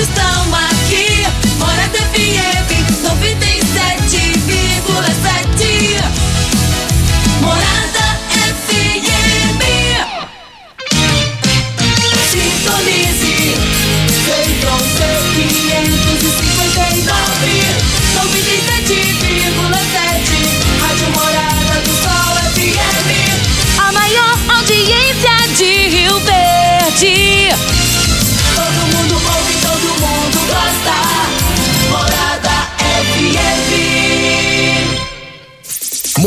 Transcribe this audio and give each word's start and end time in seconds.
estão 0.00 0.37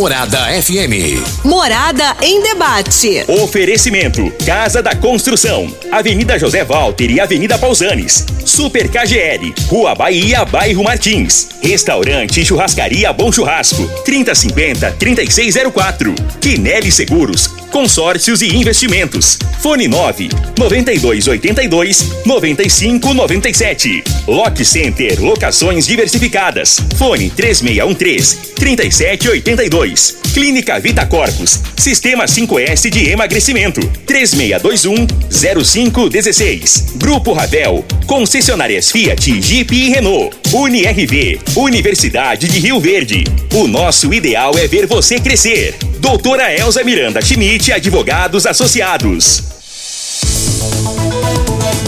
Morada 0.02 0.40
FM. 0.60 1.22
Morada 1.46 2.18
em 2.24 2.42
debate. 2.42 3.24
Oferecimento: 3.28 4.34
Casa 4.44 4.82
da 4.82 4.96
Construção, 4.96 5.72
Avenida 5.92 6.40
José 6.40 6.66
Walter 6.66 7.12
e 7.12 7.20
Avenida 7.20 7.56
Pausanes. 7.56 8.26
Super 8.44 8.90
KGL, 8.90 9.54
Rua 9.68 9.94
Bahia, 9.94 10.44
Bairro 10.44 10.84
Martins. 10.84 11.50
Restaurante 11.62 12.42
e 12.42 12.46
Churrascaria 12.46 13.14
Bom 13.14 13.32
Churrasco, 13.32 13.88
3050-3604. 14.04 16.16
Quinelli 16.42 16.92
Seguros, 16.92 17.52
Consórcios 17.72 18.42
e 18.42 18.56
Investimentos. 18.56 19.40
Fone 19.62 19.88
9 19.88 20.30
9282 20.58 22.26
9597. 22.26 24.04
Lock 24.28 24.64
Center 24.66 25.22
Locações 25.22 25.88
Diversificadas. 25.88 26.80
Fone 26.98 27.30
3613 27.30 28.54
3782. 28.56 30.18
Clínica 30.34 30.80
Vita 30.80 31.06
Corpus. 31.06 31.60
Sistema 31.78 32.26
5S 32.26 32.90
de 32.90 33.10
emagrecimento. 33.10 33.82
3621 34.06 35.08
0516. 35.32 36.94
Grupo 36.96 37.34
Ravel. 37.34 37.86
Concessionárias 38.06 38.92
Fiat, 38.92 39.42
Jeep 39.42 39.74
e 39.74 39.90
Renault. 39.90 40.36
UniRV. 40.54 41.40
Universidade 41.56 42.48
de 42.48 42.60
Rio 42.60 42.80
Verde. 42.80 43.24
O 43.54 43.68
nosso 43.68 44.14
ideal 44.14 44.54
é 44.58 44.68
ver 44.68 44.86
você 44.86 45.20
crescer. 45.20 45.91
Doutora 46.02 46.52
Elza 46.52 46.84
Miranda 46.84 47.22
Schmidt, 47.22 47.72
Advogados 47.72 48.48
Associados. 48.48 49.44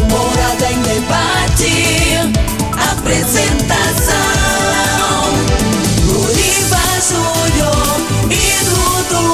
Morada 0.07 0.71
em 0.71 0.79
debate. 0.83 2.19
Apresentação: 2.91 4.13
Luriva 6.05 6.79
Júnior 7.09 7.99
e 8.29 8.63
Dudu. 8.65 9.25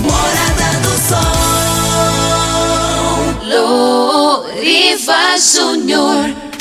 Morada 0.00 0.68
do 0.80 0.94
Sol. 1.06 1.36
Luriva 4.64 5.36
Júnior. 5.38 6.53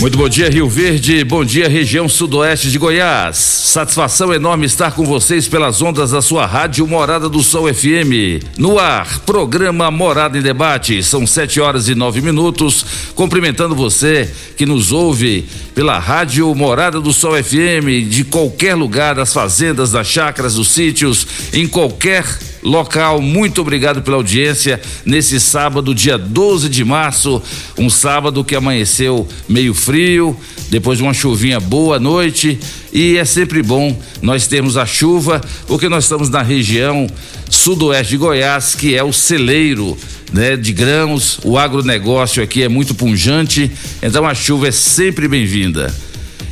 Muito 0.00 0.16
bom 0.16 0.30
dia, 0.30 0.48
Rio 0.48 0.66
Verde. 0.66 1.22
Bom 1.24 1.44
dia, 1.44 1.68
região 1.68 2.08
sudoeste 2.08 2.70
de 2.70 2.78
Goiás. 2.78 3.36
Satisfação 3.36 4.32
enorme 4.32 4.64
estar 4.64 4.92
com 4.92 5.04
vocês 5.04 5.46
pelas 5.46 5.82
ondas 5.82 6.12
da 6.12 6.22
sua 6.22 6.46
rádio 6.46 6.86
Morada 6.86 7.28
do 7.28 7.42
Sol 7.42 7.72
FM. 7.72 8.42
No 8.56 8.78
ar, 8.78 9.20
programa 9.26 9.90
Morada 9.90 10.38
em 10.38 10.42
Debate. 10.42 11.02
São 11.02 11.26
sete 11.26 11.60
horas 11.60 11.86
e 11.86 11.94
nove 11.94 12.22
minutos. 12.22 13.12
Cumprimentando 13.14 13.74
você 13.74 14.32
que 14.56 14.64
nos 14.64 14.90
ouve 14.90 15.46
pela 15.74 15.98
rádio 15.98 16.54
Morada 16.54 16.98
do 16.98 17.12
Sol 17.12 17.32
FM, 17.32 18.08
de 18.08 18.24
qualquer 18.24 18.76
lugar, 18.76 19.16
das 19.16 19.34
fazendas, 19.34 19.92
das 19.92 20.06
chácaras, 20.06 20.54
dos 20.54 20.70
sítios, 20.70 21.26
em 21.52 21.68
qualquer 21.68 22.24
local. 22.62 23.20
Muito 23.20 23.60
obrigado 23.60 24.02
pela 24.02 24.16
audiência 24.16 24.80
nesse 25.04 25.40
sábado, 25.40 25.94
dia 25.94 26.18
12 26.18 26.68
de 26.68 26.84
março, 26.84 27.42
um 27.78 27.88
sábado 27.88 28.44
que 28.44 28.54
amanheceu 28.54 29.26
meio 29.48 29.74
frio, 29.74 30.36
depois 30.68 30.98
de 30.98 31.04
uma 31.04 31.14
chuvinha 31.14 31.58
boa 31.58 31.96
à 31.96 32.00
noite, 32.00 32.58
e 32.92 33.16
é 33.16 33.24
sempre 33.24 33.62
bom 33.62 33.96
nós 34.22 34.46
termos 34.46 34.76
a 34.76 34.86
chuva, 34.86 35.40
porque 35.66 35.88
nós 35.88 36.04
estamos 36.04 36.28
na 36.28 36.42
região 36.42 37.06
sudoeste 37.48 38.10
de 38.10 38.16
Goiás, 38.16 38.74
que 38.74 38.94
é 38.94 39.02
o 39.02 39.12
celeiro 39.12 39.96
né, 40.32 40.56
de 40.56 40.72
grãos, 40.72 41.40
o 41.44 41.58
agronegócio 41.58 42.42
aqui 42.42 42.62
é 42.62 42.68
muito 42.68 42.94
punjante, 42.94 43.70
então 44.02 44.26
a 44.26 44.34
chuva 44.34 44.68
é 44.68 44.72
sempre 44.72 45.26
bem-vinda. 45.26 45.92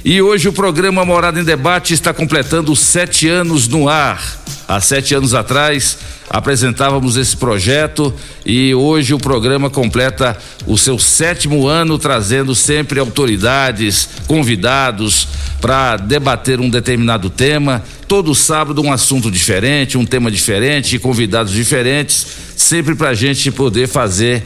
E 0.04 0.22
hoje 0.22 0.48
o 0.48 0.52
programa 0.52 1.04
Morada 1.04 1.40
em 1.40 1.44
Debate 1.44 1.92
está 1.92 2.14
completando 2.14 2.74
sete 2.76 3.28
anos 3.28 3.66
no 3.66 3.88
ar. 3.88 4.22
Há 4.68 4.80
sete 4.80 5.12
anos 5.12 5.34
atrás 5.34 5.98
apresentávamos 6.30 7.16
esse 7.16 7.36
projeto 7.36 8.14
e 8.46 8.74
hoje 8.74 9.12
o 9.12 9.18
programa 9.18 9.68
completa 9.68 10.36
o 10.66 10.78
seu 10.78 10.98
sétimo 10.98 11.66
ano, 11.66 11.98
trazendo 11.98 12.54
sempre 12.54 13.00
autoridades, 13.00 14.08
convidados 14.26 15.26
para 15.60 15.96
debater 15.96 16.60
um 16.60 16.70
determinado 16.70 17.28
tema. 17.28 17.82
Todo 18.06 18.34
sábado 18.36 18.80
um 18.80 18.92
assunto 18.92 19.30
diferente, 19.30 19.98
um 19.98 20.06
tema 20.06 20.30
diferente, 20.30 20.98
convidados 20.98 21.52
diferentes, 21.52 22.26
sempre 22.56 22.94
para 22.94 23.08
a 23.08 23.14
gente 23.14 23.50
poder 23.50 23.88
fazer 23.88 24.44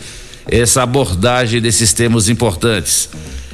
essa 0.48 0.82
abordagem 0.82 1.60
desses 1.60 1.92
temas 1.92 2.28
importantes. 2.28 3.10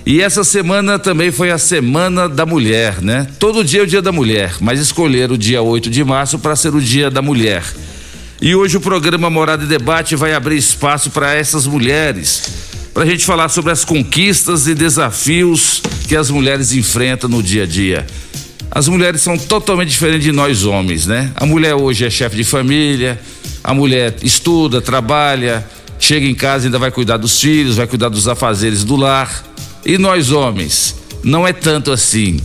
E 0.08 0.22
essa 0.22 0.42
semana 0.42 0.98
também 0.98 1.30
foi 1.30 1.50
a 1.50 1.58
Semana 1.58 2.30
da 2.30 2.46
Mulher, 2.46 3.02
né? 3.02 3.26
Todo 3.38 3.62
dia 3.62 3.80
é 3.80 3.82
o 3.82 3.86
Dia 3.86 4.00
da 4.00 4.10
Mulher, 4.10 4.54
mas 4.58 4.80
escolheram 4.80 5.34
o 5.34 5.38
dia 5.38 5.60
8 5.60 5.90
de 5.90 6.02
março 6.02 6.38
para 6.38 6.56
ser 6.56 6.74
o 6.74 6.80
Dia 6.80 7.10
da 7.10 7.20
Mulher. 7.20 7.62
E 8.40 8.54
hoje 8.54 8.78
o 8.78 8.80
programa 8.80 9.28
Morada 9.28 9.64
e 9.64 9.66
Debate 9.66 10.16
vai 10.16 10.32
abrir 10.32 10.56
espaço 10.56 11.10
para 11.10 11.34
essas 11.34 11.66
mulheres, 11.66 12.42
para 12.94 13.02
a 13.02 13.06
gente 13.06 13.22
falar 13.22 13.50
sobre 13.50 13.70
as 13.70 13.84
conquistas 13.84 14.66
e 14.66 14.74
desafios 14.74 15.82
que 16.08 16.16
as 16.16 16.30
mulheres 16.30 16.72
enfrentam 16.72 17.28
no 17.28 17.42
dia 17.42 17.64
a 17.64 17.66
dia. 17.66 18.06
As 18.70 18.88
mulheres 18.88 19.20
são 19.20 19.36
totalmente 19.36 19.90
diferentes 19.90 20.24
de 20.24 20.32
nós 20.32 20.64
homens, 20.64 21.06
né? 21.06 21.30
A 21.36 21.44
mulher 21.44 21.74
hoje 21.74 22.06
é 22.06 22.08
chefe 22.08 22.34
de 22.34 22.44
família, 22.44 23.20
a 23.62 23.74
mulher 23.74 24.16
estuda, 24.22 24.80
trabalha, 24.80 25.68
chega 25.98 26.24
em 26.24 26.34
casa 26.34 26.64
e 26.64 26.66
ainda 26.68 26.78
vai 26.78 26.90
cuidar 26.90 27.18
dos 27.18 27.38
filhos, 27.38 27.76
vai 27.76 27.86
cuidar 27.86 28.08
dos 28.08 28.26
afazeres 28.26 28.84
do 28.84 28.96
lar. 28.96 29.44
E 29.88 29.96
nós 29.96 30.30
homens, 30.30 30.94
não 31.24 31.48
é 31.48 31.52
tanto 31.54 31.90
assim. 31.90 32.38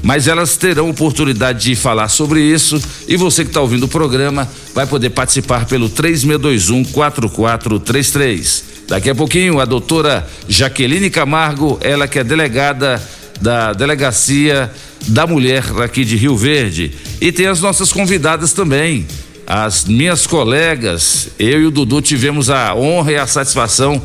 Mas 0.00 0.28
elas 0.28 0.56
terão 0.56 0.90
oportunidade 0.90 1.64
de 1.64 1.74
falar 1.74 2.06
sobre 2.06 2.40
isso 2.40 2.80
e 3.08 3.16
você 3.16 3.42
que 3.42 3.50
está 3.50 3.60
ouvindo 3.60 3.86
o 3.86 3.88
programa 3.88 4.48
vai 4.72 4.86
poder 4.86 5.10
participar 5.10 5.66
pelo 5.66 5.88
3621 5.88 6.84
4433. 6.92 8.64
Daqui 8.86 9.10
a 9.10 9.14
pouquinho 9.14 9.58
a 9.58 9.64
doutora 9.64 10.24
Jaqueline 10.48 11.10
Camargo, 11.10 11.80
ela 11.80 12.06
que 12.06 12.20
é 12.20 12.22
delegada 12.22 13.02
da 13.40 13.72
Delegacia 13.72 14.70
da 15.08 15.26
Mulher 15.26 15.64
aqui 15.82 16.04
de 16.04 16.14
Rio 16.14 16.36
Verde. 16.36 16.92
E 17.20 17.32
tem 17.32 17.48
as 17.48 17.60
nossas 17.60 17.92
convidadas 17.92 18.52
também. 18.52 19.04
As 19.48 19.84
minhas 19.84 20.28
colegas, 20.28 21.28
eu 21.40 21.60
e 21.60 21.66
o 21.66 21.72
Dudu 21.72 22.00
tivemos 22.00 22.50
a 22.50 22.72
honra 22.72 23.12
e 23.12 23.16
a 23.16 23.26
satisfação 23.26 24.00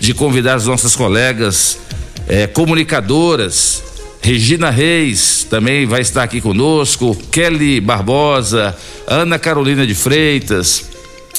de 0.00 0.14
convidar 0.14 0.54
as 0.54 0.66
nossas 0.66 0.96
colegas 0.96 1.78
eh, 2.28 2.46
comunicadoras. 2.46 3.82
Regina 4.20 4.70
Reis 4.70 5.44
também 5.50 5.84
vai 5.84 6.00
estar 6.00 6.22
aqui 6.22 6.40
conosco, 6.40 7.16
Kelly 7.32 7.80
Barbosa, 7.80 8.76
Ana 9.06 9.36
Carolina 9.36 9.84
de 9.84 9.96
Freitas, 9.96 10.84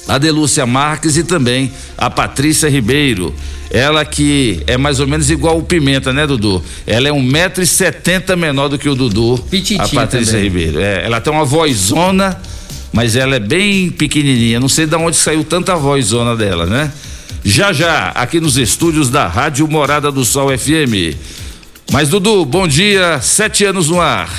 a 0.06 0.18
Delúcia 0.18 0.66
Marques 0.66 1.16
e 1.16 1.24
também 1.24 1.72
a 1.98 2.10
Patrícia 2.10 2.70
Ribeiro. 2.70 3.34
Ela 3.72 4.04
que 4.04 4.62
é 4.68 4.78
mais 4.78 5.00
ou 5.00 5.08
menos 5.08 5.30
igual 5.32 5.58
o 5.58 5.64
Pimenta, 5.64 6.12
né, 6.12 6.28
Dudu? 6.28 6.62
Ela 6.86 7.08
é 7.08 7.12
um 7.14 7.24
metro 7.24 7.64
e 7.64 7.66
setenta 7.66 8.36
menor 8.36 8.68
do 8.68 8.78
que 8.78 8.90
o 8.90 8.96
Dudu. 8.96 9.38
Pititinha 9.50 9.82
a 9.82 9.88
Patrícia 9.88 10.34
também. 10.34 10.50
Ribeiro. 10.50 10.80
É, 10.82 11.06
ela 11.06 11.22
tem 11.22 11.32
uma 11.32 11.46
vozona, 11.46 12.40
mas 12.92 13.16
ela 13.16 13.38
é 13.38 13.40
bem 13.40 13.90
pequenininha. 13.90 14.60
Não 14.60 14.70
sei 14.70 14.86
de 14.86 14.96
onde 14.96 15.16
saiu 15.16 15.44
tanta 15.44 15.74
vozona 15.76 16.36
dela, 16.36 16.66
né? 16.66 16.92
Já 17.46 17.74
já, 17.74 18.10
aqui 18.16 18.40
nos 18.40 18.56
estúdios 18.56 19.10
da 19.10 19.28
Rádio 19.28 19.68
Morada 19.68 20.10
do 20.10 20.24
Sol 20.24 20.58
FM. 20.58 21.18
Mas 21.92 22.08
Dudu, 22.08 22.46
bom 22.46 22.66
dia, 22.66 23.20
sete 23.22 23.66
anos 23.66 23.90
no 23.90 24.00
ar. 24.00 24.30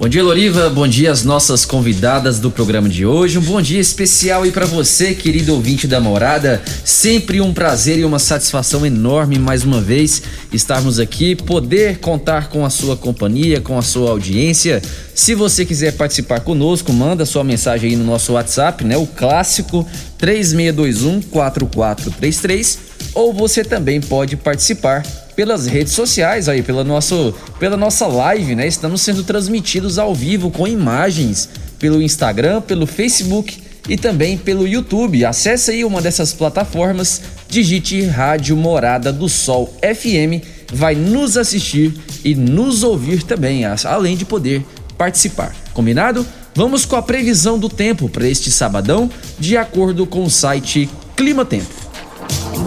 Bom 0.00 0.08
dia, 0.08 0.24
Loriva. 0.24 0.70
Bom 0.70 0.88
dia 0.88 1.12
às 1.12 1.24
nossas 1.24 1.66
convidadas 1.66 2.38
do 2.38 2.50
programa 2.50 2.88
de 2.88 3.04
hoje. 3.04 3.36
Um 3.36 3.42
bom 3.42 3.60
dia 3.60 3.78
especial 3.78 4.44
aí 4.44 4.50
para 4.50 4.64
você, 4.64 5.14
querido 5.14 5.52
ouvinte 5.52 5.86
da 5.86 6.00
morada. 6.00 6.62
Sempre 6.82 7.38
um 7.38 7.52
prazer 7.52 7.98
e 7.98 8.04
uma 8.06 8.18
satisfação 8.18 8.86
enorme 8.86 9.38
mais 9.38 9.62
uma 9.62 9.78
vez 9.78 10.22
estarmos 10.50 10.98
aqui, 10.98 11.36
poder 11.36 11.98
contar 11.98 12.48
com 12.48 12.64
a 12.64 12.70
sua 12.70 12.96
companhia, 12.96 13.60
com 13.60 13.76
a 13.76 13.82
sua 13.82 14.12
audiência. 14.12 14.80
Se 15.14 15.34
você 15.34 15.66
quiser 15.66 15.92
participar 15.92 16.40
conosco, 16.40 16.90
manda 16.94 17.26
sua 17.26 17.44
mensagem 17.44 17.90
aí 17.90 17.96
no 17.96 18.04
nosso 18.04 18.32
WhatsApp, 18.32 18.82
né? 18.82 18.96
O 18.96 19.06
clássico 19.06 19.86
3621 20.16 21.20
4433 21.28 22.78
ou 23.12 23.34
você 23.34 23.62
também 23.62 24.00
pode 24.00 24.34
participar 24.34 25.02
pelas 25.34 25.66
redes 25.66 25.92
sociais 25.92 26.48
aí, 26.48 26.62
pela, 26.62 26.84
nosso, 26.84 27.34
pela 27.58 27.76
nossa 27.76 28.06
live, 28.06 28.54
né? 28.54 28.66
Estamos 28.66 29.00
sendo 29.02 29.22
transmitidos 29.24 29.98
ao 29.98 30.14
vivo 30.14 30.50
com 30.50 30.66
imagens 30.66 31.48
pelo 31.78 32.02
Instagram, 32.02 32.60
pelo 32.60 32.86
Facebook 32.86 33.62
e 33.88 33.96
também 33.96 34.36
pelo 34.36 34.66
YouTube. 34.66 35.24
Acesse 35.24 35.70
aí 35.70 35.84
uma 35.84 36.00
dessas 36.00 36.32
plataformas, 36.32 37.22
digite 37.48 38.02
Rádio 38.02 38.56
Morada 38.56 39.12
do 39.12 39.28
Sol 39.28 39.74
FM, 39.80 40.44
vai 40.72 40.94
nos 40.94 41.36
assistir 41.36 41.92
e 42.24 42.34
nos 42.34 42.82
ouvir 42.82 43.22
também, 43.22 43.64
além 43.64 44.16
de 44.16 44.24
poder 44.24 44.64
participar. 44.96 45.54
Combinado? 45.72 46.26
Vamos 46.54 46.84
com 46.84 46.96
a 46.96 47.02
previsão 47.02 47.58
do 47.58 47.68
tempo 47.68 48.08
para 48.08 48.28
este 48.28 48.50
sabadão, 48.50 49.10
de 49.38 49.56
acordo 49.56 50.04
com 50.04 50.24
o 50.24 50.30
site 50.30 50.90
Clima 51.16 51.44
Tempo. 51.44 51.72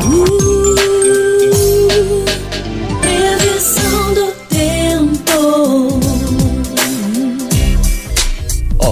Uh! 0.04 0.53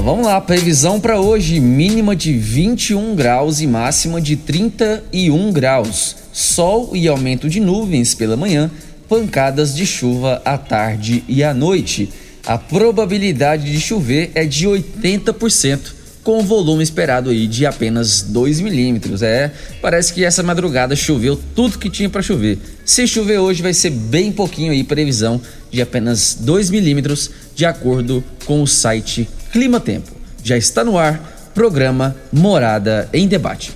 Vamos 0.02 0.26
lá, 0.26 0.42
previsão 0.42 1.00
para 1.00 1.20
hoje: 1.20 1.60
mínima 1.60 2.16
de 2.16 2.34
21 2.34 3.16
graus 3.16 3.62
e 3.62 3.68
máxima 3.68 4.20
de 4.20 4.36
31 4.36 5.52
graus. 5.52 6.16
Sol 6.34 6.96
e 6.96 7.08
aumento 7.08 7.50
de 7.50 7.60
nuvens 7.60 8.16
pela 8.16 8.36
manhã, 8.36 8.72
pancadas 9.08 9.76
de 9.76 9.86
chuva 9.86 10.42
à 10.44 10.58
tarde 10.58 11.24
e 11.28 11.44
à 11.44 11.54
noite. 11.54 12.10
A 12.46 12.58
probabilidade 12.58 13.72
de 13.72 13.80
chover 13.80 14.32
é 14.34 14.46
de 14.46 14.68
80%, 14.68 15.80
com 16.24 16.42
volume 16.42 16.82
esperado 16.82 17.30
aí 17.30 17.46
de 17.46 17.66
apenas 17.68 18.24
2 18.24 18.62
milímetros. 18.62 19.22
É, 19.22 19.52
parece 19.82 20.14
que 20.14 20.26
essa 20.26 20.42
madrugada 20.42 20.96
choveu 20.96 21.40
tudo 21.56 21.78
que 21.78 21.90
tinha 21.90 22.10
para 22.10 22.24
chover. 22.24 22.58
Se 22.84 23.06
chover 23.06 23.38
hoje, 23.38 23.62
vai 23.62 23.74
ser 23.74 23.92
bem 23.92 24.32
pouquinho 24.32 24.72
aí, 24.72 24.84
previsão 24.84 25.40
de 25.70 25.82
apenas 25.82 26.36
2 26.40 26.72
milímetros, 26.72 27.30
de 27.54 27.66
acordo 27.66 28.24
com 28.46 28.64
o 28.64 28.68
site 28.68 29.30
Clima 29.52 29.80
Tempo. 29.80 30.12
Já 30.44 30.58
está 30.58 30.84
no 30.84 30.98
ar, 30.98 31.20
programa 31.54 32.16
Morada 32.32 33.10
em 33.14 33.28
Debate. 33.28 33.76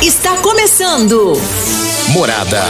Está 0.00 0.36
começando. 0.36 1.40
Morada. 2.08 2.62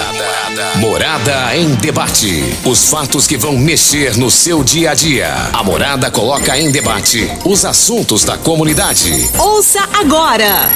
Morada 0.76 1.56
em 1.56 1.74
debate. 1.76 2.42
Os 2.64 2.90
fatos 2.90 3.26
que 3.26 3.36
vão 3.36 3.56
mexer 3.56 4.16
no 4.16 4.30
seu 4.30 4.62
dia 4.62 4.90
a 4.90 4.94
dia. 4.94 5.34
A 5.52 5.62
Morada 5.62 6.10
coloca 6.10 6.58
em 6.58 6.70
debate 6.70 7.28
os 7.44 7.64
assuntos 7.64 8.24
da 8.24 8.36
comunidade. 8.36 9.30
Ouça 9.38 9.80
agora. 9.94 10.70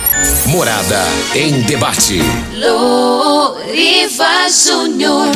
Morada 0.46 1.02
em 1.34 1.62
debate. 1.62 2.20
Loriva 2.54 4.48
Júnior. 4.48 5.28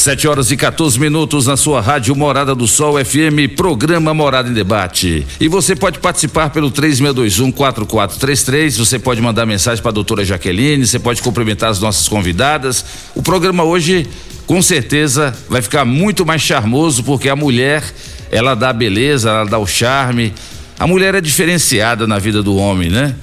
7 0.00 0.26
horas 0.26 0.50
e 0.50 0.56
14 0.56 0.98
minutos 0.98 1.46
na 1.46 1.58
sua 1.58 1.78
rádio 1.78 2.16
Morada 2.16 2.54
do 2.54 2.66
Sol 2.66 2.94
FM, 3.04 3.54
programa 3.54 4.14
Morada 4.14 4.48
em 4.48 4.54
Debate. 4.54 5.26
E 5.38 5.46
você 5.46 5.76
pode 5.76 5.98
participar 5.98 6.48
pelo 6.48 6.70
3621 6.70 7.52
4433. 7.52 8.78
Você 8.78 8.98
pode 8.98 9.20
mandar 9.20 9.44
mensagem 9.44 9.82
para 9.82 9.90
a 9.90 9.92
doutora 9.92 10.24
Jaqueline, 10.24 10.86
você 10.86 10.98
pode 10.98 11.20
cumprimentar 11.20 11.68
as 11.68 11.80
nossas 11.80 12.08
convidadas. 12.08 12.82
O 13.14 13.22
programa 13.22 13.62
hoje, 13.62 14.08
com 14.46 14.62
certeza, 14.62 15.36
vai 15.50 15.60
ficar 15.60 15.84
muito 15.84 16.24
mais 16.24 16.40
charmoso, 16.40 17.04
porque 17.04 17.28
a 17.28 17.36
mulher, 17.36 17.84
ela 18.30 18.54
dá 18.54 18.72
beleza, 18.72 19.28
ela 19.28 19.44
dá 19.44 19.58
o 19.58 19.66
charme. 19.66 20.32
A 20.78 20.86
mulher 20.86 21.14
é 21.14 21.20
diferenciada 21.20 22.06
na 22.06 22.18
vida 22.18 22.42
do 22.42 22.56
homem, 22.56 22.88
né? 22.88 23.14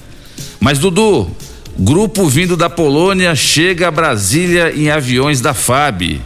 Mas, 0.60 0.78
Dudu, 0.78 1.28
grupo 1.76 2.28
vindo 2.28 2.56
da 2.56 2.70
Polônia 2.70 3.34
chega 3.34 3.88
a 3.88 3.90
Brasília 3.90 4.72
em 4.72 4.90
aviões 4.90 5.40
da 5.40 5.52
FAB. 5.52 6.20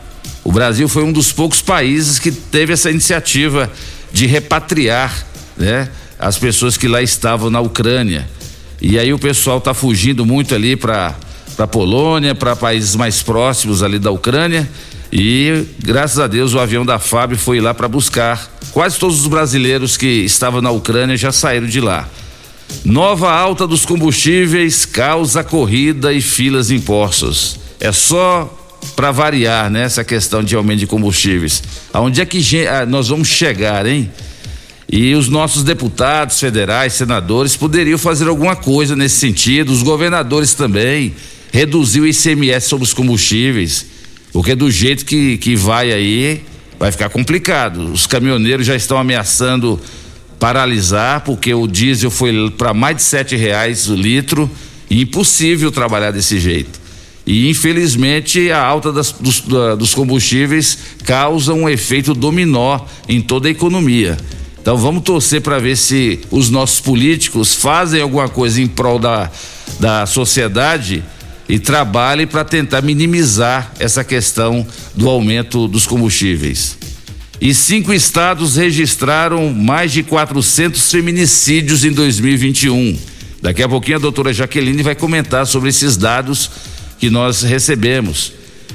O 0.52 0.54
Brasil 0.54 0.86
foi 0.86 1.02
um 1.02 1.10
dos 1.10 1.32
poucos 1.32 1.62
países 1.62 2.18
que 2.18 2.30
teve 2.30 2.74
essa 2.74 2.90
iniciativa 2.90 3.72
de 4.12 4.26
repatriar, 4.26 5.24
né, 5.56 5.88
as 6.18 6.36
pessoas 6.36 6.76
que 6.76 6.86
lá 6.86 7.00
estavam 7.00 7.48
na 7.48 7.58
Ucrânia. 7.58 8.28
E 8.78 8.98
aí 8.98 9.14
o 9.14 9.18
pessoal 9.18 9.56
está 9.56 9.72
fugindo 9.72 10.26
muito 10.26 10.54
ali 10.54 10.76
para 10.76 11.16
para 11.56 11.66
Polônia, 11.66 12.34
para 12.34 12.54
países 12.54 12.94
mais 12.94 13.22
próximos 13.22 13.82
ali 13.82 13.98
da 13.98 14.10
Ucrânia. 14.10 14.68
E 15.10 15.64
graças 15.78 16.18
a 16.18 16.26
Deus 16.26 16.52
o 16.52 16.60
avião 16.60 16.84
da 16.84 16.98
FAB 16.98 17.34
foi 17.36 17.58
lá 17.58 17.72
para 17.72 17.88
buscar. 17.88 18.46
Quase 18.72 18.98
todos 18.98 19.22
os 19.22 19.26
brasileiros 19.26 19.96
que 19.96 20.06
estavam 20.06 20.60
na 20.60 20.70
Ucrânia 20.70 21.16
já 21.16 21.32
saíram 21.32 21.66
de 21.66 21.80
lá. 21.80 22.06
Nova 22.84 23.32
alta 23.32 23.66
dos 23.66 23.86
combustíveis 23.86 24.84
causa 24.84 25.42
corrida 25.42 26.12
e 26.12 26.20
filas 26.20 26.70
em 26.70 26.78
postos. 26.78 27.58
É 27.80 27.90
só 27.90 28.58
para 28.96 29.10
variar, 29.10 29.70
né? 29.70 29.88
Questão 30.06 30.42
de 30.42 30.54
aumento 30.54 30.80
de 30.80 30.86
combustíveis. 30.86 31.62
Aonde 31.92 32.20
é 32.20 32.26
que 32.26 32.66
ah, 32.66 32.84
nós 32.86 33.08
vamos 33.08 33.28
chegar, 33.28 33.86
hein? 33.86 34.10
E 34.90 35.14
os 35.14 35.28
nossos 35.28 35.64
deputados 35.64 36.38
federais, 36.38 36.92
senadores, 36.92 37.56
poderiam 37.56 37.96
fazer 37.96 38.28
alguma 38.28 38.54
coisa 38.54 38.94
nesse 38.94 39.16
sentido, 39.16 39.72
os 39.72 39.82
governadores 39.82 40.52
também, 40.52 41.14
reduzir 41.50 42.00
o 42.00 42.06
ICMS 42.06 42.68
sobre 42.68 42.84
os 42.84 42.92
combustíveis, 42.92 43.86
porque 44.32 44.54
do 44.54 44.70
jeito 44.70 45.06
que, 45.06 45.38
que 45.38 45.56
vai 45.56 45.92
aí, 45.92 46.42
vai 46.78 46.92
ficar 46.92 47.08
complicado. 47.08 47.90
Os 47.92 48.06
caminhoneiros 48.06 48.66
já 48.66 48.76
estão 48.76 48.98
ameaçando 48.98 49.80
paralisar, 50.38 51.20
porque 51.20 51.54
o 51.54 51.66
diesel 51.66 52.10
foi 52.10 52.50
para 52.50 52.74
mais 52.74 52.96
de 52.96 53.02
sete 53.02 53.36
reais 53.36 53.88
o 53.88 53.94
litro, 53.94 54.50
e 54.90 55.00
impossível 55.00 55.72
trabalhar 55.72 56.10
desse 56.10 56.38
jeito. 56.38 56.81
E 57.26 57.48
infelizmente 57.48 58.50
a 58.50 58.60
alta 58.60 58.92
das, 58.92 59.12
dos, 59.12 59.40
dos 59.78 59.94
combustíveis 59.94 60.78
causa 61.04 61.54
um 61.54 61.68
efeito 61.68 62.14
dominó 62.14 62.80
em 63.08 63.20
toda 63.20 63.48
a 63.48 63.50
economia. 63.50 64.16
Então 64.60 64.76
vamos 64.76 65.02
torcer 65.02 65.40
para 65.40 65.58
ver 65.58 65.76
se 65.76 66.20
os 66.30 66.50
nossos 66.50 66.80
políticos 66.80 67.54
fazem 67.54 68.00
alguma 68.00 68.28
coisa 68.28 68.60
em 68.60 68.66
prol 68.66 68.98
da, 68.98 69.30
da 69.78 70.06
sociedade 70.06 71.02
e 71.48 71.58
trabalhem 71.58 72.26
para 72.26 72.44
tentar 72.44 72.80
minimizar 72.82 73.72
essa 73.78 74.04
questão 74.04 74.66
do 74.94 75.08
aumento 75.08 75.66
dos 75.66 75.86
combustíveis. 75.86 76.78
E 77.40 77.52
cinco 77.52 77.92
estados 77.92 78.54
registraram 78.54 79.52
mais 79.52 79.90
de 79.90 80.04
400 80.04 80.90
feminicídios 80.90 81.84
em 81.84 81.90
2021. 81.90 82.96
Daqui 83.42 83.64
a 83.64 83.68
pouquinho 83.68 83.96
a 83.96 84.00
doutora 84.00 84.32
Jaqueline 84.32 84.80
vai 84.80 84.94
comentar 84.94 85.44
sobre 85.44 85.70
esses 85.70 85.96
dados 85.96 86.48
que 87.02 87.10
nós 87.10 87.42
recebemos. 87.42 88.32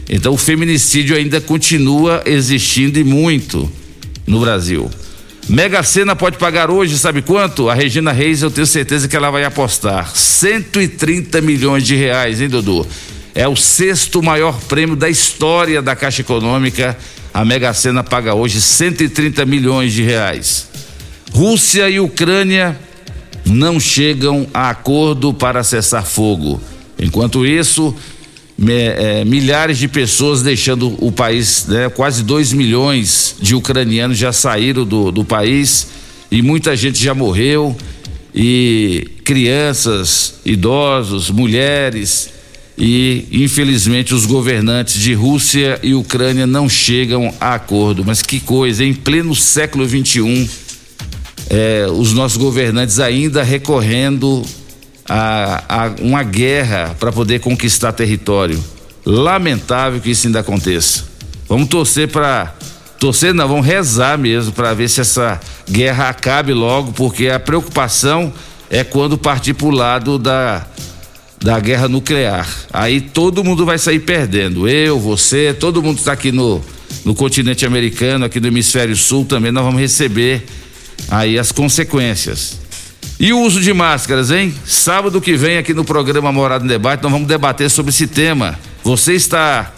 Então 0.09 0.33
o 0.33 0.37
feminicídio 0.37 1.15
ainda 1.15 1.39
continua 1.39 2.21
existindo 2.25 2.99
e 2.99 3.03
muito 3.05 3.71
no 4.27 4.41
Brasil. 4.41 4.91
Mega 5.47 5.81
Sena 5.81 6.13
pode 6.13 6.37
pagar 6.37 6.69
hoje, 6.69 6.97
sabe 6.97 7.21
quanto? 7.21 7.69
A 7.69 7.73
Regina 7.73 8.11
Reis, 8.11 8.41
eu 8.41 8.51
tenho 8.51 8.67
certeza 8.67 9.07
que 9.07 9.15
ela 9.15 9.31
vai 9.31 9.45
apostar 9.45 10.13
130 10.13 11.39
milhões 11.39 11.85
de 11.85 11.95
reais, 11.95 12.41
hein, 12.41 12.49
Dudu? 12.49 12.85
É 13.33 13.47
o 13.47 13.55
sexto 13.55 14.21
maior 14.21 14.59
prêmio 14.59 14.97
da 14.97 15.09
história 15.09 15.81
da 15.81 15.95
Caixa 15.95 16.19
Econômica. 16.19 16.97
A 17.33 17.45
Mega 17.45 17.73
Sena 17.73 18.03
paga 18.03 18.35
hoje 18.35 18.59
130 18.59 19.45
milhões 19.45 19.93
de 19.93 20.03
reais. 20.03 20.67
Rússia 21.31 21.89
e 21.89 21.97
Ucrânia 22.01 22.77
não 23.45 23.79
chegam 23.79 24.45
a 24.53 24.69
acordo 24.69 25.33
para 25.33 25.63
cessar 25.63 26.05
fogo. 26.05 26.59
Enquanto 26.99 27.45
isso, 27.45 27.95
é, 28.67 29.23
milhares 29.23 29.77
de 29.77 29.87
pessoas 29.87 30.41
deixando 30.41 30.95
o 30.99 31.11
país, 31.11 31.65
né? 31.67 31.89
quase 31.89 32.23
2 32.23 32.53
milhões 32.53 33.35
de 33.39 33.53
ucranianos 33.53 34.17
já 34.17 34.33
saíram 34.33 34.83
do, 34.83 35.11
do 35.11 35.23
país 35.23 35.87
e 36.31 36.41
muita 36.41 36.75
gente 36.75 37.01
já 37.01 37.13
morreu 37.13 37.75
e 38.33 39.07
crianças, 39.23 40.35
idosos, 40.43 41.29
mulheres 41.29 42.29
e 42.77 43.25
infelizmente 43.31 44.13
os 44.13 44.25
governantes 44.25 44.99
de 44.99 45.13
Rússia 45.13 45.79
e 45.83 45.93
Ucrânia 45.93 46.45
não 46.45 46.67
chegam 46.67 47.33
a 47.39 47.55
acordo. 47.55 48.03
Mas 48.05 48.21
que 48.21 48.39
coisa, 48.39 48.83
em 48.83 48.93
pleno 48.93 49.35
século 49.35 49.85
21, 49.85 50.47
é, 51.49 51.87
os 51.91 52.13
nossos 52.13 52.37
governantes 52.37 52.99
ainda 52.99 53.43
recorrendo 53.43 54.43
a, 55.09 55.63
a 55.67 55.91
uma 56.01 56.23
guerra 56.23 56.95
para 56.99 57.11
poder 57.11 57.39
conquistar 57.39 57.91
território. 57.93 58.63
Lamentável 59.05 60.01
que 60.01 60.11
isso 60.11 60.27
ainda 60.27 60.41
aconteça. 60.41 61.05
Vamos 61.47 61.69
torcer 61.69 62.09
para 62.09 62.53
torcer, 62.99 63.33
não, 63.33 63.47
vamos 63.47 63.65
rezar 63.65 64.17
mesmo 64.17 64.51
para 64.51 64.73
ver 64.73 64.89
se 64.89 65.01
essa 65.01 65.39
guerra 65.69 66.09
acabe 66.09 66.51
logo, 66.53 66.91
porque 66.91 67.29
a 67.29 67.39
preocupação 67.39 68.33
é 68.69 68.83
quando 68.83 69.17
partir 69.17 69.53
para 69.53 69.67
o 69.67 69.71
lado 69.71 70.17
da, 70.17 70.65
da 71.41 71.59
guerra 71.59 71.87
nuclear. 71.87 72.47
Aí 72.73 72.99
todo 72.99 73.43
mundo 73.43 73.65
vai 73.65 73.77
sair 73.77 73.99
perdendo. 73.99 74.67
Eu, 74.67 74.99
você, 74.99 75.53
todo 75.53 75.81
mundo 75.81 75.99
está 75.99 76.11
aqui 76.11 76.31
no, 76.31 76.61
no 77.05 77.15
continente 77.15 77.65
americano, 77.65 78.25
aqui 78.25 78.39
no 78.39 78.47
hemisfério 78.47 78.95
sul 78.95 79.25
também, 79.25 79.51
nós 79.51 79.63
vamos 79.63 79.79
receber 79.79 80.43
aí 81.09 81.39
as 81.39 81.51
consequências. 81.51 82.66
E 83.19 83.33
o 83.33 83.41
uso 83.41 83.59
de 83.59 83.73
máscaras, 83.73 84.29
hein? 84.29 84.53
Sábado 84.63 85.19
que 85.19 85.35
vem 85.35 85.57
aqui 85.57 85.73
no 85.73 85.83
programa 85.83 86.31
Morada 86.31 86.63
em 86.63 86.67
Debate, 86.67 87.01
nós 87.01 87.11
vamos 87.11 87.27
debater 87.27 87.67
sobre 87.67 87.89
esse 87.89 88.05
tema. 88.05 88.59
Você 88.83 89.13
está 89.13 89.73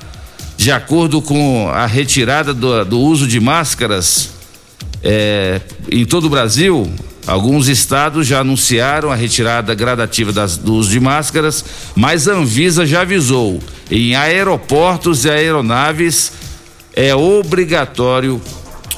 de 0.58 0.70
acordo 0.74 1.22
com 1.22 1.70
a 1.70 1.86
retirada 1.86 2.54
do, 2.54 2.84
do 2.84 3.00
uso 3.00 3.26
de 3.26 3.40
máscaras 3.40 4.32
é, 5.02 5.62
em 5.90 6.04
todo 6.06 6.26
o 6.26 6.30
Brasil? 6.30 6.92
Alguns 7.26 7.70
estados 7.70 8.28
já 8.28 8.42
anunciaram 8.42 9.10
a 9.10 9.16
retirada 9.16 9.74
gradativa 9.74 10.34
das, 10.34 10.58
do 10.58 10.74
uso 10.74 10.90
de 10.90 11.00
máscaras, 11.00 11.64
mas 11.96 12.28
a 12.28 12.34
Anvisa 12.34 12.86
já 12.86 13.02
avisou: 13.02 13.62
em 13.90 14.16
aeroportos 14.16 15.24
e 15.24 15.30
aeronaves 15.30 16.34
é 16.94 17.16
obrigatório 17.16 18.42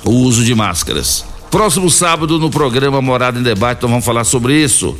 o 0.04 0.12
uso 0.12 0.44
de 0.44 0.56
máscaras. 0.56 1.31
Próximo 1.52 1.92
sábado 1.92 2.40
no 2.40 2.50
programa 2.50 3.00
Morada 3.02 3.38
em 3.38 3.44
Debate, 3.44 3.80
então 3.80 3.90
vamos 3.90 4.06
falar 4.06 4.24
sobre 4.24 4.56
isso. 4.56 4.98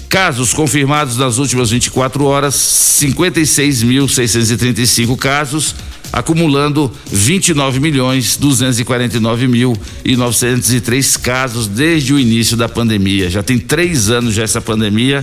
Casos 0.08 0.54
confirmados 0.54 1.18
nas 1.18 1.36
últimas 1.36 1.68
24 1.70 2.24
horas, 2.24 2.54
56.635 2.54 5.14
casos, 5.18 5.74
acumulando 6.10 6.90
29 7.12 7.78
milhões 7.78 8.34
249 8.36 9.46
mil 9.46 9.76
e 10.02 10.16
903 10.16 11.18
casos 11.18 11.66
desde 11.66 12.14
o 12.14 12.18
início 12.18 12.56
da 12.56 12.66
pandemia. 12.68 13.28
Já 13.28 13.42
tem 13.42 13.58
três 13.58 14.08
anos 14.08 14.32
já 14.34 14.44
essa 14.44 14.62
pandemia 14.62 15.22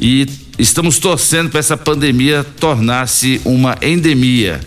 e 0.00 0.26
estamos 0.58 0.98
torcendo 0.98 1.48
para 1.48 1.60
essa 1.60 1.76
pandemia 1.76 2.44
tornar-se 2.58 3.40
uma 3.44 3.78
endemia. 3.80 4.58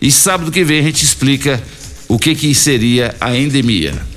E 0.00 0.12
sábado 0.12 0.52
que 0.52 0.62
vem 0.62 0.78
a 0.78 0.82
gente 0.82 1.04
explica 1.04 1.60
o 2.08 2.16
que 2.18 2.36
que 2.36 2.54
seria 2.54 3.16
a 3.20 3.36
endemia. 3.36 4.11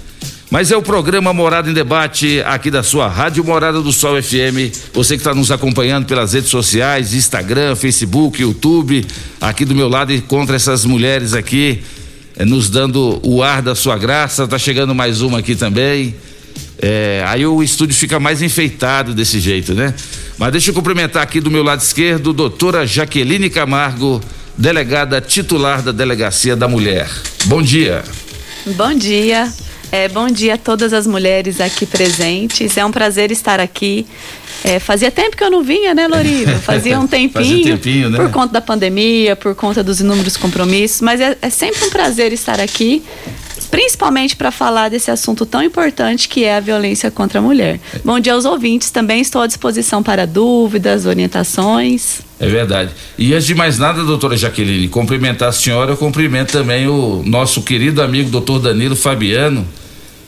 Mas 0.50 0.72
é 0.72 0.78
o 0.78 0.82
programa 0.82 1.34
Morada 1.34 1.70
em 1.70 1.74
Debate 1.74 2.42
aqui 2.46 2.70
da 2.70 2.84
sua 2.84 3.08
Rádio 3.08 3.44
Morada 3.44 3.82
do 3.82 3.92
Sol 3.92 4.22
FM. 4.22 4.72
Você 4.94 5.16
que 5.16 5.22
está 5.22 5.34
nos 5.34 5.52
acompanhando 5.52 6.06
pelas 6.06 6.34
redes 6.34 6.50
sociais, 6.50 7.14
Instagram, 7.14 7.76
Facebook, 7.76 8.42
YouTube, 8.42 9.06
aqui 9.42 9.66
do 9.66 9.74
meu 9.74 9.90
lado 9.90 10.14
encontra 10.14 10.56
essas 10.56 10.86
mulheres 10.86 11.34
aqui 11.34 11.82
eh, 12.38 12.46
nos 12.46 12.70
dando 12.70 13.20
o 13.24 13.42
ar 13.42 13.62
da 13.62 13.74
sua 13.74 13.98
graça. 13.98 14.48
Tá 14.48 14.60
chegando 14.60 14.94
mais 14.94 15.22
uma 15.22 15.40
aqui 15.40 15.56
também. 15.56 16.16
É, 16.78 17.24
aí 17.28 17.46
o 17.46 17.64
estúdio 17.64 17.96
fica 17.96 18.20
mais 18.20 18.42
enfeitado 18.42 19.14
desse 19.14 19.40
jeito, 19.40 19.74
né? 19.74 19.94
Mas 20.38 20.52
deixa 20.52 20.70
eu 20.70 20.74
cumprimentar 20.76 21.24
aqui 21.24 21.40
do 21.40 21.50
meu 21.50 21.64
lado 21.64 21.82
esquerdo, 21.82 22.32
doutora 22.32 22.86
Jaqueline 22.86 23.50
Camargo, 23.50 24.22
delegada 24.56 25.20
titular 25.20 25.82
da 25.82 25.92
Delegacia 25.92 26.56
da 26.56 26.68
Mulher. 26.68 27.10
Bom 27.46 27.62
dia. 27.62 28.04
Bom 28.76 28.94
dia. 28.94 29.52
É, 29.96 30.10
bom 30.10 30.28
dia 30.28 30.56
a 30.56 30.58
todas 30.58 30.92
as 30.92 31.08
mulheres 31.08 31.62
aqui 31.62 31.86
presentes. 31.86 32.76
É 32.76 32.84
um 32.84 32.92
prazer 32.92 33.32
estar 33.32 33.62
aqui. 33.62 34.06
É, 34.62 34.78
fazia 34.78 35.10
tempo 35.10 35.38
que 35.38 35.44
eu 35.44 35.50
não 35.50 35.64
vinha, 35.64 35.96
né, 35.96 36.06
Loriva? 36.06 36.52
Fazia 36.60 37.00
um 37.00 37.08
tempinho. 37.08 37.32
Fazia 37.32 37.58
um 37.58 37.78
tempinho, 37.78 38.10
né? 38.10 38.18
Por 38.18 38.30
conta 38.30 38.52
da 38.52 38.60
pandemia, 38.60 39.38
por 39.38 39.56
conta 39.56 39.82
dos 39.82 40.02
inúmeros 40.02 40.36
compromissos. 40.36 41.00
Mas 41.00 41.22
é, 41.22 41.38
é 41.42 41.50
sempre 41.50 41.86
um 41.86 41.90
prazer 41.90 42.34
estar 42.34 42.60
aqui, 42.60 43.04
principalmente 43.72 44.36
para 44.36 44.52
falar 44.52 44.90
desse 44.90 45.10
assunto 45.10 45.46
tão 45.46 45.64
importante 45.64 46.28
que 46.28 46.44
é 46.44 46.58
a 46.58 46.60
violência 46.60 47.10
contra 47.10 47.40
a 47.40 47.42
mulher. 47.42 47.80
Bom 48.04 48.20
dia 48.20 48.34
aos 48.34 48.44
ouvintes. 48.44 48.90
Também 48.90 49.22
estou 49.22 49.44
à 49.44 49.48
disposição 49.48 50.04
para 50.04 50.28
dúvidas, 50.28 51.06
orientações. 51.06 52.20
É 52.38 52.48
verdade. 52.48 52.92
E 53.18 53.34
antes 53.34 53.48
de 53.48 53.56
mais 53.56 53.80
nada, 53.80 54.04
doutora 54.04 54.36
Jaqueline, 54.36 54.90
cumprimentar 54.90 55.48
a 55.48 55.54
senhora, 55.54 55.92
eu 55.92 55.98
cumprimento 55.98 56.52
também 56.52 56.86
o 56.86 57.24
nosso 57.26 57.62
querido 57.62 58.02
amigo 58.02 58.30
doutor 58.30 58.60
Danilo 58.60 58.96
Fabiano, 58.96 59.66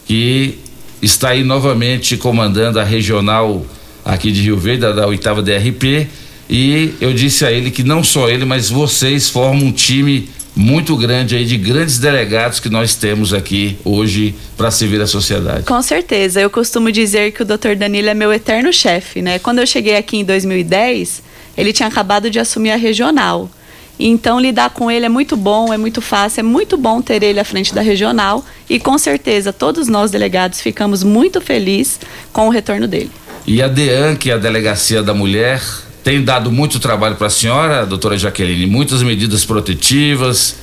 que 0.07 0.57
está 1.01 1.29
aí 1.29 1.43
novamente 1.43 2.17
comandando 2.17 2.79
a 2.79 2.83
regional 2.83 3.65
aqui 4.03 4.31
de 4.31 4.41
Rio 4.41 4.57
Verde, 4.57 4.81
da, 4.93 5.05
oitava 5.05 5.41
DRP. 5.41 6.07
E 6.49 6.93
eu 7.01 7.13
disse 7.13 7.45
a 7.45 7.51
ele 7.51 7.69
que 7.69 7.83
não 7.83 8.03
só 8.03 8.29
ele, 8.29 8.45
mas 8.45 8.69
vocês 8.69 9.29
formam 9.29 9.67
um 9.67 9.71
time 9.71 10.29
muito 10.55 10.95
grande 10.97 11.35
aí 11.35 11.45
de 11.45 11.57
grandes 11.57 11.99
delegados 11.99 12.59
que 12.59 12.69
nós 12.69 12.95
temos 12.95 13.33
aqui 13.33 13.77
hoje 13.83 14.33
para 14.55 14.71
servir 14.71 14.99
a 15.01 15.05
sociedade. 15.05 15.65
Com 15.65 15.81
certeza. 15.81 16.41
Eu 16.41 16.49
costumo 16.49 16.91
dizer 16.91 17.31
que 17.31 17.43
o 17.43 17.45
Dr. 17.45 17.75
Danilo 17.77 18.09
é 18.09 18.13
meu 18.13 18.33
eterno 18.33 18.73
chefe, 18.73 19.21
né? 19.21 19.37
Quando 19.37 19.59
eu 19.59 19.67
cheguei 19.67 19.97
aqui 19.97 20.17
em 20.17 20.25
2010, 20.25 21.21
ele 21.55 21.73
tinha 21.73 21.87
acabado 21.87 22.29
de 22.29 22.39
assumir 22.39 22.71
a 22.71 22.75
regional. 22.75 23.51
Então, 23.99 24.39
lidar 24.39 24.69
com 24.69 24.91
ele 24.91 25.05
é 25.05 25.09
muito 25.09 25.35
bom, 25.35 25.73
é 25.73 25.77
muito 25.77 26.01
fácil, 26.01 26.41
é 26.41 26.43
muito 26.43 26.77
bom 26.77 27.01
ter 27.01 27.23
ele 27.23 27.39
à 27.39 27.43
frente 27.43 27.73
da 27.73 27.81
regional 27.81 28.45
e 28.69 28.79
com 28.79 28.97
certeza 28.97 29.51
todos 29.51 29.87
nós 29.87 30.11
delegados 30.11 30.61
ficamos 30.61 31.03
muito 31.03 31.41
felizes 31.41 31.99
com 32.31 32.47
o 32.47 32.49
retorno 32.49 32.87
dele. 32.87 33.11
E 33.45 33.61
a 33.61 33.67
DEAN, 33.67 34.15
que 34.15 34.29
é 34.29 34.33
a 34.33 34.37
Delegacia 34.37 35.01
da 35.01 35.13
Mulher, 35.13 35.61
tem 36.03 36.23
dado 36.23 36.51
muito 36.51 36.79
trabalho 36.79 37.15
para 37.15 37.27
a 37.27 37.29
senhora, 37.29 37.85
doutora 37.85 38.17
Jaqueline, 38.17 38.65
muitas 38.65 39.01
medidas 39.01 39.45
protetivas. 39.45 40.55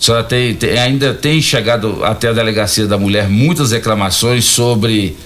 A 0.00 0.04
senhora 0.04 0.24
tem, 0.24 0.54
tem, 0.54 0.78
ainda 0.78 1.14
tem 1.14 1.40
chegado 1.40 2.04
até 2.04 2.28
a 2.28 2.32
Delegacia 2.32 2.86
da 2.86 2.98
Mulher 2.98 3.28
muitas 3.28 3.70
reclamações 3.70 4.44
sobre 4.44 5.16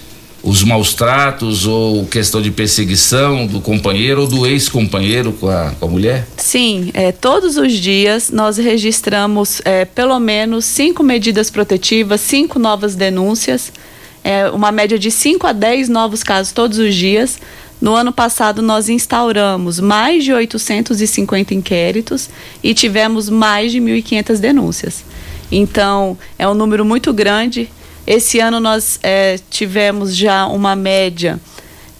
os 0.47 0.63
maus 0.63 0.93
tratos 0.93 1.67
ou 1.67 2.05
questão 2.05 2.41
de 2.41 2.49
perseguição 2.49 3.45
do 3.45 3.59
companheiro 3.59 4.21
ou 4.21 4.27
do 4.27 4.47
ex-companheiro 4.47 5.33
com 5.33 5.49
a, 5.49 5.73
com 5.77 5.85
a 5.85 5.89
mulher? 5.89 6.25
Sim, 6.37 6.89
é, 6.93 7.11
todos 7.11 7.57
os 7.57 7.73
dias 7.73 8.31
nós 8.31 8.55
registramos 8.55 9.61
é, 9.65 9.83
pelo 9.83 10.17
menos 10.21 10.63
cinco 10.63 11.03
medidas 11.03 11.51
protetivas, 11.51 12.21
cinco 12.21 12.59
novas 12.59 12.95
denúncias, 12.95 13.73
é, 14.23 14.49
uma 14.49 14.71
média 14.71 14.97
de 14.97 15.11
5 15.11 15.45
a 15.45 15.51
10 15.51 15.89
novos 15.89 16.23
casos 16.23 16.53
todos 16.53 16.77
os 16.77 16.95
dias. 16.95 17.39
No 17.79 17.93
ano 17.93 18.13
passado, 18.13 18.61
nós 18.61 18.87
instauramos 18.87 19.81
mais 19.81 20.23
de 20.23 20.33
850 20.33 21.53
inquéritos 21.53 22.29
e 22.63 22.73
tivemos 22.73 23.29
mais 23.29 23.71
de 23.71 23.79
1.500 23.79 24.37
denúncias. 24.39 25.03
Então, 25.51 26.17
é 26.39 26.47
um 26.47 26.53
número 26.53 26.83
muito 26.83 27.13
grande 27.13 27.69
esse 28.07 28.39
ano 28.39 28.61
nós 28.61 28.97
é, 29.03 29.37
tivemos 29.49 30.15
já 30.15 30.47
uma 30.47 30.77
média 30.77 31.37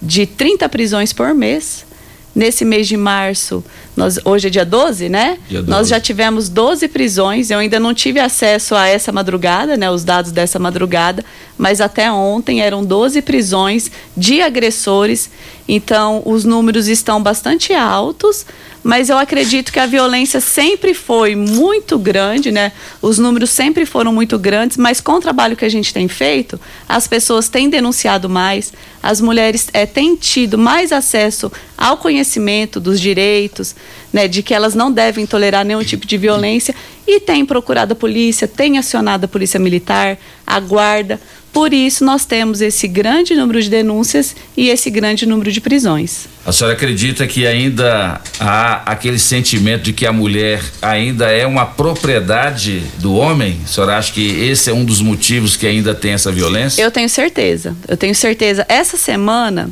de 0.00 0.24
30 0.24 0.66
prisões 0.70 1.12
por 1.12 1.34
mês. 1.34 1.86
Nesse 2.34 2.64
mês 2.64 2.86
de 2.86 2.96
março, 2.96 3.64
nós, 3.96 4.18
hoje 4.24 4.46
é 4.46 4.50
dia 4.50 4.64
12, 4.64 5.08
né? 5.08 5.38
Dia 5.48 5.58
12. 5.58 5.70
Nós 5.70 5.88
já 5.88 5.98
tivemos 5.98 6.48
12 6.48 6.86
prisões. 6.86 7.50
Eu 7.50 7.58
ainda 7.58 7.80
não 7.80 7.92
tive 7.92 8.20
acesso 8.20 8.76
a 8.76 8.86
essa 8.86 9.10
madrugada, 9.10 9.76
né? 9.76 9.90
Os 9.90 10.04
dados 10.04 10.30
dessa 10.30 10.56
madrugada, 10.56 11.24
mas 11.58 11.80
até 11.80 12.10
ontem 12.12 12.60
eram 12.60 12.84
12 12.84 13.20
prisões 13.22 13.90
de 14.16 14.40
agressores. 14.40 15.28
Então, 15.66 16.22
os 16.24 16.44
números 16.44 16.86
estão 16.86 17.20
bastante 17.20 17.74
altos, 17.74 18.46
mas 18.88 19.10
eu 19.10 19.18
acredito 19.18 19.70
que 19.70 19.78
a 19.78 19.84
violência 19.84 20.40
sempre 20.40 20.94
foi 20.94 21.36
muito 21.36 21.98
grande, 21.98 22.50
né? 22.50 22.72
Os 23.02 23.18
números 23.18 23.50
sempre 23.50 23.84
foram 23.84 24.14
muito 24.14 24.38
grandes, 24.38 24.78
mas 24.78 24.98
com 24.98 25.12
o 25.12 25.20
trabalho 25.20 25.54
que 25.54 25.64
a 25.66 25.68
gente 25.68 25.92
tem 25.92 26.08
feito, 26.08 26.58
as 26.88 27.06
pessoas 27.06 27.50
têm 27.50 27.68
denunciado 27.68 28.30
mais, 28.30 28.72
as 29.02 29.20
mulheres 29.20 29.68
é, 29.74 29.84
têm 29.84 30.16
tido 30.16 30.56
mais 30.56 30.90
acesso 30.90 31.52
ao 31.76 31.98
conhecimento 31.98 32.80
dos 32.80 32.98
direitos, 32.98 33.76
né, 34.10 34.26
de 34.26 34.42
que 34.42 34.54
elas 34.54 34.74
não 34.74 34.90
devem 34.90 35.26
tolerar 35.26 35.66
nenhum 35.66 35.84
tipo 35.84 36.06
de 36.06 36.16
violência 36.16 36.74
e 37.06 37.20
têm 37.20 37.44
procurado 37.44 37.92
a 37.92 37.94
polícia, 37.94 38.48
têm 38.48 38.78
acionado 38.78 39.26
a 39.26 39.28
polícia 39.28 39.60
militar, 39.60 40.16
a 40.46 40.58
guarda. 40.60 41.20
Por 41.58 41.74
isso 41.74 42.04
nós 42.04 42.24
temos 42.24 42.60
esse 42.60 42.86
grande 42.86 43.34
número 43.34 43.60
de 43.60 43.68
denúncias 43.68 44.36
e 44.56 44.68
esse 44.68 44.90
grande 44.90 45.26
número 45.26 45.50
de 45.50 45.60
prisões. 45.60 46.28
A 46.46 46.52
senhora 46.52 46.74
acredita 46.76 47.26
que 47.26 47.48
ainda 47.48 48.20
há 48.38 48.82
aquele 48.86 49.18
sentimento 49.18 49.82
de 49.82 49.92
que 49.92 50.06
a 50.06 50.12
mulher 50.12 50.62
ainda 50.80 51.26
é 51.32 51.44
uma 51.44 51.66
propriedade 51.66 52.80
do 52.98 53.12
homem? 53.16 53.58
A 53.64 53.66
senhora 53.66 53.98
acha 53.98 54.12
que 54.12 54.24
esse 54.48 54.70
é 54.70 54.72
um 54.72 54.84
dos 54.84 55.00
motivos 55.00 55.56
que 55.56 55.66
ainda 55.66 55.96
tem 55.96 56.12
essa 56.12 56.30
violência? 56.30 56.80
Eu 56.80 56.92
tenho 56.92 57.08
certeza. 57.08 57.76
Eu 57.88 57.96
tenho 57.96 58.14
certeza. 58.14 58.64
Essa 58.68 58.96
semana 58.96 59.68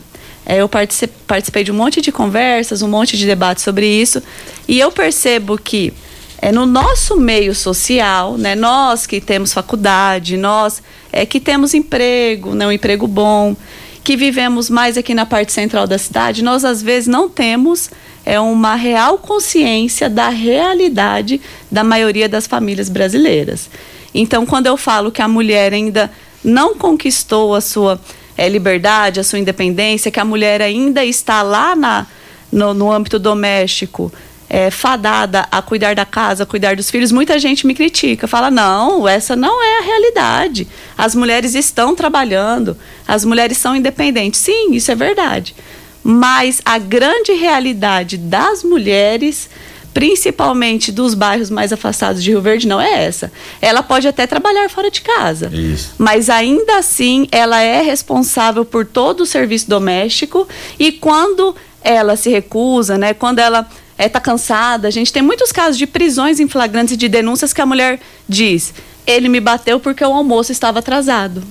É, 0.49 0.59
eu 0.59 0.69
partici- 0.69 1.09
participei 1.27 1.65
de 1.65 1.73
um 1.73 1.75
monte 1.75 2.01
de 2.01 2.13
conversas, 2.13 2.81
um 2.81 2.87
monte 2.89 3.17
de 3.17 3.27
debates 3.27 3.65
sobre 3.65 3.85
isso, 3.85 4.23
e 4.69 4.79
eu 4.79 4.93
percebo 4.93 5.59
que 5.59 5.93
é 6.41 6.53
no 6.53 6.67
nosso 6.67 7.17
meio 7.19 7.55
social, 7.55 8.37
né, 8.37 8.55
nós 8.55 9.07
que 9.07 9.21
temos 9.21 9.53
faculdade, 9.53 10.37
nós 10.37 10.83
é, 11.13 11.25
que 11.25 11.41
temos 11.41 11.75
emprego, 11.75 12.55
né, 12.55 12.67
um 12.67 12.73
emprego 12.73 13.07
bom, 13.07 13.57
que 14.05 14.17
vivemos 14.17 14.71
mais 14.71 14.97
aqui 14.97 15.15
na 15.15 15.27
parte 15.27 15.53
central 15.53 15.87
da 15.87 15.99
cidade, 15.99 16.45
nós 16.45 16.65
às 16.65 16.83
vezes 16.83 17.09
não 17.09 17.29
temos 17.29 17.91
é, 18.25 18.39
uma 18.39 18.75
real 18.75 19.19
consciência 19.19 20.09
da 20.09 20.29
realidade 20.29 21.41
da 21.71 21.83
maioria 21.83 22.29
das 22.29 22.47
famílias 22.47 22.89
brasileiras. 22.89 23.69
Então, 24.15 24.47
quando 24.47 24.67
eu 24.67 24.77
falo 24.77 25.11
que 25.11 25.23
a 25.23 25.29
mulher 25.29 25.73
ainda 25.73 26.11
não 26.45 26.75
conquistou 26.75 27.55
a 27.55 27.61
sua 27.61 28.01
é, 28.37 28.49
liberdade, 28.49 29.21
a 29.21 29.25
sua 29.25 29.39
independência, 29.39 30.11
que 30.11 30.21
a 30.21 30.25
mulher 30.25 30.63
ainda 30.63 31.05
está 31.05 31.43
lá 31.43 31.75
na, 31.75 32.07
no, 32.53 32.73
no 32.75 32.93
âmbito 32.93 33.19
doméstico, 33.19 34.13
é, 34.49 34.71
fadada 34.71 35.47
a 35.51 35.61
cuidar 35.61 35.95
da 35.95 36.05
casa, 36.05 36.45
a 36.45 36.47
cuidar 36.47 36.77
dos 36.77 36.91
filhos, 36.91 37.11
muita 37.11 37.39
gente 37.39 37.67
me 37.67 37.75
critica, 37.75 38.27
fala: 38.27 38.51
não, 38.51 39.07
essa 39.07 39.35
não 39.35 39.63
é 39.63 39.79
a 39.79 39.83
realidade. 39.83 40.69
As 40.97 41.15
mulheres 41.15 41.55
estão 41.55 41.95
trabalhando, 41.95 42.77
as 43.07 43.25
mulheres 43.25 43.59
são 43.59 43.75
independentes. 43.75 44.41
Sim, 44.41 44.73
isso 44.73 44.91
é 44.91 44.95
verdade. 44.95 45.55
Mas 46.03 46.63
a 46.65 46.79
grande 46.79 47.33
realidade 47.33 48.17
das 48.17 48.63
mulheres, 48.63 49.51
principalmente 49.93 50.93
dos 50.93 51.15
bairros 51.15 51.51
mais 51.51 51.73
afastados 51.73 52.23
de 52.23 52.31
Rio 52.31 52.41
Verde, 52.41 52.69
não 52.69 52.81
é 52.81 53.05
essa. 53.05 53.33
Ela 53.61 53.83
pode 53.83 54.07
até 54.07 54.25
trabalhar 54.25 54.71
fora 54.71 54.89
de 54.89 55.01
casa. 55.01 55.51
Isso. 55.53 55.95
Mas 55.99 56.31
ainda 56.31 56.79
assim, 56.79 57.27
ela 57.33 57.61
é 57.61 57.83
responsável 57.83 58.65
por 58.65 58.87
todo 58.87 59.23
o 59.23 59.27
serviço 59.27 59.69
doméstico 59.69 60.47
e 60.79 60.93
quando 60.93 61.57
ela 61.83 62.15
se 62.15 62.31
recusa, 62.31 62.97
né, 62.97 63.13
quando 63.13 63.41
ela 63.41 63.69
está 64.05 64.21
cansada, 64.21 64.89
a 64.89 64.91
gente 64.91 65.13
tem 65.13 65.23
muitos 65.23 65.51
casos 65.51 65.79
de 65.79 65.87
prisões 65.87 66.39
em 66.39 66.49
flagrantes 66.49 66.95
e 66.95 66.97
de 66.97 67.09
denúncias 67.09 67.53
que 67.53 67.61
a 67.61 67.67
mulher 67.67 67.99
diz: 68.29 68.75
ele 69.07 69.29
me 69.29 69.41
bateu 69.41 69.81
porque 69.81 70.05
o 70.05 70.13
almoço 70.13 70.53
estava 70.53 70.81
atrasado. 70.81 71.43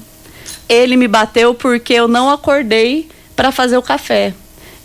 Ele 0.68 0.96
me 0.96 1.08
bateu 1.08 1.54
porque 1.54 1.94
eu 1.94 2.08
não 2.08 2.30
acordei 2.30 3.08
para 3.36 3.52
fazer 3.52 3.78
o 3.78 3.82
café. 3.82 4.34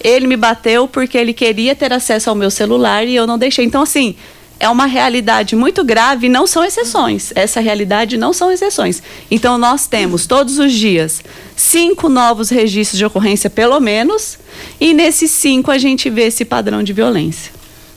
Ele 0.03 0.27
me 0.27 0.37
bateu 0.37 0.89
porque 0.89 1.19
ele 1.19 1.35
queria 1.35 1.75
ter 1.75 1.93
acesso 1.93 2.31
ao 2.31 2.37
meu 2.37 2.51
celular 2.51 3.07
e 3.07 3.15
eu 3.15 3.27
não 3.27 3.39
deixei. 3.39 3.65
Então, 3.65 3.83
assim, 3.83 4.15
é 4.61 4.69
uma 4.69 4.85
realidade 4.85 5.57
muito 5.57 5.83
grave 5.83 6.29
não 6.29 6.47
são 6.47 6.63
exceções. 6.63 7.33
Essa 7.35 7.61
realidade 7.61 8.19
não 8.19 8.33
são 8.35 8.53
exceções. 8.53 9.03
Então, 9.31 9.57
nós 9.57 9.87
temos 9.87 10.27
todos 10.27 10.59
os 10.59 10.71
dias 10.73 11.23
cinco 11.57 12.09
novos 12.09 12.51
registros 12.51 12.99
de 12.99 13.05
ocorrência, 13.05 13.49
pelo 13.49 13.81
menos, 13.81 14.39
e 14.79 14.93
nesses 14.93 15.31
cinco 15.31 15.71
a 15.71 15.79
gente 15.79 16.11
vê 16.11 16.25
esse 16.25 16.45
padrão 16.45 16.83
de 16.83 16.93
violência. 16.93 17.53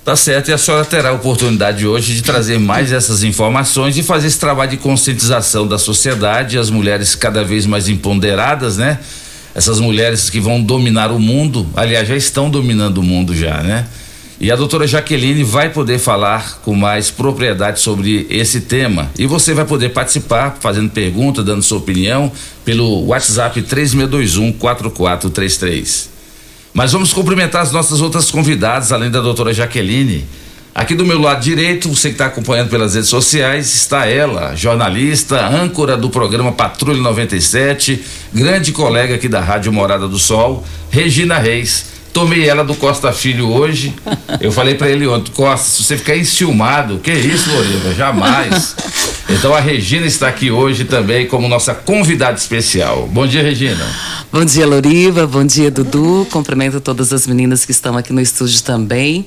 Tá 0.05 0.15
certo, 0.17 0.50
e 0.50 0.53
a 0.53 0.58
senhora 0.58 0.84
terá 0.84 1.10
a 1.10 1.13
oportunidade 1.13 1.88
hoje 1.88 2.13
de 2.15 2.22
trazer 2.24 2.60
mais 2.60 2.91
essas 2.91 3.24
informações 3.24 3.98
e 3.98 4.03
fazer 4.03 4.27
esse 4.27 4.39
trabalho 4.39 4.72
de 4.72 4.77
conscientização 4.77 5.65
da 5.65 5.77
sociedade, 5.77 6.58
as 6.58 6.70
mulheres 6.70 7.15
cada 7.15 7.43
vez 7.43 7.65
mais 7.65 7.88
empoderadas, 7.88 8.77
né? 8.77 9.00
Essas 9.55 9.79
mulheres 9.79 10.29
que 10.29 10.41
vão 10.41 10.62
dominar 10.62 11.10
o 11.12 11.20
mundo, 11.20 11.65
aliás, 11.75 12.08
já 12.08 12.17
estão 12.17 12.50
dominando 12.50 12.98
o 12.98 13.03
mundo 13.03 13.34
já, 13.34 13.63
né? 13.63 13.86
E 14.44 14.52
a 14.52 14.56
doutora 14.58 14.86
Jaqueline 14.86 15.42
vai 15.42 15.70
poder 15.70 15.98
falar 15.98 16.60
com 16.64 16.76
mais 16.76 17.10
propriedade 17.10 17.80
sobre 17.80 18.28
esse 18.30 18.60
tema. 18.60 19.10
E 19.18 19.26
você 19.26 19.54
vai 19.54 19.64
poder 19.64 19.92
participar, 19.92 20.58
fazendo 20.60 20.90
pergunta, 20.90 21.42
dando 21.42 21.64
sua 21.64 21.78
opinião, 21.78 22.30
pelo 22.66 23.06
WhatsApp 23.06 23.62
3621-4433. 23.62 26.08
Mas 26.74 26.92
vamos 26.92 27.14
cumprimentar 27.14 27.62
as 27.62 27.72
nossas 27.72 28.02
outras 28.02 28.30
convidadas, 28.30 28.92
além 28.92 29.10
da 29.10 29.22
doutora 29.22 29.54
Jaqueline. 29.54 30.26
Aqui 30.76 30.94
do 30.94 31.06
meu 31.06 31.22
lado 31.22 31.42
direito, 31.42 31.88
você 31.88 32.10
que 32.10 32.16
está 32.16 32.26
acompanhando 32.26 32.70
pelas 32.70 32.96
redes 32.96 33.10
sociais, 33.10 33.74
está 33.74 34.08
ela, 34.08 34.58
jornalista, 34.58 35.48
âncora 35.48 35.96
do 35.96 36.10
programa 36.10 36.52
Patrulha 36.52 37.00
97, 37.00 38.04
grande 38.34 38.74
colega 38.74 39.16
aqui 39.16 39.30
da 39.30 39.40
Rádio 39.40 39.72
Morada 39.72 40.06
do 40.06 40.20
Sol, 40.20 40.66
Regina 40.90 41.38
Reis. 41.38 41.94
Tomei 42.13 42.47
ela 42.47 42.63
do 42.63 42.76
Costa 42.76 43.12
Filho 43.12 43.49
hoje. 43.49 43.93
Eu 44.39 44.52
falei 44.52 44.76
para 44.76 44.88
ele 44.88 45.08
ontem, 45.08 45.32
Costa, 45.32 45.67
se 45.67 45.84
você 45.84 45.97
ficar 45.97 46.15
enciumado, 46.15 46.99
que 46.99 47.12
isso, 47.12 47.49
Loriva? 47.52 47.93
Jamais. 47.95 48.76
Então 49.28 49.54
a 49.54 49.60
Regina 49.60 50.06
está 50.06 50.28
aqui 50.28 50.52
hoje 50.52 50.86
também 50.86 51.26
como 51.28 51.49
nossa 51.49 51.73
convidada 51.73 52.38
especial. 52.38 53.10
Bom 53.12 53.26
dia, 53.26 53.41
Regina. 53.41 53.84
Bom 54.32 54.45
dia, 54.45 54.67
Loriva. 54.67 55.26
Bom 55.26 55.43
dia, 55.43 55.71
Dudu. 55.71 56.28
Cumprimento 56.32 56.80
todas 56.80 57.12
as 57.12 57.26
meninas 57.26 57.65
que 57.65 57.71
estão 57.71 57.97
aqui 57.97 58.13
no 58.13 58.21
estúdio 58.21 58.62
também. 58.62 59.26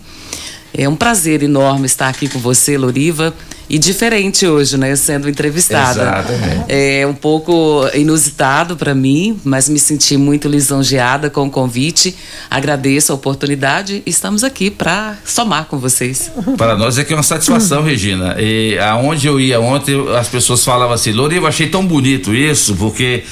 É 0.76 0.88
um 0.88 0.94
prazer 0.94 1.42
enorme 1.42 1.86
estar 1.86 2.08
aqui 2.08 2.28
com 2.28 2.38
você, 2.38 2.76
Loriva. 2.76 3.34
E 3.68 3.78
diferente 3.78 4.46
hoje, 4.46 4.76
né? 4.76 4.94
Sendo 4.94 5.28
entrevistada. 5.28 6.02
Exatamente. 6.02 6.64
É 6.68 7.04
um 7.06 7.14
pouco 7.14 7.84
inusitado 7.94 8.76
para 8.76 8.94
mim, 8.94 9.40
mas 9.42 9.68
me 9.68 9.78
senti 9.78 10.16
muito 10.16 10.46
lisonjeada 10.46 11.28
com 11.30 11.46
o 11.46 11.50
convite. 11.50 12.14
Agradeço 12.48 13.10
a 13.10 13.14
oportunidade 13.14 14.04
e 14.06 14.10
estamos 14.10 14.44
aqui 14.44 14.70
para 14.70 15.16
somar 15.24 15.64
com 15.64 15.78
vocês. 15.78 16.30
Para 16.56 16.76
nós 16.76 16.96
é 16.96 17.04
que 17.04 17.12
é 17.12 17.16
uma 17.16 17.24
satisfação, 17.24 17.82
Regina. 17.82 18.36
E 18.38 18.78
aonde 18.78 19.26
eu 19.26 19.40
ia 19.40 19.58
ontem, 19.58 19.96
as 20.16 20.28
pessoas 20.28 20.62
falavam 20.64 20.94
assim, 20.94 21.10
Loriva, 21.10 21.48
achei 21.48 21.68
tão 21.68 21.84
bonito 21.84 22.32
isso, 22.32 22.76
porque 22.76 23.24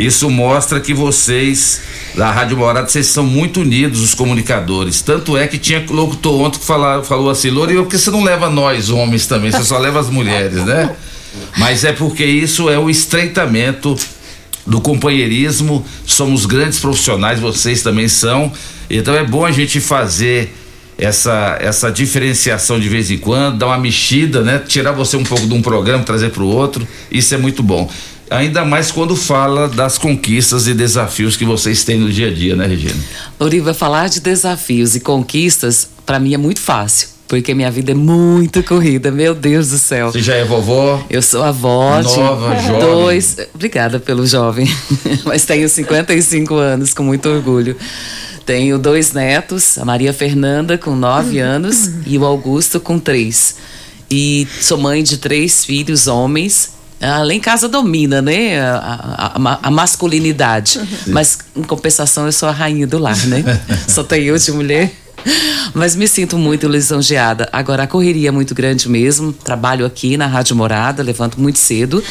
isso 0.00 0.30
mostra 0.30 0.80
que 0.80 0.94
vocês, 0.94 1.80
da 2.14 2.30
Rádio 2.30 2.56
Morada, 2.56 2.88
vocês 2.88 3.06
são 3.06 3.24
muito 3.24 3.60
unidos, 3.60 4.00
os 4.00 4.14
comunicadores. 4.14 5.02
Tanto 5.02 5.36
é 5.36 5.46
que 5.46 5.58
tinha 5.58 5.84
locutor 5.88 6.40
ontem 6.40 6.58
que 6.58 6.64
fala, 6.64 7.02
falou 7.04 7.30
assim, 7.30 7.50
Loriva, 7.50 7.82
por 7.82 7.90
que 7.90 7.98
você 7.98 8.10
não 8.10 8.24
leva 8.24 8.48
nós, 8.48 8.90
homens, 8.90 9.26
também? 9.26 9.50
Você 9.50 9.64
só 9.64 9.78
leva 9.78 10.00
as 10.00 10.08
mulheres, 10.08 10.64
né? 10.64 10.94
Mas 11.56 11.84
é 11.84 11.92
porque 11.92 12.24
isso 12.24 12.68
é 12.68 12.78
o 12.78 12.90
estreitamento 12.90 13.96
do 14.66 14.80
companheirismo, 14.80 15.84
somos 16.06 16.46
grandes 16.46 16.78
profissionais, 16.78 17.40
vocês 17.40 17.82
também 17.82 18.08
são. 18.08 18.52
Então 18.88 19.14
é 19.14 19.24
bom 19.24 19.44
a 19.44 19.52
gente 19.52 19.80
fazer 19.80 20.54
essa 20.98 21.56
essa 21.60 21.90
diferenciação 21.90 22.78
de 22.78 22.88
vez 22.88 23.10
em 23.10 23.16
quando, 23.16 23.58
dar 23.58 23.68
uma 23.68 23.78
mexida, 23.78 24.42
né? 24.42 24.58
Tirar 24.66 24.92
você 24.92 25.16
um 25.16 25.24
pouco 25.24 25.46
de 25.46 25.54
um 25.54 25.62
programa, 25.62 26.04
trazer 26.04 26.30
para 26.30 26.42
o 26.42 26.46
outro, 26.46 26.86
isso 27.10 27.34
é 27.34 27.38
muito 27.38 27.62
bom. 27.62 27.90
Ainda 28.30 28.64
mais 28.64 28.92
quando 28.92 29.16
fala 29.16 29.68
das 29.68 29.98
conquistas 29.98 30.68
e 30.68 30.74
desafios 30.74 31.36
que 31.36 31.44
vocês 31.44 31.82
têm 31.82 31.98
no 31.98 32.08
dia 32.10 32.28
a 32.28 32.32
dia, 32.32 32.54
né, 32.54 32.64
Regina? 32.64 32.94
Loriva, 33.38 33.74
falar 33.74 34.08
de 34.08 34.20
desafios 34.20 34.94
e 34.94 35.00
conquistas, 35.00 35.88
para 36.06 36.20
mim 36.20 36.32
é 36.32 36.38
muito 36.38 36.60
fácil. 36.60 37.08
Porque 37.26 37.54
minha 37.54 37.70
vida 37.70 37.92
é 37.92 37.94
muito 37.94 38.60
corrida, 38.64 39.10
meu 39.10 39.34
Deus 39.34 39.68
do 39.68 39.78
céu. 39.78 40.10
Você 40.10 40.20
já 40.20 40.34
é 40.34 40.44
vovó? 40.44 41.04
Eu 41.08 41.22
sou 41.22 41.44
avó 41.44 42.00
Nova, 42.02 42.56
de 42.56 42.66
jovem. 42.66 42.80
dois. 42.80 43.36
Obrigada 43.54 44.00
pelo 44.00 44.26
jovem, 44.26 44.68
mas 45.24 45.44
tenho 45.44 45.68
55 45.68 46.54
anos, 46.54 46.92
com 46.92 47.04
muito 47.04 47.28
orgulho. 47.28 47.76
Tenho 48.44 48.78
dois 48.78 49.12
netos, 49.12 49.78
a 49.78 49.84
Maria 49.84 50.12
Fernanda 50.12 50.76
com 50.76 50.96
nove 50.96 51.38
anos 51.38 51.88
e 52.04 52.18
o 52.18 52.24
Augusto 52.24 52.80
com 52.80 52.98
três. 52.98 53.56
E 54.10 54.48
sou 54.60 54.76
mãe 54.76 55.02
de 55.04 55.18
três 55.18 55.64
filhos 55.64 56.08
homens. 56.08 56.79
Além 57.00 57.38
em 57.38 57.40
casa 57.40 57.66
domina, 57.68 58.20
né? 58.20 58.60
A, 58.60 58.74
a- 58.76 59.32
a 59.34 59.38
ma- 59.38 59.58
a 59.62 59.70
masculinidade. 59.70 60.78
Mas 61.06 61.38
em 61.56 61.62
compensação 61.62 62.26
eu 62.26 62.32
sou 62.32 62.48
a 62.48 62.52
rainha 62.52 62.86
do 62.86 62.98
lar, 62.98 63.16
né? 63.26 63.42
Só 63.88 64.02
tenho 64.04 64.24
eu 64.24 64.38
de 64.38 64.52
mulher. 64.52 64.92
Mas 65.74 65.94
me 65.96 66.06
sinto 66.08 66.36
muito 66.38 66.66
lisonjeada. 66.68 67.48
Agora, 67.52 67.82
a 67.82 67.86
correria 67.86 68.28
é 68.28 68.30
muito 68.32 68.54
grande 68.54 68.88
mesmo. 68.88 69.32
Trabalho 69.32 69.84
aqui 69.86 70.16
na 70.16 70.26
Rádio 70.26 70.56
Morada, 70.56 71.02
levanto 71.02 71.40
muito 71.40 71.58
cedo. 71.58 72.02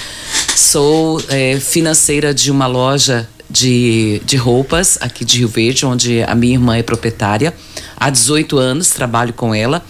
Sou 0.56 1.22
eh, 1.30 1.60
financeira 1.60 2.34
de 2.34 2.52
uma 2.52 2.68
loja 2.68 3.28
de, 3.50 4.22
de 4.26 4.38
roupas 4.38 4.98
aqui 5.02 5.26
de 5.26 5.40
Rio 5.40 5.48
Verde, 5.48 5.86
onde 5.86 6.24
a 6.24 6.36
minha 6.36 6.54
irmã 6.54 6.78
é 6.78 6.84
proprietária. 6.84 7.54
Há 7.98 8.10
18 8.10 8.58
anos 8.58 8.90
trabalho 8.90 9.34
com 9.34 9.54
ela. 9.54 9.84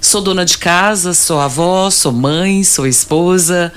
Sou 0.00 0.20
dona 0.22 0.44
de 0.44 0.56
casa, 0.58 1.12
sou 1.14 1.40
avó, 1.40 1.88
sou 1.90 2.12
mãe, 2.12 2.62
sou 2.64 2.86
esposa. 2.86 3.72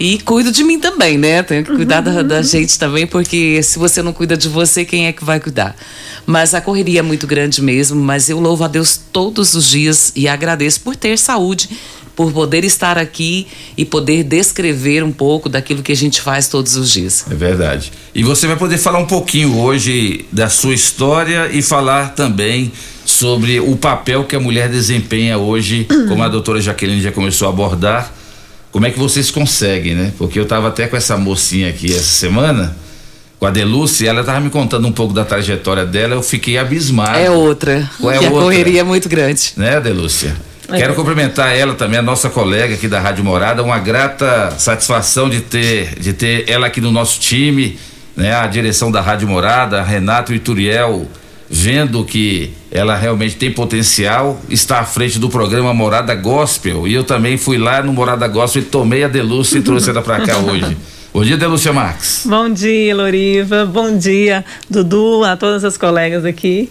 E 0.00 0.18
cuido 0.20 0.52
de 0.52 0.62
mim 0.62 0.78
também, 0.78 1.18
né? 1.18 1.42
Tenho 1.42 1.64
que 1.64 1.74
cuidar 1.74 2.00
da, 2.00 2.22
da 2.22 2.42
gente 2.42 2.78
também, 2.78 3.06
porque 3.06 3.62
se 3.62 3.78
você 3.78 4.02
não 4.02 4.12
cuida 4.12 4.36
de 4.36 4.48
você, 4.48 4.84
quem 4.84 5.06
é 5.06 5.12
que 5.12 5.24
vai 5.24 5.40
cuidar? 5.40 5.74
Mas 6.24 6.54
a 6.54 6.60
correria 6.60 7.00
é 7.00 7.02
muito 7.02 7.26
grande 7.26 7.60
mesmo, 7.62 8.00
mas 8.00 8.28
eu 8.28 8.38
louvo 8.38 8.62
a 8.64 8.68
Deus 8.68 9.00
todos 9.12 9.54
os 9.54 9.66
dias 9.66 10.12
e 10.14 10.28
agradeço 10.28 10.80
por 10.82 10.94
ter 10.94 11.18
saúde, 11.18 11.68
por 12.14 12.32
poder 12.32 12.64
estar 12.64 12.98
aqui 12.98 13.46
e 13.76 13.84
poder 13.84 14.24
descrever 14.24 15.02
um 15.02 15.12
pouco 15.12 15.48
daquilo 15.48 15.82
que 15.82 15.92
a 15.92 15.96
gente 15.96 16.20
faz 16.20 16.48
todos 16.48 16.76
os 16.76 16.90
dias. 16.90 17.24
É 17.30 17.34
verdade. 17.34 17.92
E 18.14 18.22
você 18.22 18.46
vai 18.46 18.56
poder 18.56 18.76
falar 18.76 18.98
um 18.98 19.06
pouquinho 19.06 19.56
hoje 19.58 20.24
da 20.30 20.48
sua 20.48 20.74
história 20.74 21.48
e 21.52 21.62
falar 21.62 22.14
também 22.14 22.72
sobre 23.04 23.58
o 23.58 23.76
papel 23.76 24.24
que 24.24 24.36
a 24.36 24.40
mulher 24.40 24.68
desempenha 24.68 25.38
hoje, 25.38 25.86
como 26.08 26.22
a 26.22 26.28
doutora 26.28 26.60
Jaqueline 26.60 27.00
já 27.00 27.10
começou 27.10 27.48
a 27.48 27.50
abordar. 27.50 28.12
Como 28.78 28.86
é 28.86 28.92
que 28.92 28.98
vocês 29.00 29.28
conseguem, 29.28 29.96
né? 29.96 30.12
Porque 30.16 30.38
eu 30.38 30.44
estava 30.44 30.68
até 30.68 30.86
com 30.86 30.96
essa 30.96 31.16
mocinha 31.16 31.68
aqui 31.68 31.92
essa 31.92 32.04
semana 32.04 32.76
com 33.36 33.44
a 33.44 33.50
Deluce, 33.50 34.06
ela 34.06 34.22
tava 34.22 34.38
me 34.38 34.50
contando 34.50 34.86
um 34.86 34.92
pouco 34.92 35.12
da 35.12 35.24
trajetória 35.24 35.84
dela, 35.84 36.14
eu 36.14 36.22
fiquei 36.22 36.56
abismado. 36.56 37.18
É 37.18 37.28
outra. 37.28 37.90
Qual 38.00 38.12
é 38.12 38.18
que 38.18 38.26
a 38.26 38.30
outra? 38.30 38.44
correria 38.44 38.82
é 38.82 38.84
muito 38.84 39.08
grande. 39.08 39.50
Né, 39.56 39.80
Delúcia? 39.80 40.36
É. 40.68 40.76
Quero 40.76 40.94
cumprimentar 40.94 41.56
ela 41.56 41.74
também, 41.74 41.98
a 41.98 42.02
nossa 42.02 42.30
colega 42.30 42.74
aqui 42.74 42.86
da 42.86 43.00
Rádio 43.00 43.24
Morada, 43.24 43.64
uma 43.64 43.80
grata 43.80 44.54
satisfação 44.56 45.28
de 45.28 45.40
ter, 45.40 45.98
de 45.98 46.12
ter 46.12 46.48
ela 46.48 46.68
aqui 46.68 46.80
no 46.80 46.92
nosso 46.92 47.18
time, 47.18 47.76
né? 48.16 48.32
A 48.32 48.46
direção 48.46 48.92
da 48.92 49.00
Rádio 49.00 49.26
Morada, 49.26 49.82
Renato 49.82 50.32
e 50.32 50.38
Turiel, 50.38 51.04
vendo 51.50 52.04
que 52.04 52.52
ela 52.70 52.96
realmente 52.96 53.36
tem 53.36 53.50
potencial, 53.50 54.40
está 54.50 54.80
à 54.80 54.84
frente 54.84 55.18
do 55.18 55.28
programa 55.28 55.72
Morada 55.72 56.14
Gospel. 56.14 56.86
E 56.86 56.94
eu 56.94 57.04
também 57.04 57.36
fui 57.36 57.56
lá 57.56 57.82
no 57.82 57.92
Morada 57.92 58.28
Gospel 58.28 58.62
e 58.62 58.66
tomei 58.66 59.04
a 59.04 59.08
Delúcia 59.08 59.58
e 59.58 59.62
trouxe 59.62 59.90
ela 59.90 60.02
para 60.02 60.20
cá 60.20 60.36
hoje. 60.38 60.76
Bom 61.12 61.22
dia, 61.24 61.36
Delúcia 61.38 61.72
Marques. 61.72 62.22
Bom 62.26 62.50
dia, 62.50 62.94
Loriva. 62.94 63.64
Bom 63.64 63.96
dia, 63.96 64.44
Dudu, 64.68 65.24
a 65.24 65.36
todas 65.36 65.64
as 65.64 65.76
colegas 65.76 66.24
aqui. 66.24 66.70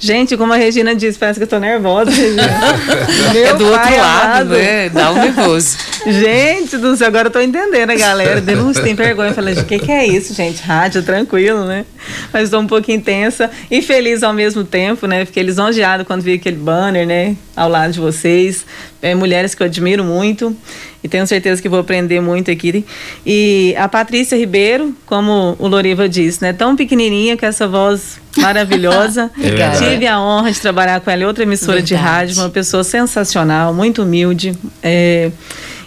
Gente, 0.00 0.36
como 0.38 0.52
a 0.52 0.56
Regina 0.56 0.94
disse, 0.96 1.18
parece 1.18 1.38
que 1.38 1.44
eu 1.44 1.48
tô 1.48 1.58
nervosa, 1.58 2.10
Regina. 2.10 2.42
Meu 3.32 3.46
é 3.46 3.54
do 3.54 3.64
outro 3.66 3.96
lado, 3.96 3.96
amado. 3.96 4.48
né? 4.50 4.88
Dá 4.88 5.12
um 5.12 5.14
nervoso. 5.14 5.76
Gente 6.06 6.78
do 6.78 6.96
céu, 6.96 7.08
agora 7.08 7.28
eu 7.28 7.32
tô 7.32 7.40
entendendo 7.40 7.90
a 7.90 7.94
galera. 7.94 8.40
Denúncia, 8.40 8.82
tem 8.82 8.94
vergonha. 8.94 9.30
Eu 9.30 9.34
falei, 9.34 9.54
o 9.54 9.64
que, 9.64 9.78
que 9.78 9.92
é 9.92 10.06
isso, 10.06 10.34
gente? 10.34 10.62
Rádio, 10.62 11.02
tranquilo, 11.02 11.64
né? 11.64 11.84
Mas 12.32 12.44
estou 12.44 12.60
um 12.60 12.66
pouquinho 12.66 13.00
tensa 13.00 13.50
e 13.70 13.80
feliz 13.80 14.22
ao 14.22 14.32
mesmo 14.32 14.64
tempo, 14.64 15.06
né? 15.06 15.24
Fiquei 15.24 15.42
lisonjeado 15.42 16.04
quando 16.04 16.22
vi 16.22 16.34
aquele 16.34 16.56
banner, 16.56 17.06
né? 17.06 17.36
Ao 17.56 17.68
lado 17.68 17.92
de 17.92 18.00
vocês. 18.00 18.64
É, 19.00 19.14
mulheres 19.14 19.54
que 19.54 19.62
eu 19.62 19.66
admiro 19.66 20.02
muito 20.02 20.56
e 21.04 21.08
tenho 21.08 21.26
certeza 21.26 21.60
que 21.60 21.68
vou 21.68 21.80
aprender 21.80 22.20
muito 22.20 22.50
aqui. 22.50 22.84
E 23.26 23.74
a 23.76 23.86
Patrícia 23.86 24.38
Ribeiro, 24.38 24.96
como 25.04 25.54
o 25.58 25.68
Loriva 25.68 26.08
disse, 26.08 26.40
né? 26.40 26.54
Tão 26.54 26.74
pequenininha 26.74 27.36
com 27.36 27.44
essa 27.44 27.68
voz 27.68 28.18
maravilhosa. 28.38 29.30
Obrigada. 29.36 29.76
Tive 29.76 30.06
a 30.06 30.18
honra 30.18 30.50
de 30.50 30.58
trabalhar 30.58 31.00
com 31.02 31.10
ela 31.10 31.22
em 31.22 31.26
outra 31.26 31.42
emissora 31.42 31.82
de 31.82 31.94
Verdade. 31.94 32.16
rádio, 32.16 32.42
uma 32.42 32.48
pessoa 32.48 32.82
sensacional, 32.82 33.74
muito 33.74 34.02
humilde. 34.02 34.56
É, 34.82 35.30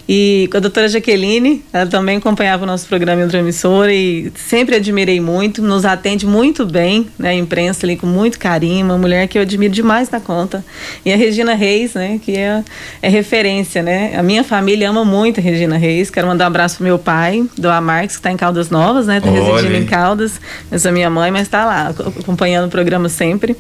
e 0.08 0.48
com 0.52 0.58
a 0.58 0.60
doutora 0.60 0.88
Jaqueline, 0.88 1.64
ela 1.74 1.86
também 1.88 2.18
acompanhava 2.18 2.64
o 2.64 2.66
nosso 2.66 2.88
programa 2.88 3.22
em 3.22 3.24
outra 3.24 3.40
emissora 3.40 3.94
e 3.94 4.32
sempre 4.36 4.76
admirei 4.76 5.20
muito, 5.20 5.62
nos 5.62 5.84
atende 5.86 6.26
muito 6.26 6.66
bem, 6.66 7.08
né, 7.20 7.30
a 7.30 7.34
imprensa 7.34 7.86
ali 7.86 7.98
com 7.98 8.08
muito 8.08 8.40
carinho, 8.40 8.86
uma 8.86 8.98
mulher 8.98 9.28
que 9.28 9.38
eu 9.38 9.42
admiro 9.42 9.74
demais 9.74 10.10
na 10.10 10.20
conta. 10.20 10.64
E 11.06 11.12
a 11.12 11.18
Regina 11.18 11.54
Reis, 11.56 11.94
né, 11.94 12.20
que 12.24 12.36
é, 12.38 12.64
é 13.02 13.10
referência, 13.10 13.84
né? 13.84 14.16
A 14.18 14.24
minha 14.24 14.44
família 14.44 14.90
ama 14.90 15.04
muito 15.04 15.40
a 15.40 15.44
Regina 15.44 15.78
Reis. 15.78 16.10
Quero 16.10 16.28
mandar 16.28 16.46
um 16.46 16.48
abraço 16.48 16.78
pro 16.78 16.86
meu 16.86 16.98
pai, 16.98 17.46
do 17.58 17.70
Amarques, 17.70 18.16
que 18.16 18.20
está 18.20 18.32
em 18.32 18.38
Caldas 18.38 18.70
Novas, 18.70 19.08
né? 19.08 19.20
Tá 19.20 19.30
Olha 19.30 19.42
residindo 19.44 19.76
em 19.76 19.86
Caldas. 19.86 20.40
Essa 20.72 20.90
é 20.90 20.92
minha 20.92 21.10
mãe, 21.10 21.32
mas 21.32 21.44
está 21.44 21.66
lá 21.66 21.88
ac- 21.88 22.02
acompanhando 22.22 22.68
o 22.68 22.72
programa 22.72 23.10
sempre. 23.10 23.56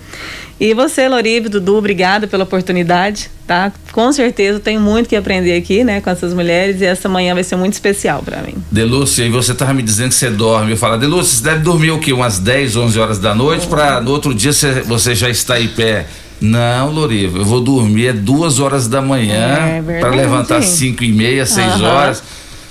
E 0.60 0.74
você, 0.74 1.08
Lorive, 1.08 1.50
Dudu, 1.50 1.78
obrigada 1.78 2.28
pela 2.28 2.44
oportunidade, 2.44 3.30
tá? 3.48 3.72
Com 3.94 4.12
certeza 4.12 4.60
tenho 4.60 4.82
muito 4.82 5.08
que 5.08 5.16
aprender 5.16 5.56
aqui, 5.56 5.84
né, 5.84 6.02
com 6.02 6.10
essas 6.10 6.34
mulheres 6.34 6.82
e 6.82 6.86
essa 6.86 7.08
manhã 7.08 7.34
vai 7.34 7.44
ser 7.44 7.56
muito 7.56 7.74
especial 7.74 8.22
para 8.22 8.42
mim. 8.42 8.54
Delúcia, 8.70 9.24
e 9.24 9.30
você 9.30 9.54
tava 9.56 9.74
me 9.74 9.82
dizendo 9.82 10.10
que 10.10 10.16
você 10.16 10.30
dorme. 10.30 10.72
Eu 10.72 10.78
falo, 10.78 10.98
Delúcia, 10.98 11.38
você 11.38 11.44
deve 11.44 11.62
dormir 11.64 11.92
o 11.92 12.00
quê? 12.00 12.12
Umas 12.12 12.38
10, 12.40 12.76
11 12.76 13.00
horas 13.00 13.18
da 13.20 13.34
noite, 13.34 13.66
para 13.68 14.02
no 14.02 14.12
outro 14.12 14.34
dia 14.36 14.52
você, 14.52 14.82
você 14.82 15.16
já 15.16 15.30
está 15.30 15.60
em 15.60 15.68
pé. 15.70 16.06
Não, 16.40 16.92
Loriva, 16.92 17.40
eu 17.40 17.46
vou 17.46 17.62
dormir 17.62 18.08
é 18.08 18.14
duas 18.14 18.60
horas 18.60 18.88
da 18.88 19.02
manhã 19.02 19.82
É 19.88 20.00
para 20.00 20.12
levantar 20.12 20.62
cinco 20.62 21.04
e 21.04 21.12
meia, 21.12 21.48
seis 21.48 21.74
Aham. 21.74 21.84
horas, 21.88 22.22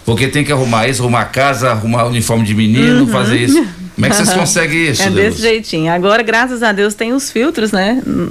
porque 0.04 0.28
tem 0.28 0.44
que 0.44 0.52
arrumar 0.52 0.86
isso, 0.86 1.02
arrumar 1.02 1.22
a 1.22 1.24
casa, 1.24 1.70
arrumar 1.72 2.04
uniforme 2.04 2.44
de 2.44 2.54
menino, 2.54 3.00
Uhum. 3.00 3.08
fazer 3.08 3.38
isso. 3.38 3.66
Como 3.96 4.04
é 4.06 4.11
que 4.11 4.16
vocês 4.16 4.32
conseguem 4.35 4.90
isso, 4.90 5.02
É 5.02 5.06
Delúcia? 5.06 5.30
desse 5.30 5.42
jeitinho. 5.42 5.90
Agora, 5.90 6.22
graças 6.22 6.62
a 6.62 6.70
Deus, 6.70 6.92
tem 6.92 7.14
os 7.14 7.30
filtros, 7.30 7.72
né? 7.72 8.02
No, 8.04 8.28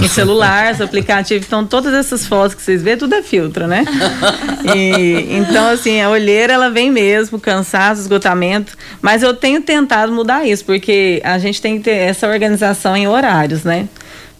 no 0.00 0.08
celular, 0.08 0.72
os 0.72 0.80
aplicativos. 0.80 1.46
Então, 1.46 1.66
todas 1.66 1.92
essas 1.92 2.24
fotos 2.26 2.54
que 2.54 2.62
vocês 2.62 2.80
vê, 2.80 2.96
tudo 2.96 3.12
é 3.16 3.22
filtro, 3.22 3.66
né? 3.66 3.84
E, 4.74 5.36
então, 5.36 5.68
assim, 5.68 6.00
a 6.00 6.08
olheira, 6.08 6.52
ela 6.52 6.70
vem 6.70 6.92
mesmo, 6.92 7.40
cansaço, 7.40 8.02
esgotamento. 8.02 8.76
Mas 9.02 9.22
eu 9.22 9.34
tenho 9.34 9.60
tentado 9.60 10.12
mudar 10.12 10.46
isso, 10.46 10.64
porque 10.64 11.20
a 11.24 11.38
gente 11.38 11.60
tem 11.60 11.78
que 11.78 11.84
ter 11.84 11.96
essa 11.96 12.28
organização 12.28 12.96
em 12.96 13.08
horários, 13.08 13.64
né? 13.64 13.88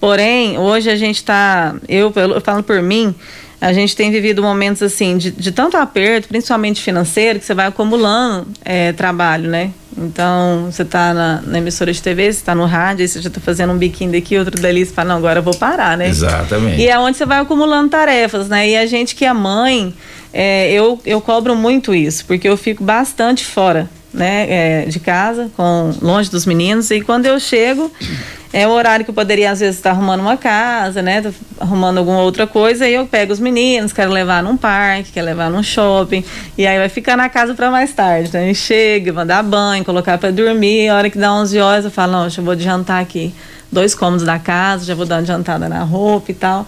Porém, 0.01 0.57
hoje 0.59 0.89
a 0.89 0.97
gente 0.97 1.17
está, 1.17 1.75
eu, 1.89 2.13
eu 2.15 2.41
falo 2.41 2.63
por 2.63 2.81
mim, 2.81 3.15
a 3.65 3.73
gente 3.73 3.97
tem 3.97 4.11
vivido 4.11 4.43
momentos 4.43 4.83
assim 4.83 5.17
de, 5.17 5.31
de 5.31 5.51
tanto 5.51 5.79
aperto, 5.79 6.29
principalmente 6.29 6.83
financeiro, 6.83 7.39
que 7.39 7.47
você 7.47 7.55
vai 7.55 7.67
acumulando 7.67 8.47
é, 8.63 8.93
trabalho, 8.93 9.49
né? 9.49 9.71
Então, 9.97 10.69
você 10.71 10.83
está 10.83 11.15
na, 11.15 11.41
na 11.41 11.59
emissora 11.59 11.91
de 11.91 12.03
TV, 12.03 12.25
você 12.25 12.41
está 12.41 12.55
no 12.55 12.67
rádio, 12.67 13.03
aí 13.03 13.09
você 13.09 13.23
já 13.23 13.29
está 13.29 13.41
fazendo 13.41 13.73
um 13.73 13.79
biquinho 13.79 14.13
daqui, 14.13 14.37
outro 14.37 14.61
dali, 14.61 14.85
você 14.85 14.93
fala, 14.93 15.11
não, 15.11 15.17
agora 15.17 15.39
eu 15.39 15.43
vou 15.43 15.55
parar, 15.55 15.97
né? 15.97 16.09
Exatamente. 16.09 16.79
E 16.79 16.89
é 16.89 16.99
onde 16.99 17.17
você 17.17 17.25
vai 17.25 17.39
acumulando 17.39 17.89
tarefas, 17.89 18.49
né? 18.49 18.69
E 18.69 18.77
a 18.77 18.85
gente 18.85 19.15
que 19.15 19.25
é 19.25 19.33
mãe, 19.33 19.95
é, 20.31 20.71
eu, 20.71 21.01
eu 21.07 21.21
cobro 21.23 21.57
muito 21.57 21.95
isso, 21.95 22.27
porque 22.27 22.47
eu 22.47 22.59
fico 22.59 22.85
bastante 22.85 23.47
fora, 23.47 23.89
né? 24.13 24.47
é, 24.51 24.85
de 24.87 25.01
casa, 25.01 25.51
com, 25.57 25.95
longe 26.03 26.31
dos 26.31 26.45
meninos, 26.45 26.91
e 26.91 27.01
quando 27.01 27.25
eu 27.25 27.41
chego, 27.41 27.91
é 28.55 28.69
o 28.69 28.71
horário 28.71 29.05
que 29.05 29.11
eu 29.11 29.15
poderia, 29.15 29.51
às 29.51 29.59
vezes, 29.59 29.75
estar 29.75 29.91
arrumando 29.91 30.21
uma 30.21 30.37
casa, 30.37 31.03
né? 31.03 31.21
Tô 31.21 31.31
arrumando 31.59 31.99
alguma 31.99 32.21
outra 32.21 32.47
coisa, 32.47 32.89
e 32.89 32.95
eu 32.95 33.05
pego 33.05 33.33
os 33.33 33.41
meninos, 33.41 33.93
quero 33.93 34.13
levar 34.13 34.45
num 34.45 34.57
parque, 34.57 35.11
quero 35.11 35.27
levar 35.27 35.51
num 35.51 35.61
shopping, 35.61 36.25
e 36.57 36.65
aí 36.65 36.79
vai 36.79 36.89
ficar 36.89 37.17
na 37.17 37.29
casa 37.29 37.53
para 37.53 37.69
mais 37.69 37.93
tarde, 37.93 38.33
né? 38.33 38.53
E 38.53 38.55
chega, 38.55 39.13
vou 39.13 39.25
dar 39.25 39.43
banho, 39.43 39.85
colocar 39.85 40.19
para 40.19 40.31
dormir, 40.31 40.89
a 40.89 40.95
hora 40.95 41.11
que 41.11 41.19
dá 41.19 41.35
11 41.35 41.59
horas, 41.59 41.85
eu 41.85 41.91
falo, 41.91 42.13
não, 42.13 42.25
eu 42.27 42.45
vou 42.45 42.57
jantar 42.57 43.03
aqui 43.03 43.35
dois 43.73 43.93
cômodos 43.93 44.25
da 44.25 44.39
casa, 44.39 44.85
já 44.85 44.95
vou 44.95 45.05
dar 45.05 45.17
uma 45.17 45.23
adiantada 45.23 45.69
na 45.69 45.83
roupa 45.83 46.31
e 46.31 46.35
tal. 46.35 46.65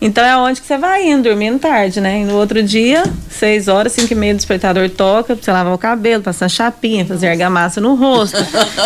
Então 0.00 0.24
é 0.24 0.36
onde 0.36 0.60
que 0.60 0.66
você 0.66 0.78
vai 0.78 1.04
indo, 1.08 1.24
dormindo 1.24 1.58
tarde, 1.58 2.00
né? 2.00 2.20
E 2.20 2.24
no 2.24 2.36
outro 2.36 2.62
dia, 2.62 3.02
seis 3.28 3.66
horas, 3.66 3.92
cinco 3.92 4.12
e 4.12 4.16
meia, 4.16 4.32
o 4.32 4.36
despertador 4.36 4.88
toca, 4.90 5.34
pra 5.34 5.44
você 5.44 5.50
lavar 5.50 5.74
o 5.74 5.78
cabelo, 5.78 6.22
passar 6.22 6.48
chapinha, 6.48 7.04
fazer 7.04 7.28
argamassa 7.28 7.80
no 7.80 7.96
rosto 7.96 8.38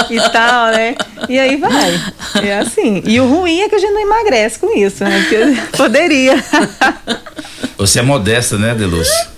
e 0.09 0.16
tal, 0.31 0.68
né? 0.68 0.94
E 1.29 1.38
aí 1.38 1.57
vai. 1.57 2.01
É 2.42 2.59
assim. 2.59 3.03
E 3.05 3.20
o 3.20 3.29
ruim 3.29 3.61
é 3.61 3.68
que 3.68 3.75
a 3.75 3.79
gente 3.79 3.92
não 3.92 4.01
emagrece 4.01 4.59
com 4.59 4.75
isso, 4.77 5.05
né? 5.05 5.20
Porque 5.20 5.61
poderia. 5.77 6.42
Você 7.77 7.98
é 7.98 8.03
modesta, 8.03 8.57
né, 8.57 8.75
Delúcia? 8.75 9.33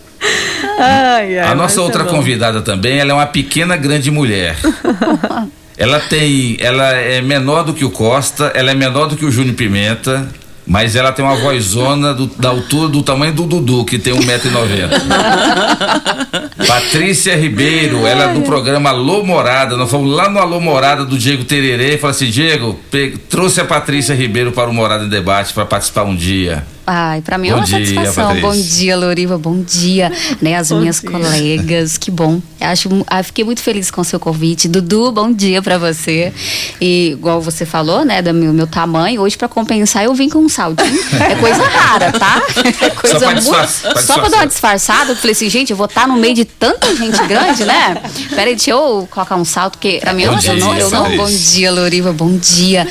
Ai, 0.78 1.38
ai, 1.38 1.50
A 1.50 1.54
nossa 1.54 1.80
é 1.80 1.82
outra 1.82 2.04
convidada 2.04 2.62
também, 2.62 2.98
ela 2.98 3.10
é 3.10 3.14
uma 3.14 3.26
pequena 3.26 3.76
grande 3.76 4.10
mulher. 4.12 4.56
ela 5.76 5.98
tem, 6.00 6.56
ela 6.60 6.92
é 6.92 7.20
menor 7.20 7.64
do 7.64 7.74
que 7.74 7.84
o 7.84 7.90
Costa, 7.90 8.52
ela 8.54 8.70
é 8.70 8.74
menor 8.74 9.06
do 9.06 9.16
que 9.16 9.24
o 9.24 9.30
Júnior 9.30 9.56
Pimenta, 9.56 10.28
mas 10.66 10.96
ela 10.96 11.12
tem 11.12 11.24
uma 11.24 11.37
vozona 11.37 12.14
do- 12.14 12.27
da 12.38 12.48
altura 12.48 12.88
do 12.88 13.03
tamanho 13.03 13.33
do 13.33 13.44
Dudu, 13.46 13.85
que 13.85 13.98
tem 13.98 14.12
1,90m. 14.14 14.90
Patrícia 16.66 17.37
Ribeiro, 17.37 18.07
ela 18.07 18.31
é 18.31 18.35
do 18.35 18.40
programa 18.42 18.90
Alô 18.90 19.24
Morada. 19.24 19.77
Nós 19.77 19.90
fomos 19.90 20.14
lá 20.14 20.29
no 20.29 20.38
Alô 20.38 20.61
Morada 20.61 21.05
do 21.05 21.18
Diego 21.18 21.44
Tererê 21.44 21.94
e 21.94 21.98
falou 21.98 22.12
assim: 22.12 22.31
Diego, 22.31 22.79
trouxe 23.29 23.61
a 23.61 23.64
Patrícia 23.64 24.14
Ribeiro 24.14 24.53
para 24.53 24.70
o 24.70 24.74
Morada 24.74 25.05
em 25.05 25.09
Debate 25.09 25.53
para 25.53 25.64
participar 25.66 26.05
um 26.05 26.14
dia. 26.16 26.64
Ai, 26.87 27.23
pra 27.23 27.38
mim 27.38 27.49
é 27.49 27.53
Bom 27.53 27.59
uma 27.59 27.64
dia, 27.64 27.79
satisfação. 27.79 28.27
Patrícia. 28.27 28.49
Bom 28.49 28.57
dia, 28.57 28.97
Loriva. 28.97 29.38
Bom 29.38 29.62
dia, 29.62 30.12
né? 30.40 30.57
As 30.57 30.68
Bom 30.68 30.81
minhas 30.81 31.01
dia. 31.01 31.11
colegas. 31.11 31.97
Que 31.97 32.11
bom. 32.11 32.40
Eu 32.61 32.68
Acho, 32.68 32.88
ah, 33.07 33.23
fiquei 33.23 33.44
muito 33.44 33.62
feliz 33.62 33.90
com 33.90 34.01
o 34.01 34.05
seu 34.05 34.20
convite. 34.20 34.68
Dudu, 34.68 35.11
bom 35.12 35.33
dia 35.33 35.62
pra 35.62 35.79
você. 35.79 36.33
E 36.81 37.12
igual 37.12 37.40
você 37.40 37.64
falou, 37.64 38.05
né, 38.05 38.20
do 38.20 38.35
meu, 38.35 38.53
meu 38.53 38.66
tamanho, 38.66 39.20
hoje 39.23 39.37
pra 39.37 39.49
compensar 39.49 40.05
eu 40.05 40.14
vim 40.14 40.29
com 40.29 40.38
um 40.40 40.49
saldinho. 40.49 40.94
É 41.25 41.37
coisa 41.37 41.62
rara, 41.62 42.12
tá? 42.12 42.42
É 42.81 42.90
coisa 42.90 43.18
pra 43.18 43.40
muito. 43.40 43.51
pra 43.51 44.03
Só 44.03 44.18
pra 44.18 44.29
dar 44.29 44.37
uma 44.38 44.47
disfarçada, 44.47 45.12
eu 45.12 45.16
falei 45.16 45.33
assim, 45.33 45.49
gente, 45.49 45.70
eu 45.70 45.77
vou 45.77 45.87
estar 45.87 46.07
no 46.07 46.16
meio 46.16 46.35
de 46.35 46.44
tanta 46.44 46.94
gente 46.94 47.23
grande, 47.27 47.64
né? 47.64 48.03
Peraí, 48.35 48.55
deixa 48.55 48.70
eu 48.73 49.09
colocar 49.11 49.37
um 49.37 49.44
salto, 49.44 49.79
porque 49.79 49.99
pra 50.01 50.12
mim 50.12 50.27
Bom 50.27 50.33
eu, 50.33 50.38
dia, 50.38 50.55
não. 50.55 50.77
Eu 50.77 50.90
não 50.90 51.16
bom 51.16 51.27
dia, 51.27 51.73
Loriva, 51.73 52.12
bom 52.12 52.37
dia. 52.37 52.87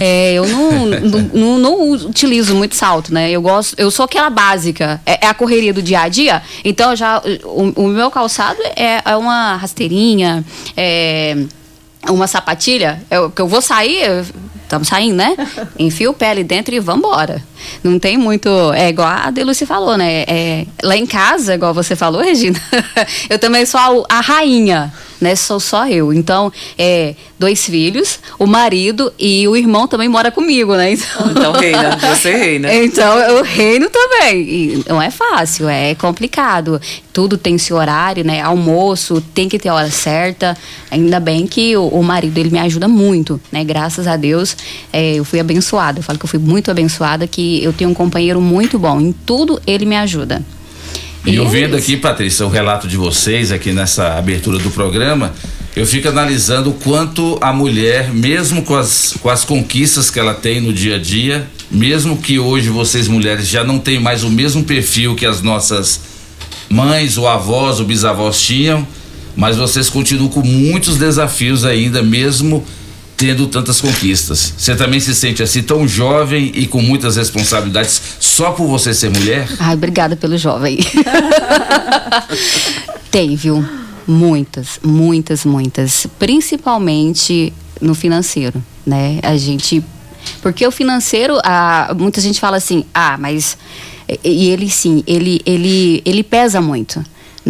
É, 0.00 0.34
eu 0.34 0.46
não, 0.46 0.86
não, 1.32 1.58
não- 1.58 1.90
utilizo 1.90 2.54
muito 2.54 2.74
salto, 2.74 3.12
né? 3.12 3.30
Eu 3.30 3.42
gosto, 3.42 3.74
eu 3.78 3.90
sou 3.90 4.04
aquela 4.04 4.30
básica. 4.30 5.00
É, 5.04 5.26
é 5.26 5.28
a 5.28 5.34
correria 5.34 5.72
do 5.72 5.82
dia 5.82 6.00
a 6.00 6.08
dia. 6.08 6.42
Então 6.64 6.94
já 6.94 7.22
o, 7.44 7.84
o 7.84 7.88
meu 7.88 8.10
calçado 8.10 8.60
é, 8.76 9.00
é 9.04 9.16
uma 9.16 9.56
rasteirinha, 9.56 10.44
é 10.76 11.36
uma 12.08 12.26
sapatilha. 12.26 13.02
Eu, 13.10 13.30
que 13.30 13.40
eu 13.42 13.48
vou 13.48 13.60
sair, 13.60 14.24
estamos 14.62 14.88
saindo, 14.88 15.16
né? 15.16 15.34
Enfio 15.78 16.10
o 16.10 16.14
pé 16.14 16.30
ali 16.30 16.44
dentro 16.44 16.74
e 16.74 16.80
vambora. 16.80 17.42
Não 17.82 17.98
tem 17.98 18.16
muito. 18.16 18.48
É 18.74 18.88
igual 18.88 19.08
a 19.08 19.30
Deluce 19.30 19.66
falou, 19.66 19.96
né? 19.96 20.22
É, 20.28 20.66
lá 20.82 20.96
em 20.96 21.06
casa, 21.06 21.54
igual 21.54 21.74
você 21.74 21.96
falou, 21.96 22.22
Regina, 22.22 22.60
eu 23.28 23.38
também 23.38 23.64
sou 23.66 23.80
a, 23.80 24.18
a 24.18 24.20
rainha. 24.20 24.92
Né? 25.20 25.34
Sou 25.36 25.60
só 25.60 25.88
eu. 25.88 26.12
Então, 26.12 26.52
é 26.76 27.14
dois 27.38 27.64
filhos, 27.64 28.18
o 28.38 28.46
marido 28.46 29.12
e 29.18 29.46
o 29.46 29.56
irmão 29.56 29.86
também 29.86 30.08
mora 30.08 30.30
comigo, 30.30 30.74
né? 30.74 30.92
Então, 30.92 31.30
Então 31.30 31.52
reina, 31.52 31.96
você 32.02 32.34
reina. 32.36 32.74
então 32.74 33.18
eu 33.18 33.42
reino 33.42 33.88
também. 33.90 34.40
E 34.40 34.84
não 34.88 35.00
é 35.00 35.10
fácil, 35.10 35.68
é 35.68 35.94
complicado. 35.94 36.80
Tudo 37.12 37.36
tem 37.38 37.56
seu 37.58 37.76
horário, 37.76 38.24
né? 38.24 38.40
Almoço, 38.40 39.20
tem 39.34 39.48
que 39.48 39.58
ter 39.58 39.68
a 39.68 39.74
hora 39.74 39.90
certa. 39.90 40.56
Ainda 40.90 41.20
bem 41.20 41.46
que 41.46 41.76
o, 41.76 41.88
o 41.88 42.02
marido 42.02 42.38
ele 42.38 42.50
me 42.50 42.58
ajuda 42.58 42.88
muito, 42.88 43.40
né? 43.52 43.64
Graças 43.64 44.06
a 44.06 44.16
Deus, 44.16 44.56
é, 44.92 45.14
eu 45.14 45.24
fui 45.24 45.40
abençoada. 45.40 45.98
Eu 45.98 46.02
falo 46.02 46.18
que 46.18 46.24
eu 46.24 46.28
fui 46.28 46.38
muito 46.38 46.70
abençoada, 46.70 47.26
que 47.26 47.62
eu 47.62 47.72
tenho 47.72 47.90
um 47.90 47.94
companheiro 47.94 48.40
muito 48.40 48.78
bom. 48.78 49.00
Em 49.00 49.12
tudo 49.12 49.60
ele 49.66 49.86
me 49.86 49.96
ajuda. 49.96 50.42
E 51.26 51.38
ouvindo 51.38 51.76
aqui, 51.76 51.96
Patrícia, 51.96 52.46
o 52.46 52.48
relato 52.48 52.88
de 52.88 52.96
vocês 52.96 53.52
aqui 53.52 53.72
nessa 53.72 54.16
abertura 54.16 54.58
do 54.58 54.70
programa, 54.70 55.32
eu 55.76 55.86
fico 55.86 56.08
analisando 56.08 56.70
o 56.70 56.74
quanto 56.74 57.38
a 57.40 57.52
mulher, 57.52 58.12
mesmo 58.12 58.62
com 58.62 58.74
as, 58.74 59.14
com 59.20 59.28
as 59.28 59.44
conquistas 59.44 60.10
que 60.10 60.18
ela 60.18 60.34
tem 60.34 60.60
no 60.60 60.72
dia 60.72 60.96
a 60.96 60.98
dia, 60.98 61.46
mesmo 61.70 62.16
que 62.16 62.38
hoje 62.38 62.70
vocês 62.70 63.08
mulheres 63.08 63.46
já 63.46 63.62
não 63.62 63.78
têm 63.78 64.00
mais 64.00 64.24
o 64.24 64.30
mesmo 64.30 64.64
perfil 64.64 65.14
que 65.14 65.26
as 65.26 65.42
nossas 65.42 66.00
mães, 66.68 67.18
ou 67.18 67.28
avós, 67.28 67.78
ou 67.78 67.86
bisavós 67.86 68.40
tinham, 68.40 68.86
mas 69.36 69.56
vocês 69.56 69.88
continuam 69.90 70.28
com 70.28 70.42
muitos 70.42 70.96
desafios 70.96 71.64
ainda, 71.64 72.02
mesmo 72.02 72.64
tendo 73.18 73.48
tantas 73.48 73.80
conquistas. 73.80 74.54
Você 74.56 74.76
também 74.76 75.00
se 75.00 75.12
sente 75.12 75.42
assim 75.42 75.60
tão 75.60 75.86
jovem 75.88 76.52
e 76.54 76.68
com 76.68 76.80
muitas 76.80 77.16
responsabilidades 77.16 78.00
só 78.20 78.52
por 78.52 78.68
você 78.68 78.94
ser 78.94 79.10
mulher? 79.10 79.48
Ai, 79.58 79.74
obrigada 79.74 80.14
pelo 80.14 80.38
jovem. 80.38 80.78
Tem, 83.10 83.34
viu? 83.34 83.68
Muitas, 84.06 84.78
muitas, 84.84 85.44
muitas. 85.44 86.06
Principalmente 86.16 87.52
no 87.80 87.92
financeiro, 87.92 88.62
né? 88.86 89.18
A 89.22 89.36
gente. 89.36 89.84
Porque 90.40 90.64
o 90.64 90.70
financeiro, 90.70 91.38
a, 91.42 91.92
muita 91.98 92.20
gente 92.20 92.38
fala 92.38 92.56
assim, 92.56 92.84
ah, 92.94 93.16
mas. 93.18 93.58
E 94.08 94.44
e 94.44 94.50
ele 94.50 94.70
sim, 94.70 95.02
ele, 95.06 95.40
ele, 95.44 96.00
ele 96.04 96.22
pesa 96.22 96.60
muito. 96.60 97.04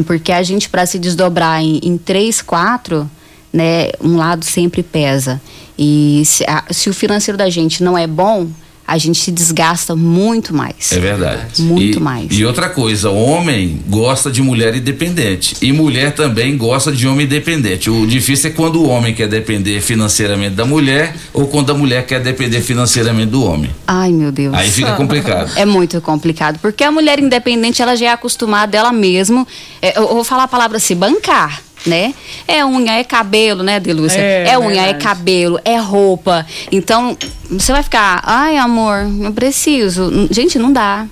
Porque 0.07 0.33
a 0.33 0.43
gente, 0.43 0.71
para 0.71 0.87
se 0.87 0.99
desdobrar 0.99 1.61
em, 1.61 1.79
em 1.83 1.99
três, 1.99 2.41
quatro, 2.41 3.09
né? 3.53 3.91
Um 4.01 4.17
lado 4.17 4.45
sempre 4.45 4.83
pesa. 4.83 5.41
E 5.79 6.23
se, 6.25 6.45
a- 6.45 6.65
se 6.71 6.91
o 6.91 6.95
financeiro 6.95 7.39
da 7.39 7.49
gente 7.49 7.83
não 7.83 7.97
é 7.97 8.07
bom, 8.07 8.49
a 8.87 8.97
gente 8.97 9.19
se 9.21 9.31
desgasta 9.31 9.95
muito 9.95 10.55
mais. 10.55 10.93
É 10.93 10.99
verdade. 10.99 11.61
Muito 11.61 11.99
E- 11.99 12.03
mais. 12.03 12.27
E 12.31 12.43
outra 12.47 12.71
coisa, 12.71 13.11
homem 13.11 13.83
gosta 13.87 14.31
de 14.31 14.41
mulher 14.41 14.75
independente. 14.75 15.55
E 15.61 15.73
mulher 15.75 16.15
também 16.15 16.57
gosta 16.57 16.91
de 16.91 17.07
homem 17.07 17.27
independente. 17.27 17.91
O 17.91 18.07
difícil 18.07 18.49
é 18.49 18.53
quando 18.55 18.77
o 18.83 18.89
homem 18.89 19.13
quer 19.15 19.29
depender 19.29 19.83
financeiramente 19.83 20.55
da 20.55 20.65
mulher 20.65 21.15
ou 21.35 21.47
quando 21.47 21.71
a 21.71 21.75
mulher 21.75 22.07
quer 22.07 22.21
depender 22.23 22.63
financeiramente 22.63 23.27
do 23.31 23.45
homem. 23.45 23.71
Ai, 23.87 24.11
meu 24.11 24.33
Deus. 24.33 24.55
Aí 24.55 24.71
fica 24.71 24.95
complicado. 24.97 25.53
É 25.57 25.67
muito 25.67 26.01
complicado, 26.01 26.59
porque 26.59 26.83
a 26.83 26.91
mulher 26.91 27.19
independente, 27.21 27.83
ela 27.83 27.95
já 27.95 28.07
é 28.07 28.13
acostumada 28.13 28.75
ela 28.75 28.91
mesma, 28.91 29.47
é, 29.83 29.99
eu 29.99 30.09
vou 30.09 30.25
falar 30.25 30.45
a 30.45 30.49
palavra 30.49 30.79
se 30.79 30.95
bancar, 30.95 31.63
né? 31.89 32.15
É 32.47 32.65
unha, 32.65 32.93
é 32.99 33.05
cabelo, 33.05 33.63
né, 33.63 33.81
Delúcia? 33.81 34.21
É, 34.21 34.51
É, 34.51 34.59
unha, 34.59 34.81
é 34.83 34.85
verdade. 34.93 35.05
cabelo, 35.05 35.59
é 35.65 35.77
roupa. 35.77 36.47
Então, 36.71 37.17
você 37.51 37.73
vai 37.73 37.83
ficar, 37.83 38.21
ai, 38.25 38.57
amor, 38.57 39.07
eu 39.23 39.33
preciso. 39.33 40.11
Gente, 40.31 40.59
não 40.59 40.73
dá. 40.73 41.07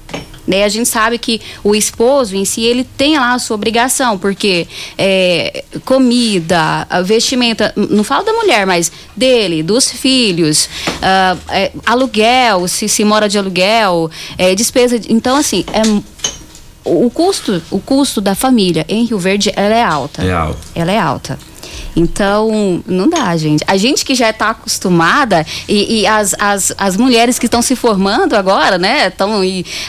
Né? 0.47 0.63
A 0.63 0.69
gente 0.69 0.89
sabe 0.89 1.19
que 1.19 1.41
o 1.65 1.75
esposo 1.75 2.37
em 2.37 2.45
si, 2.45 2.63
ele 2.63 2.85
tem 2.97 3.19
lá 3.19 3.35
a 3.35 3.39
sua 3.41 3.57
obrigação, 3.57 4.17
porque 4.17 4.69
é, 4.97 5.65
comida, 5.85 6.87
vestimenta, 7.05 7.73
não 7.75 8.05
falo 8.05 8.25
da 8.25 8.33
mulher, 8.33 8.65
mas 8.65 8.93
dele, 9.17 9.61
dos 9.65 9.91
filhos, 9.91 10.69
ah, 11.03 11.37
é, 11.49 11.73
aluguel, 11.85 12.69
se, 12.69 12.89
se 12.89 13.05
mora 13.05 13.29
de 13.29 13.37
aluguel, 13.39 14.09
é, 14.39 14.55
despesa. 14.55 15.01
de- 15.01 15.13
então, 15.13 15.37
assim, 15.37 15.65
é, 15.73 15.83
o 16.87 17.11
custo, 17.11 17.63
o 17.71 17.79
custo 17.81 18.21
da 18.21 18.35
família 18.35 18.85
em 18.89 19.05
Rio 19.05 19.19
Verde, 19.19 19.53
ela 19.55 19.75
é 19.75 19.83
alta. 19.83 20.23
É 20.23 20.33
alto. 20.33 20.59
Ela 20.75 20.93
é 20.93 20.99
alta. 20.99 21.39
Então, 21.95 22.83
não 22.87 23.09
dá, 23.09 23.35
gente. 23.39 23.65
A 23.67 23.77
gente 23.79 24.05
que 24.05 24.15
já 24.15 24.29
está 24.29 24.51
acostumada 24.51 25.47
e, 25.67 26.01
e 26.01 26.07
as, 26.07 26.35
as, 26.39 26.73
as 26.77 26.97
mulheres 26.97 27.39
que 27.39 27.47
estão 27.47 27.63
se 27.63 27.75
formando 27.75 28.35
agora, 28.37 28.77
né? 28.77 29.09
Estão 29.09 29.41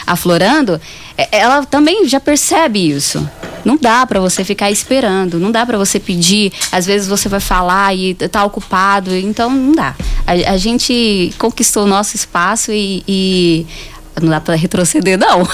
aflorando, 0.06 0.80
é- 1.18 1.28
ela 1.32 1.66
também 1.66 2.08
já 2.08 2.18
percebe 2.18 2.88
isso. 2.88 3.28
Não 3.62 3.76
dá 3.76 4.06
para 4.06 4.20
você 4.20 4.42
ficar 4.42 4.70
esperando, 4.70 5.38
não 5.38 5.50
dá 5.50 5.66
para 5.66 5.76
você 5.76 6.00
pedir. 6.00 6.50
Às 6.72 6.86
vezes 6.86 7.06
você 7.06 7.28
vai 7.28 7.40
falar 7.40 7.94
e 7.94 8.14
tá 8.14 8.42
ocupado, 8.42 9.14
então 9.14 9.50
não 9.50 9.72
dá. 9.72 9.94
A, 10.26 10.52
a 10.52 10.56
gente 10.56 11.34
conquistou 11.38 11.84
o 11.84 11.86
nosso 11.86 12.16
espaço 12.16 12.72
e, 12.72 13.04
e 13.06 13.66
não 14.20 14.28
dá 14.28 14.40
para 14.40 14.54
retroceder, 14.54 15.18
não. 15.18 15.46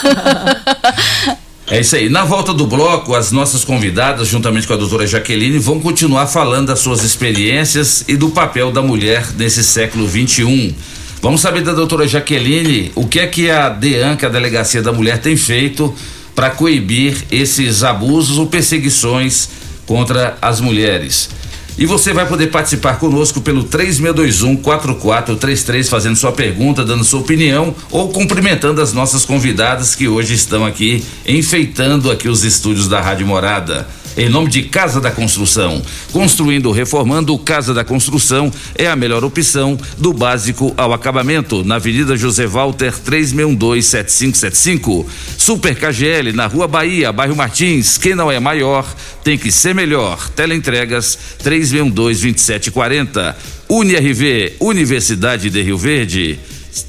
É 1.67 1.81
isso 1.81 1.97
aí. 1.97 2.11
Na 2.11 2.25
volta 2.25 2.53
do 2.53 2.67
bloco, 2.67 3.15
as 3.15 3.33
nossas 3.33 3.65
convidadas, 3.65 4.29
juntamente 4.29 4.67
com 4.67 4.75
a 4.75 4.77
doutora 4.77 5.07
Jaqueline, 5.07 5.59
vão 5.59 5.81
continuar 5.81 6.27
falando 6.27 6.67
das 6.67 6.81
suas 6.81 7.03
experiências 7.03 8.05
e 8.07 8.17
do 8.17 8.29
papel 8.29 8.71
da 8.71 8.83
mulher 8.83 9.27
nesse 9.35 9.65
século 9.65 10.07
XXI. 10.07 10.75
Vamos 11.23 11.41
saber 11.41 11.63
da 11.63 11.73
doutora 11.73 12.07
Jaqueline 12.07 12.93
o 12.95 13.07
que 13.07 13.19
é 13.19 13.27
que 13.27 13.51
a 13.51 13.71
DEAN, 13.71 14.15
que 14.15 14.27
é 14.27 14.29
a 14.29 14.31
Delegacia 14.31 14.83
da 14.83 14.93
Mulher, 14.93 15.19
tem 15.23 15.39
feito 15.39 15.95
para 16.35 16.51
coibir 16.51 17.17
esses 17.33 17.83
abusos 17.83 18.37
ou 18.37 18.47
perseguições 18.47 19.49
contra 19.87 20.37
as 20.43 20.61
mulheres. 20.61 21.31
E 21.77 21.87
você 21.87 22.13
vai 22.13 22.29
poder 22.29 22.47
participar 22.49 23.01
conosco 23.01 23.41
pelo 23.41 23.65
3621-4433, 23.65 25.89
fazendo 25.89 26.15
sua 26.15 26.31
pergunta, 26.31 26.85
dando 26.85 27.03
sua 27.03 27.19
opinião 27.21 27.75
ou 27.91 28.11
cumprimentando 28.11 28.81
as 28.81 28.93
nossas 28.93 29.25
convidadas 29.25 29.97
que 29.97 30.07
hoje 30.07 30.35
estão 30.35 30.65
aqui 30.65 31.05
enfeitando 31.27 32.13
aqui 32.13 32.29
os 32.29 32.45
estúdios 32.45 32.89
da 32.89 33.01
Rádio 33.01 33.27
Morada. 33.27 33.89
Em 34.17 34.29
nome 34.29 34.49
de 34.49 34.63
Casa 34.63 35.01
da 35.01 35.11
Construção. 35.11 35.83
Construindo 36.13 36.67
ou 36.67 36.73
reformando, 36.73 37.37
Casa 37.37 37.75
da 37.75 37.83
Construção 37.83 38.49
é 38.77 38.87
a 38.87 38.95
melhor 38.95 39.25
opção 39.25 39.77
do 39.99 40.13
básico 40.13 40.73
ao 40.77 40.93
acabamento. 40.93 41.65
Na 41.65 41.75
Avenida 41.77 42.17
José 42.17 42.47
Walter 42.47 42.93
36127575. 42.93 45.05
Super 45.37 45.75
KGL 45.75 46.33
na 46.33 46.47
Rua 46.47 46.69
Bahia, 46.69 47.11
bairro 47.11 47.35
Martins. 47.35 47.99
Quem 47.99 48.15
não 48.15 48.31
é 48.31 48.39
maior 48.39 48.87
tem 49.25 49.37
que 49.37 49.51
ser 49.51 49.75
melhor. 49.75 50.31
Teleentregas 50.31 51.19
36122740. 51.43 53.35
UniRV, 53.69 54.53
Universidade 54.61 55.51
de 55.51 55.61
Rio 55.61 55.77
Verde. 55.77 56.39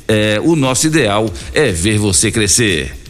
É, 0.08 0.40
o 0.44 0.56
nosso 0.56 0.86
ideal 0.86 1.28
é 1.56 1.72
ver 1.72 1.98
você 1.98 2.32
crescer. 2.32 3.05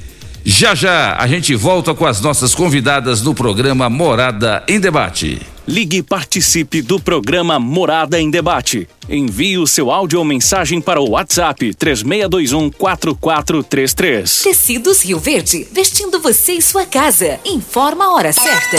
Já 0.47 0.75
já 0.75 1.15
a 1.17 1.25
gente 1.25 1.55
volta 1.55 1.95
com 1.95 2.05
as 2.05 2.21
nossas 2.21 2.53
convidadas 2.53 3.19
no 3.23 3.33
programa 3.33 3.89
Morada 3.89 4.63
em 4.67 4.79
Debate. 4.79 5.41
Ligue 5.67 5.97
e 5.97 6.03
participe 6.03 6.83
do 6.83 6.99
programa 6.99 7.57
Morada 7.57 8.21
em 8.21 8.29
Debate. 8.29 8.87
Envie 9.09 9.57
o 9.57 9.65
seu 9.65 9.89
áudio 9.89 10.19
ou 10.19 10.23
mensagem 10.23 10.79
para 10.79 11.01
o 11.01 11.09
WhatsApp 11.09 11.73
3621 11.73 12.69
4433. 12.69 14.43
Tecidos 14.43 15.03
Rio 15.03 15.19
Verde, 15.19 15.67
vestindo 15.71 16.19
você 16.19 16.53
e 16.53 16.61
sua 16.61 16.85
casa. 16.85 17.39
Informa 17.43 18.05
a 18.05 18.13
hora 18.13 18.31
certa. 18.31 18.77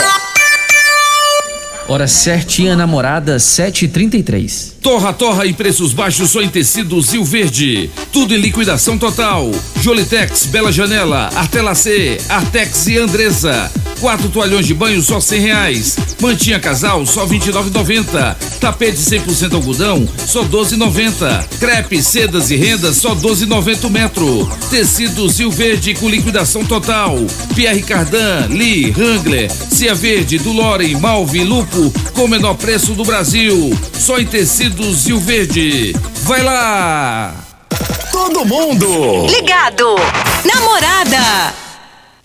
Hora 1.89 2.07
certinha, 2.07 2.77
namorada, 2.77 3.35
7h33. 3.35 4.76
Torra, 4.87 5.11
torra 5.11 5.45
e 5.45 5.51
preços 5.51 5.91
baixos 5.91 6.29
só 6.29 6.41
em 6.41 6.47
tecidos 6.47 7.11
Rio 7.11 7.25
Verde. 7.25 7.91
Tudo 8.13 8.33
em 8.33 8.37
liquidação 8.37 8.97
total. 8.97 9.51
Jolitex, 9.81 10.45
Bela 10.45 10.71
Janela, 10.71 11.29
Artela 11.35 11.75
C, 11.75 12.17
Artex 12.29 12.87
e 12.87 12.97
Andresa. 12.97 13.69
Quatro 13.99 14.29
toalhões 14.29 14.65
de 14.65 14.73
banho 14.73 15.01
só 15.01 15.19
cem 15.19 15.41
reais. 15.41 15.97
Mantinha 16.21 16.57
casal 16.57 17.05
só 17.05 17.25
vinte 17.25 17.47
e 17.47 17.51
Tapete 18.61 18.97
100% 18.97 19.53
algodão 19.55 20.07
só 20.25 20.43
doze 20.43 20.77
Crepe, 21.59 22.01
sedas 22.01 22.49
e 22.49 22.55
rendas 22.55 22.95
só 22.95 23.13
doze 23.13 23.45
o 23.45 23.89
metro. 23.89 24.49
Tecidos 24.69 25.39
Rio 25.39 25.51
Verde 25.51 25.95
com 25.95 26.07
liquidação 26.07 26.63
total. 26.63 27.17
Pierre 27.53 27.81
Cardan, 27.81 28.47
Lee, 28.49 28.93
Wrangler, 28.95 29.51
Cia 29.51 29.93
Verde, 29.93 30.37
Dulore, 30.37 30.95
Malve, 30.95 31.43
Lupo 31.43 31.91
com 32.13 32.25
o 32.25 32.27
menor 32.27 32.55
preço 32.55 32.93
do 32.93 33.03
Brasil. 33.03 33.77
Só 33.93 34.19
em 34.19 34.25
tecidos 34.25 34.76
Rio 34.83 35.19
Verde. 35.19 35.95
Vai 36.23 36.43
lá! 36.43 37.33
Todo 38.11 38.45
mundo! 38.45 39.25
Ligado! 39.27 39.95
Namorada! 40.45 41.66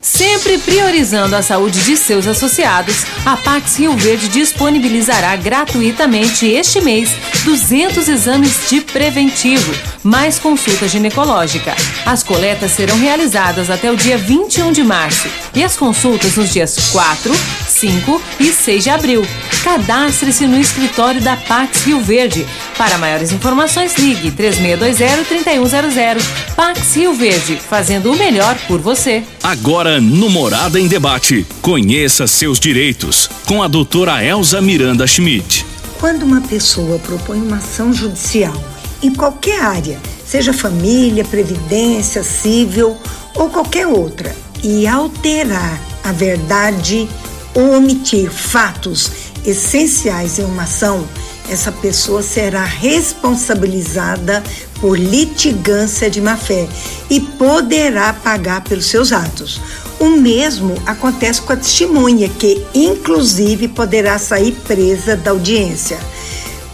Sempre 0.02 0.58
priorizando 0.58 1.36
a 1.36 1.42
saúde 1.42 1.80
de 1.84 1.96
seus 1.96 2.26
associados, 2.26 3.06
a 3.24 3.36
Pax 3.36 3.76
Rio 3.78 3.96
Verde 3.96 4.26
disponibilizará 4.26 5.36
gratuitamente 5.36 6.44
este 6.44 6.80
mês 6.80 7.10
200 7.44 8.08
exames 8.08 8.68
de 8.68 8.80
preventivo, 8.80 9.72
mais 10.02 10.40
consulta 10.40 10.88
ginecológica. 10.88 11.72
As 12.04 12.24
coletas 12.24 12.72
serão 12.72 12.98
realizadas 12.98 13.70
até 13.70 13.92
o 13.92 13.96
dia 13.96 14.18
21 14.18 14.72
de 14.72 14.82
março 14.82 15.28
e 15.54 15.62
as 15.62 15.76
consultas 15.76 16.34
nos 16.34 16.52
dias 16.52 16.90
4, 16.90 17.32
5 17.68 18.22
e 18.40 18.52
6 18.52 18.82
de 18.82 18.90
abril. 18.90 19.24
Cadastre-se 19.62 20.46
no 20.46 20.58
escritório 20.58 21.20
da 21.20 21.36
Pax 21.36 21.84
Rio 21.84 22.00
Verde. 22.00 22.44
Para 22.76 22.98
maiores 22.98 23.30
informações, 23.30 23.96
ligue 23.96 24.32
3620-3100. 24.32 26.16
Pax 26.56 26.96
Rio 26.96 27.14
Verde, 27.14 27.56
fazendo 27.56 28.10
o 28.12 28.16
melhor 28.16 28.56
por 28.66 28.80
você. 28.80 29.22
Agora 29.42 29.91
no 30.00 30.30
Morada 30.30 30.78
em 30.80 30.88
Debate. 30.88 31.46
Conheça 31.60 32.26
seus 32.26 32.58
direitos 32.58 33.28
com 33.46 33.62
a 33.62 33.68
doutora 33.68 34.24
Elza 34.24 34.60
Miranda 34.60 35.06
Schmidt. 35.06 35.66
Quando 36.00 36.22
uma 36.22 36.40
pessoa 36.40 36.98
propõe 36.98 37.40
uma 37.40 37.58
ação 37.58 37.92
judicial 37.92 38.54
em 39.02 39.14
qualquer 39.14 39.60
área, 39.60 40.00
seja 40.26 40.52
família, 40.52 41.24
previdência, 41.24 42.22
civil 42.22 42.96
ou 43.34 43.50
qualquer 43.50 43.86
outra, 43.86 44.34
e 44.62 44.86
alterar 44.86 45.80
a 46.04 46.12
verdade 46.12 47.08
ou 47.54 47.76
omitir 47.76 48.30
fatos 48.30 49.10
essenciais 49.44 50.38
em 50.38 50.44
uma 50.44 50.62
ação, 50.62 51.06
essa 51.50 51.72
pessoa 51.72 52.22
será 52.22 52.64
responsabilizada 52.64 54.42
por 54.80 54.98
litigância 54.98 56.08
de 56.08 56.20
má-fé 56.20 56.68
e 57.10 57.20
poderá 57.20 58.12
pagar 58.12 58.62
pelos 58.62 58.86
seus 58.86 59.12
atos. 59.12 59.60
O 60.02 60.10
mesmo 60.10 60.74
acontece 60.84 61.40
com 61.40 61.52
a 61.52 61.56
testemunha, 61.56 62.28
que 62.28 62.60
inclusive 62.74 63.68
poderá 63.68 64.18
sair 64.18 64.50
presa 64.66 65.16
da 65.16 65.30
audiência. 65.30 65.96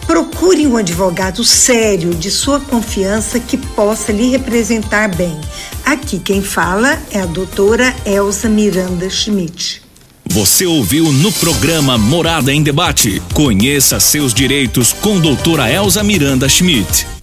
Procure 0.06 0.66
um 0.66 0.78
advogado 0.78 1.44
sério, 1.44 2.14
de 2.14 2.30
sua 2.30 2.58
confiança, 2.58 3.38
que 3.38 3.58
possa 3.58 4.12
lhe 4.12 4.30
representar 4.30 5.14
bem. 5.14 5.38
Aqui 5.84 6.18
quem 6.18 6.40
fala 6.40 6.98
é 7.10 7.20
a 7.20 7.26
doutora 7.26 7.94
Elza 8.06 8.48
Miranda 8.48 9.10
Schmidt. 9.10 9.82
Você 10.24 10.64
ouviu 10.64 11.12
no 11.12 11.30
programa 11.30 11.98
Morada 11.98 12.50
em 12.50 12.62
Debate. 12.62 13.22
Conheça 13.34 14.00
seus 14.00 14.32
direitos 14.32 14.94
com 14.94 15.20
doutora 15.20 15.70
Elza 15.70 16.02
Miranda 16.02 16.48
Schmidt. 16.48 17.17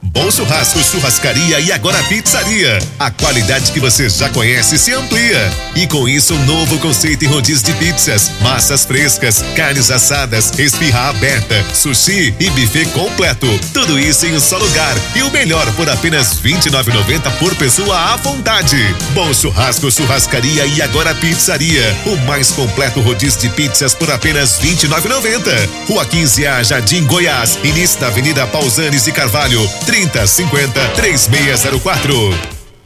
Bom 0.00 0.30
Churrasco, 0.30 0.78
Churrascaria 0.82 1.58
e 1.58 1.72
agora 1.72 2.00
Pizzaria. 2.04 2.78
A 3.00 3.10
qualidade 3.10 3.72
que 3.72 3.80
você 3.80 4.08
já 4.08 4.28
conhece 4.28 4.78
se 4.78 4.92
amplia. 4.92 5.52
E 5.74 5.86
com 5.88 6.08
isso, 6.08 6.34
um 6.34 6.44
novo 6.44 6.78
conceito 6.78 7.24
em 7.24 7.28
rodízio 7.28 7.64
de 7.64 7.72
pizzas, 7.74 8.30
massas 8.40 8.84
frescas, 8.84 9.42
carnes 9.56 9.90
assadas, 9.90 10.56
espirra 10.58 11.08
aberta, 11.08 11.64
sushi 11.74 12.32
e 12.38 12.50
buffet 12.50 12.86
completo. 12.86 13.46
Tudo 13.72 13.98
isso 13.98 14.24
em 14.26 14.36
um 14.36 14.40
só 14.40 14.56
lugar. 14.58 14.94
E 15.16 15.22
o 15.22 15.30
melhor 15.32 15.66
por 15.72 15.88
apenas 15.88 16.38
R$ 16.38 16.52
29,90 16.52 17.30
por 17.38 17.54
pessoa 17.56 18.12
à 18.12 18.16
vontade. 18.16 18.76
Bom 19.14 19.34
Churrasco, 19.34 19.90
Churrascaria 19.90 20.64
e 20.64 20.80
agora 20.80 21.14
Pizzaria. 21.16 21.96
O 22.06 22.16
mais 22.18 22.52
completo 22.52 23.00
rodízio 23.00 23.40
de 23.40 23.48
pizzas 23.50 23.94
por 23.94 24.10
apenas 24.10 24.58
R$ 24.58 24.70
29,90. 24.70 25.68
Rua 25.88 26.06
15A, 26.06 26.62
Jardim 26.62 27.04
Goiás. 27.04 27.58
Início 27.64 27.98
da 27.98 28.06
Avenida 28.06 28.46
Pausanes 28.46 29.06
e 29.08 29.12
Carvalho. 29.12 29.68
3050 29.88 30.88
3604. 30.96 32.12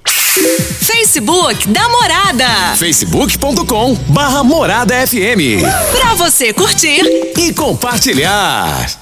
Facebook 0.06 1.66
da 1.66 1.88
Morada. 1.88 2.76
facebook.com 2.76 3.94
barra 4.06 4.44
Morada 4.44 4.94
FM. 5.04 5.62
Pra 5.90 6.14
você 6.14 6.52
curtir 6.52 7.02
e 7.36 7.52
compartilhar. 7.54 9.01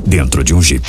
dentro 0.05 0.43
de 0.43 0.53
um 0.53 0.61
Jeep. 0.61 0.85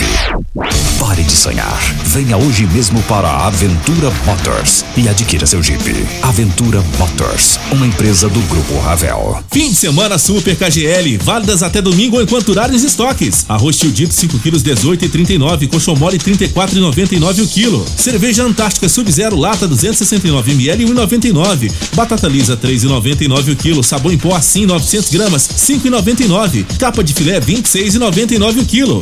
Pare 0.99 1.23
de 1.23 1.33
sonhar. 1.33 1.81
Venha 2.07 2.37
hoje 2.37 2.67
mesmo 2.67 3.03
para 3.05 3.29
a 3.29 3.47
Aventura 3.47 4.11
Motors 4.25 4.85
e 4.97 5.09
adquira 5.09 5.47
seu 5.47 5.63
Jeep. 5.63 5.83
Aventura 6.23 6.83
Motors, 6.99 7.59
uma 7.71 7.87
empresa 7.87 8.29
do 8.29 8.41
Grupo 8.43 8.79
Ravel. 8.81 9.43
Fim 9.51 9.71
de 9.71 9.75
semana 9.75 10.19
Super 10.19 10.57
KGL, 10.57 11.19
válidas 11.19 11.63
até 11.63 11.81
domingo 11.81 12.21
enquanto 12.21 12.47
durarem 12.47 12.77
os 12.77 12.85
estoques. 12.85 13.45
Arroz 13.49 13.79
tio 13.79 13.91
dito 13.91 14.15
5 14.15 14.39
quilos 14.39 14.63
18,39, 14.63 15.69
coxão 15.69 15.97
mole 15.97 16.19
34,99 16.19 17.43
o 17.43 17.49
quilo. 17.49 17.87
Cerveja 17.97 18.45
Antártica 18.45 18.89
Sub-Zero 18.89 19.37
lata 19.37 19.67
269 19.67 20.53
ml 20.53 20.85
1,99. 20.85 21.73
Batata 21.95 22.29
lisa 22.29 22.57
3,99 22.57 23.53
o 23.53 23.57
quilo. 23.57 23.83
Sabão 23.83 24.13
em 24.13 24.19
pó 24.19 24.35
assim 24.35 24.67
900 24.67 25.11
gramas 25.11 25.49
5,99. 25.49 26.65
Capa 26.79 27.03
de 27.03 27.13
filé 27.13 27.41
26,99 27.41 28.61
o 28.61 28.65
quilo. 28.65 29.02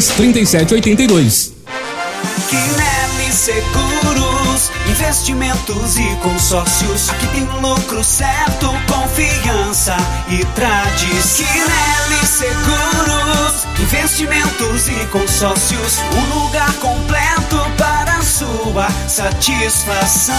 3613-3782. 0.09 1.51
Quinelli 2.49 3.31
Seguros, 3.31 4.71
investimentos 4.89 5.97
e 5.97 6.15
consórcios. 6.17 7.09
Aqui 7.09 7.27
tem 7.27 7.43
lucro 7.61 8.03
certo, 8.03 8.69
confiança 8.87 9.95
e 10.29 10.43
tradição. 10.53 11.45
Quinelli 11.47 12.25
Seguros, 12.25 13.67
investimentos 13.79 14.87
e 14.89 15.05
consórcios. 15.07 15.99
Um 16.15 16.43
lugar 16.43 16.73
completo 16.73 17.57
para 17.77 18.00
a 18.21 18.23
sua 18.23 18.87
satisfação. 19.07 20.35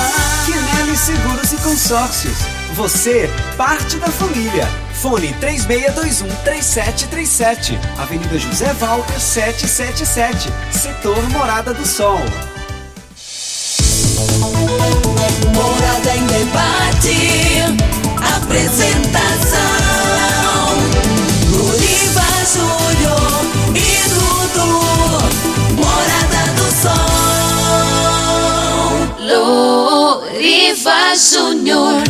Quinelli 0.47 0.97
Seguros 0.97 1.53
e 1.53 1.57
Consórcios. 1.57 2.39
Você, 2.75 3.29
parte 3.57 3.97
da 3.97 4.07
família. 4.07 4.69
Fone 4.95 5.35
3621-3737. 5.41 7.77
Avenida 7.99 8.39
José 8.39 8.73
Walter 8.75 9.19
777. 9.19 10.49
Setor 10.71 11.21
Morada 11.31 11.75
do 11.75 11.85
Sol. 11.85 12.21
Morada 15.53 16.15
em 16.15 16.25
debate. 16.27 17.65
Apresentação. 18.37 19.59
Luriva 21.51 22.23
Júnior 22.53 23.43
e 23.75 24.09
Dudu. 24.09 24.71
Morada 25.75 26.53
do 26.55 26.71
Sol. 26.81 27.32
Luriva 30.33 31.15
Júnior. 31.15 32.03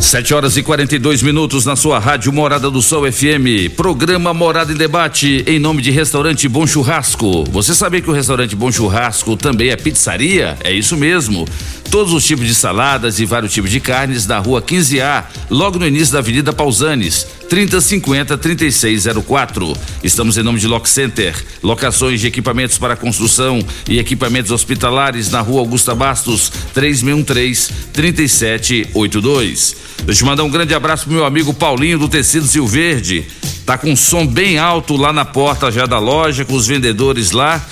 Sete 0.00 0.32
horas 0.32 0.56
e 0.56 0.62
42 0.62 1.20
minutos 1.20 1.66
na 1.66 1.76
sua 1.76 1.98
rádio 1.98 2.32
Morada 2.32 2.70
do 2.70 2.80
Sol 2.80 3.10
FM. 3.10 3.74
Programa 3.76 4.32
Morada 4.32 4.72
em 4.72 4.76
Debate 4.76 5.44
em 5.46 5.58
nome 5.58 5.82
de 5.82 5.90
Restaurante 5.90 6.48
Bom 6.48 6.66
Churrasco. 6.66 7.44
Você 7.50 7.74
sabia 7.74 8.00
que 8.00 8.08
o 8.08 8.14
Restaurante 8.14 8.56
Bom 8.56 8.72
Churrasco 8.72 9.36
também 9.36 9.68
é 9.68 9.76
pizzaria? 9.76 10.56
É 10.64 10.72
isso 10.72 10.96
mesmo. 10.96 11.44
Todos 11.90 12.14
os 12.14 12.24
tipos 12.24 12.46
de 12.46 12.54
saladas 12.54 13.20
e 13.20 13.26
vários 13.26 13.52
tipos 13.52 13.70
de 13.70 13.78
carnes 13.78 14.24
da 14.24 14.38
rua 14.38 14.62
15A, 14.62 15.24
logo 15.50 15.78
no 15.78 15.86
início 15.86 16.14
da 16.14 16.20
Avenida 16.20 16.52
Pausanes, 16.52 17.26
3050 17.48 18.36
3604. 18.36 19.76
Estamos 20.02 20.36
em 20.36 20.42
nome 20.42 20.58
de 20.58 20.66
Lock 20.66 20.88
Center, 20.88 21.34
locações 21.62 22.20
de 22.20 22.26
equipamentos 22.26 22.78
para 22.78 22.96
construção 22.96 23.60
e 23.88 23.98
equipamentos 23.98 24.50
hospitalares 24.50 25.30
na 25.30 25.40
rua 25.40 25.60
Augusta 25.60 25.94
Bastos, 25.94 26.50
3613 26.74 27.72
3782. 27.92 29.76
Deixa 30.04 30.22
eu 30.22 30.26
mandar 30.26 30.44
um 30.44 30.50
grande 30.50 30.74
abraço 30.74 31.04
pro 31.04 31.14
meu 31.14 31.24
amigo 31.24 31.54
Paulinho 31.54 31.98
do 31.98 32.08
Tecido 32.08 32.46
Sil 32.46 32.66
Verde. 32.66 33.24
Tá 33.64 33.76
com 33.76 33.90
um 33.90 33.96
som 33.96 34.26
bem 34.26 34.58
alto 34.58 34.96
lá 34.96 35.12
na 35.12 35.24
porta 35.24 35.70
já 35.70 35.86
da 35.86 35.98
loja, 35.98 36.44
com 36.44 36.54
os 36.54 36.66
vendedores 36.66 37.32
lá. 37.32 37.64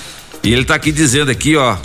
E 0.43 0.51
ele 0.51 0.65
tá 0.65 0.75
aqui 0.75 0.91
dizendo 0.91 1.31
aqui, 1.31 1.55
ó. 1.55 1.77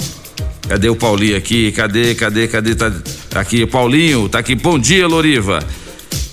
Cadê 0.68 0.88
o 0.88 0.96
Paulinho 0.96 1.36
aqui? 1.36 1.72
Cadê, 1.72 2.14
cadê, 2.14 2.46
cadê? 2.46 2.74
Tá 2.74 3.40
aqui, 3.40 3.66
Paulinho, 3.66 4.28
tá 4.28 4.38
aqui. 4.38 4.54
Bom 4.54 4.78
dia, 4.78 5.06
Loriva. 5.06 5.64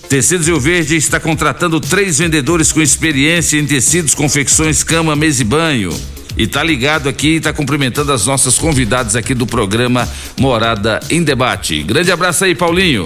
Tecidos 0.10 0.48
Rio 0.48 0.60
Verde 0.60 0.96
está 0.96 1.20
contratando 1.20 1.82
três 1.82 2.20
vendedores 2.20 2.72
com 2.72 2.82
experiência 2.82 3.60
em 3.60 3.66
tecidos, 3.66 4.16
confecções, 4.16 4.82
cama, 4.82 5.18
mesa 5.18 5.42
e 5.42 5.46
banho. 5.46 5.94
E 6.38 6.48
tá 6.48 6.64
ligado 6.64 7.10
aqui 7.10 7.36
e 7.36 7.42
tá 7.42 7.52
cumprimentando 7.52 8.14
as 8.14 8.26
nossas 8.26 8.58
convidadas 8.58 9.18
aqui 9.18 9.34
do 9.34 9.46
programa 9.46 10.08
Morada 10.40 11.02
em 11.10 11.22
Debate. 11.22 11.84
Grande 11.84 12.10
abraço 12.10 12.46
aí, 12.46 12.56
Paulinho. 12.56 13.04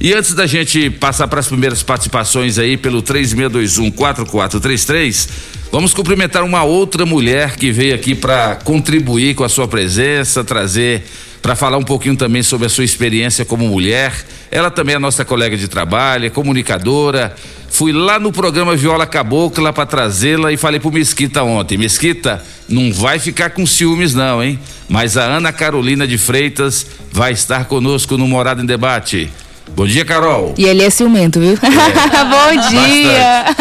E 0.00 0.12
antes 0.12 0.34
da 0.34 0.44
gente 0.44 0.90
passar 0.90 1.28
para 1.28 1.38
as 1.38 1.46
primeiras 1.46 1.84
participações 1.84 2.58
aí 2.58 2.76
pelo 2.76 3.04
36214433, 3.04 5.28
vamos 5.70 5.94
cumprimentar 5.94 6.42
uma 6.42 6.64
outra 6.64 7.06
mulher 7.06 7.54
que 7.54 7.70
veio 7.70 7.94
aqui 7.94 8.16
para 8.16 8.56
contribuir 8.56 9.36
com 9.36 9.44
a 9.44 9.48
sua 9.48 9.68
presença, 9.68 10.42
trazer 10.42 11.04
para 11.42 11.56
falar 11.56 11.76
um 11.76 11.82
pouquinho 11.82 12.16
também 12.16 12.42
sobre 12.42 12.66
a 12.66 12.70
sua 12.70 12.84
experiência 12.84 13.44
como 13.44 13.66
mulher. 13.66 14.14
Ela 14.50 14.70
também 14.70 14.94
é 14.94 14.98
nossa 14.98 15.24
colega 15.24 15.56
de 15.56 15.66
trabalho, 15.66 16.26
é 16.26 16.30
comunicadora. 16.30 17.34
Fui 17.68 17.92
lá 17.92 18.18
no 18.18 18.30
programa 18.30 18.76
Viola 18.76 19.06
Cabocla 19.06 19.72
para 19.72 19.84
trazê-la 19.84 20.52
e 20.52 20.56
falei 20.56 20.78
pro 20.78 20.92
Mesquita 20.92 21.42
ontem, 21.42 21.76
Mesquita, 21.76 22.42
não 22.68 22.92
vai 22.92 23.18
ficar 23.18 23.50
com 23.50 23.66
ciúmes 23.66 24.14
não, 24.14 24.42
hein? 24.42 24.58
Mas 24.88 25.16
a 25.16 25.24
Ana 25.24 25.52
Carolina 25.52 26.06
de 26.06 26.16
Freitas 26.16 26.86
vai 27.10 27.32
estar 27.32 27.64
conosco 27.64 28.16
no 28.16 28.28
Morada 28.28 28.62
em 28.62 28.66
Debate. 28.66 29.30
Bom 29.74 29.86
dia, 29.86 30.04
Carol. 30.04 30.54
E 30.58 30.64
ele 30.64 30.82
é 30.82 30.90
ciumento, 30.90 31.40
viu? 31.40 31.56
Bom 31.56 32.68
dia. 32.68 33.56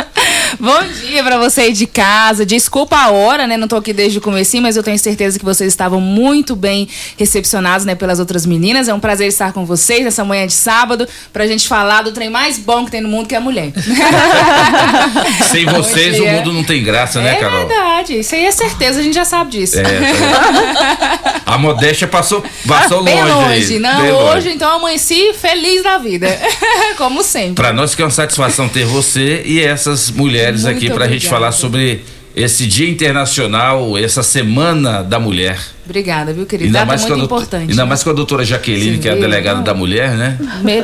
Bom 0.60 0.84
dia 1.08 1.24
pra 1.24 1.38
você 1.38 1.62
aí 1.62 1.74
de 1.74 1.88
casa. 1.88 2.46
Desculpa 2.46 2.96
a 2.96 3.10
hora, 3.12 3.48
né? 3.48 3.58
Não 3.58 3.68
tô 3.68 3.76
aqui 3.78 3.94
desde 3.94 4.18
o 4.18 4.22
começo, 4.22 4.60
mas 4.62 4.76
eu 4.76 4.84
tenho 4.84 4.98
certeza 5.00 5.40
que 5.40 5.46
vocês 5.46 5.72
estavam 5.72 6.02
muito 6.02 6.56
bem 6.56 6.88
recepcionados, 7.18 7.86
né, 7.86 7.96
pelas 7.96 8.20
outras 8.20 8.46
meninas. 8.46 8.88
É 8.88 8.94
um 8.94 9.00
prazer 9.00 9.28
estar 9.28 9.54
com 9.54 9.66
vocês 9.66 10.04
nessa 10.04 10.24
manhã 10.26 10.46
de 10.46 10.54
sábado 10.54 11.08
pra 11.32 11.48
gente 11.48 11.68
falar 11.68 12.02
do 12.02 12.12
trem 12.12 12.30
mais 12.30 12.58
bom 12.58 12.86
que 12.86 12.92
tem 12.92 13.02
no 13.02 13.08
mundo, 13.10 13.28
que 13.28 13.36
é 13.36 13.38
a 13.38 13.42
mulher. 13.42 13.72
Sem 15.50 15.66
vocês 15.66 16.20
o 16.20 16.26
mundo 16.26 16.52
não 16.54 16.64
tem 16.64 16.84
graça, 16.84 17.22
né, 17.22 17.34
é 17.34 17.36
Carol? 17.36 17.68
verdade, 17.68 18.20
isso 18.20 18.36
aí 18.36 18.46
é 18.46 18.52
certeza, 18.52 19.00
a 19.00 19.04
gente 19.04 19.14
já 19.16 19.26
sabe 19.26 19.52
disso. 19.52 19.80
É, 19.80 19.84
tá 19.84 21.42
A 21.52 21.58
modéstia 21.58 22.08
passou, 22.08 22.44
passou 22.68 23.04
Bem 23.04 23.16
longe. 23.24 23.34
longe, 23.34 23.74
aí, 23.74 23.80
não. 23.80 24.02
bem 24.02 24.12
longe. 24.12 24.38
Hoje, 24.38 24.50
então, 24.52 24.72
amanheci 24.78 25.34
feliz 25.34 25.84
da 25.84 25.98
vida. 25.98 26.28
Como 26.98 27.24
sempre. 27.24 27.56
Pra 27.56 27.74
nós 27.74 27.94
que 27.94 28.02
é 28.02 28.06
uma 28.06 28.12
satisfação 28.12 28.70
ter 28.70 28.86
você 28.86 29.42
e 29.46 29.60
essas 29.62 30.10
mulheres 30.10 30.41
Muito 30.50 30.68
aqui 30.68 30.88
pra 30.90 31.06
gente 31.08 31.26
obrigada. 31.26 31.30
falar 31.30 31.52
sobre 31.52 32.02
esse 32.36 32.66
Dia 32.66 32.90
Internacional, 32.90 33.98
essa 33.98 34.24
Semana 34.24 35.04
da 35.04 35.20
Mulher. 35.20 35.60
Obrigada, 35.84 36.32
viu, 36.32 36.46
querido? 36.46 36.72
Data 36.72 36.86
muito 36.86 37.00
com 37.08 37.14
a 37.14 37.18
doutor- 37.18 37.36
importante. 37.36 37.70
ainda 37.72 37.86
mais 37.86 38.02
com 38.04 38.10
a 38.10 38.14
doutora 38.14 38.46
Jaqueline, 38.46 38.96
Você 38.96 39.02
que 39.02 39.10
é 39.10 39.12
a 39.12 39.16
delegada 39.16 39.58
não. 39.58 39.64
da 39.66 39.74
mulher, 39.74 40.12
né? 40.12 40.38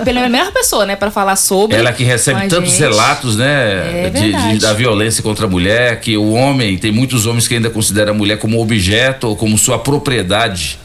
Pela 0.03 0.27
melhor 0.27 0.51
pessoa, 0.51 0.85
né, 0.85 0.97
pra 0.97 1.09
falar 1.09 1.37
sobre. 1.37 1.77
Ela 1.77 1.93
que 1.93 2.03
recebe 2.03 2.41
a 2.45 2.47
tantos 2.49 2.71
gente. 2.71 2.79
relatos, 2.81 3.37
né, 3.37 4.07
É 4.07 4.09
de- 4.09 4.33
de- 4.33 4.59
da 4.59 4.73
violência 4.73 5.23
contra 5.23 5.45
a 5.45 5.49
mulher, 5.49 6.01
que 6.01 6.17
o 6.17 6.31
homem, 6.33 6.77
tem 6.77 6.91
muitos 6.91 7.25
homens 7.25 7.47
que 7.47 7.55
ainda 7.55 7.69
consideram 7.69 8.11
a 8.11 8.15
mulher 8.15 8.37
como 8.37 8.59
objeto 8.61 9.27
ou 9.29 9.35
como 9.37 9.57
sua 9.57 9.79
propriedade. 9.79 10.77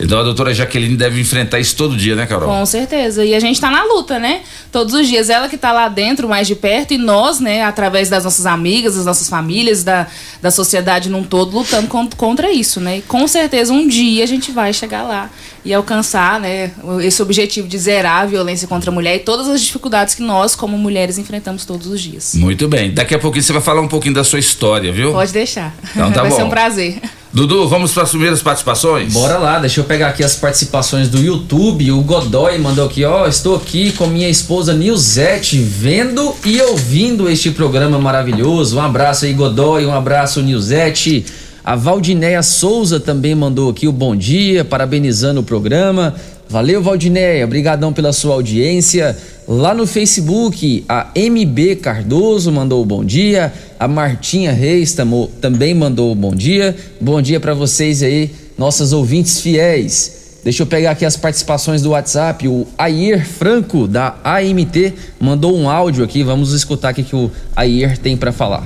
Então 0.00 0.18
a 0.18 0.22
doutora 0.22 0.54
Jaqueline 0.54 0.96
deve 0.96 1.20
enfrentar 1.20 1.58
isso 1.60 1.76
todo 1.76 1.96
dia, 1.96 2.16
né, 2.16 2.26
Carol? 2.26 2.48
Com 2.48 2.64
certeza. 2.64 3.24
E 3.24 3.34
a 3.34 3.40
gente 3.40 3.60
tá 3.60 3.70
na 3.70 3.84
luta, 3.84 4.18
né? 4.18 4.40
Todos 4.72 4.94
os 4.94 5.06
dias. 5.06 5.28
Ela 5.28 5.48
que 5.48 5.58
tá 5.58 5.72
lá 5.72 5.88
dentro, 5.88 6.28
mais 6.28 6.46
de 6.48 6.54
perto, 6.54 6.94
e 6.94 6.98
nós, 6.98 7.38
né, 7.40 7.62
através 7.62 8.08
das 8.08 8.24
nossas 8.24 8.46
amigas, 8.46 8.96
das 8.96 9.04
nossas 9.04 9.28
famílias, 9.28 9.84
da, 9.84 10.06
da 10.40 10.50
sociedade 10.50 11.08
num 11.10 11.22
todo, 11.22 11.56
lutando 11.58 11.86
con- 11.88 12.08
contra 12.16 12.50
isso, 12.50 12.80
né? 12.80 12.98
E 12.98 13.02
com 13.02 13.28
certeza 13.28 13.72
um 13.72 13.86
dia 13.86 14.24
a 14.24 14.26
gente 14.26 14.50
vai 14.52 14.72
chegar 14.72 15.02
lá 15.02 15.28
e 15.64 15.74
alcançar, 15.74 16.40
né, 16.40 16.70
esse 17.02 17.20
objetivo 17.20 17.68
de 17.68 17.76
zerar 17.76 18.22
a 18.22 18.26
violência 18.26 18.66
contra 18.66 18.90
a 18.90 18.94
mulher 18.94 19.16
e 19.16 19.18
todas 19.18 19.46
as 19.46 19.60
dificuldades 19.60 20.14
que 20.14 20.22
nós, 20.22 20.54
como 20.54 20.78
mulheres, 20.78 21.18
enfrentamos 21.18 21.66
todos 21.66 21.86
os 21.86 22.00
dias. 22.00 22.34
Muito 22.34 22.66
bem. 22.66 22.94
Daqui 22.94 23.14
a 23.14 23.18
pouquinho 23.18 23.42
você 23.44 23.52
vai 23.52 23.60
falar 23.60 23.82
um 23.82 23.88
pouquinho 23.88 24.14
da 24.14 24.24
sua 24.24 24.38
história, 24.38 24.90
viu? 24.90 25.12
Pode 25.12 25.32
deixar. 25.32 25.74
Então 25.90 26.10
tá 26.10 26.22
vai 26.22 26.30
ser 26.30 26.40
bom. 26.40 26.46
um 26.46 26.50
prazer. 26.50 26.98
Dudu, 27.32 27.68
vamos 27.68 27.92
para 27.92 28.02
as 28.02 28.10
primeiras 28.10 28.42
participações? 28.42 29.12
Bora 29.12 29.38
lá, 29.38 29.60
deixa 29.60 29.80
eu 29.80 29.84
pegar 29.84 30.08
aqui 30.08 30.24
as 30.24 30.34
participações 30.34 31.08
do 31.08 31.20
YouTube. 31.20 31.92
O 31.92 32.02
Godoy 32.02 32.58
mandou 32.58 32.86
aqui, 32.86 33.04
ó, 33.04 33.28
estou 33.28 33.54
aqui 33.54 33.92
com 33.92 34.08
minha 34.08 34.28
esposa 34.28 34.74
Nilzete, 34.74 35.56
vendo 35.56 36.34
e 36.44 36.60
ouvindo 36.60 37.30
este 37.30 37.52
programa 37.52 38.00
maravilhoso. 38.00 38.78
Um 38.78 38.82
abraço 38.82 39.26
aí, 39.26 39.32
Godoy, 39.32 39.86
um 39.86 39.94
abraço, 39.94 40.42
Nilzete. 40.42 41.24
A 41.64 41.76
Valdinéia 41.76 42.42
Souza 42.42 42.98
também 42.98 43.32
mandou 43.36 43.70
aqui 43.70 43.86
o 43.86 43.92
bom 43.92 44.16
dia, 44.16 44.64
parabenizando 44.64 45.38
o 45.38 45.44
programa. 45.44 46.16
Valeu, 46.48 46.82
Valdinéia, 46.82 47.44
obrigadão 47.44 47.92
pela 47.92 48.12
sua 48.12 48.34
audiência. 48.34 49.16
Lá 49.52 49.74
no 49.74 49.84
Facebook, 49.84 50.84
a 50.88 51.08
MB 51.12 51.74
Cardoso 51.82 52.52
mandou 52.52 52.80
o 52.80 52.86
bom 52.86 53.04
dia, 53.04 53.52
a 53.80 53.88
Martinha 53.88 54.52
Reis 54.52 54.92
tamo- 54.94 55.28
também 55.40 55.74
mandou 55.74 56.12
o 56.12 56.14
bom 56.14 56.32
dia. 56.32 56.76
Bom 57.00 57.20
dia 57.20 57.40
para 57.40 57.52
vocês 57.52 58.00
aí, 58.00 58.30
nossas 58.56 58.92
ouvintes 58.92 59.40
fiéis. 59.40 60.38
Deixa 60.44 60.62
eu 60.62 60.66
pegar 60.68 60.92
aqui 60.92 61.04
as 61.04 61.16
participações 61.16 61.82
do 61.82 61.90
WhatsApp. 61.90 62.46
O 62.46 62.64
Ayer 62.78 63.26
Franco, 63.26 63.88
da 63.88 64.14
AMT, 64.22 64.94
mandou 65.18 65.58
um 65.58 65.68
áudio 65.68 66.04
aqui. 66.04 66.22
Vamos 66.22 66.52
escutar 66.52 66.92
o 66.92 66.94
que 66.94 67.16
o 67.16 67.28
Ayer 67.56 67.98
tem 67.98 68.16
para 68.16 68.30
falar. 68.30 68.64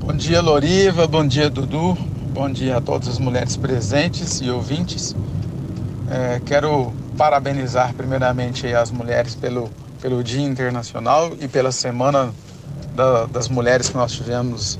Bom 0.00 0.14
dia, 0.14 0.40
Loriva. 0.40 1.06
Bom 1.06 1.26
dia, 1.26 1.50
Dudu. 1.50 1.98
Bom 2.32 2.50
dia 2.50 2.78
a 2.78 2.80
todas 2.80 3.08
as 3.08 3.18
mulheres 3.18 3.58
presentes 3.58 4.40
e 4.40 4.48
ouvintes. 4.48 5.14
É, 6.10 6.40
quero 6.46 6.94
parabenizar 7.16 7.94
primeiramente 7.94 8.66
as 8.74 8.90
mulheres 8.90 9.34
pelo, 9.34 9.70
pelo 10.00 10.22
Dia 10.22 10.42
Internacional 10.42 11.32
e 11.40 11.48
pela 11.48 11.72
Semana 11.72 12.32
da- 12.94 13.26
das 13.26 13.48
Mulheres 13.48 13.88
que 13.88 13.96
nós 13.96 14.12
tivemos 14.12 14.78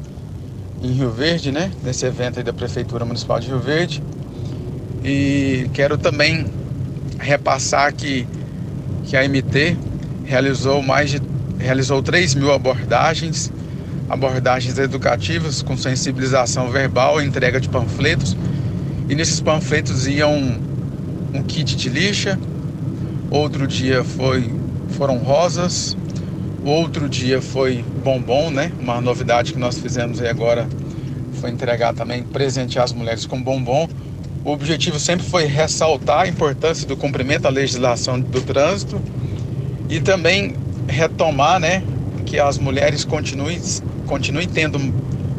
em 0.82 0.92
Rio 0.92 1.10
Verde, 1.10 1.52
né? 1.52 1.70
Nesse 1.82 2.04
evento 2.06 2.42
da 2.42 2.52
Prefeitura 2.52 3.04
Municipal 3.04 3.38
de 3.38 3.48
Rio 3.48 3.60
Verde. 3.60 4.02
E 5.04 5.68
quero 5.72 5.96
também 5.98 6.46
repassar 7.18 7.92
que, 7.92 8.26
que 9.04 9.16
a 9.16 9.24
MT 9.28 9.76
realizou 10.24 10.82
mais 10.82 11.10
de 11.10 11.20
realizou 11.58 12.02
3 12.02 12.34
mil 12.34 12.52
abordagens, 12.52 13.52
abordagens 14.08 14.78
educativas 14.78 15.62
com 15.62 15.76
sensibilização 15.76 16.70
verbal, 16.70 17.22
entrega 17.22 17.60
de 17.60 17.68
panfletos. 17.68 18.36
E 19.08 19.14
nesses 19.14 19.40
panfletos 19.40 20.08
iam 20.08 20.58
um, 21.32 21.42
kit 21.42 21.76
de 21.76 21.88
lixa, 21.88 22.38
outro 23.30 23.66
dia 23.66 24.04
foi 24.04 24.50
foram 24.90 25.16
rosas, 25.18 25.96
outro 26.64 27.08
dia 27.08 27.40
foi 27.40 27.84
bombom, 28.04 28.50
né? 28.50 28.70
Uma 28.80 29.00
novidade 29.00 29.52
que 29.52 29.58
nós 29.58 29.78
fizemos 29.78 30.20
aí 30.20 30.28
agora 30.28 30.68
foi 31.40 31.50
entregar 31.50 31.94
também, 31.94 32.22
presentear 32.22 32.84
as 32.84 32.92
mulheres 32.92 33.26
com 33.26 33.40
bombom. 33.42 33.88
O 34.44 34.50
objetivo 34.50 34.98
sempre 34.98 35.24
foi 35.26 35.44
ressaltar 35.46 36.22
a 36.22 36.28
importância 36.28 36.86
do 36.86 36.96
cumprimento 36.96 37.42
da 37.42 37.48
legislação 37.48 38.20
do 38.20 38.40
trânsito 38.40 39.00
e 39.88 40.00
também 40.00 40.54
retomar, 40.88 41.60
né, 41.60 41.82
que 42.26 42.38
as 42.38 42.58
mulheres 42.58 43.04
continuem, 43.04 43.60
continuem 44.06 44.48
tendo 44.48 44.78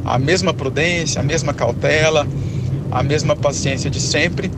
a 0.05 0.17
mesma 0.17 0.53
prudência, 0.53 1.21
a 1.21 1.23
mesma 1.23 1.53
cautela, 1.53 2.27
a 2.91 3.01
mesma 3.03 3.35
paciência 3.35 3.89
de 3.89 3.99
sempre, 3.99 4.51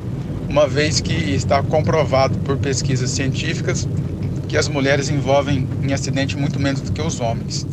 uma 0.50 0.68
vez 0.68 1.00
que 1.00 1.14
está 1.14 1.62
comprovado 1.64 2.38
por 2.40 2.58
pesquisas 2.58 3.10
científicas 3.10 3.88
que 4.48 4.58
as 4.58 4.68
mulheres 4.68 5.10
envolvem 5.10 5.68
em 5.84 5.94
acidente 5.94 6.38
muito 6.38 6.60
menos 6.60 6.82
do 6.82 6.92
que 6.92 7.02
os 7.02 7.20
homens. 7.20 7.66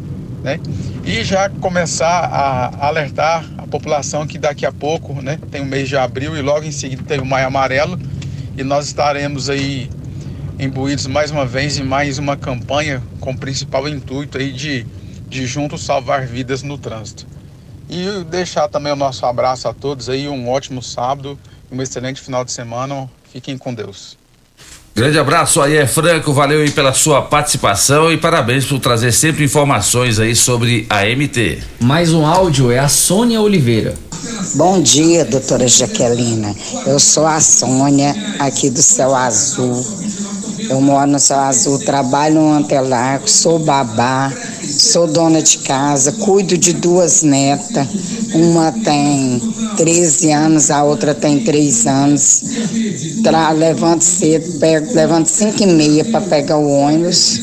Né? 0.43 0.59
E 1.05 1.23
já 1.23 1.49
começar 1.49 2.25
a 2.25 2.87
alertar 2.87 3.45
a 3.59 3.66
população 3.66 4.27
que 4.27 4.39
daqui 4.39 4.66
a 4.66 4.73
pouco 4.73 5.20
né, 5.23 5.39
tem 5.51 5.61
o 5.61 5.66
mês 5.66 5.89
de 5.89 5.97
abril 5.97 6.37
e 6.37 6.43
logo 6.43 6.64
em 6.64 6.73
seguida 6.73 7.03
tem 7.07 7.20
o 7.20 7.25
maio 7.25 7.47
amarelo 7.47 7.99
e 8.57 8.64
nós 8.64 8.87
estaremos 8.87 9.49
aí 9.49 9.89
imbuídos 10.59 11.07
mais 11.07 11.31
uma 11.31 11.47
vez 11.47 11.79
em 11.79 11.85
mais 11.85 12.18
uma 12.18 12.37
campanha 12.37 13.03
com 13.20 13.31
o 13.31 13.39
principal 13.39 13.89
intuito 13.89 14.39
aí 14.39 14.53
de, 14.53 14.87
de 15.29 15.47
juntos 15.47 15.85
salvar 15.85 16.27
vidas 16.27 16.62
no 16.62 16.77
trânsito. 16.77 17.27
E 17.89 18.25
deixar 18.25 18.68
também 18.68 18.93
o 18.93 18.97
nosso 18.97 19.27
abraço 19.27 19.68
a 19.68 19.75
todos 19.75 20.09
aí, 20.09 20.29
um 20.29 20.49
ótimo 20.49 20.83
sábado, 20.83 21.39
um 21.73 21.83
excelente 21.83 22.20
final 22.20 22.45
de 22.45 22.53
semana. 22.53 23.11
Fiquem 23.33 23.57
com 23.57 23.73
Deus. 23.73 24.20
Grande 24.95 25.18
abraço 25.18 25.62
aí, 25.62 25.79
é 25.79 25.87
Franco, 25.87 26.35
valeu 26.35 26.61
aí 26.61 26.70
pela 26.70 26.93
sua 26.93 27.23
participação 27.23 28.12
e 28.12 28.18
parabéns 28.18 28.66
por 28.66 28.79
trazer 28.79 29.11
sempre 29.11 29.43
informações 29.43 30.20
aí 30.20 30.37
sobre 30.37 30.87
a 30.91 31.07
MT. 31.07 31.62
Mais 31.81 32.12
um 32.12 32.27
áudio 32.27 32.70
é 32.70 32.79
a 32.79 32.89
Sônia 32.89 33.41
Oliveira. 33.41 33.95
Bom 34.55 34.83
dia, 34.83 35.25
doutora 35.25 35.66
Jaquelina. 35.66 36.55
Eu 36.87 37.01
sou 37.01 37.27
a 37.27 37.41
Sônia, 37.41 38.14
aqui 38.39 38.68
do 38.68 38.83
Céu 38.83 39.14
Azul. 39.14 39.83
Eu 40.68 40.79
moro 40.79 41.11
no 41.11 41.18
Céu 41.18 41.39
Azul, 41.39 41.79
trabalho 41.79 42.35
no 42.35 42.53
Antelarco, 42.53 43.31
sou 43.31 43.59
babá, 43.59 44.31
sou 44.73 45.07
dona 45.07 45.43
de 45.43 45.59
casa, 45.59 46.12
cuido 46.12 46.57
de 46.57 46.73
duas 46.73 47.23
netas. 47.23 47.87
Uma 48.35 48.73
tem 48.73 49.41
13 49.77 50.31
anos, 50.33 50.70
a 50.70 50.83
outra 50.83 51.14
tem 51.14 51.41
3 51.41 51.87
anos. 51.87 52.43
Tra 53.23 53.51
levanto 53.51 54.03
cedo, 54.03 54.59
pego, 54.59 54.95
levanto 54.95 55.27
5 55.27 55.62
e 55.62 55.66
meia 55.66 56.05
para 56.05 56.20
pegar 56.23 56.59
o 56.59 56.68
ônibus. 56.68 57.41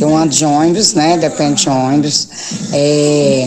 Eu 0.00 0.16
ando 0.16 0.34
de 0.34 0.44
ônibus, 0.44 0.94
né? 0.94 1.16
Depende 1.16 1.62
de 1.62 1.68
ônibus. 1.68 2.28
É, 2.72 3.46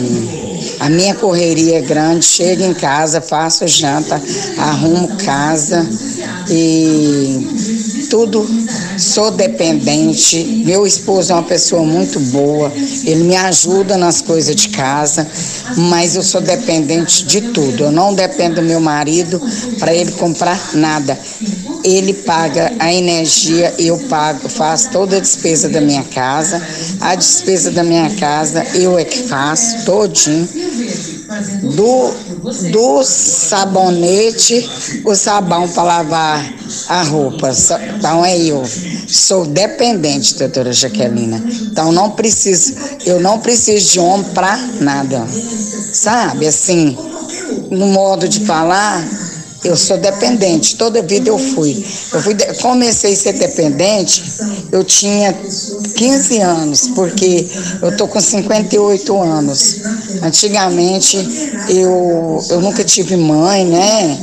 a 0.80 0.88
minha 0.88 1.14
correria 1.14 1.78
é 1.78 1.82
grande, 1.82 2.24
chego 2.24 2.62
em 2.62 2.74
casa, 2.74 3.20
faço 3.20 3.66
janta, 3.66 4.20
arrumo 4.58 5.08
casa 5.16 5.86
e 6.48 8.06
tudo. 8.10 8.46
Sou 8.98 9.30
dependente. 9.30 10.62
Meu 10.64 10.86
esposo 10.86 11.32
é 11.32 11.34
uma 11.34 11.42
pessoa 11.42 11.82
muito 11.82 12.18
boa. 12.20 12.72
Ele 13.04 13.24
me 13.24 13.36
ajuda 13.36 13.96
nas 13.96 14.20
coisas 14.20 14.54
de 14.54 14.68
casa, 14.70 15.26
mas 15.76 16.16
eu 16.16 16.22
sou 16.22 16.40
dependente 16.40 17.24
de 17.24 17.40
tudo. 17.40 17.84
Eu 17.84 17.92
não 17.92 18.14
dependo 18.14 18.56
do 18.56 18.62
meu 18.62 18.80
marido 18.80 19.40
para 19.78 19.94
ele 19.94 20.12
comprar 20.12 20.74
nada. 20.74 21.18
Ele 21.84 22.12
paga 22.12 22.72
a 22.78 22.92
energia, 22.92 23.72
eu 23.78 23.98
pago, 24.08 24.48
faço 24.48 24.90
toda 24.90 25.18
a 25.18 25.20
despesa 25.20 25.68
da 25.68 25.80
minha 25.80 26.02
casa. 26.04 26.60
A 27.00 27.14
despesa 27.14 27.70
da 27.70 27.82
minha 27.82 28.10
casa 28.16 28.64
eu 28.74 28.98
é 28.98 29.04
que 29.04 29.22
faço 29.24 29.84
todinho 29.84 30.48
do, 31.62 32.14
do 32.70 33.04
sabonete, 33.04 34.68
o 35.04 35.14
sabão 35.14 35.68
para 35.68 35.82
lavar 35.82 36.54
a 36.88 37.02
roupa. 37.02 37.50
Então 37.96 38.24
é 38.24 38.38
eu. 38.38 38.62
Sou 39.08 39.46
dependente, 39.46 40.36
doutora 40.36 40.72
Jaquelina. 40.72 41.42
Então 41.70 41.92
não 41.92 42.10
preciso, 42.10 42.74
eu 43.04 43.20
não 43.20 43.38
preciso 43.40 43.92
de 43.92 44.00
homem 44.00 44.26
para 44.32 44.56
nada. 44.80 45.26
Sabe, 45.92 46.46
assim, 46.46 46.96
no 47.70 47.86
modo 47.86 48.28
de 48.28 48.44
falar, 48.44 49.04
eu 49.66 49.76
sou 49.76 49.98
dependente, 49.98 50.76
toda 50.76 51.02
vida 51.02 51.28
eu 51.28 51.38
fui. 51.38 51.84
Eu 52.12 52.22
fui 52.22 52.34
comecei 52.60 53.12
a 53.12 53.16
ser 53.16 53.32
dependente, 53.34 54.22
eu 54.72 54.84
tinha 54.84 55.32
15 55.32 56.40
anos, 56.40 56.88
porque 56.88 57.46
eu 57.82 57.96
tô 57.96 58.06
com 58.06 58.20
58 58.20 59.22
anos. 59.22 59.76
Antigamente 60.22 61.16
eu, 61.68 62.44
eu 62.50 62.60
nunca 62.60 62.84
tive 62.84 63.16
mãe, 63.16 63.64
né? 63.64 64.18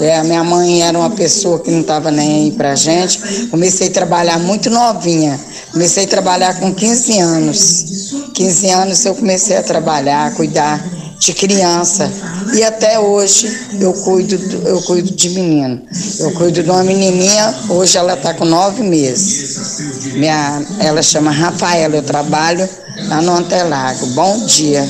É, 0.00 0.16
a 0.16 0.24
minha 0.24 0.44
mãe 0.44 0.82
era 0.82 0.96
uma 0.96 1.10
pessoa 1.10 1.58
que 1.58 1.70
não 1.70 1.80
estava 1.80 2.10
nem 2.10 2.44
aí 2.44 2.50
pra 2.52 2.74
gente. 2.74 3.48
Comecei 3.48 3.88
a 3.88 3.90
trabalhar 3.90 4.38
muito 4.38 4.70
novinha. 4.70 5.38
Comecei 5.72 6.04
a 6.04 6.08
trabalhar 6.08 6.58
com 6.60 6.72
15 6.72 7.18
anos. 7.18 7.84
15 8.32 8.70
anos 8.70 9.04
eu 9.04 9.14
comecei 9.14 9.56
a 9.56 9.62
trabalhar, 9.62 10.32
cuidar 10.34 10.80
de 11.18 11.32
criança. 11.34 12.10
E 12.54 12.62
até 12.62 12.98
hoje 12.98 13.68
eu 13.80 13.92
cuido, 13.92 14.38
do- 14.38 14.68
eu 14.68 14.80
cuido 14.82 15.10
de 15.10 15.30
menino. 15.30 15.82
Eu 16.20 16.32
cuido 16.32 16.62
de 16.62 16.70
uma 16.70 16.82
menininha, 16.84 17.54
hoje 17.68 17.98
ela 17.98 18.14
está 18.14 18.32
com 18.34 18.44
nove 18.44 18.82
meses. 18.82 19.78
Minha, 20.14 20.62
ela 20.78 21.02
chama 21.02 21.30
Rafaela, 21.30 21.96
eu 21.96 22.02
trabalho 22.02 22.68
lá 23.08 23.20
no 23.22 23.32
Antelago. 23.36 24.06
Bom 24.08 24.44
dia. 24.46 24.88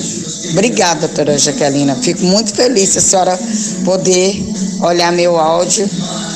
Obrigada, 0.53 1.07
doutora 1.07 1.37
Jaquelina. 1.39 1.95
Fico 1.97 2.23
muito 2.25 2.55
feliz 2.55 2.97
a 2.97 3.01
senhora 3.01 3.39
poder 3.85 4.43
olhar 4.83 5.13
meu 5.13 5.39
áudio 5.39 5.89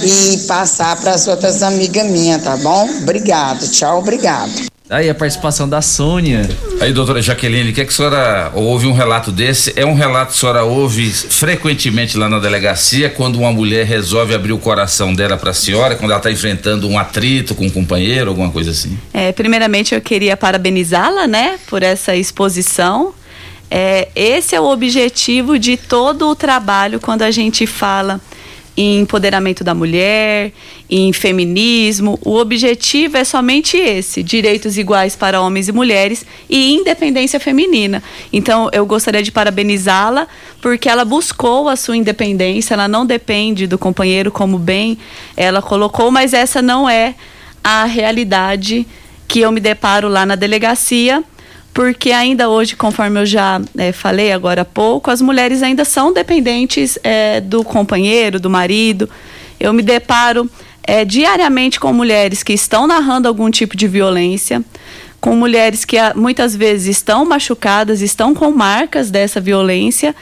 e 0.03 0.39
passar 0.49 0.97
para 0.97 1.13
as 1.13 1.27
outras 1.29 1.63
amigas 1.63 2.07
minhas, 2.11 2.43
tá 2.43 2.57
bom? 2.57 2.89
Obrigado. 3.03 3.69
Tchau, 3.69 3.99
obrigado. 4.01 4.72
Aí 4.93 5.09
a 5.09 5.15
participação 5.15 5.67
da 5.67 5.81
Sônia. 5.81 6.47
Aí, 6.79 6.93
doutora 6.93 7.23
Jaqueline, 7.23 7.71
o 7.71 7.73
que, 7.73 7.81
é 7.81 7.85
que 7.85 7.91
a 7.91 7.95
senhora 7.95 8.53
ouve 8.55 8.87
um 8.87 8.93
relato 8.93 9.33
desse? 9.33 9.73
É 9.75 9.87
um 9.87 9.95
relato 9.95 10.33
que 10.33 10.37
a 10.37 10.41
senhora 10.41 10.65
ouve 10.65 11.11
frequentemente 11.11 12.19
lá 12.19 12.29
na 12.29 12.39
delegacia, 12.39 13.09
quando 13.09 13.37
uma 13.37 13.51
mulher 13.51 13.87
resolve 13.87 14.35
abrir 14.35 14.53
o 14.53 14.59
coração 14.59 15.15
dela 15.15 15.39
para 15.39 15.53
a 15.53 15.55
senhora, 15.55 15.97
quando 15.97 16.11
ela 16.11 16.19
está 16.19 16.31
enfrentando 16.31 16.87
um 16.87 16.99
atrito 16.99 17.55
com 17.55 17.65
um 17.65 17.71
companheiro, 17.71 18.29
alguma 18.29 18.51
coisa 18.51 18.71
assim? 18.71 18.99
É, 19.15 19.33
primeiramente, 19.33 19.95
eu 19.95 20.01
queria 20.03 20.37
parabenizá-la, 20.37 21.27
né, 21.27 21.59
por 21.69 21.83
essa 21.83 22.15
exposição. 22.15 23.15
É, 23.71 24.09
esse 24.15 24.55
é 24.55 24.61
o 24.61 24.65
objetivo 24.65 25.59
de 25.59 25.79
todo 25.79 26.29
o 26.29 26.37
trabalho 26.37 27.01
quando 27.01 27.23
a 27.23 27.31
gente 27.31 27.67
fala 27.67 28.21
em 28.77 29.01
empoderamento 29.01 29.63
da 29.63 29.75
mulher, 29.75 30.53
em 30.89 31.13
feminismo. 31.13 32.19
O 32.25 32.37
objetivo 32.37 33.17
é 33.17 33.25
somente 33.25 33.77
esse: 33.77 34.23
direitos 34.23 34.79
iguais 34.79 35.15
para 35.17 35.41
homens 35.41 35.69
e 35.69 35.73
mulheres 35.73 36.25
e 36.49 36.73
independência 36.75 37.39
feminina. 37.39 38.03
Então, 38.33 38.69
eu 38.73 38.87
gostaria 38.87 39.23
de 39.23 39.33
parabenizá-la 39.33 40.27
porque 40.61 40.89
ela 40.89 41.05
buscou 41.05 41.69
a 41.69 41.77
sua 41.77 41.97
independência, 41.97 42.75
ela 42.75 42.89
não 42.89 43.05
depende 43.05 43.67
do 43.67 43.77
companheiro, 43.79 44.31
como 44.31 44.59
bem 44.59 44.99
ela 45.37 45.61
colocou, 45.61 46.11
mas 46.11 46.33
essa 46.33 46.63
não 46.63 46.89
é 46.89 47.15
a 47.63 47.85
realidade 47.85 48.87
que 49.29 49.41
eu 49.41 49.51
me 49.51 49.61
deparo 49.61 50.09
lá 50.09 50.27
na 50.27 50.35
delegacia, 50.35 51.25
porque 51.75 52.13
ainda 52.13 52.49
hoje, 52.49 52.77
conforme 52.77 53.21
eu 53.21 53.27
já 53.27 53.61
eh, 53.79 53.93
falei 53.93 54.31
agora 54.31 54.63
há 54.63 54.65
pouco, 54.65 55.11
as 55.11 55.23
mulheres 55.23 55.63
ainda 55.63 55.85
são 55.85 56.13
dependentes 56.13 56.99
eh, 57.03 57.41
do 57.41 57.65
companheiro, 57.65 58.39
do 58.39 58.51
marido. 58.51 59.09
Eu 59.59 59.73
me 59.73 59.83
deparo 59.83 60.51
eh, 60.85 61.05
diariamente 61.05 61.81
com 61.81 61.93
mulheres 61.93 62.43
que 62.43 62.53
estão 62.53 62.87
narrando 62.87 63.27
algum 63.27 63.51
tipo 63.51 63.75
de 63.75 63.89
violência, 63.89 64.63
com 65.19 65.35
mulheres 65.35 65.85
que 65.85 65.97
ah, 65.97 66.13
muitas 66.15 66.55
vezes 66.55 66.97
estão 66.97 67.25
machucadas, 67.25 68.03
estão 68.03 68.35
com 68.35 68.51
marcas 68.51 69.11
dessa 69.11 69.41
violência, 69.41 70.15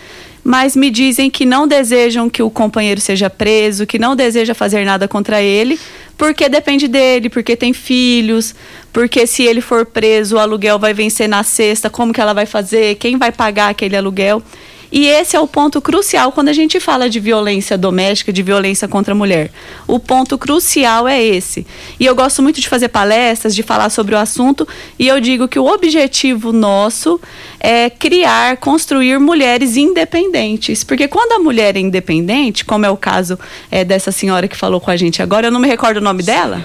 mas 0.45 0.77
me 0.77 0.89
dizem 0.89 1.31
que 1.31 1.45
não 1.45 1.67
desejam 1.67 2.31
que 2.31 2.43
o 2.43 2.51
companheiro 2.51 3.01
seja 3.01 3.29
preso, 3.29 3.87
que 3.87 3.99
não 3.99 4.15
deseja 4.15 4.55
fazer 4.55 4.85
nada 4.85 5.09
contra 5.09 5.43
ele, 5.43 5.79
porque 6.21 6.51
depende 6.51 6.87
dele, 6.87 7.31
porque 7.31 7.57
tem 7.57 7.73
filhos, 7.73 8.55
porque 8.93 9.27
se 9.27 9.43
ele 9.43 9.63
for 9.63 9.87
preso, 9.87 10.37
o 10.37 10.39
aluguel 10.39 10.79
vai 10.79 10.93
vencer 10.93 11.27
na 11.27 11.43
sexta, 11.43 11.89
como 11.89 12.13
que 12.13 12.21
ela 12.21 12.35
vai 12.35 12.45
fazer, 12.45 12.97
quem 12.97 13.17
vai 13.17 13.33
pagar 13.33 13.71
aquele 13.71 13.97
aluguel? 13.97 14.43
E 14.93 15.07
esse 15.07 15.35
é 15.35 15.41
o 15.41 15.47
ponto 15.47 15.81
crucial 15.81 16.31
quando 16.31 16.49
a 16.49 16.53
gente 16.53 16.79
fala 16.79 17.09
de 17.09 17.19
violência 17.19 17.79
doméstica, 17.79 18.31
de 18.31 18.43
violência 18.43 18.87
contra 18.87 19.15
a 19.15 19.17
mulher. 19.17 19.51
O 19.87 19.99
ponto 19.99 20.37
crucial 20.37 21.09
é 21.09 21.23
esse. 21.23 21.67
E 21.99 22.05
eu 22.05 22.15
gosto 22.15 22.43
muito 22.43 22.61
de 22.61 22.69
fazer 22.69 22.89
palestras, 22.89 23.55
de 23.55 23.63
falar 23.63 23.89
sobre 23.89 24.15
o 24.15 24.19
assunto, 24.19 24.69
e 24.99 25.09
eu 25.09 25.21
digo 25.21 25.49
que 25.49 25.59
o 25.59 25.65
objetivo 25.65 26.53
nosso 26.53 27.19
é 27.61 27.91
criar, 27.91 28.57
construir 28.57 29.21
mulheres 29.21 29.77
independentes. 29.77 30.83
Porque 30.83 31.07
quando 31.07 31.33
a 31.33 31.39
mulher 31.39 31.77
é 31.77 31.81
independente, 31.81 32.65
como 32.65 32.87
é 32.87 32.91
o 32.91 32.97
caso 32.97 33.39
é, 33.71 33.85
dessa 33.85 34.11
senhora 34.11 34.49
que 34.49 34.57
falou 34.57 34.81
com 34.81 34.91
a 34.91 34.97
gente 34.97 35.23
agora, 35.23 35.49
eu 35.49 35.51
não 35.51 35.61
me 35.61 35.69
recordo 35.69 35.99
o 35.99 36.01
nome 36.01 36.23
dela, 36.23 36.65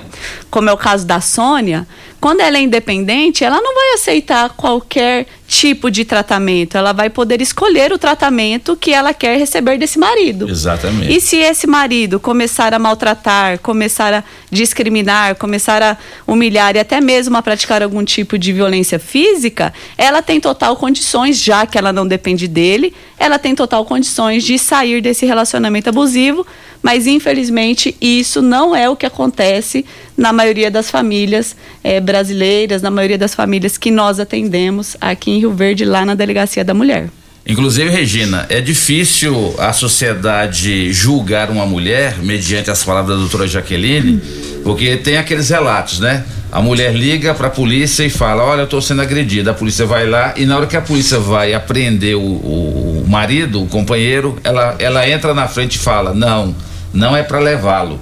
como 0.50 0.70
é 0.70 0.74
o 0.74 0.78
caso 0.78 1.06
da 1.06 1.20
Sônia, 1.20 1.86
quando 2.26 2.40
ela 2.40 2.58
é 2.58 2.62
independente, 2.62 3.44
ela 3.44 3.62
não 3.62 3.76
vai 3.76 3.94
aceitar 3.94 4.50
qualquer 4.50 5.28
tipo 5.48 5.92
de 5.92 6.04
tratamento. 6.04 6.76
Ela 6.76 6.92
vai 6.92 7.08
poder 7.10 7.40
escolher 7.40 7.94
o 7.94 8.00
tratamento 8.00 8.76
que 8.76 8.92
ela 8.92 9.14
quer 9.14 9.38
receber 9.38 9.78
desse 9.78 10.00
marido. 10.00 10.50
Exatamente. 10.50 11.16
E 11.16 11.22
se 11.22 11.38
esse 11.38 11.68
marido 11.68 12.20
começar 12.20 12.74
a 12.74 12.80
maltratar, 12.80 13.60
começar 13.60 14.12
a 14.12 14.24
discriminar, 14.50 15.36
começar 15.36 15.84
a 15.84 15.98
humilhar 16.26 16.76
e 16.76 16.80
até 16.80 17.00
mesmo 17.00 17.38
a 17.38 17.44
praticar 17.44 17.84
algum 17.84 18.04
tipo 18.04 18.40
de 18.40 18.52
violência 18.52 18.98
física, 18.98 19.72
ela 19.98 20.22
tem 20.22 20.40
total 20.40 20.76
condições, 20.86 21.40
já 21.40 21.66
que 21.66 21.80
ela 21.80 21.92
não 21.92 22.08
depende 22.08 22.48
dele, 22.48 22.94
ela 23.18 23.40
tem 23.40 23.56
total 23.56 23.84
condições 23.86 24.44
de 24.44 24.60
sair 24.60 25.02
desse 25.02 25.26
relacionamento 25.26 25.90
abusivo, 25.90 26.46
mas 26.80 27.08
infelizmente 27.08 27.98
isso 28.00 28.40
não 28.40 28.76
é 28.76 28.88
o 28.88 28.96
que 28.96 29.08
acontece 29.08 29.84
na 30.16 30.32
maioria 30.32 30.70
das 30.70 30.92
famílias 30.92 31.56
eh, 31.84 32.00
brasileiras, 32.00 32.84
na 32.84 32.92
maioria 32.92 33.18
das 33.18 33.34
famílias 33.34 33.80
que 33.80 33.90
nós 33.90 34.20
atendemos 34.20 34.96
aqui 35.02 35.32
em 35.32 35.40
Rio 35.40 35.54
Verde, 35.56 35.86
lá 35.86 36.06
na 36.06 36.14
Delegacia 36.14 36.64
da 36.64 36.76
Mulher. 36.76 37.10
Inclusive, 37.48 37.90
Regina, 37.92 38.46
é 38.50 38.60
difícil 38.60 39.54
a 39.60 39.72
sociedade 39.72 40.92
julgar 40.92 41.52
uma 41.52 41.66
mulher 41.66 42.18
mediante 42.24 42.72
as 42.72 42.84
palavras 42.84 43.16
da 43.16 43.22
doutora 43.22 43.48
Jaqueline, 43.48 44.20
porque 44.64 44.98
tem 44.98 45.18
aqueles 45.18 45.50
relatos, 45.50 46.00
né? 46.00 46.26
A 46.52 46.60
mulher 46.60 46.96
liga 46.96 47.36
para 47.36 47.48
a 47.48 47.52
polícia 47.52 48.04
e 48.04 48.10
fala: 48.10 48.44
Olha, 48.44 48.62
eu 48.62 48.66
estou 48.66 48.82
sendo 48.82 49.02
agredida. 49.04 49.52
A 49.52 49.54
polícia 49.54 49.86
vai 49.86 50.08
lá 50.08 50.34
e 50.36 50.46
na 50.46 50.58
hora 50.58 50.66
que 50.66 50.76
a 50.76 50.82
polícia 50.82 51.20
vai 51.20 51.54
apreender 51.54 52.16
o, 52.16 52.22
o- 52.22 53.06
marido, 53.08 53.62
o 53.62 53.68
companheiro, 53.68 54.40
ela, 54.44 54.76
ela 54.80 55.08
entra 55.08 55.34
na 55.34 55.48
frente 55.48 55.76
e 55.76 55.80
fala: 55.80 56.14
Não, 56.16 56.56
não 56.94 57.16
é 57.16 57.22
para 57.22 57.38
levá-lo. 57.40 58.00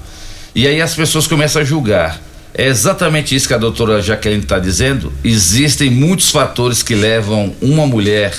E 0.56 0.66
aí 0.68 0.80
as 0.82 0.94
pessoas 0.96 1.28
começam 1.28 1.62
a 1.62 1.66
julgar. 1.66 2.22
É 2.54 2.68
exatamente 2.68 3.36
isso 3.36 3.48
que 3.48 3.54
a 3.56 3.58
doutora 3.58 4.02
Jaqueline 4.02 4.44
está 4.44 4.60
dizendo. 4.60 5.12
Existem 5.24 5.90
muitos 5.90 6.30
fatores 6.30 6.84
que 6.84 6.94
levam 6.94 7.54
uma 7.60 7.88
mulher 7.88 8.34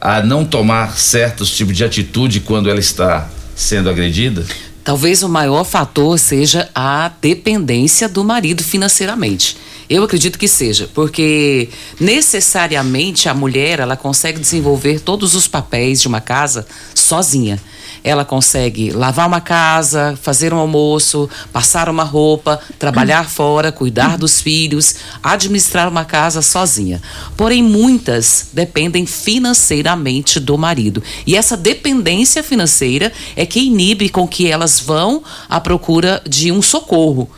a 0.00 0.22
não 0.22 0.44
tomar 0.44 0.96
certos 0.96 1.50
tipos 1.50 1.76
de 1.76 1.84
atitude 1.84 2.40
quando 2.40 2.68
ela 2.68 2.80
está 2.80 3.28
sendo 3.54 3.88
agredida. 3.88 4.44
Talvez 4.84 5.22
o 5.22 5.28
maior 5.28 5.64
fator 5.64 6.18
seja 6.18 6.68
a 6.74 7.10
dependência 7.20 8.08
do 8.08 8.22
marido 8.22 8.62
financeiramente. 8.62 9.56
Eu 9.88 10.02
acredito 10.02 10.36
que 10.36 10.48
seja, 10.48 10.90
porque 10.92 11.68
necessariamente 12.00 13.28
a 13.28 13.34
mulher 13.34 13.78
ela 13.78 13.96
consegue 13.96 14.40
desenvolver 14.40 14.98
todos 14.98 15.36
os 15.36 15.46
papéis 15.46 16.00
de 16.00 16.08
uma 16.08 16.20
casa 16.20 16.66
sozinha. 16.92 17.60
Ela 18.02 18.24
consegue 18.24 18.90
lavar 18.90 19.28
uma 19.28 19.40
casa, 19.40 20.18
fazer 20.20 20.52
um 20.52 20.58
almoço, 20.58 21.30
passar 21.52 21.88
uma 21.88 22.02
roupa, 22.02 22.60
trabalhar 22.80 23.26
fora, 23.30 23.70
cuidar 23.70 24.18
dos 24.18 24.40
filhos, 24.40 24.96
administrar 25.22 25.88
uma 25.88 26.04
casa 26.04 26.42
sozinha. 26.42 27.00
Porém, 27.36 27.62
muitas 27.62 28.48
dependem 28.52 29.06
financeiramente 29.06 30.40
do 30.40 30.58
marido. 30.58 31.00
E 31.24 31.36
essa 31.36 31.56
dependência 31.56 32.42
financeira 32.42 33.12
é 33.36 33.46
que 33.46 33.60
inibe 33.60 34.08
com 34.08 34.26
que 34.26 34.48
elas 34.48 34.80
vão 34.80 35.22
à 35.48 35.60
procura 35.60 36.20
de 36.28 36.50
um 36.50 36.60
socorro 36.60 37.30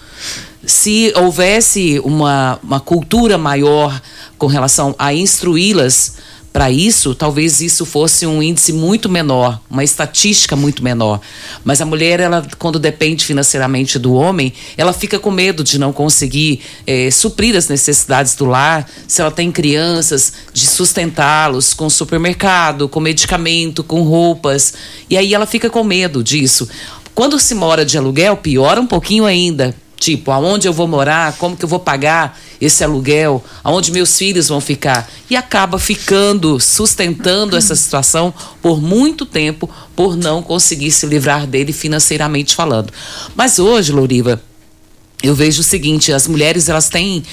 se 0.68 1.12
houvesse 1.16 1.98
uma, 2.04 2.60
uma 2.62 2.78
cultura 2.78 3.38
maior 3.38 4.00
com 4.36 4.46
relação 4.46 4.94
a 4.98 5.14
instruí-las 5.14 6.16
para 6.52 6.70
isso, 6.70 7.14
talvez 7.14 7.60
isso 7.62 7.86
fosse 7.86 8.26
um 8.26 8.42
índice 8.42 8.72
muito 8.72 9.08
menor, 9.08 9.60
uma 9.70 9.82
estatística 9.82 10.54
muito 10.54 10.82
menor. 10.82 11.20
Mas 11.64 11.80
a 11.80 11.86
mulher, 11.86 12.20
ela, 12.20 12.46
quando 12.58 12.78
depende 12.78 13.24
financeiramente 13.24 13.98
do 13.98 14.12
homem, 14.12 14.52
ela 14.76 14.92
fica 14.92 15.18
com 15.18 15.30
medo 15.30 15.64
de 15.64 15.78
não 15.78 15.92
conseguir 15.92 16.60
eh, 16.86 17.10
suprir 17.10 17.56
as 17.56 17.68
necessidades 17.68 18.34
do 18.34 18.44
lar, 18.44 18.86
se 19.06 19.22
ela 19.22 19.30
tem 19.30 19.50
crianças, 19.50 20.32
de 20.52 20.66
sustentá-los 20.66 21.72
com 21.72 21.88
supermercado, 21.88 22.88
com 22.88 23.00
medicamento, 23.00 23.82
com 23.82 24.02
roupas. 24.02 24.74
E 25.08 25.16
aí 25.16 25.32
ela 25.32 25.46
fica 25.46 25.70
com 25.70 25.82
medo 25.82 26.22
disso. 26.22 26.68
Quando 27.14 27.38
se 27.38 27.54
mora 27.54 27.86
de 27.86 27.96
aluguel, 27.96 28.36
piora 28.36 28.80
um 28.80 28.86
pouquinho 28.86 29.24
ainda. 29.24 29.74
Tipo, 29.98 30.30
aonde 30.30 30.68
eu 30.68 30.72
vou 30.72 30.86
morar, 30.86 31.32
como 31.34 31.56
que 31.56 31.64
eu 31.64 31.68
vou 31.68 31.80
pagar 31.80 32.38
esse 32.60 32.84
aluguel, 32.84 33.44
aonde 33.64 33.90
meus 33.90 34.16
filhos 34.16 34.48
vão 34.48 34.60
ficar. 34.60 35.08
E 35.28 35.36
acaba 35.36 35.78
ficando, 35.78 36.60
sustentando 36.60 37.56
essa 37.56 37.74
situação 37.74 38.32
por 38.62 38.80
muito 38.80 39.26
tempo, 39.26 39.68
por 39.96 40.16
não 40.16 40.42
conseguir 40.42 40.90
se 40.92 41.06
livrar 41.06 41.46
dele 41.46 41.72
financeiramente 41.72 42.54
falando. 42.54 42.92
Mas 43.34 43.58
hoje, 43.58 43.92
Louriva, 43.92 44.40
eu 45.20 45.34
vejo 45.34 45.62
o 45.62 45.64
seguinte, 45.64 46.12
as 46.12 46.28
mulheres 46.28 46.68
elas 46.68 46.88
têm 46.88 47.24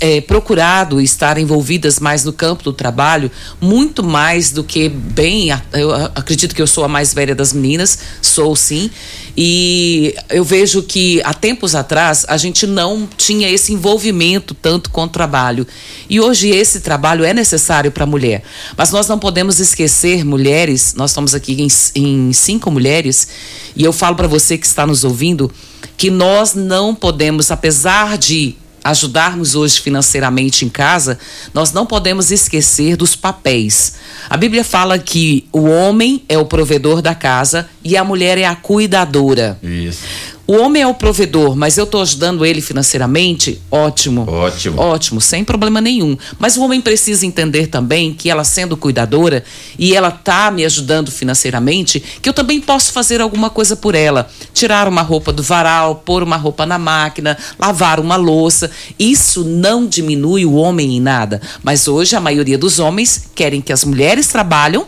eh, 0.00 0.22
procurado 0.22 0.98
estar 0.98 1.36
envolvidas 1.36 2.00
mais 2.00 2.24
no 2.24 2.32
campo 2.32 2.64
do 2.64 2.72
trabalho, 2.72 3.30
muito 3.60 4.02
mais 4.02 4.50
do 4.50 4.64
que 4.64 4.88
bem, 4.88 5.48
eu 5.74 5.94
acredito 6.14 6.54
que 6.54 6.62
eu 6.62 6.66
sou 6.66 6.84
a 6.84 6.88
mais 6.88 7.12
velha 7.12 7.34
das 7.34 7.52
meninas, 7.52 7.98
sou 8.22 8.56
sim, 8.56 8.90
e 9.36 10.14
eu 10.30 10.42
vejo 10.42 10.82
que 10.82 11.20
há 11.22 11.34
tempos 11.34 11.74
atrás 11.74 12.24
a 12.26 12.38
gente 12.38 12.66
não 12.66 13.06
tinha 13.18 13.50
esse 13.50 13.74
envolvimento 13.74 14.54
tanto 14.54 14.88
com 14.88 15.02
o 15.04 15.08
trabalho. 15.08 15.66
E 16.08 16.18
hoje 16.18 16.48
esse 16.48 16.80
trabalho 16.80 17.24
é 17.24 17.34
necessário 17.34 17.92
para 17.92 18.04
a 18.04 18.06
mulher. 18.06 18.42
Mas 18.76 18.90
nós 18.90 19.06
não 19.06 19.18
podemos 19.18 19.60
esquecer, 19.60 20.24
mulheres, 20.24 20.94
nós 20.96 21.10
estamos 21.10 21.34
aqui 21.34 21.60
em, 21.60 21.68
em 21.94 22.32
cinco 22.32 22.70
mulheres, 22.70 23.28
e 23.76 23.84
eu 23.84 23.92
falo 23.92 24.16
para 24.16 24.26
você 24.26 24.56
que 24.56 24.66
está 24.66 24.86
nos 24.86 25.04
ouvindo 25.04 25.52
que 25.96 26.10
nós 26.10 26.54
não 26.54 26.94
podemos, 26.94 27.50
apesar 27.50 28.16
de 28.16 28.56
ajudarmos 28.84 29.54
hoje 29.54 29.80
financeiramente 29.80 30.64
em 30.64 30.68
casa, 30.68 31.18
nós 31.52 31.72
não 31.72 31.84
podemos 31.84 32.30
esquecer 32.30 32.96
dos 32.96 33.14
papéis. 33.14 33.94
A 34.30 34.36
Bíblia 34.36 34.64
fala 34.64 34.98
que 34.98 35.46
o 35.52 35.64
homem 35.64 36.22
é 36.28 36.38
o 36.38 36.44
provedor 36.44 37.02
da 37.02 37.14
casa 37.14 37.68
e 37.84 37.96
a 37.96 38.04
mulher 38.04 38.38
é 38.38 38.44
a 38.44 38.54
cuidadora. 38.54 39.58
Isso. 39.62 40.04
O 40.50 40.62
homem 40.62 40.80
é 40.80 40.86
o 40.86 40.94
provedor, 40.94 41.54
mas 41.54 41.76
eu 41.76 41.84
estou 41.84 42.00
ajudando 42.00 42.42
ele 42.42 42.62
financeiramente? 42.62 43.60
Ótimo. 43.70 44.26
Ótimo. 44.26 44.80
Ótimo, 44.80 45.20
sem 45.20 45.44
problema 45.44 45.78
nenhum. 45.78 46.16
Mas 46.38 46.56
o 46.56 46.62
homem 46.62 46.80
precisa 46.80 47.26
entender 47.26 47.66
também 47.66 48.14
que 48.14 48.30
ela 48.30 48.42
sendo 48.44 48.74
cuidadora 48.74 49.44
e 49.78 49.94
ela 49.94 50.10
tá 50.10 50.50
me 50.50 50.64
ajudando 50.64 51.10
financeiramente, 51.10 52.02
que 52.22 52.26
eu 52.26 52.32
também 52.32 52.62
posso 52.62 52.94
fazer 52.94 53.20
alguma 53.20 53.50
coisa 53.50 53.76
por 53.76 53.94
ela. 53.94 54.26
Tirar 54.54 54.88
uma 54.88 55.02
roupa 55.02 55.34
do 55.34 55.42
varal, 55.42 55.96
pôr 55.96 56.22
uma 56.22 56.38
roupa 56.38 56.64
na 56.64 56.78
máquina, 56.78 57.36
lavar 57.58 58.00
uma 58.00 58.16
louça. 58.16 58.70
Isso 58.98 59.44
não 59.44 59.86
diminui 59.86 60.46
o 60.46 60.54
homem 60.54 60.96
em 60.96 61.00
nada. 61.00 61.42
Mas 61.62 61.86
hoje 61.86 62.16
a 62.16 62.20
maioria 62.20 62.56
dos 62.56 62.78
homens 62.78 63.28
querem 63.34 63.60
que 63.60 63.70
as 63.70 63.84
mulheres 63.84 64.28
trabalham, 64.28 64.86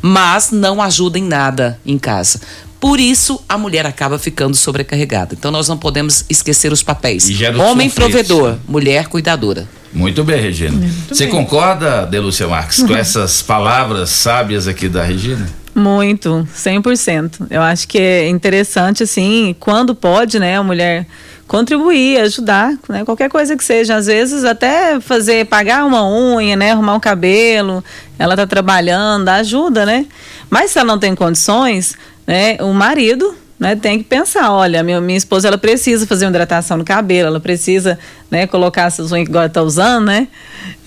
mas 0.00 0.52
não 0.52 0.80
ajudem 0.80 1.24
nada 1.24 1.80
em 1.84 1.98
casa. 1.98 2.40
Por 2.80 2.98
isso, 2.98 3.40
a 3.46 3.58
mulher 3.58 3.84
acaba 3.84 4.18
ficando 4.18 4.56
sobrecarregada. 4.56 5.34
Então, 5.38 5.50
nós 5.50 5.68
não 5.68 5.76
podemos 5.76 6.24
esquecer 6.30 6.72
os 6.72 6.82
papéis. 6.82 7.28
E 7.28 7.34
gera 7.34 7.54
os 7.54 7.60
Homem 7.62 7.90
provedor, 7.90 8.56
mulher 8.66 9.06
cuidadora. 9.06 9.68
Muito 9.92 10.24
bem, 10.24 10.40
Regina. 10.40 10.88
Você 11.08 11.24
bem. 11.24 11.34
concorda, 11.34 12.06
Delúcia 12.06 12.48
Marques, 12.48 12.82
com 12.82 12.94
essas 12.96 13.42
palavras 13.42 14.08
sábias 14.10 14.66
aqui 14.66 14.88
da 14.88 15.02
Regina? 15.02 15.46
Muito, 15.74 16.48
100%. 16.56 17.46
Eu 17.50 17.62
acho 17.62 17.86
que 17.86 17.98
é 17.98 18.28
interessante, 18.28 19.02
assim, 19.02 19.54
quando 19.60 19.94
pode, 19.94 20.38
né, 20.38 20.56
a 20.56 20.62
mulher 20.62 21.06
contribuir, 21.46 22.20
ajudar, 22.20 22.72
né, 22.88 23.04
qualquer 23.04 23.28
coisa 23.28 23.56
que 23.56 23.64
seja. 23.64 23.96
Às 23.96 24.06
vezes 24.06 24.44
até 24.44 25.00
fazer, 25.00 25.46
pagar 25.46 25.84
uma 25.84 26.08
unha, 26.08 26.56
né, 26.56 26.72
arrumar 26.72 26.94
um 26.94 27.00
cabelo, 27.00 27.84
ela 28.18 28.36
tá 28.36 28.46
trabalhando, 28.46 29.28
ajuda, 29.28 29.84
né? 29.84 30.06
Mas 30.48 30.70
se 30.70 30.78
ela 30.78 30.86
não 30.86 30.98
tem 30.98 31.14
condições, 31.14 31.96
né, 32.30 32.58
o 32.60 32.72
marido, 32.72 33.34
né, 33.58 33.74
tem 33.74 33.98
que 33.98 34.04
pensar, 34.04 34.52
olha, 34.52 34.84
minha, 34.84 35.00
minha 35.00 35.18
esposa, 35.18 35.48
ela 35.48 35.58
precisa 35.58 36.06
fazer 36.06 36.26
uma 36.26 36.30
hidratação 36.30 36.76
no 36.76 36.84
cabelo, 36.84 37.26
ela 37.26 37.40
precisa, 37.40 37.98
né, 38.30 38.46
colocar 38.46 38.82
essas 38.84 39.10
unhas 39.10 39.26
que 39.26 39.32
agora 39.32 39.48
tá 39.48 39.60
usando, 39.60 40.04
né? 40.06 40.28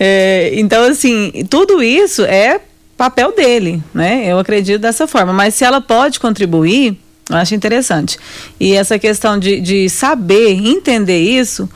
É, 0.00 0.52
então, 0.54 0.84
assim, 0.84 1.30
tudo 1.50 1.82
isso 1.82 2.24
é 2.24 2.62
papel 2.96 3.30
dele, 3.36 3.82
né? 3.92 4.24
Eu 4.26 4.38
acredito 4.38 4.80
dessa 4.80 5.06
forma. 5.06 5.34
Mas 5.34 5.54
se 5.54 5.64
ela 5.64 5.82
pode 5.82 6.18
contribuir, 6.18 6.98
eu 7.28 7.36
acho 7.36 7.54
interessante. 7.54 8.18
E 8.58 8.72
essa 8.72 8.98
questão 8.98 9.38
de, 9.38 9.60
de 9.60 9.90
saber, 9.90 10.52
entender 10.52 11.18
isso, 11.18 11.68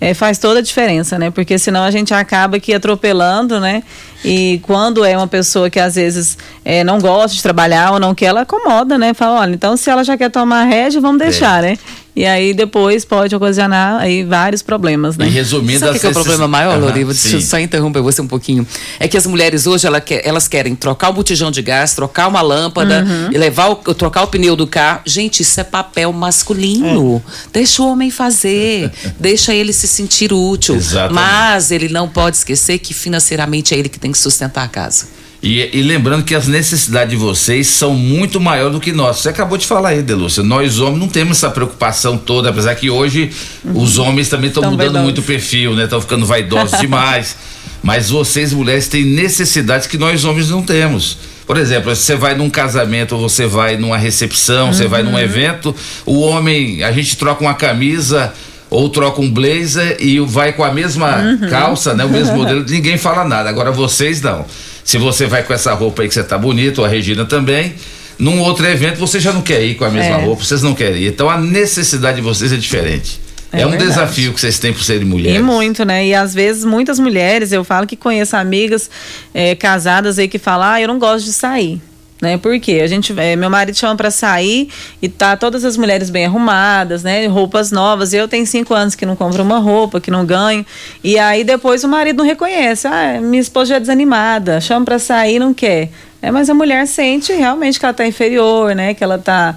eh, 0.00 0.14
faz 0.14 0.38
toda 0.38 0.60
a 0.60 0.62
diferença, 0.62 1.18
né? 1.18 1.30
Porque 1.30 1.58
senão 1.58 1.82
a 1.82 1.90
gente 1.90 2.12
acaba 2.12 2.56
aqui 2.56 2.74
atropelando, 2.74 3.60
né? 3.60 3.82
E 4.24 4.60
quando 4.62 5.04
é 5.04 5.16
uma 5.16 5.26
pessoa 5.26 5.70
que 5.70 5.78
às 5.78 5.94
vezes 5.94 6.36
eh, 6.64 6.84
não 6.84 6.98
gosta 6.98 7.36
de 7.36 7.42
trabalhar 7.42 7.92
ou 7.92 8.00
não 8.00 8.14
quer, 8.14 8.26
ela 8.26 8.42
acomoda, 8.42 8.98
né? 8.98 9.14
Fala, 9.14 9.40
olha, 9.40 9.54
então 9.54 9.76
se 9.76 9.88
ela 9.90 10.04
já 10.04 10.16
quer 10.16 10.30
tomar 10.30 10.64
rédea, 10.64 11.00
vamos 11.00 11.18
deixar, 11.18 11.62
né? 11.62 11.78
E 12.16 12.24
aí 12.24 12.54
depois 12.54 13.04
pode 13.04 13.36
ocasionar 13.36 14.00
aí 14.00 14.24
vários 14.24 14.62
problemas, 14.62 15.18
né? 15.18 15.26
E 15.26 15.30
resumindo, 15.30 15.80
Sabe 15.80 15.90
o 15.90 15.94
que, 15.94 16.00
que 16.00 16.06
é 16.06 16.08
o 16.08 16.12
problema 16.14 16.48
maior, 16.48 16.72
Aham, 16.78 16.86
Loriva? 16.86 17.12
Deixa 17.12 17.36
eu 17.36 17.40
só 17.42 17.58
interromper 17.58 18.00
você 18.00 18.22
um 18.22 18.26
pouquinho. 18.26 18.66
É 18.98 19.06
que 19.06 19.18
as 19.18 19.26
mulheres 19.26 19.66
hoje, 19.66 19.86
ela 19.86 20.00
quer- 20.00 20.22
elas 20.26 20.48
querem 20.48 20.74
trocar 20.74 21.10
o 21.10 21.12
botijão 21.12 21.50
de 21.50 21.60
gás, 21.60 21.92
trocar 21.94 22.26
uma 22.28 22.40
lâmpada, 22.40 23.04
Uhum. 23.06 23.32
e 23.32 23.36
levar 23.36 23.68
o, 23.68 23.76
trocar 23.94 24.22
o 24.22 24.28
pneu 24.28 24.56
do 24.56 24.66
carro. 24.66 25.02
Gente, 25.04 25.40
isso 25.42 25.60
é 25.60 25.64
papel 25.64 26.10
masculino. 26.10 27.22
Deixa 27.52 27.82
o 27.82 27.86
homem 27.92 28.10
fazer. 28.10 28.90
deixa 29.20 29.54
ele 29.54 29.74
se 29.74 29.86
sentir 29.86 30.32
útil. 30.32 30.74
Exatamente. 30.76 31.14
Mas 31.14 31.70
ele 31.70 31.90
não 31.90 32.08
pode 32.08 32.38
esquecer 32.38 32.78
que 32.78 32.94
financeiramente 32.94 33.74
é 33.74 33.78
ele 33.78 33.90
que 33.90 33.98
tem 34.00 34.10
que 34.10 34.16
sustentar 34.18 34.64
a 34.64 34.68
casa. 34.68 35.06
E, 35.48 35.78
e 35.78 35.82
lembrando 35.82 36.24
que 36.24 36.34
as 36.34 36.48
necessidades 36.48 37.10
de 37.10 37.16
vocês 37.16 37.68
são 37.68 37.94
muito 37.94 38.40
maiores 38.40 38.72
do 38.72 38.80
que 38.80 38.90
nós. 38.90 39.18
Você 39.18 39.28
acabou 39.28 39.56
de 39.56 39.64
falar 39.64 39.90
aí, 39.90 40.02
Delúcia. 40.02 40.42
Nós 40.42 40.80
homens 40.80 40.98
não 40.98 41.06
temos 41.08 41.36
essa 41.36 41.48
preocupação 41.50 42.18
toda, 42.18 42.50
apesar 42.50 42.74
que 42.74 42.90
hoje 42.90 43.30
os 43.72 43.96
homens 43.96 44.28
também 44.28 44.48
estão 44.48 44.62
Tão 44.62 44.72
mudando 44.72 44.86
vaidosos. 44.94 45.04
muito 45.04 45.20
o 45.20 45.22
perfil, 45.24 45.74
né? 45.74 45.84
Estão 45.84 46.00
ficando 46.00 46.26
vaidosos 46.26 46.78
demais. 46.82 47.36
Mas 47.80 48.10
vocês, 48.10 48.52
mulheres, 48.52 48.88
têm 48.88 49.04
necessidades 49.04 49.86
que 49.86 49.96
nós 49.96 50.24
homens 50.24 50.50
não 50.50 50.62
temos. 50.62 51.16
Por 51.46 51.56
exemplo, 51.56 51.94
se 51.94 52.02
você 52.02 52.16
vai 52.16 52.34
num 52.34 52.50
casamento, 52.50 53.14
ou 53.14 53.20
você 53.20 53.46
vai 53.46 53.76
numa 53.76 53.96
recepção, 53.96 54.72
você 54.72 54.88
vai 54.88 55.04
num 55.04 55.16
evento, 55.16 55.72
o 56.04 56.18
homem, 56.22 56.82
a 56.82 56.90
gente 56.90 57.16
troca 57.16 57.40
uma 57.44 57.54
camisa 57.54 58.32
ou 58.68 58.88
troca 58.88 59.20
um 59.20 59.30
blazer 59.30 59.96
e 60.00 60.18
vai 60.18 60.52
com 60.52 60.64
a 60.64 60.72
mesma 60.72 61.18
Uhum. 61.18 61.48
calça, 61.48 61.94
né? 61.94 62.04
O 62.04 62.08
mesmo 62.08 62.34
modelo, 62.38 62.64
ninguém 62.68 62.98
fala 62.98 63.24
nada. 63.24 63.48
Agora 63.48 63.70
vocês 63.70 64.20
não. 64.20 64.44
Se 64.86 64.96
você 64.98 65.26
vai 65.26 65.42
com 65.42 65.52
essa 65.52 65.74
roupa 65.74 66.00
aí 66.02 66.08
que 66.08 66.14
você 66.14 66.22
tá 66.22 66.38
bonito, 66.38 66.84
a 66.84 66.88
Regina 66.88 67.24
também, 67.24 67.74
num 68.18 68.38
outro 68.40 68.64
evento 68.66 68.98
você 68.98 69.18
já 69.20 69.32
não 69.32 69.42
quer 69.42 69.62
ir 69.62 69.74
com 69.74 69.84
a 69.84 69.90
mesma 69.90 70.16
É. 70.20 70.24
roupa, 70.24 70.44
vocês 70.44 70.62
não 70.62 70.74
querem 70.74 71.02
ir. 71.02 71.08
Então 71.08 71.28
a 71.28 71.36
necessidade 71.38 72.16
de 72.16 72.22
vocês 72.22 72.52
é 72.52 72.56
diferente. 72.56 73.20
É, 73.52 73.62
É 73.62 73.66
um 73.66 73.70
verdade. 73.70 73.90
desafio 73.90 74.32
que 74.32 74.40
vocês 74.40 74.58
têm 74.60 74.72
por 74.72 74.82
serem 74.84 75.02
E 75.02 75.04
mulheres. 75.04 75.42
muito, 75.42 75.84
né? 75.84 76.06
E 76.06 76.14
às 76.14 76.32
vezes 76.32 76.64
muitas 76.64 76.98
mulheres, 77.00 77.50
eu 77.52 77.64
falo 77.64 77.86
que 77.86 77.96
conheço 77.96 78.36
amigas 78.36 78.88
eh, 79.34 79.54
casadas 79.56 80.18
aí 80.18 80.28
que 80.28 80.38
falam, 80.38 80.66
ah, 80.68 80.80
eu 80.80 80.86
não 80.88 80.98
gosto 81.00 81.24
de 81.26 81.32
sair. 81.32 81.80
Né? 82.20 82.38
Por 82.38 82.58
quê? 82.58 82.80
A 82.82 82.86
gente, 82.86 83.12
eh, 83.18 83.36
meu 83.36 83.50
marido 83.50 83.76
chama 83.76 83.94
pra 83.94 84.10
sair 84.10 84.70
e 85.02 85.08
tá 85.08 85.36
todas 85.36 85.64
as 85.64 85.76
mulheres 85.76 86.08
bem 86.08 86.24
arrumadas, 86.24 87.02
né? 87.02 87.26
Roupas 87.26 87.70
novas. 87.70 88.14
Eu 88.14 88.26
tenho 88.26 88.46
cinco 88.46 88.72
anos 88.72 88.94
que 88.94 89.04
não 89.04 89.14
compro 89.14 89.42
uma 89.42 89.58
roupa, 89.58 90.00
que 90.00 90.10
não 90.10 90.24
ganho. 90.24 90.64
E 91.04 91.18
aí 91.18 91.44
depois 91.44 91.84
o 91.84 91.88
marido 91.88 92.18
não 92.18 92.24
reconhece. 92.24 92.86
Ah, 92.88 93.20
minha 93.20 93.40
esposa 93.40 93.70
já 93.70 93.76
é 93.76 93.80
desanimada, 93.80 94.60
chama 94.60 94.86
pra 94.86 94.98
sair 94.98 95.38
não 95.38 95.52
quer. 95.52 95.90
É, 96.22 96.30
mas 96.30 96.48
a 96.48 96.54
mulher 96.54 96.86
sente 96.86 97.32
realmente 97.34 97.78
que 97.78 97.84
ela 97.84 97.94
tá 97.94 98.06
inferior, 98.06 98.74
né? 98.74 98.94
Que 98.94 99.04
ela 99.04 99.18
tá 99.18 99.54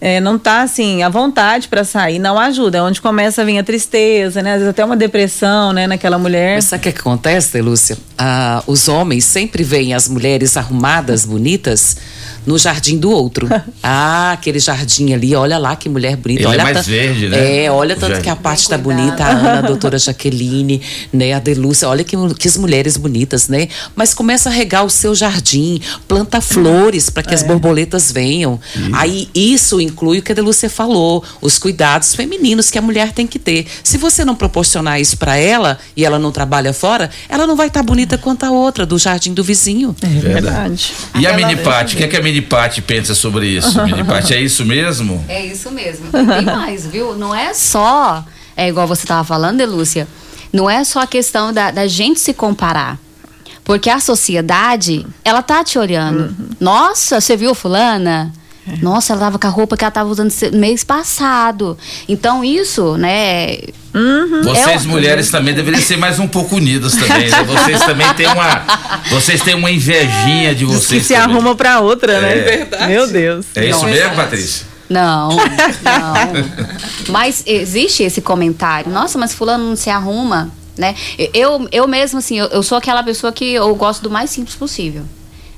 é, 0.00 0.18
não 0.18 0.38
tá 0.38 0.62
assim 0.62 1.02
à 1.02 1.08
vontade 1.08 1.68
para 1.68 1.84
sair, 1.84 2.18
não 2.18 2.38
ajuda. 2.38 2.78
É 2.78 2.82
onde 2.82 3.00
começa 3.02 3.42
a 3.42 3.44
vir 3.44 3.58
a 3.58 3.62
tristeza, 3.62 4.42
né? 4.42 4.52
Às 4.52 4.58
vezes 4.58 4.70
até 4.70 4.84
uma 4.84 4.96
depressão, 4.96 5.72
né, 5.72 5.86
naquela 5.86 6.18
mulher. 6.18 6.54
Mas 6.54 6.64
sabe 6.64 6.80
o 6.80 6.82
que 6.84 6.92
que 6.92 7.00
acontece, 7.00 7.60
Lúcia? 7.60 7.98
Ah, 8.16 8.62
os 8.66 8.88
homens 8.88 9.24
sempre 9.24 9.62
veem 9.62 9.92
as 9.92 10.08
mulheres 10.08 10.56
arrumadas, 10.56 11.24
bonitas, 11.26 11.96
no 12.46 12.58
jardim 12.58 12.98
do 12.98 13.10
outro. 13.10 13.48
ah, 13.82 14.32
aquele 14.32 14.58
jardim 14.58 15.12
ali, 15.12 15.34
olha 15.34 15.58
lá 15.58 15.76
que 15.76 15.88
mulher 15.88 16.16
bonita. 16.16 16.42
Ele 16.42 16.46
é 16.46 16.50
olha 16.50 16.62
mais 16.64 16.76
tan- 16.78 16.82
verde, 16.82 17.28
né? 17.28 17.64
É, 17.64 17.70
olha 17.70 17.94
O 17.94 17.98
tanto 17.98 18.10
jardim. 18.10 18.24
que 18.24 18.30
a 18.30 18.36
parte 18.36 18.68
tá 18.68 18.78
bonita, 18.78 19.24
a 19.24 19.28
Ana, 19.30 19.58
a 19.58 19.62
doutora 19.62 19.98
Jaqueline, 19.98 20.80
né, 21.12 21.32
a 21.32 21.38
Delúcia, 21.38 21.88
olha 21.88 22.04
que, 22.04 22.16
que 22.34 22.48
as 22.48 22.56
mulheres 22.56 22.96
bonitas, 22.96 23.48
né? 23.48 23.68
Mas 23.96 24.14
começa 24.14 24.48
a 24.48 24.52
regar 24.52 24.84
o 24.84 24.90
seu 24.90 25.14
jardim, 25.14 25.80
planta 26.06 26.40
flores 26.40 27.10
para 27.10 27.22
que 27.22 27.34
as 27.34 27.42
borboletas 27.42 28.10
venham. 28.12 28.58
Aí 28.92 29.28
isso 29.34 29.80
inclui 29.80 30.18
o 30.18 30.22
que 30.22 30.32
a 30.32 30.34
Delúcia 30.34 30.70
falou, 30.70 31.22
os 31.40 31.58
cuidados 31.58 32.14
femininos 32.14 32.70
que 32.70 32.78
a 32.78 32.82
mulher 32.82 33.12
tem 33.12 33.26
que 33.26 33.38
ter. 33.38 33.66
Se 33.82 33.98
você 33.98 34.24
não 34.24 34.34
proporcionar 34.34 35.00
isso 35.00 35.16
para 35.16 35.36
ela 35.36 35.78
e 35.96 36.04
ela 36.04 36.18
não 36.18 36.30
trabalha 36.32 36.72
fora, 36.72 37.10
ela 37.28 37.46
não 37.46 37.56
vai 37.56 37.66
estar 37.66 37.82
bonita 37.82 38.16
quanto 38.16 38.44
a 38.44 38.50
outra 38.50 38.86
do 38.86 38.98
jardim 38.98 39.32
do 39.34 39.42
vizinho. 39.42 39.94
É 40.02 40.06
verdade. 40.06 40.92
E 41.18 41.26
a 41.26 41.34
Mini 41.34 41.56
Pati, 41.56 41.94
o 41.94 41.98
que, 41.98 42.04
é 42.04 42.08
que 42.08 42.16
a 42.16 42.22
Mini 42.22 42.29
Pati 42.42 42.82
pensa 42.82 43.14
sobre 43.14 43.46
isso? 43.46 43.80
Mini 43.84 44.04
Pati, 44.04 44.34
é 44.34 44.40
isso 44.42 44.66
mesmo? 44.66 45.24
É 45.26 45.46
isso 45.46 45.70
mesmo. 45.70 46.08
E 46.08 46.26
Tem 46.26 46.44
mais, 46.44 46.86
viu? 46.86 47.16
Não 47.16 47.34
é 47.34 47.54
só, 47.54 48.22
é 48.54 48.68
igual 48.68 48.86
você 48.86 49.04
estava 49.04 49.24
falando, 49.24 49.56
Delúcia, 49.56 50.06
não 50.52 50.68
é 50.68 50.84
só 50.84 51.00
a 51.00 51.06
questão 51.06 51.50
da, 51.50 51.70
da 51.70 51.86
gente 51.86 52.20
se 52.20 52.34
comparar. 52.34 52.98
Porque 53.64 53.88
a 53.88 54.00
sociedade, 54.00 55.06
ela 55.24 55.42
tá 55.42 55.62
te 55.64 55.78
olhando. 55.78 56.34
Nossa, 56.58 57.20
você 57.20 57.36
viu 57.36 57.54
fulana? 57.54 58.32
Nossa, 58.80 59.12
ela 59.12 59.20
tava 59.22 59.38
com 59.38 59.46
a 59.46 59.50
roupa 59.50 59.76
que 59.76 59.84
ela 59.84 59.90
tava 59.90 60.08
usando 60.10 60.32
mês 60.52 60.84
passado. 60.84 61.76
Então, 62.08 62.44
isso, 62.44 62.96
né? 62.96 63.56
Vocês 64.44 64.84
É 64.84 64.88
mulheres 64.88 65.30
também 65.30 65.52
deveriam 65.54 65.82
ser 65.82 65.96
mais 65.96 66.18
um 66.20 66.28
pouco 66.28 66.56
unidas 66.56 66.94
também, 66.94 67.28
né? 67.28 67.42
Vocês 67.44 67.80
também 67.80 68.12
têm 68.14 68.28
uma, 68.28 68.62
vocês 69.10 69.42
têm 69.42 69.54
uma 69.54 69.70
invejinha 69.70 70.54
de 70.54 70.64
Diz 70.64 70.76
que 70.80 70.86
vocês 70.86 71.06
se 71.06 71.14
também. 71.14 71.34
arruma 71.36 71.56
pra 71.56 71.80
outra, 71.80 72.20
né? 72.20 72.38
É. 72.38 72.42
Verdade. 72.42 72.86
Meu 72.86 73.06
Deus. 73.08 73.46
É 73.56 73.64
isso 73.66 73.80
Não, 73.80 73.88
é 73.88 73.90
mesmo, 73.90 74.08
verdade. 74.08 74.22
Patrícia? 74.22 74.66
Não, 74.88 75.30
não. 75.82 77.08
Mas 77.08 77.42
existe 77.46 78.02
esse 78.02 78.20
comentário. 78.20 78.90
Nossa, 78.92 79.18
mas 79.18 79.32
fulano 79.34 79.64
não 79.64 79.76
se 79.76 79.90
arruma, 79.90 80.50
né? 80.76 80.94
Eu, 81.34 81.66
eu 81.72 81.88
mesmo, 81.88 82.18
assim, 82.18 82.38
eu, 82.38 82.46
eu 82.46 82.62
sou 82.62 82.78
aquela 82.78 83.02
pessoa 83.02 83.32
que 83.32 83.52
eu 83.52 83.74
gosto 83.74 84.02
do 84.02 84.10
mais 84.10 84.30
simples 84.30 84.54
possível. 84.54 85.02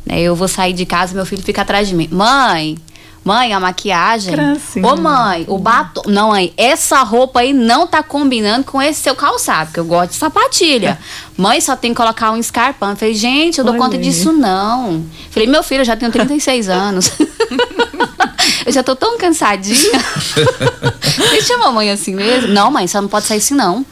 Né? 0.06 0.20
Eu 0.20 0.34
vou 0.34 0.48
sair 0.48 0.72
de 0.72 0.86
casa, 0.86 1.14
meu 1.14 1.26
filho 1.26 1.42
fica 1.42 1.62
atrás 1.62 1.88
de 1.88 1.94
mim. 1.94 2.08
Mãe, 2.10 2.76
mãe, 3.24 3.52
a 3.52 3.60
maquiagem. 3.60 4.32
Gracinha. 4.32 4.86
Ô 4.86 4.96
mãe, 4.96 5.44
o 5.48 5.58
batom. 5.58 6.02
Não, 6.06 6.30
mãe, 6.30 6.52
essa 6.56 7.02
roupa 7.02 7.40
aí 7.40 7.52
não 7.52 7.86
tá 7.86 8.02
combinando 8.02 8.64
com 8.64 8.80
esse 8.80 9.00
seu 9.00 9.14
calçado, 9.14 9.66
porque 9.66 9.80
eu 9.80 9.84
gosto 9.84 10.10
de 10.10 10.16
sapatilha. 10.16 10.98
mãe, 11.36 11.60
só 11.60 11.76
tem 11.76 11.92
que 11.92 11.96
colocar 11.96 12.30
um 12.32 12.36
escarpão. 12.36 12.90
Eu 12.90 12.96
falei, 12.96 13.14
gente, 13.14 13.58
eu 13.58 13.64
dou 13.64 13.74
conta 13.76 13.96
disso 13.96 14.32
não. 14.32 15.04
Falei, 15.30 15.48
meu 15.48 15.62
filho, 15.62 15.82
eu 15.82 15.84
já 15.84 15.96
tenho 15.96 16.10
36 16.10 16.68
anos. 16.70 17.12
eu 18.66 18.72
já 18.72 18.82
tô 18.82 18.96
tão 18.96 19.16
cansadinha. 19.18 20.00
Chama 21.42 21.68
a 21.68 21.72
mãe 21.72 21.90
assim 21.90 22.14
mesmo? 22.14 22.52
Não, 22.52 22.70
mãe, 22.70 22.86
você 22.86 23.00
não 23.00 23.08
pode 23.08 23.26
sair 23.26 23.38
assim, 23.38 23.54
não. 23.54 23.84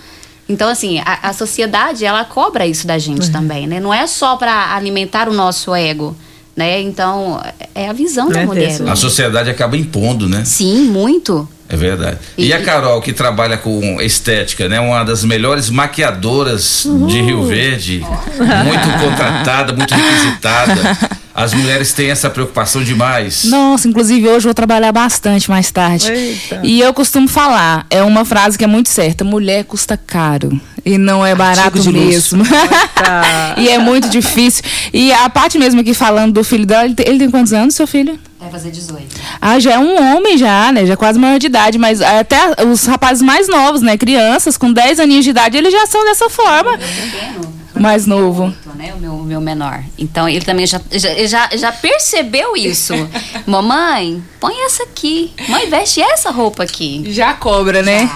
Então, 0.49 0.69
assim, 0.69 0.99
a, 0.99 1.29
a 1.29 1.33
sociedade, 1.33 2.05
ela 2.05 2.25
cobra 2.25 2.67
isso 2.67 2.85
da 2.85 2.99
gente 2.99 3.31
também, 3.31 3.69
né? 3.69 3.79
Não 3.79 3.95
é 3.95 4.05
só 4.09 4.35
para 4.35 4.75
alimentar 4.75 5.29
o 5.29 5.33
nosso 5.33 5.73
ego, 5.73 6.17
né? 6.61 6.79
Então, 6.83 7.43
é 7.75 7.89
a 7.89 7.93
visão 7.95 8.29
da 8.29 8.45
mulher. 8.45 8.79
A 8.87 8.95
sociedade 8.95 9.49
acaba 9.49 9.79
impondo, 9.79 10.29
né? 10.29 10.45
Sim, 10.45 10.85
muito. 10.85 11.49
É 11.67 11.77
verdade. 11.77 12.19
E 12.37 12.53
a 12.53 12.63
Carol, 12.63 13.01
que 13.01 13.13
trabalha 13.15 13.57
com 13.57 13.99
estética, 14.01 14.69
né? 14.69 14.79
Uma 14.79 15.03
das 15.05 15.25
melhores 15.25 15.71
maquiadoras 15.71 16.85
de 17.07 17.23
Rio 17.23 17.45
Verde, 17.47 18.01
muito 18.01 19.05
contratada, 19.05 19.73
muito 19.73 19.95
requisitada. 19.95 20.99
As 21.33 21.55
mulheres 21.55 21.93
têm 21.93 22.11
essa 22.11 22.29
preocupação 22.29 22.83
demais. 22.83 23.45
Nossa, 23.45 23.89
inclusive 23.89 24.27
hoje 24.27 24.47
eu 24.47 24.51
vou 24.51 24.55
trabalhar 24.55 24.93
bastante 24.93 25.49
mais 25.49 25.71
tarde. 25.71 26.11
Eita. 26.11 26.61
E 26.63 26.81
eu 26.81 26.93
costumo 26.93 27.29
falar, 27.29 27.87
é 27.89 28.03
uma 28.03 28.25
frase 28.25 28.59
que 28.59 28.65
é 28.65 28.67
muito 28.67 28.91
certa: 28.91 29.25
mulher 29.25 29.65
custa 29.65 29.97
caro. 29.97 30.61
E 30.85 30.99
não 30.99 31.25
é 31.25 31.35
barato 31.35 31.91
mesmo. 31.93 32.43
e 33.57 33.69
é 33.69 33.79
muito 33.79 34.09
difícil. 34.09 34.63
E 34.93 35.13
a 35.13 35.29
parte 35.29 35.59
mesmo 35.59 35.81
aqui 35.81 35.95
falando 35.95 36.33
do 36.33 36.45
filho 36.45 36.67
dela, 36.67 36.85
ele 36.85 36.95
tem, 36.95 37.07
ele 37.07 37.19
tem 37.19 37.31
quantos 37.31 37.53
anos, 37.53 37.75
seu 37.75 37.87
filho? 37.87 38.19
Vai 38.39 38.51
fazer 38.51 38.71
18. 38.71 39.07
Ah, 39.41 39.59
já 39.59 39.73
é 39.73 39.79
um 39.79 40.17
homem 40.17 40.39
já, 40.39 40.73
né? 40.73 40.87
Já 40.87 40.95
é 40.95 40.97
quase 40.97 41.19
maior 41.19 41.39
de 41.39 41.47
idade, 41.47 41.79
mas 41.79 42.01
até 42.01 42.65
os 42.67 42.87
rapazes 42.87 43.23
mais 43.23 43.49
novos, 43.49 43.83
né? 43.83 43.99
Crianças 43.99 44.57
com 44.57 44.73
10 44.73 45.01
aninhos 45.01 45.25
de 45.25 45.31
idade, 45.31 45.59
eles 45.59 45.73
já 45.73 45.87
são 45.87 46.05
dessa 46.05 46.31
forma. 46.31 46.79
Mais 47.81 48.07
novo. 48.07 48.55
Né, 48.75 48.93
o 48.95 48.99
meu, 48.99 49.17
meu 49.17 49.41
menor. 49.41 49.83
Então 49.99 50.29
ele 50.29 50.45
também 50.45 50.67
já, 50.67 50.81
já, 50.93 51.27
já, 51.27 51.57
já 51.57 51.73
percebeu 51.73 52.55
isso. 52.55 52.93
Mamãe, 53.47 54.23
põe 54.39 54.55
essa 54.65 54.83
aqui. 54.83 55.33
Mãe, 55.49 55.69
veste 55.69 56.03
essa 56.03 56.31
roupa 56.31 56.63
aqui. 56.63 57.03
Já 57.11 57.33
cobra, 57.33 57.83
né? 57.83 58.11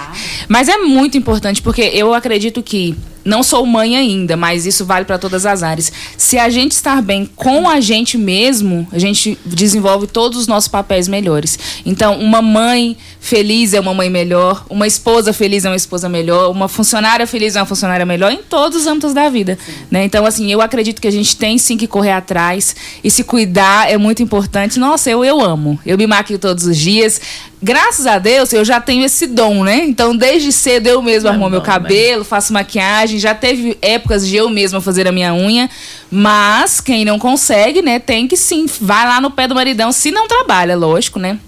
Mas 0.49 0.69
é 0.69 0.77
muito 0.77 1.17
importante, 1.17 1.63
porque 1.63 1.81
eu 1.83 2.13
acredito 2.13 2.63
que. 2.63 2.95
Não 3.25 3.43
sou 3.43 3.65
mãe 3.65 3.97
ainda, 3.97 4.37
mas 4.37 4.67
isso 4.67 4.85
vale 4.85 5.05
para 5.05 5.19
todas 5.19 5.47
as 5.47 5.63
áreas. 5.63 5.91
Se 6.17 6.39
a 6.39 6.51
gente 6.51 6.73
estar 6.73 7.01
bem 7.01 7.29
com 7.35 7.69
a 7.69 7.81
gente 7.81 8.19
mesmo, 8.19 8.87
a 8.93 8.99
gente 8.99 9.39
desenvolve 9.45 10.07
todos 10.07 10.39
os 10.39 10.47
nossos 10.47 10.69
papéis 10.69 11.09
melhores. 11.09 11.59
Então, 11.87 12.19
uma 12.19 12.43
mãe 12.43 12.97
feliz 13.19 13.73
é 13.73 13.81
uma 13.81 13.95
mãe 13.95 14.11
melhor, 14.11 14.67
uma 14.69 14.87
esposa 14.87 15.33
feliz 15.33 15.65
é 15.65 15.71
uma 15.71 15.77
esposa 15.77 16.09
melhor, 16.09 16.51
uma 16.51 16.69
funcionária 16.69 17.27
feliz 17.27 17.57
é 17.57 17.61
uma 17.61 17.67
funcionária 17.67 18.05
melhor 18.05 18.31
em 18.31 18.43
todos 18.43 18.81
os 18.81 18.87
âmbitos 18.87 19.15
da 19.15 19.31
vida. 19.31 19.59
Né? 19.91 20.05
Então, 20.05 20.27
assim, 20.27 20.53
eu 20.53 20.61
acredito 20.61 21.01
que 21.01 21.09
a 21.09 21.13
gente 21.13 21.35
tem 21.37 21.57
sim 21.57 21.77
que 21.77 21.87
correr 21.87 22.13
atrás 22.13 22.77
e 23.03 23.11
se 23.11 23.25
cuidar 23.25 23.91
é 23.91 23.97
muito 23.97 24.23
importante. 24.23 24.79
Nossa, 24.79 25.09
eu, 25.11 25.25
eu 25.25 25.41
amo. 25.41 25.79
Eu 25.87 25.97
me 25.97 26.07
maquio 26.07 26.39
todos 26.39 26.67
os 26.67 26.77
dias. 26.77 27.21
Graças 27.65 28.07
a 28.07 28.19
Deus, 28.19 28.53
eu 28.53 28.63
já 28.63 28.79
tenho 28.79 29.07
esse 29.07 29.27
dom, 29.27 29.65
né? 29.65 29.85
Então, 29.85 30.15
desde 30.15 30.53
cedo 30.53 30.87
eu 30.87 31.01
mesmo 31.01 31.31
arrumo 31.31 31.49
meu 31.49 31.63
cabelo, 31.63 32.23
faço 32.23 32.53
maquiagem. 32.53 33.19
Já 33.19 33.35
teve 33.35 33.79
épocas 33.81 34.27
de 34.27 34.37
eu 34.37 34.51
mesma 34.51 34.83
fazer 34.83 35.09
a 35.09 35.13
minha 35.13 35.33
unha. 35.33 35.71
Mas 36.11 36.79
quem 36.79 37.07
não 37.07 37.19
consegue, 37.19 37.81
né, 37.81 37.99
tem 37.99 38.29
que 38.29 38.37
sim, 38.37 38.67
vai 38.83 39.07
lá 39.07 39.19
no 39.19 39.31
pé 39.31 39.49
do 39.49 39.55
maridão, 39.55 39.93
se 39.93 40.11
não 40.11 40.29
trabalha, 40.29 40.77
lógico, 40.77 41.19
né? 41.19 41.39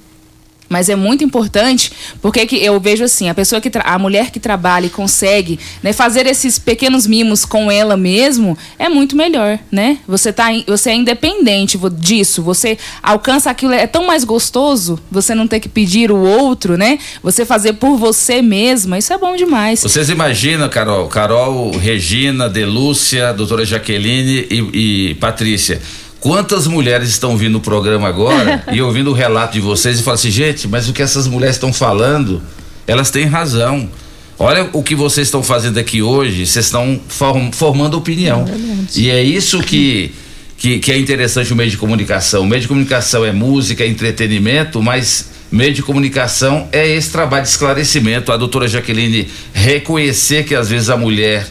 Mas 0.69 0.89
é 0.89 0.97
muito 0.97 1.23
importante, 1.23 1.93
porque 2.21 2.47
que 2.47 2.57
eu 2.57 2.79
vejo 2.81 3.05
assim, 3.05 3.29
a 3.29 3.35
pessoa 3.35 3.61
que 3.61 3.71
a 3.85 3.99
mulher 3.99 4.31
que 4.31 4.41
trabalha 4.41 4.87
e 4.87 4.91
consegue, 4.91 5.59
né, 5.83 5.93
fazer 5.93 6.27
esses 6.27 6.59
pequenos 6.59 7.07
mimos 7.07 7.45
com 7.45 7.71
ela 7.71 7.97
mesmo 7.97 8.57
é 8.79 8.89
muito 8.89 9.17
melhor, 9.17 9.59
né? 9.71 9.99
Você 10.07 10.33
tá 10.33 10.47
você 10.67 10.91
é 10.91 10.95
independente 10.95 11.79
disso, 11.99 12.43
você 12.43 12.79
alcança 13.03 13.51
aquilo 13.51 13.73
é 13.73 13.87
tão 13.87 14.07
mais 14.07 14.25
gostoso, 14.25 14.99
você 15.11 15.35
não 15.35 15.47
ter 15.47 15.61
que 15.61 15.69
pedir 15.69 16.11
o 16.11 16.17
outro, 16.17 16.77
né? 16.77 16.99
Você 17.23 17.45
fazer 17.45 17.75
por 17.75 17.97
você 17.97 18.43
mesma, 18.43 18.99
isso 18.99 19.12
é 19.12 19.19
bom 19.19 19.37
demais. 19.37 19.83
Vocês 19.83 20.09
imaginam, 20.09 20.69
Carol, 20.69 21.09
Carol, 21.09 21.71
Regina, 21.77 22.49
Delúcia, 22.49 23.33
doutora 23.33 23.64
Jaqueline 23.64 24.47
e, 24.51 25.11
e 25.11 25.14
Patrícia, 25.17 25.81
quantas 26.27 26.66
mulheres 26.66 27.09
estão 27.09 27.37
vindo 27.37 27.53
no 27.53 27.61
programa 27.61 28.09
agora 28.09 28.64
e 28.72 28.83
ouvindo 28.83 29.11
o 29.11 29.12
relato 29.12 29.53
de 29.53 29.61
vocês 29.61 30.01
e 30.01 30.03
falam 30.03 30.16
assim, 30.16 30.29
gente, 30.29 30.66
mas 30.66 30.89
o 30.89 30.93
que 30.93 31.01
essas 31.01 31.29
mulheres 31.29 31.55
estão 31.55 31.72
falando, 31.72 32.43
elas 32.85 33.12
têm 33.12 33.27
razão. 33.27 33.89
Olha 34.37 34.68
o 34.72 34.83
que 34.83 34.97
vocês 34.97 35.29
estão 35.29 35.41
fazendo 35.41 35.79
aqui 35.79 36.03
hoje, 36.03 36.45
vocês 36.45 36.64
estão 36.64 37.01
form- 37.07 37.53
formando 37.53 37.97
opinião. 37.97 38.45
e 38.97 39.09
é 39.09 39.22
isso 39.22 39.61
que, 39.61 40.12
que, 40.59 40.81
que 40.81 40.91
é 40.91 40.99
interessante 40.99 41.53
o 41.53 41.57
meio 41.57 41.70
de 41.70 41.77
comunicação. 41.77 42.43
O 42.43 42.47
meio 42.47 42.61
de 42.61 42.66
comunicação 42.66 43.24
é 43.24 43.31
música, 43.31 43.85
é 43.85 43.87
entretenimento, 43.87 44.83
mas 44.83 45.29
meio 45.53 45.72
de 45.72 45.81
comunicação 45.81 46.66
é 46.72 46.89
esse 46.89 47.09
trabalho 47.09 47.45
de 47.45 47.51
esclarecimento. 47.51 48.33
A 48.33 48.37
doutora 48.37 48.66
Jaqueline 48.66 49.29
reconhecer 49.55 50.43
que 50.45 50.57
às 50.57 50.68
vezes 50.68 50.91
a 50.91 50.97
mulher 50.97 51.47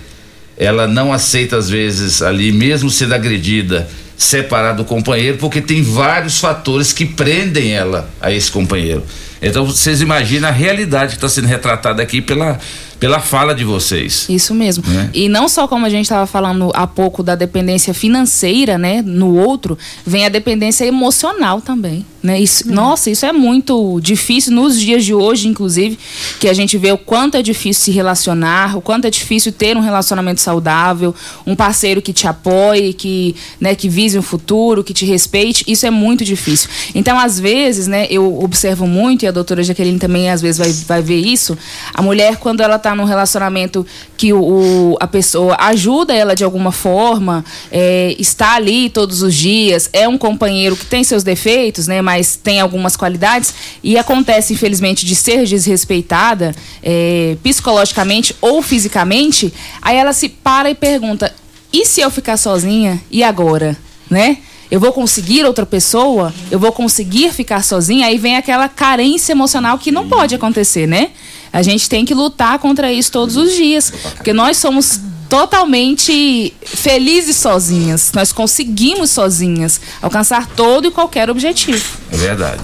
ela 0.57 0.85
não 0.85 1.13
aceita 1.13 1.55
às 1.55 1.69
vezes 1.69 2.21
ali, 2.21 2.51
mesmo 2.51 2.89
sendo 2.89 3.13
agredida, 3.13 3.87
separar 4.17 4.73
do 4.73 4.85
companheiro, 4.85 5.37
porque 5.37 5.61
tem 5.61 5.81
vários 5.81 6.39
fatores 6.39 6.93
que 6.93 7.05
prendem 7.05 7.71
ela 7.71 8.09
a 8.21 8.31
esse 8.31 8.49
companheiro. 8.49 9.03
Então 9.41 9.65
vocês 9.65 10.01
imaginam 10.01 10.49
a 10.49 10.51
realidade 10.51 11.11
que 11.11 11.17
está 11.17 11.29
sendo 11.29 11.47
retratada 11.47 12.01
aqui 12.01 12.21
pela, 12.21 12.59
pela 13.05 13.19
fala 13.19 13.53
de 13.53 13.63
vocês. 13.63 14.25
Isso 14.27 14.51
mesmo. 14.55 14.83
Né? 14.87 15.11
E 15.13 15.29
não 15.29 15.47
só 15.47 15.67
como 15.67 15.85
a 15.85 15.89
gente 15.89 16.05
estava 16.05 16.25
falando 16.25 16.71
há 16.73 16.87
pouco 16.87 17.21
da 17.21 17.35
dependência 17.35 17.93
financeira, 17.93 18.79
né, 18.79 19.03
no 19.05 19.37
outro, 19.37 19.77
vem 20.03 20.25
a 20.25 20.29
dependência 20.29 20.85
emocional 20.85 21.61
também, 21.61 22.03
né? 22.23 22.39
Isso, 22.39 22.67
Nossa, 22.67 23.11
isso 23.11 23.23
é 23.23 23.31
muito 23.31 23.99
difícil 24.01 24.51
nos 24.53 24.79
dias 24.79 25.05
de 25.05 25.13
hoje, 25.13 25.47
inclusive, 25.47 25.99
que 26.39 26.49
a 26.49 26.53
gente 26.53 26.75
vê 26.79 26.91
o 26.91 26.97
quanto 26.97 27.37
é 27.37 27.43
difícil 27.43 27.83
se 27.83 27.91
relacionar, 27.91 28.75
o 28.75 28.81
quanto 28.81 29.05
é 29.05 29.11
difícil 29.11 29.51
ter 29.51 29.77
um 29.77 29.81
relacionamento 29.81 30.41
saudável, 30.41 31.13
um 31.45 31.55
parceiro 31.55 32.01
que 32.01 32.11
te 32.11 32.27
apoie, 32.27 32.91
que, 32.91 33.35
né, 33.61 33.75
que 33.75 33.87
vise 33.87 34.17
um 34.17 34.23
futuro, 34.23 34.83
que 34.83 34.95
te 34.95 35.05
respeite. 35.05 35.63
Isso 35.67 35.85
é 35.85 35.91
muito 35.91 36.25
difícil. 36.25 36.67
Então, 36.95 37.19
às 37.19 37.39
vezes, 37.39 37.85
né, 37.85 38.07
eu 38.09 38.41
observo 38.41 38.87
muito 38.87 39.25
e 39.25 39.27
a 39.27 39.31
doutora 39.31 39.61
Jaqueline 39.61 39.99
também 39.99 40.31
às 40.31 40.41
vezes 40.41 40.57
vai, 40.57 40.71
vai 40.71 41.01
ver 41.03 41.19
isso. 41.19 41.55
A 41.93 42.01
mulher 42.01 42.37
quando 42.37 42.61
ela 42.61 42.77
está 42.77 42.94
num 42.95 43.03
relacionamento 43.03 43.85
que 44.17 44.31
o, 44.33 44.39
o- 44.41 44.97
a 44.99 45.07
pessoa 45.07 45.55
ajuda 45.59 46.13
ela 46.13 46.35
de 46.35 46.43
alguma 46.43 46.71
forma, 46.71 47.43
é, 47.71 48.15
está 48.17 48.55
ali 48.55 48.89
todos 48.89 49.21
os 49.21 49.33
dias, 49.35 49.89
é 49.93 50.07
um 50.07 50.17
companheiro 50.17 50.75
que 50.75 50.85
tem 50.85 51.03
seus 51.03 51.23
defeitos, 51.23 51.87
né, 51.87 52.01
mas 52.01 52.35
tem 52.35 52.59
algumas 52.61 52.95
qualidades 52.95 53.53
e 53.83 53.97
acontece 53.97 54.53
infelizmente 54.53 55.05
de 55.05 55.15
ser 55.15 55.45
desrespeitada 55.45 56.55
é, 56.81 57.37
psicologicamente 57.43 58.35
ou 58.41 58.61
fisicamente, 58.61 59.53
aí 59.81 59.97
ela 59.97 60.13
se 60.13 60.29
para 60.29 60.69
e 60.69 60.75
pergunta: 60.75 61.33
e 61.73 61.85
se 61.85 62.01
eu 62.01 62.09
ficar 62.09 62.37
sozinha? 62.37 63.01
E 63.11 63.23
agora, 63.23 63.75
né? 64.09 64.37
Eu 64.71 64.79
vou 64.79 64.91
conseguir 64.91 65.45
outra 65.45 65.63
pessoa? 65.65 66.33
Eu 66.49 66.57
vou 66.57 66.71
conseguir 66.71 67.31
ficar 67.31 67.63
sozinha? 67.63 68.07
Aí 68.07 68.17
vem 68.17 68.35
aquela 68.35 68.67
carência 68.67 69.31
emocional 69.31 69.77
que 69.77 69.91
não 69.91 70.09
pode 70.09 70.33
acontecer, 70.33 70.87
né? 70.87 71.09
A 71.51 71.61
gente 71.61 71.89
tem 71.89 72.05
que 72.05 72.13
lutar 72.13 72.59
contra 72.59 72.91
isso 72.91 73.11
todos 73.11 73.37
os 73.37 73.53
dias, 73.53 73.91
porque 74.15 74.33
nós 74.33 74.57
somos 74.57 74.99
totalmente 75.29 76.53
felizes 76.63 77.35
sozinhas. 77.37 78.11
Nós 78.13 78.31
conseguimos 78.31 79.09
sozinhas 79.11 79.81
alcançar 80.01 80.47
todo 80.47 80.87
e 80.87 80.91
qualquer 80.91 81.29
objetivo. 81.29 81.83
É 82.11 82.17
verdade. 82.17 82.61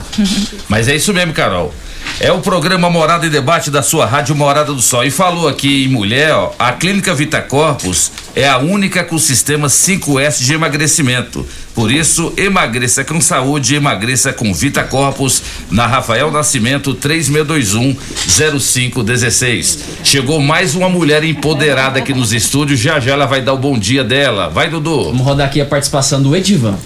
Mas 0.70 0.88
é 0.88 0.96
isso 0.96 1.14
mesmo, 1.14 1.34
Carol. 1.34 1.74
É 2.20 2.32
o 2.32 2.40
programa 2.40 2.90
Morada 2.90 3.26
e 3.26 3.30
Debate 3.30 3.72
da 3.72 3.82
sua 3.82 4.06
Rádio 4.06 4.36
Morada 4.36 4.74
do 4.74 4.82
Sol. 4.82 5.04
E 5.04 5.10
falou 5.10 5.48
aqui 5.48 5.86
em 5.86 5.88
mulher, 5.88 6.34
ó, 6.34 6.54
a 6.60 6.72
Clínica 6.72 7.16
Vita 7.16 7.42
Corpus 7.42 8.12
é 8.36 8.48
a 8.48 8.60
única 8.60 9.04
com 9.04 9.18
sistema 9.18 9.68
5S 9.68 10.44
de 10.44 10.54
emagrecimento. 10.54 11.44
Por 11.74 11.92
isso, 11.92 12.32
emagreça 12.38 13.04
com 13.04 13.20
saúde, 13.20 13.74
emagreça 13.74 14.32
com 14.32 14.54
Vita 14.54 14.84
Corpus 14.84 15.42
na 15.72 15.88
Rafael 15.88 16.30
Nascimento 16.30 16.94
3621-0516. 16.94 19.80
Chegou 20.04 20.40
mais 20.40 20.76
uma 20.76 20.90
mulher 20.90 21.24
empoderada 21.24 21.98
aqui 22.00 22.14
nos 22.14 22.34
estúdios. 22.34 22.80
Já 22.80 23.00
já 23.00 23.14
ela 23.14 23.26
vai 23.26 23.42
dar 23.42 23.54
o 23.54 23.58
bom 23.58 23.80
dia 23.80 24.04
dela. 24.04 24.48
Vai, 24.48 24.70
Dudu. 24.70 25.06
Vamos 25.06 25.26
rodar 25.26 25.48
aqui 25.48 25.60
a 25.60 25.66
participação 25.66 26.22
do 26.22 26.36
Edivan. 26.36 26.78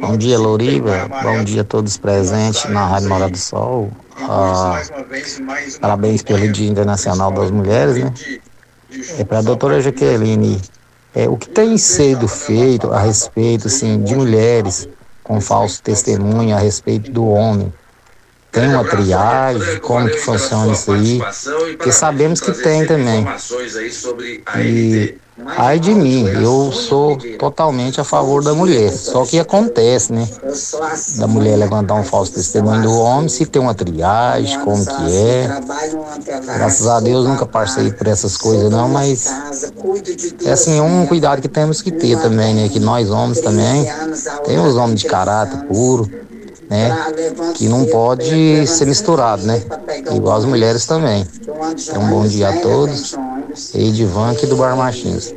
Bom 0.00 0.16
dia, 0.16 0.38
Louriva. 0.38 1.08
Bom 1.22 1.44
dia 1.44 1.62
a 1.62 1.64
todos 1.64 1.96
presentes 1.96 2.64
na 2.66 2.86
Rádio 2.86 3.08
Morada 3.08 3.32
do 3.32 3.38
Sol. 3.38 3.90
Ah, 4.20 4.82
parabéns 5.80 6.22
pelo 6.22 6.50
Dia 6.52 6.68
Internacional 6.68 7.30
das 7.32 7.50
Mulheres, 7.50 7.96
né? 7.96 8.12
É 9.18 9.24
para 9.24 9.38
a 9.38 9.42
doutora 9.42 9.80
Jaqueline. 9.80 10.60
É, 11.14 11.28
o 11.28 11.36
que 11.36 11.48
tem 11.48 11.78
sido 11.78 12.28
feito 12.28 12.92
a 12.92 13.00
respeito 13.00 13.68
assim, 13.68 14.02
de 14.02 14.14
mulheres 14.14 14.88
com 15.24 15.40
falso 15.40 15.82
testemunho 15.82 16.54
a 16.54 16.58
respeito 16.58 17.10
do 17.10 17.26
homem? 17.26 17.72
Tem 18.52 18.68
uma 18.68 18.84
triagem? 18.84 19.78
Como 19.80 20.08
que 20.08 20.18
funciona 20.18 20.72
isso 20.72 20.92
aí? 20.92 21.20
Porque 21.76 21.92
sabemos 21.92 22.40
que 22.40 22.52
tem 22.52 22.86
também. 22.86 23.26
E 24.58 25.14
ai 25.44 25.78
de 25.78 25.94
mim, 25.94 26.26
eu 26.26 26.72
sou 26.72 27.16
totalmente 27.38 28.00
a 28.00 28.04
favor 28.04 28.42
da 28.42 28.54
mulher. 28.54 28.90
Só 28.92 29.24
que 29.24 29.38
acontece, 29.38 30.12
né? 30.12 30.26
Da 31.18 31.26
mulher 31.26 31.56
levantar 31.56 31.94
um 31.94 32.04
falso 32.04 32.32
testemunho 32.32 32.82
do 32.82 32.92
homem, 32.98 33.28
se 33.28 33.44
tem 33.44 33.60
uma 33.60 33.74
triagem, 33.74 34.58
como 34.60 34.84
que 34.84 35.16
é. 35.16 35.48
Graças 36.44 36.86
a 36.86 37.00
Deus 37.00 37.26
nunca 37.26 37.46
passei 37.46 37.92
por 37.92 38.06
essas 38.06 38.36
coisas 38.36 38.70
não, 38.70 38.88
mas 38.88 39.26
é 40.44 40.52
assim, 40.52 40.80
um 40.80 41.06
cuidado 41.06 41.42
que 41.42 41.48
temos 41.48 41.82
que 41.82 41.90
ter 41.90 42.20
também, 42.20 42.54
né? 42.54 42.68
Que 42.68 42.80
nós 42.80 43.10
homens 43.10 43.40
também, 43.40 43.86
temos 44.44 44.76
homens 44.76 45.00
de 45.00 45.06
caráter 45.06 45.58
puro, 45.66 46.10
né? 46.68 47.14
Que 47.54 47.68
não 47.68 47.86
pode 47.86 48.66
ser 48.66 48.86
misturado, 48.86 49.46
né? 49.46 49.62
Igual 50.14 50.38
as 50.38 50.44
mulheres 50.44 50.86
também. 50.86 51.26
Então, 51.40 52.02
um 52.02 52.08
bom 52.08 52.26
dia 52.26 52.48
a 52.48 52.60
todos. 52.60 53.14
Edivan 53.74 54.32
aqui 54.32 54.46
do 54.46 54.56
Bar 54.56 54.76
Martins. 54.76 55.34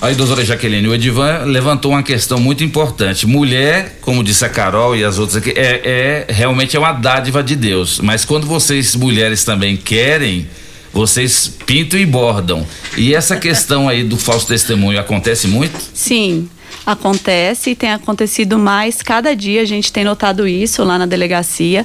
Aí, 0.00 0.14
doutora 0.14 0.44
Jaqueline, 0.44 0.86
o 0.86 0.94
Edivan 0.94 1.42
levantou 1.44 1.90
uma 1.90 2.04
questão 2.04 2.38
muito 2.38 2.62
importante. 2.62 3.26
Mulher, 3.26 3.98
como 4.00 4.22
disse 4.22 4.44
a 4.44 4.48
Carol 4.48 4.94
e 4.94 5.04
as 5.04 5.18
outras 5.18 5.38
aqui, 5.38 5.50
é, 5.50 6.26
é 6.28 6.32
realmente 6.32 6.76
é 6.76 6.78
uma 6.78 6.92
dádiva 6.92 7.42
de 7.42 7.56
Deus. 7.56 7.98
Mas 7.98 8.24
quando 8.24 8.46
vocês, 8.46 8.94
mulheres, 8.94 9.42
também 9.42 9.76
querem, 9.76 10.48
vocês 10.92 11.52
pintam 11.66 11.98
e 11.98 12.06
bordam. 12.06 12.64
E 12.96 13.12
essa 13.12 13.36
questão 13.36 13.88
aí 13.88 14.04
do 14.04 14.16
falso 14.16 14.46
testemunho 14.46 15.00
acontece 15.00 15.48
muito? 15.48 15.76
Sim, 15.92 16.48
acontece 16.84 17.70
e 17.70 17.74
tem 17.74 17.92
acontecido 17.92 18.58
mais. 18.58 19.02
Cada 19.02 19.34
dia 19.34 19.62
a 19.62 19.64
gente 19.64 19.92
tem 19.92 20.04
notado 20.04 20.46
isso 20.46 20.82
lá 20.84 20.98
na 20.98 21.06
delegacia. 21.06 21.84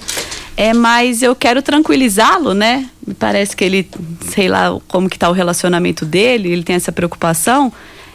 É, 0.55 0.73
mas 0.73 1.23
eu 1.23 1.35
quero 1.35 1.61
tranquilizá-lo, 1.61 2.53
né? 2.53 2.87
Me 3.05 3.13
parece 3.13 3.55
que 3.55 3.63
ele, 3.63 3.89
sei 4.29 4.47
lá 4.47 4.79
como 4.87 5.09
que 5.09 5.17
tá 5.17 5.29
o 5.29 5.33
relacionamento 5.33 6.05
dele, 6.05 6.51
ele 6.51 6.63
tem 6.63 6.75
essa 6.75 6.91
preocupação. 6.91 7.71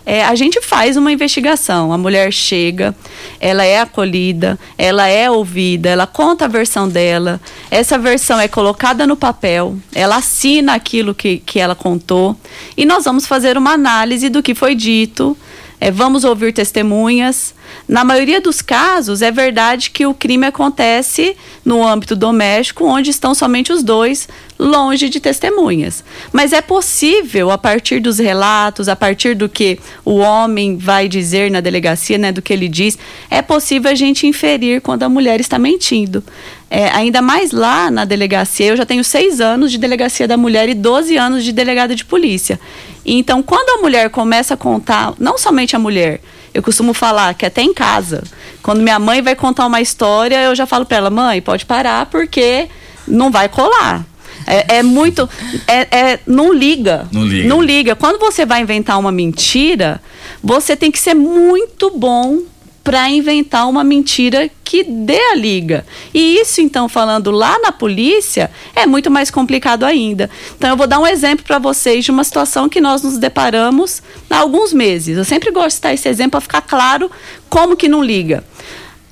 É, 0.07 0.25
a 0.25 0.35
gente 0.35 0.63
faz 0.63 0.97
uma 0.97 1.13
investigação. 1.13 1.93
A 1.93 1.99
mulher 1.99 2.33
chega, 2.33 2.97
ela 3.39 3.63
é 3.63 3.81
acolhida, 3.81 4.59
ela 4.79 5.07
é 5.07 5.31
ouvida, 5.31 5.91
ela 5.91 6.07
conta 6.07 6.47
a 6.47 6.49
versão 6.49 6.89
dela. 6.89 7.39
Essa 7.71 7.99
versão 7.99 8.41
é 8.41 8.49
colocada 8.49 9.07
no 9.07 9.17
papel, 9.17 9.77
ela 9.95 10.17
assina 10.17 10.73
aquilo 10.73 11.15
que, 11.15 11.43
que 11.45 11.61
ela 11.61 11.75
contou 11.75 12.35
e 12.75 12.87
nós 12.87 13.05
vamos 13.05 13.27
fazer 13.27 13.59
uma 13.59 13.73
análise 13.73 14.31
do 14.31 14.43
que 14.43 14.55
foi 14.55 14.75
dito. 14.75 15.37
É, 15.81 15.91
vamos 15.91 16.25
ouvir 16.25 16.53
testemunhas. 16.53 17.55
Na 17.89 18.05
maioria 18.05 18.41
dos 18.41 18.61
casos, 18.61 19.23
é 19.23 19.31
verdade 19.31 19.91
que 19.91 20.05
o 20.05 20.13
crime 20.13 20.47
acontece 20.47 21.37
no 21.65 21.87
âmbito 21.87 22.15
doméstico, 22.15 22.85
onde 22.85 23.11
estão 23.11 23.35
somente 23.35 23.73
os 23.73 23.83
dois, 23.83 24.29
longe 24.59 25.09
de 25.09 25.21
testemunhas. 25.21 26.05
Mas 26.33 26.53
é 26.53 26.61
possível, 26.61 27.51
a 27.51 27.57
partir 27.57 28.01
dos 28.01 28.19
relatos, 28.19 28.89
a 28.89 28.97
partir 28.97 29.35
do 29.35 29.49
que 29.49 29.79
o 30.05 30.17
homem 30.17 30.77
vai 30.77 31.09
dizer 31.09 31.51
na 31.51 31.61
delegacia, 31.61 32.19
né, 32.19 32.33
do 32.33 32.43
que 32.43 32.53
ele 32.53 32.69
diz, 32.69 32.99
é 33.31 33.41
possível 33.41 33.91
a 33.91 33.95
gente 33.95 34.27
inferir 34.27 34.81
quando 34.83 35.05
a 35.05 35.09
mulher 35.09 35.41
está 35.41 35.59
mentindo. 35.59 36.23
É, 36.71 36.91
ainda 36.91 37.23
mais 37.23 37.51
lá 37.53 37.91
na 37.91 38.05
delegacia, 38.05 38.67
eu 38.67 38.77
já 38.77 38.85
tenho 38.85 39.03
seis 39.03 39.41
anos 39.41 39.73
de 39.73 39.79
delegacia 39.79 40.29
da 40.29 40.37
mulher 40.37 40.69
e 40.69 40.75
12 40.75 41.17
anos 41.17 41.43
de 41.43 41.53
delegada 41.53 41.95
de 41.95 42.05
polícia. 42.05 42.61
Então, 43.07 43.43
quando 43.43 43.79
a 43.79 43.83
mulher 43.83 44.11
começa 44.11 44.53
a 44.53 44.57
contar, 44.57 45.15
não 45.19 45.39
somente 45.39 45.75
a 45.75 45.79
mulher, 45.79 46.21
eu 46.59 46.63
costumo 46.63 46.93
falar 46.93 47.35
que 47.35 47.47
até 47.47 47.63
em 47.63 47.73
casa, 47.73 48.25
quando 48.63 48.83
minha 48.83 48.99
mãe 48.99 49.23
vai 49.23 49.37
contar 49.37 49.65
uma 49.67 49.81
história, 49.81 50.43
eu 50.43 50.55
já 50.57 50.67
falo 50.67 50.85
para 50.85 50.97
ela, 50.97 51.09
mãe, 51.09 51.41
pode 51.41 51.65
parar 51.65 52.07
porque 52.07 52.69
não 53.07 53.31
vai 53.31 53.49
colar. 53.49 54.05
É, 54.45 54.79
é 54.79 54.83
muito. 54.83 55.29
É, 55.69 55.87
é- 55.97 56.21
não 56.27 56.53
liga. 56.53 57.07
Não 57.13 57.25
liga. 57.25 57.49
Não 57.49 57.63
liga. 57.63 57.95
Quando 57.95 58.19
você 58.19 58.45
vai 58.45 58.61
inventar 58.61 58.99
uma 58.99 59.13
mentira, 59.13 60.01
você 60.43 60.75
tem 60.75 60.91
que 60.91 60.99
ser 60.99 61.15
muito 61.15 61.91
bom 61.97 62.41
para 62.83 63.09
inventar 63.11 63.69
uma 63.69 63.85
mentira 63.85 64.51
que 64.65 64.83
dê 64.83 65.19
a 65.33 65.35
liga. 65.35 65.85
E 66.13 66.37
isso, 66.41 66.61
então, 66.61 66.89
falando 66.89 67.31
lá 67.31 67.59
na 67.59 67.71
polícia, 67.71 68.51
é 68.75 68.87
muito 68.87 69.11
mais 69.11 69.31
complicado 69.31 69.85
ainda. 69.85 70.31
Então, 70.57 70.71
eu 70.71 70.77
vou 70.77 70.87
dar 70.87 70.99
um 70.99 71.07
exemplo 71.07 71.45
para 71.45 71.59
vocês 71.59 72.05
de 72.05 72.11
uma 72.11 72.25
situação 72.25 72.69
que 72.69 72.81
nós 72.81 73.03
nos 73.03 73.19
deparamos 73.19 74.03
há 74.31 74.39
alguns 74.39 74.73
meses. 74.73 75.19
Eu 75.19 75.25
sempre 75.25 75.51
gosto 75.51 75.69
de 75.69 75.75
citar 75.75 75.95
esse 75.95 76.09
exemplo 76.09 76.33
para 76.33 76.41
ficar 76.41 76.63
claro 76.63 77.11
como 77.49 77.77
que 77.77 77.89
não 77.89 78.03
liga. 78.03 78.43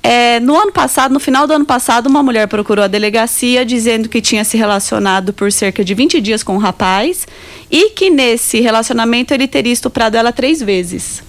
É, 0.09 0.39
no 0.39 0.55
ano 0.55 0.71
passado, 0.71 1.13
no 1.13 1.19
final 1.19 1.45
do 1.45 1.53
ano 1.53 1.65
passado, 1.65 2.07
uma 2.07 2.23
mulher 2.23 2.47
procurou 2.47 2.85
a 2.85 2.87
delegacia 2.87 3.65
dizendo 3.65 4.07
que 4.07 4.21
tinha 4.21 4.43
se 4.45 4.55
relacionado 4.55 5.33
por 5.33 5.51
cerca 5.51 5.83
de 5.83 5.93
20 5.93 6.21
dias 6.21 6.43
com 6.43 6.55
um 6.55 6.59
rapaz 6.59 7.27
e 7.69 7.89
que 7.89 8.09
nesse 8.09 8.61
relacionamento 8.61 9.33
ele 9.33 9.47
teria 9.47 9.73
estuprado 9.73 10.15
ela 10.15 10.31
três 10.31 10.61
vezes. 10.61 11.21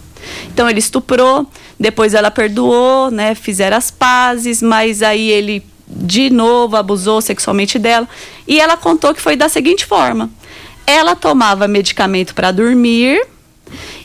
Então 0.53 0.69
ele 0.71 0.79
estuprou, 0.79 1.47
depois 1.79 2.15
ela 2.15 2.31
perdoou, 2.31 3.11
né? 3.11 3.35
Fizeram 3.35 3.77
as 3.77 3.91
pazes, 3.91 4.61
mas 4.63 5.03
aí 5.03 5.31
ele 5.31 5.65
de 5.87 6.29
novo 6.29 6.77
abusou 6.77 7.21
sexualmente 7.21 7.79
dela. 7.79 8.09
E 8.47 8.61
ela 8.61 8.77
contou 8.77 9.15
que 9.15 9.21
foi 9.21 9.37
da 9.37 9.49
seguinte 9.49 9.87
forma: 9.87 10.31
ela 10.87 11.15
tomava 11.15 11.69
medicamento 11.69 12.35
para 12.35 12.51
dormir 12.51 13.21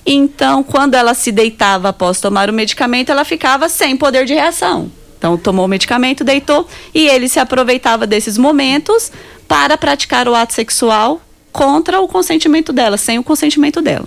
Então, 0.05 0.63
quando 0.63 0.95
ela 0.95 1.13
se 1.13 1.31
deitava 1.31 1.89
após 1.89 2.19
tomar 2.19 2.49
o 2.49 2.53
medicamento, 2.53 3.09
ela 3.09 3.23
ficava 3.23 3.69
sem 3.69 3.95
poder 3.95 4.25
de 4.25 4.33
reação. 4.33 4.91
Então, 5.17 5.37
tomou 5.37 5.65
o 5.65 5.69
medicamento, 5.69 6.23
deitou 6.23 6.67
e 6.93 7.07
ele 7.07 7.29
se 7.29 7.39
aproveitava 7.39 8.05
desses 8.05 8.37
momentos 8.37 9.11
para 9.47 9.77
praticar 9.77 10.27
o 10.27 10.35
ato 10.35 10.53
sexual 10.53 11.21
contra 11.51 12.01
o 12.01 12.07
consentimento 12.07 12.73
dela, 12.73 12.97
sem 12.97 13.17
o 13.17 13.23
consentimento 13.23 13.81
dela. 13.81 14.05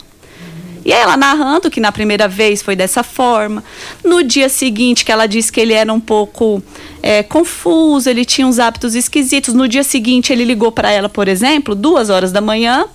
E 0.87 0.93
aí 0.93 1.01
ela 1.01 1.17
narrando 1.17 1.69
que 1.69 1.81
na 1.81 1.91
primeira 1.91 2.29
vez 2.29 2.63
foi 2.63 2.77
dessa 2.77 3.03
forma. 3.03 3.65
No 4.05 4.23
dia 4.23 4.49
seguinte, 4.49 5.05
que 5.05 5.11
ela 5.11 5.27
disse 5.27 5.51
que 5.51 5.61
ele 5.61 5.73
era 5.73 5.93
um 5.93 5.99
pouco 5.99 6.63
é, 7.03 7.25
confuso, 7.25 8.09
ele 8.09 8.25
tinha 8.25 8.47
uns 8.47 8.61
hábitos 8.61 8.95
esquisitos. 8.95 9.53
No 9.53 9.67
dia 9.67 9.83
seguinte, 9.83 10.33
ele 10.33 10.45
ligou 10.45 10.71
para 10.71 10.89
ela, 10.89 11.09
por 11.09 11.27
exemplo, 11.27 11.75
duas 11.75 12.09
horas 12.09 12.31
da 12.31 12.41
manhã, 12.41 12.87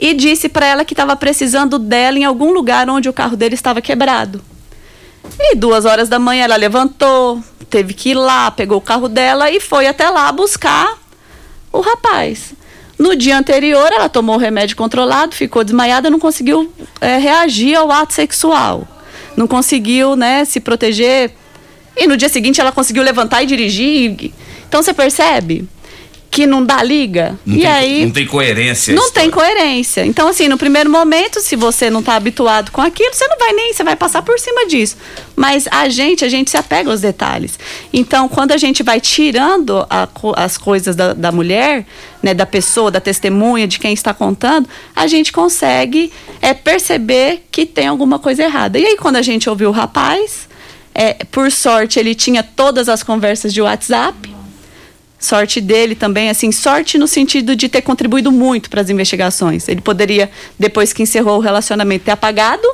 e 0.00 0.14
disse 0.14 0.48
para 0.48 0.64
ela 0.64 0.86
que 0.86 0.94
estava 0.94 1.14
precisando 1.16 1.78
dela 1.78 2.18
em 2.18 2.24
algum 2.24 2.50
lugar 2.50 2.88
onde 2.88 3.10
o 3.10 3.12
carro 3.12 3.36
dele 3.36 3.54
estava 3.54 3.82
quebrado. 3.82 4.40
E 5.38 5.54
duas 5.54 5.84
horas 5.84 6.08
da 6.08 6.18
manhã 6.18 6.44
ela 6.44 6.56
levantou, 6.56 7.44
teve 7.68 7.92
que 7.92 8.12
ir 8.12 8.14
lá, 8.14 8.50
pegou 8.50 8.78
o 8.78 8.80
carro 8.80 9.06
dela 9.06 9.50
e 9.50 9.60
foi 9.60 9.86
até 9.86 10.08
lá 10.08 10.32
buscar 10.32 10.96
o 11.70 11.82
rapaz. 11.82 12.54
No 12.98 13.14
dia 13.14 13.38
anterior, 13.38 13.92
ela 13.92 14.08
tomou 14.08 14.34
o 14.34 14.38
remédio 14.38 14.76
controlado, 14.76 15.34
ficou 15.34 15.62
desmaiada, 15.62 16.10
não 16.10 16.18
conseguiu 16.18 16.72
é, 17.00 17.16
reagir 17.16 17.76
ao 17.76 17.90
ato 17.92 18.12
sexual. 18.12 18.86
Não 19.36 19.46
conseguiu, 19.46 20.16
né, 20.16 20.44
se 20.44 20.58
proteger. 20.58 21.30
E 21.96 22.06
no 22.06 22.16
dia 22.16 22.28
seguinte 22.28 22.60
ela 22.60 22.72
conseguiu 22.72 23.02
levantar 23.02 23.42
e 23.42 23.46
dirigir. 23.46 24.32
Então 24.68 24.82
você 24.82 24.92
percebe 24.92 25.68
que 26.38 26.46
não 26.46 26.64
dá 26.64 26.80
liga. 26.84 27.36
Não 27.44 27.56
e 27.56 27.62
tem, 27.62 27.66
aí 27.66 28.04
não 28.04 28.12
tem 28.12 28.24
coerência. 28.24 28.94
não 28.94 29.10
tem 29.10 29.28
coerência. 29.28 30.06
Então, 30.06 30.28
assim, 30.28 30.46
no 30.46 30.56
primeiro 30.56 30.88
momento, 30.88 31.40
se 31.40 31.56
você 31.56 31.90
não 31.90 31.98
está 31.98 32.14
habituado 32.14 32.70
com 32.70 32.80
aquilo, 32.80 33.12
você 33.12 33.26
não 33.26 33.36
vai 33.36 33.52
nem, 33.52 33.72
você 33.72 33.82
vai 33.82 33.96
passar 33.96 34.22
por 34.22 34.38
cima 34.38 34.64
disso. 34.64 34.96
Mas 35.34 35.66
a 35.68 35.88
gente, 35.88 36.24
a 36.24 36.28
gente 36.28 36.48
se 36.48 36.56
apega 36.56 36.92
aos 36.92 37.00
detalhes. 37.00 37.58
Então, 37.92 38.28
quando 38.28 38.52
a 38.52 38.56
gente 38.56 38.84
vai 38.84 39.00
tirando 39.00 39.84
a 39.90 40.06
as 40.36 40.56
coisas 40.56 40.94
da, 40.94 41.12
da 41.12 41.32
mulher, 41.32 41.84
né, 42.22 42.32
da 42.34 42.46
pessoa, 42.46 42.88
da 42.88 43.00
testemunha, 43.00 43.66
de 43.66 43.80
quem 43.80 43.92
está 43.92 44.14
contando, 44.14 44.68
a 44.94 45.08
gente 45.08 45.32
consegue 45.32 46.12
é, 46.40 46.54
perceber 46.54 47.46
que 47.50 47.66
tem 47.66 47.88
alguma 47.88 48.20
coisa 48.20 48.44
errada. 48.44 48.78
E 48.78 48.86
aí, 48.86 48.96
quando 48.96 49.16
a 49.16 49.22
gente 49.22 49.50
ouviu 49.50 49.70
o 49.70 49.72
rapaz, 49.72 50.48
é, 50.94 51.14
por 51.32 51.50
sorte, 51.50 51.98
ele 51.98 52.14
tinha 52.14 52.44
todas 52.44 52.88
as 52.88 53.02
conversas 53.02 53.52
de 53.52 53.60
WhatsApp. 53.60 54.37
Sorte 55.18 55.60
dele 55.60 55.96
também, 55.96 56.30
assim, 56.30 56.52
sorte 56.52 56.96
no 56.96 57.08
sentido 57.08 57.56
de 57.56 57.68
ter 57.68 57.82
contribuído 57.82 58.30
muito 58.30 58.70
para 58.70 58.80
as 58.80 58.88
investigações. 58.88 59.68
Ele 59.68 59.80
poderia, 59.80 60.30
depois 60.58 60.92
que 60.92 61.02
encerrou 61.02 61.38
o 61.38 61.40
relacionamento, 61.40 62.04
ter 62.04 62.12
apagado. 62.12 62.66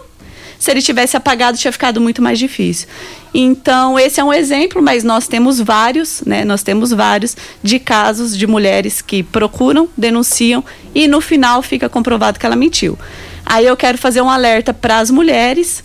Se 0.58 0.70
ele 0.70 0.82
tivesse 0.82 1.16
apagado, 1.16 1.56
tinha 1.56 1.72
ficado 1.72 2.00
muito 2.00 2.20
mais 2.20 2.38
difícil. 2.38 2.86
Então, 3.32 3.98
esse 3.98 4.20
é 4.20 4.24
um 4.24 4.32
exemplo, 4.32 4.80
mas 4.82 5.02
nós 5.02 5.26
temos 5.26 5.58
vários, 5.58 6.22
né? 6.24 6.44
Nós 6.44 6.62
temos 6.62 6.90
vários 6.90 7.36
de 7.62 7.78
casos 7.78 8.36
de 8.36 8.46
mulheres 8.46 9.02
que 9.02 9.22
procuram, 9.22 9.88
denunciam 9.96 10.62
e 10.94 11.08
no 11.08 11.20
final 11.20 11.62
fica 11.62 11.88
comprovado 11.88 12.38
que 12.38 12.46
ela 12.46 12.56
mentiu. 12.56 12.98
Aí 13.44 13.66
eu 13.66 13.76
quero 13.76 13.98
fazer 13.98 14.20
um 14.20 14.30
alerta 14.30 14.72
para 14.72 14.98
as 14.98 15.10
mulheres. 15.10 15.82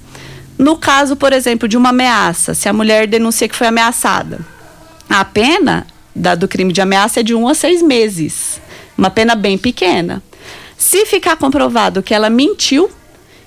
No 0.57 0.77
caso, 0.77 1.15
por 1.15 1.33
exemplo, 1.33 1.67
de 1.67 1.77
uma 1.77 1.89
ameaça, 1.89 2.53
se 2.53 2.69
a 2.69 2.73
mulher 2.73 3.07
denuncia 3.07 3.47
que 3.47 3.55
foi 3.55 3.67
ameaçada, 3.67 4.39
a 5.09 5.25
pena 5.25 5.87
da- 6.19 6.35
do 6.35 6.47
crime 6.47 6.73
de 6.73 6.81
ameaça 6.81 7.21
é 7.21 7.23
de 7.23 7.33
um 7.33 7.47
a 7.47 7.53
seis 7.55 7.81
meses. 7.81 8.59
Uma 8.97 9.09
pena 9.09 9.35
bem 9.35 9.57
pequena. 9.57 10.21
Se 10.77 11.05
ficar 11.05 11.35
comprovado 11.37 12.03
que 12.03 12.13
ela 12.13 12.29
mentiu, 12.29 12.89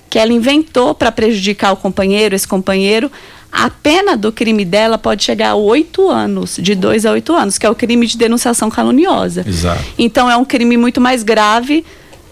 que 0.09 0.19
ela 0.19 0.31
inventou 0.33 0.93
para 0.93 1.11
prejudicar 1.11 1.71
o 1.71 1.77
companheiro, 1.77 2.35
esse 2.35 2.47
companheiro, 2.47 3.11
a 3.51 3.69
pena 3.69 4.17
do 4.17 4.31
crime 4.31 4.65
dela 4.65 4.97
pode 4.97 5.23
chegar 5.23 5.49
a 5.51 5.55
oito 5.55 6.09
anos, 6.09 6.57
de 6.59 6.73
dois 6.75 7.05
a 7.05 7.11
oito 7.11 7.33
anos, 7.33 7.57
que 7.57 7.65
é 7.65 7.69
o 7.69 7.75
crime 7.75 8.05
de 8.07 8.17
denunciação 8.17 8.69
caluniosa. 8.69 9.43
Exato. 9.47 9.83
Então 9.97 10.29
é 10.29 10.35
um 10.35 10.45
crime 10.45 10.75
muito 10.77 10.99
mais 10.99 11.21
grave, 11.23 11.85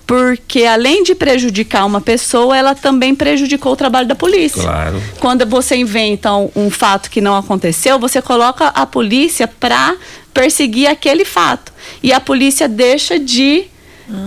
porque 0.06 0.66
além 0.66 1.04
de 1.04 1.16
prejudicar 1.16 1.86
uma 1.86 2.02
pessoa, 2.02 2.58
ela 2.58 2.76
também 2.76 3.16
prejudicou 3.16 3.74
o 3.74 3.76
trabalho 3.76 4.08
da 4.08 4.16
polícia. 4.16 4.62
Claro. 4.62 5.02
Quando 5.20 5.46
você 5.46 5.76
inventa 5.76 6.34
um, 6.34 6.50
um 6.56 6.70
fato 6.70 7.10
que 7.10 7.22
não 7.22 7.36
aconteceu, 7.36 7.98
você 7.98 8.22
coloca 8.22 8.68
a 8.68 8.86
polícia 8.86 9.48
para 9.48 9.96
perseguir 10.34 10.88
aquele 10.88 11.26
fato. 11.26 11.72
E 12.02 12.12
a 12.12 12.20
polícia 12.20 12.68
deixa 12.68 13.18
de 13.18 13.66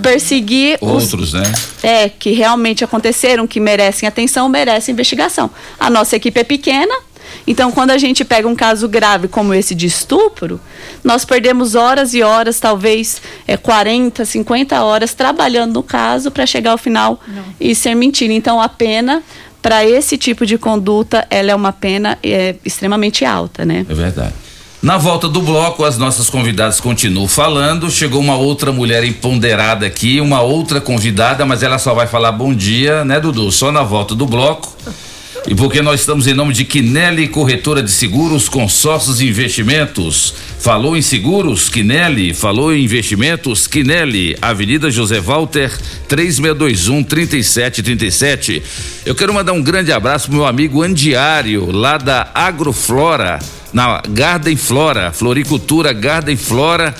perseguir 0.02 0.78
os 0.80 1.12
Outros, 1.12 1.32
né? 1.32 1.42
é, 1.82 2.08
que 2.08 2.30
realmente 2.30 2.82
aconteceram, 2.82 3.46
que 3.46 3.60
merecem 3.60 4.08
atenção, 4.08 4.48
merecem 4.48 4.92
investigação. 4.92 5.50
A 5.78 5.90
nossa 5.90 6.16
equipe 6.16 6.40
é 6.40 6.44
pequena, 6.44 6.94
então 7.46 7.70
quando 7.70 7.90
a 7.90 7.98
gente 7.98 8.24
pega 8.24 8.48
um 8.48 8.54
caso 8.54 8.88
grave 8.88 9.28
como 9.28 9.52
esse 9.52 9.74
de 9.74 9.86
estupro, 9.86 10.60
nós 11.02 11.24
perdemos 11.24 11.74
horas 11.74 12.14
e 12.14 12.22
horas, 12.22 12.58
talvez 12.58 13.20
é, 13.46 13.56
40, 13.56 14.24
50 14.24 14.82
horas 14.82 15.14
trabalhando 15.14 15.74
no 15.74 15.82
caso 15.82 16.30
para 16.30 16.46
chegar 16.46 16.72
ao 16.72 16.78
final 16.78 17.20
e 17.60 17.74
ser 17.74 17.94
mentira. 17.94 18.32
Então 18.32 18.60
a 18.60 18.68
pena 18.68 19.22
para 19.60 19.84
esse 19.84 20.18
tipo 20.18 20.44
de 20.44 20.58
conduta, 20.58 21.26
ela 21.30 21.50
é 21.50 21.54
uma 21.54 21.72
pena 21.72 22.18
é, 22.22 22.54
extremamente 22.64 23.24
alta, 23.24 23.64
né? 23.64 23.86
É 23.88 23.94
verdade. 23.94 24.34
Na 24.82 24.98
volta 24.98 25.26
do 25.26 25.40
bloco, 25.40 25.82
as 25.82 25.96
nossas 25.96 26.28
convidadas 26.28 26.78
continuam 26.78 27.26
falando. 27.26 27.90
Chegou 27.90 28.20
uma 28.20 28.36
outra 28.36 28.70
mulher 28.70 29.02
empoderada 29.02 29.86
aqui, 29.86 30.20
uma 30.20 30.42
outra 30.42 30.82
convidada, 30.82 31.46
mas 31.46 31.62
ela 31.62 31.78
só 31.78 31.94
vai 31.94 32.06
falar 32.06 32.32
bom 32.32 32.52
dia, 32.52 33.02
né, 33.02 33.18
Dudu? 33.18 33.50
Só 33.50 33.72
na 33.72 33.82
volta 33.82 34.14
do 34.14 34.26
bloco. 34.26 34.70
E 35.46 35.54
porque 35.54 35.82
nós 35.82 36.00
estamos 36.00 36.26
em 36.26 36.32
nome 36.32 36.54
de 36.54 36.64
Quinelli 36.64 37.28
Corretora 37.28 37.82
de 37.82 37.90
Seguros, 37.90 38.48
Consórcios 38.48 39.20
e 39.20 39.28
Investimentos. 39.28 40.34
Falou 40.58 40.96
em 40.96 41.02
seguros, 41.02 41.68
Quinelli. 41.68 42.32
Falou 42.32 42.72
em 42.72 42.82
investimentos, 42.82 43.66
Quinelli. 43.66 44.34
Avenida 44.40 44.90
José 44.90 45.20
Walter, 45.20 45.70
3621 46.08 47.04
3737. 47.04 48.62
Eu 49.04 49.14
quero 49.14 49.34
mandar 49.34 49.52
um 49.52 49.62
grande 49.62 49.92
abraço 49.92 50.28
pro 50.28 50.36
meu 50.36 50.46
amigo 50.46 50.82
Andiário, 50.82 51.70
lá 51.70 51.98
da 51.98 52.30
Agroflora, 52.34 53.38
na 53.70 54.00
Garden 54.08 54.56
Flora, 54.56 55.12
Floricultura 55.12 55.92
Garden 55.92 56.36
Flora 56.36 56.94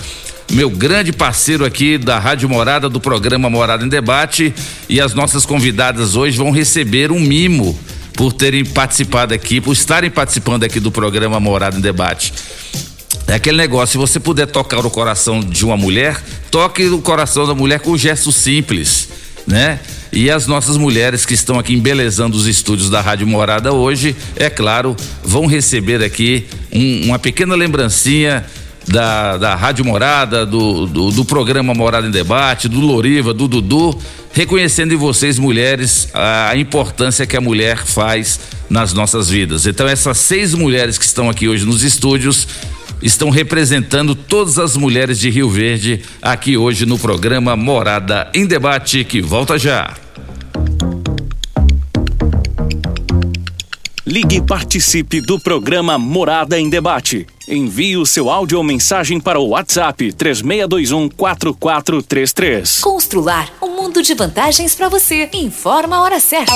meu 0.52 0.68
grande 0.68 1.10
parceiro 1.10 1.64
aqui 1.64 1.96
da 1.96 2.18
Rádio 2.18 2.48
Morada, 2.48 2.88
do 2.88 3.00
programa 3.00 3.48
Morada 3.48 3.84
em 3.84 3.88
Debate. 3.88 4.54
E 4.88 5.00
as 5.00 5.14
nossas 5.14 5.46
convidadas 5.46 6.14
hoje 6.16 6.36
vão 6.36 6.50
receber 6.50 7.10
um 7.10 7.18
mimo 7.18 7.76
por 8.14 8.32
terem 8.32 8.64
participado 8.64 9.34
aqui, 9.34 9.60
por 9.60 9.72
estarem 9.72 10.10
participando 10.10 10.64
aqui 10.64 10.80
do 10.80 10.90
programa 10.90 11.38
Morada 11.40 11.76
em 11.76 11.80
Debate. 11.80 12.32
É 13.26 13.34
aquele 13.34 13.56
negócio, 13.56 13.92
se 13.92 13.98
você 13.98 14.20
puder 14.20 14.46
tocar 14.46 14.84
o 14.84 14.90
coração 14.90 15.40
de 15.40 15.64
uma 15.64 15.76
mulher, 15.76 16.22
toque 16.50 16.84
o 16.86 17.00
coração 17.00 17.46
da 17.46 17.54
mulher 17.54 17.80
com 17.80 17.92
um 17.92 17.98
gesto 17.98 18.30
simples, 18.30 19.08
né? 19.46 19.80
E 20.12 20.30
as 20.30 20.46
nossas 20.46 20.76
mulheres 20.76 21.26
que 21.26 21.34
estão 21.34 21.58
aqui 21.58 21.74
embelezando 21.74 22.36
os 22.36 22.46
estúdios 22.46 22.88
da 22.88 23.00
Rádio 23.00 23.26
Morada 23.26 23.72
hoje, 23.72 24.14
é 24.36 24.48
claro, 24.48 24.94
vão 25.24 25.46
receber 25.46 26.02
aqui 26.04 26.46
um- 26.72 27.06
uma 27.06 27.18
pequena 27.18 27.54
lembrancinha 27.56 28.44
da, 28.86 29.36
da 29.36 29.54
Rádio 29.54 29.84
Morada, 29.84 30.44
do, 30.44 30.86
do, 30.86 31.10
do 31.10 31.24
programa 31.24 31.74
Morada 31.74 32.06
em 32.06 32.10
Debate, 32.10 32.68
do 32.68 32.80
Loriva, 32.80 33.32
do 33.32 33.48
Dudu, 33.48 33.98
reconhecendo 34.32 34.92
em 34.92 34.96
vocês, 34.96 35.38
mulheres, 35.38 36.08
a, 36.12 36.50
a 36.50 36.56
importância 36.56 37.26
que 37.26 37.36
a 37.36 37.40
mulher 37.40 37.78
faz 37.78 38.40
nas 38.68 38.92
nossas 38.92 39.28
vidas. 39.28 39.66
Então, 39.66 39.86
essas 39.86 40.18
seis 40.18 40.54
mulheres 40.54 40.98
que 40.98 41.04
estão 41.04 41.30
aqui 41.30 41.48
hoje 41.48 41.64
nos 41.64 41.82
estúdios 41.82 42.46
estão 43.02 43.30
representando 43.30 44.14
todas 44.14 44.58
as 44.58 44.76
mulheres 44.76 45.18
de 45.18 45.28
Rio 45.28 45.50
Verde 45.50 46.02
aqui 46.22 46.56
hoje 46.56 46.86
no 46.86 46.98
programa 46.98 47.54
Morada 47.56 48.28
em 48.34 48.46
Debate, 48.46 49.04
que 49.04 49.20
volta 49.20 49.58
já. 49.58 50.03
Ligue 54.06 54.36
e 54.36 54.42
participe 54.42 55.22
do 55.22 55.40
programa 55.40 55.96
Morada 55.96 56.60
em 56.60 56.68
Debate. 56.68 57.26
Envie 57.48 57.96
o 57.96 58.04
seu 58.04 58.28
áudio 58.28 58.58
ou 58.58 58.64
mensagem 58.64 59.18
para 59.18 59.40
o 59.40 59.48
WhatsApp 59.48 60.12
3621 60.12 61.08
4433. 61.08 62.80
Constrular 62.80 63.48
um 63.62 63.70
mundo 63.70 64.02
de 64.02 64.12
vantagens 64.12 64.74
para 64.74 64.90
você. 64.90 65.30
Informa 65.32 65.96
a 65.96 66.02
hora 66.02 66.20
certa. 66.20 66.52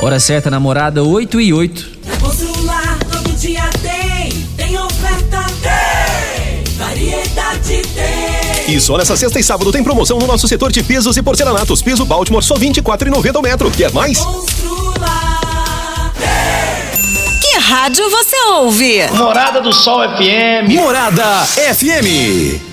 Hora 0.00 0.18
certa, 0.18 0.50
namorada 0.50 1.04
8 1.04 1.38
e 1.38 1.52
8. 1.52 1.98
Constrular 2.18 2.98
todo 3.12 3.36
dia 3.36 3.68
tem, 3.82 4.32
tem 4.56 4.78
oferta 4.78 5.44
tem, 5.62 6.74
variedade 6.76 7.82
tem. 7.94 8.74
E 8.74 8.80
só 8.80 8.96
nessa 8.96 9.18
sexta 9.18 9.38
e 9.38 9.42
sábado 9.42 9.70
tem 9.70 9.84
promoção 9.84 10.18
no 10.18 10.26
nosso 10.26 10.48
setor 10.48 10.72
de 10.72 10.82
pisos 10.82 11.18
e 11.18 11.22
porcelanatos. 11.22 11.82
Piso 11.82 12.06
Baltimore 12.06 12.42
só 12.42 12.54
R$ 12.54 12.68
24,90 12.70 13.38
o 13.38 13.42
metro. 13.42 13.70
Quer 13.70 13.92
mais? 13.92 14.18
Rádio 17.68 18.08
você 18.08 18.36
ouve? 18.52 19.06
Morada 19.12 19.60
do 19.60 19.74
Sol 19.74 20.00
FM. 20.16 20.72
Morada 20.72 21.44
FM. 21.44 22.67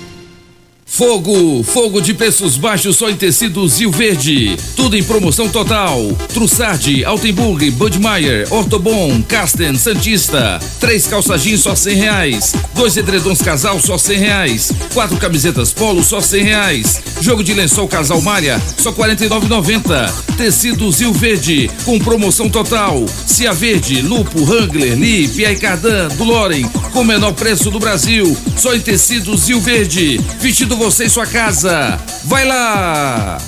Fogo, 0.88 1.64
fogo 1.64 2.00
de 2.00 2.14
preços 2.14 2.56
baixos 2.56 2.96
só 2.96 3.10
em 3.10 3.16
tecidos 3.16 3.80
Rio 3.80 3.90
Verde. 3.90 4.56
Tudo 4.76 4.96
em 4.96 5.02
promoção 5.02 5.48
total. 5.48 6.00
Trussardi, 6.32 7.04
Altenburg, 7.04 7.70
Budmeier, 7.72 8.46
Ortobon, 8.50 9.20
Casten, 9.22 9.76
Santista. 9.76 10.60
Três 10.80 11.06
calça 11.06 11.36
jeans 11.36 11.60
só 11.60 11.74
cem 11.74 11.96
reais. 11.96 12.54
Dois 12.72 12.96
edredons 12.96 13.42
casal 13.42 13.80
só 13.80 13.98
cem 13.98 14.18
reais. 14.18 14.72
Quatro 14.94 15.16
camisetas 15.16 15.72
polo 15.72 16.04
só 16.04 16.20
cem 16.20 16.44
reais. 16.44 17.02
Jogo 17.20 17.42
de 17.42 17.52
lençol 17.52 17.88
casal 17.88 18.22
malha 18.22 18.62
só 18.78 18.92
quarenta 18.92 19.24
e 19.24 19.28
nove 19.28 19.48
noventa. 19.48 20.10
Tecidos 20.38 21.00
Rio 21.00 21.12
Verde 21.12 21.68
com 21.84 21.98
promoção 21.98 22.48
total. 22.48 23.04
Cia 23.26 23.52
Verde, 23.52 24.00
Lupo, 24.02 24.40
Wrangler, 24.40 24.96
Lee, 24.96 25.28
Pierre 25.28 25.58
Cardan, 25.58 26.08
do 26.16 26.24
Loren 26.24 26.62
com 26.92 27.00
o 27.00 27.04
menor 27.04 27.32
preço 27.32 27.70
do 27.70 27.80
Brasil. 27.80 28.34
Só 28.56 28.74
em 28.74 28.80
tecidos 28.80 29.48
Rio 29.48 29.60
Verde. 29.60 30.20
Vestido 30.38 30.75
você 30.76 31.06
em 31.06 31.08
sua 31.08 31.26
casa. 31.26 31.98
Vai 32.24 32.44
lá! 32.44 33.38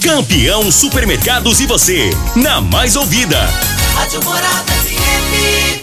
Campeão 0.00 0.70
Supermercados 0.70 1.60
e 1.60 1.66
você, 1.66 2.10
na 2.36 2.60
mais 2.60 2.94
ouvida. 2.94 3.38
Rádio 3.94 4.22
Morada 4.22 4.72
FM. 4.72 5.80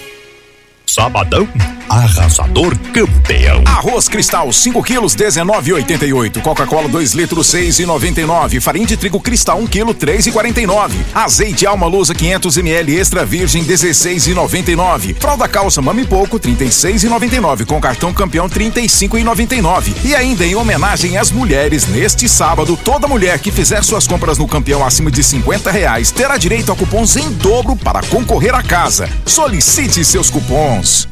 Sabadão, 0.86 1.47
arrasador 1.92 2.74
campeão. 2.94 3.62
Arroz 3.66 4.08
Cristal 4.08 4.50
5 4.54 4.82
quilos 4.82 5.14
19,88. 5.14 6.42
Coca-Cola 6.42 6.88
2 6.88 7.12
litros 7.12 7.48
6,99. 7.48 8.62
Farinha 8.62 8.86
de 8.86 8.96
trigo 8.96 9.20
Cristal 9.20 9.60
1 9.60 9.68
quilo 9.68 9.94
3,49. 9.94 10.92
Azeite 11.14 11.68
Alma 11.68 11.88
Lusa 11.88 12.16
500 12.16 12.58
ml 12.58 12.96
extra 12.98 13.26
virgem 13.26 13.66
16,99. 13.66 15.16
Fralda 15.20 15.50
calça 15.50 15.82
Mami 15.82 16.06
Pouco 16.06 16.39
36,99 16.39 17.66
com 17.66 17.82
cartão 17.82 18.14
campeão 18.14 18.48
35,99. 18.48 19.94
E 20.06 20.16
ainda 20.16 20.46
em 20.46 20.56
homenagem 20.56 21.18
às 21.18 21.30
mulheres 21.30 21.88
neste 21.88 22.30
sábado, 22.30 22.80
toda 22.82 23.06
mulher 23.06 23.38
que 23.39 23.52
fizer 23.52 23.84
suas 23.84 24.08
compras 24.08 24.38
no 24.38 24.48
campeão 24.48 24.86
acima 24.86 25.12
de 25.12 25.22
50 25.22 25.70
reais 25.70 26.10
terá 26.10 26.38
direito 26.38 26.72
a 26.72 26.76
cupons 26.76 27.18
em 27.18 27.30
dobro 27.32 27.76
para 27.76 28.02
concorrer 28.04 28.56
à 28.56 28.64
casa. 28.64 29.10
Solicite 29.26 30.06
seus 30.06 30.30
cupons. 30.30 31.12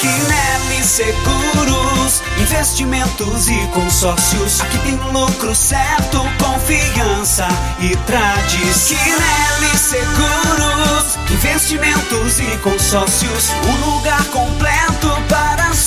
Quinelli 0.00 0.82
Seguros, 0.82 2.22
investimentos 2.40 3.48
e 3.48 3.66
consórcios. 3.74 4.60
Aqui 4.60 4.78
tem 4.78 4.96
lucro 5.12 5.54
certo, 5.54 6.20
confiança 6.38 7.48
e 7.80 7.96
tradição. 8.06 8.96
Quinelli 8.96 9.78
Seguros, 9.78 11.18
investimentos 11.30 12.40
e 12.40 12.58
consórcios. 12.58 13.50
Um 13.64 13.90
lugar 13.90 14.24
completo 14.26 15.08
para 15.28 15.57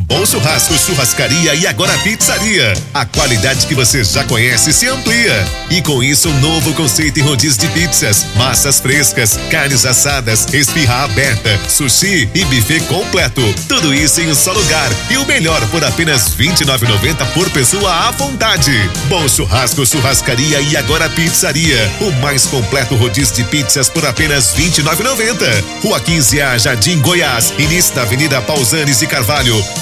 Bom 0.00 0.24
Churrasco, 0.24 0.78
Churrascaria 0.78 1.56
e 1.56 1.66
agora 1.66 1.92
Pizzaria. 1.98 2.72
A 2.94 3.04
qualidade 3.04 3.66
que 3.66 3.74
você 3.74 4.04
já 4.04 4.22
conhece 4.22 4.72
se 4.72 4.86
amplia. 4.86 5.44
E 5.70 5.82
com 5.82 6.00
isso, 6.04 6.28
um 6.28 6.40
novo 6.40 6.72
conceito 6.74 7.18
em 7.18 7.22
rodízio 7.22 7.62
de 7.62 7.68
pizzas, 7.68 8.24
massas 8.36 8.78
frescas, 8.78 9.36
carnes 9.50 9.84
assadas, 9.84 10.46
esfirra 10.54 11.02
aberta, 11.02 11.58
sushi 11.68 12.30
e 12.32 12.44
buffet 12.44 12.80
completo. 12.82 13.42
Tudo 13.66 13.92
isso 13.92 14.20
em 14.20 14.30
um 14.30 14.36
só 14.36 14.52
lugar. 14.52 14.88
E 15.10 15.16
o 15.16 15.26
melhor 15.26 15.66
por 15.68 15.84
apenas 15.84 16.28
R$ 16.34 16.46
29,90 16.46 17.26
por 17.32 17.50
pessoa 17.50 17.92
à 17.92 18.12
vontade. 18.12 18.72
Bom 19.08 19.28
Churrasco, 19.28 19.84
Churrascaria 19.84 20.60
e 20.60 20.76
agora 20.76 21.10
Pizzaria. 21.10 21.92
O 22.00 22.12
mais 22.22 22.46
completo 22.46 22.94
rodízio 22.94 23.34
de 23.34 23.44
pizzas 23.44 23.88
por 23.88 24.06
apenas 24.06 24.54
R$ 24.54 24.62
29,90. 24.70 25.64
Rua 25.82 25.98
15 25.98 26.40
A, 26.40 26.56
Jardim 26.56 27.00
Goiás. 27.00 27.52
Início 27.58 27.96
da 27.96 28.02
Avenida 28.02 28.40
Pausanes 28.40 29.02
e 29.02 29.06
Carvalho. 29.08 29.60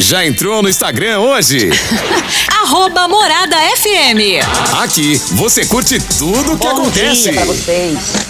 Já 0.00 0.24
entrou 0.26 0.62
no 0.62 0.68
Instagram 0.68 1.20
hoje? 1.20 1.68
Arroba 2.62 3.06
Morada 3.06 3.54
FM. 3.76 4.40
Aqui 4.82 5.20
você 5.32 5.66
curte 5.66 5.98
tudo 6.18 6.54
o 6.54 6.58
que 6.58 6.66
Bom 6.66 6.72
acontece. 6.82 7.22
dia 7.24 7.32
pra 7.34 7.44
vocês. 7.44 8.29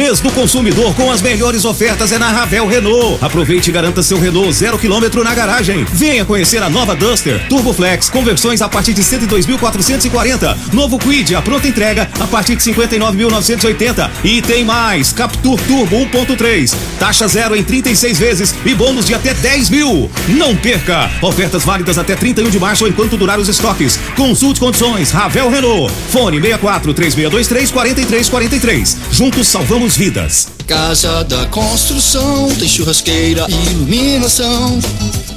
Mês 0.00 0.18
do 0.18 0.30
consumidor 0.30 0.94
com 0.94 1.10
as 1.10 1.20
melhores 1.20 1.66
ofertas 1.66 2.10
é 2.10 2.18
na 2.18 2.30
Ravel 2.30 2.66
Renault. 2.66 3.22
Aproveite 3.22 3.68
e 3.68 3.72
garanta 3.72 4.02
seu 4.02 4.18
Renault 4.18 4.50
zero 4.50 4.78
quilômetro 4.78 5.22
na 5.22 5.34
garagem. 5.34 5.84
Venha 5.92 6.24
conhecer 6.24 6.62
a 6.62 6.70
nova 6.70 6.96
Duster 6.96 7.46
Turbo 7.50 7.70
Flex, 7.74 8.08
conversões 8.08 8.62
a 8.62 8.68
partir 8.68 8.94
de 8.94 9.02
102.440. 9.02 10.56
Novo 10.72 10.98
Quid, 10.98 11.34
a 11.34 11.42
pronta 11.42 11.68
entrega 11.68 12.08
a 12.18 12.26
partir 12.26 12.56
de 12.56 12.62
59.980. 12.62 14.10
E 14.24 14.40
tem 14.40 14.64
mais, 14.64 15.12
Captur 15.12 15.60
Turbo 15.68 15.96
1.3, 15.96 16.74
taxa 16.98 17.28
zero 17.28 17.54
em 17.54 17.62
36 17.62 18.18
vezes 18.18 18.54
e 18.64 18.74
bônus 18.74 19.04
de 19.04 19.12
até 19.12 19.34
10 19.34 19.68
mil. 19.68 20.10
Não 20.28 20.56
perca! 20.56 21.10
Ofertas 21.20 21.62
válidas 21.62 21.98
até 21.98 22.16
31 22.16 22.48
de 22.48 22.58
março 22.58 22.88
enquanto 22.88 23.18
durar 23.18 23.38
os 23.38 23.50
estoques. 23.50 24.00
Consulte 24.16 24.60
condições, 24.60 25.10
Ravel 25.10 25.50
Renault. 25.50 25.92
Fone 26.08 26.40
64 26.40 26.94
3623 26.94 27.70
4343. 27.70 28.96
Juntos 29.12 29.46
salvamos 29.46 29.89
vidas. 29.96 30.48
Casa 30.66 31.24
da 31.24 31.46
Construção 31.46 32.48
tem 32.58 32.68
churrasqueira 32.68 33.46
iluminação, 33.48 34.78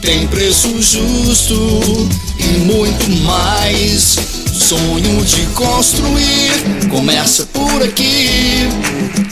tem 0.02 0.28
preço 0.28 0.70
justo 0.82 2.10
e 2.38 2.60
muito 2.60 3.10
mais. 3.24 4.43
Sonho 4.54 5.26
de 5.26 5.42
construir 5.48 6.88
começa 6.90 7.46
por 7.48 7.82
aqui. 7.82 8.70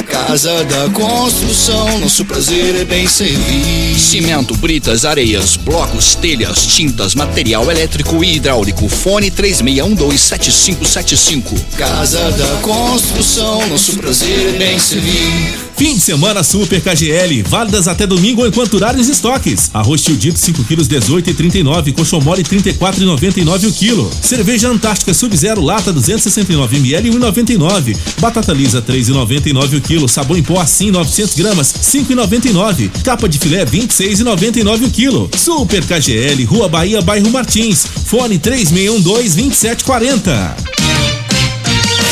Casa 0.08 0.64
da 0.64 0.90
Construção, 0.90 2.00
nosso 2.00 2.26
prazer 2.26 2.76
é 2.76 2.84
bem 2.84 3.08
servir. 3.08 4.00
Cimento, 4.00 4.58
britas, 4.58 5.06
areias, 5.06 5.58
blocos, 5.58 6.16
telhas, 6.16 6.66
tintas, 6.66 7.14
material 7.14 7.70
elétrico 7.70 8.24
e 8.24 8.38
hidráulico. 8.38 8.90
Fone 8.90 9.30
36127575. 9.30 11.54
Casa 11.78 12.32
da 12.32 12.48
Construção, 12.62 13.68
nosso 13.68 13.96
prazer 13.98 14.56
é 14.56 14.58
bem 14.58 14.80
servir. 14.80 15.70
Fim 15.76 15.96
de 15.96 16.02
semana 16.02 16.44
Super 16.44 16.82
KGL, 16.82 17.44
válidas 17.44 17.88
até 17.88 18.06
domingo 18.06 18.46
enquanto 18.46 18.72
durarem 18.72 19.02
os 19.02 19.10
estoques. 19.10 19.70
Arroz 19.74 20.02
tio 20.02 20.16
dito 20.16 20.38
5 20.38 20.64
quilos 20.66 20.88
18,39, 20.88 21.94
colchão 21.94 22.22
mole 22.22 22.44
34,99 22.44 23.68
o 23.68 23.74
quilo. 23.74 24.12
Cerveja 24.22 24.70
Antártica 24.70 25.14
Sub-Zero 25.14 25.62
lata 25.62 25.92
269 25.92 26.78
ml 26.78 27.10
1,99. 27.12 27.98
Batata 28.20 28.54
lisa 28.54 28.82
3,99 28.82 29.78
o 29.78 29.82
quilo. 29.82 30.08
Sabão 30.08 30.38
em 30.38 30.44
pó 30.44 30.60
assim 30.60 30.92
900 30.92 31.36
gramas 31.36 31.74
5,99. 31.74 32.90
Capa 33.04 33.28
de 33.28 33.40
filé 33.40 33.66
26,99 33.66 34.86
o 34.86 34.90
quilo. 34.92 35.30
Super 35.38 35.84
KGL, 35.86 36.44
Rua 36.46 36.70
Bahia, 36.70 37.02
bairro 37.02 37.30
Martins. 37.32 37.86
Fone 38.06 38.38
3612 38.38 39.12
2740. 39.32 40.56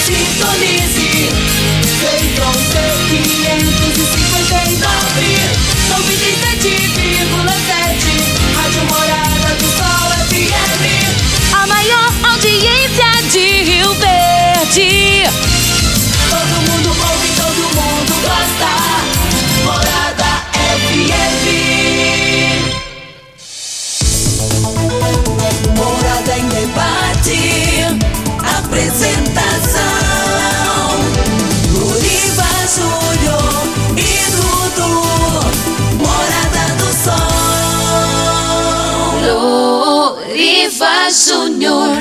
Sintonize. 0.06 1.30
Feitron 1.99 2.69
Todo 14.72 16.62
mundo 16.62 16.90
ouve, 16.90 17.30
todo 17.36 17.62
mundo 17.74 18.14
gosta. 18.22 18.72
Morada 19.66 20.32
FM. 20.78 21.10
Morada 25.76 26.34
em 26.38 26.48
debate. 26.50 27.40
Apresentação. 28.60 29.90
Luriva 31.74 32.50
Júnior 32.76 33.66
e 33.98 34.10
Dudu. 34.36 34.94
Morada 35.98 36.66
do 36.78 36.90
Sol. 37.04 37.34
Luriva 40.22 40.94
Júnior. 41.10 41.98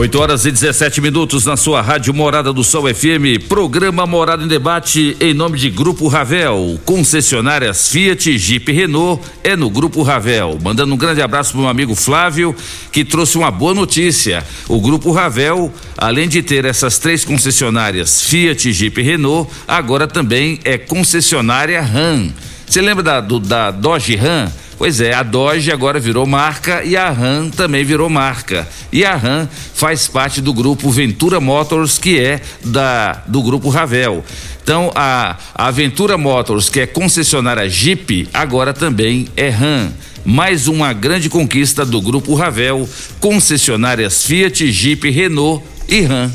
8 0.00 0.18
horas 0.18 0.46
e 0.46 0.50
17 0.50 0.98
minutos 1.02 1.44
na 1.44 1.58
sua 1.58 1.82
rádio 1.82 2.14
Morada 2.14 2.54
do 2.54 2.64
Sol 2.64 2.84
FM, 2.84 3.44
programa 3.50 4.06
Morada 4.06 4.42
em 4.42 4.48
Debate 4.48 5.14
em 5.20 5.34
nome 5.34 5.58
de 5.58 5.68
Grupo 5.68 6.08
Ravel, 6.08 6.80
concessionárias 6.86 7.86
Fiat, 7.90 8.38
Jeep 8.38 8.72
Renault, 8.72 9.22
é 9.44 9.54
no 9.54 9.68
Grupo 9.68 10.02
Ravel. 10.02 10.58
Mandando 10.62 10.94
um 10.94 10.96
grande 10.96 11.20
abraço 11.20 11.52
pro 11.52 11.60
meu 11.60 11.68
amigo 11.68 11.94
Flávio, 11.94 12.56
que 12.90 13.04
trouxe 13.04 13.36
uma 13.36 13.50
boa 13.50 13.74
notícia. 13.74 14.42
O 14.66 14.80
Grupo 14.80 15.12
Ravel, 15.12 15.70
além 15.98 16.30
de 16.30 16.42
ter 16.42 16.64
essas 16.64 16.98
três 16.98 17.22
concessionárias 17.22 18.22
Fiat, 18.22 18.72
Jeep 18.72 19.02
Renault, 19.02 19.52
agora 19.68 20.06
também 20.06 20.60
é 20.64 20.78
concessionária 20.78 21.82
RAM. 21.82 22.32
Você 22.66 22.80
lembra 22.80 23.02
da, 23.02 23.20
do, 23.20 23.38
da 23.38 23.70
Dodge 23.70 24.16
RAM? 24.16 24.50
Pois 24.80 24.98
é, 24.98 25.12
a 25.12 25.22
Dodge 25.22 25.70
agora 25.70 26.00
virou 26.00 26.26
marca 26.26 26.82
e 26.82 26.96
a 26.96 27.10
RAM 27.10 27.50
também 27.50 27.84
virou 27.84 28.08
marca. 28.08 28.66
E 28.90 29.04
a 29.04 29.14
RAM 29.14 29.46
faz 29.74 30.08
parte 30.08 30.40
do 30.40 30.54
grupo 30.54 30.88
Ventura 30.90 31.38
Motors, 31.38 31.98
que 31.98 32.18
é 32.18 32.40
da 32.64 33.22
do 33.26 33.42
grupo 33.42 33.68
Ravel. 33.68 34.24
Então 34.62 34.90
a, 34.94 35.36
a 35.54 35.70
Ventura 35.70 36.16
Motors, 36.16 36.70
que 36.70 36.80
é 36.80 36.86
concessionária 36.86 37.68
Jeep, 37.68 38.26
agora 38.32 38.72
também 38.72 39.28
é 39.36 39.50
RAM. 39.50 39.92
Mais 40.24 40.66
uma 40.66 40.94
grande 40.94 41.28
conquista 41.28 41.84
do 41.84 42.00
grupo 42.00 42.34
Ravel, 42.34 42.88
concessionárias 43.20 44.24
Fiat, 44.24 44.72
Jeep, 44.72 45.10
Renault 45.10 45.62
e 45.86 46.00
RAM. 46.00 46.32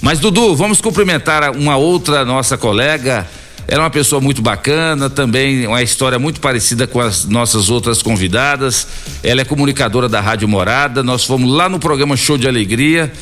Mas 0.00 0.18
Dudu, 0.18 0.56
vamos 0.56 0.80
cumprimentar 0.80 1.54
uma 1.54 1.76
outra 1.76 2.24
nossa 2.24 2.56
colega. 2.56 3.26
Ela 3.68 3.82
é 3.82 3.84
uma 3.84 3.90
pessoa 3.90 4.20
muito 4.20 4.40
bacana, 4.40 5.10
também 5.10 5.66
uma 5.66 5.82
história 5.82 6.18
muito 6.18 6.40
parecida 6.40 6.86
com 6.86 7.00
as 7.00 7.24
nossas 7.24 7.68
outras 7.68 8.00
convidadas. 8.00 8.86
Ela 9.22 9.40
é 9.40 9.44
comunicadora 9.44 10.08
da 10.08 10.20
Rádio 10.20 10.46
Morada. 10.46 11.02
Nós 11.02 11.24
fomos 11.24 11.50
lá 11.50 11.68
no 11.68 11.80
programa 11.80 12.16
Show 12.16 12.38
de 12.38 12.46
Alegria 12.46 13.12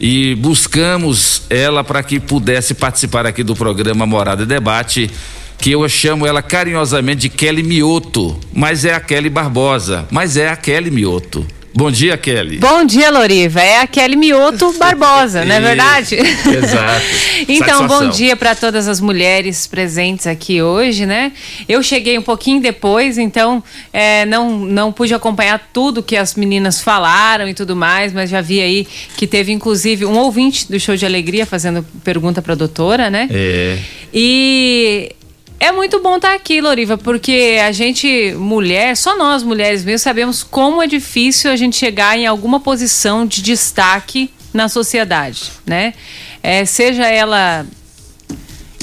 e 0.00 0.36
buscamos 0.36 1.42
ela 1.50 1.82
para 1.82 2.02
que 2.02 2.20
pudesse 2.20 2.74
participar 2.74 3.26
aqui 3.26 3.42
do 3.42 3.56
programa 3.56 4.06
Morada 4.06 4.44
e 4.44 4.46
Debate, 4.46 5.10
que 5.58 5.72
eu 5.72 5.88
chamo 5.88 6.24
ela 6.24 6.40
carinhosamente 6.40 7.22
de 7.22 7.28
Kelly 7.28 7.64
Mioto, 7.64 8.38
mas 8.52 8.84
é 8.84 8.94
a 8.94 9.00
Kelly 9.00 9.28
Barbosa, 9.28 10.06
mas 10.12 10.36
é 10.36 10.48
a 10.48 10.56
Kelly 10.56 10.92
Mioto. 10.92 11.44
Bom 11.74 11.90
dia, 11.90 12.16
Kelly. 12.16 12.58
Bom 12.58 12.84
dia, 12.84 13.10
Loriva. 13.10 13.60
É 13.60 13.80
a 13.80 13.86
Kelly 13.86 14.16
Mioto 14.16 14.72
Barbosa, 14.78 15.44
não 15.44 15.54
é 15.54 15.60
verdade? 15.60 16.16
Exato. 16.16 17.04
então, 17.48 17.66
Satisfação. 17.66 17.86
bom 17.86 18.08
dia 18.10 18.36
para 18.36 18.54
todas 18.54 18.88
as 18.88 19.00
mulheres 19.00 19.66
presentes 19.66 20.26
aqui 20.26 20.62
hoje, 20.62 21.06
né? 21.06 21.32
Eu 21.68 21.82
cheguei 21.82 22.18
um 22.18 22.22
pouquinho 22.22 22.60
depois, 22.60 23.18
então 23.18 23.62
é, 23.92 24.24
não, 24.26 24.58
não 24.58 24.92
pude 24.92 25.14
acompanhar 25.14 25.68
tudo 25.72 26.02
que 26.02 26.16
as 26.16 26.34
meninas 26.34 26.80
falaram 26.80 27.48
e 27.48 27.54
tudo 27.54 27.76
mais, 27.76 28.12
mas 28.12 28.30
já 28.30 28.40
vi 28.40 28.60
aí 28.60 28.86
que 29.16 29.26
teve 29.26 29.52
inclusive 29.52 30.04
um 30.04 30.16
ouvinte 30.16 30.70
do 30.70 30.80
Show 30.80 30.96
de 30.96 31.06
Alegria 31.06 31.46
fazendo 31.46 31.84
pergunta 32.02 32.40
para 32.42 32.54
a 32.54 32.56
doutora, 32.56 33.10
né? 33.10 33.28
É. 33.30 33.78
E 34.12 35.12
é 35.60 35.72
muito 35.72 36.00
bom 36.00 36.16
estar 36.16 36.34
aqui, 36.34 36.60
Loriva, 36.60 36.96
porque 36.96 37.58
a 37.62 37.72
gente, 37.72 38.32
mulher, 38.34 38.96
só 38.96 39.16
nós 39.16 39.42
mulheres 39.42 39.84
mesmo, 39.84 39.98
sabemos 39.98 40.42
como 40.42 40.82
é 40.82 40.86
difícil 40.86 41.50
a 41.50 41.56
gente 41.56 41.76
chegar 41.76 42.16
em 42.16 42.26
alguma 42.26 42.60
posição 42.60 43.26
de 43.26 43.42
destaque 43.42 44.30
na 44.52 44.68
sociedade, 44.68 45.50
né? 45.66 45.94
É, 46.42 46.64
seja 46.64 47.06
ela, 47.06 47.66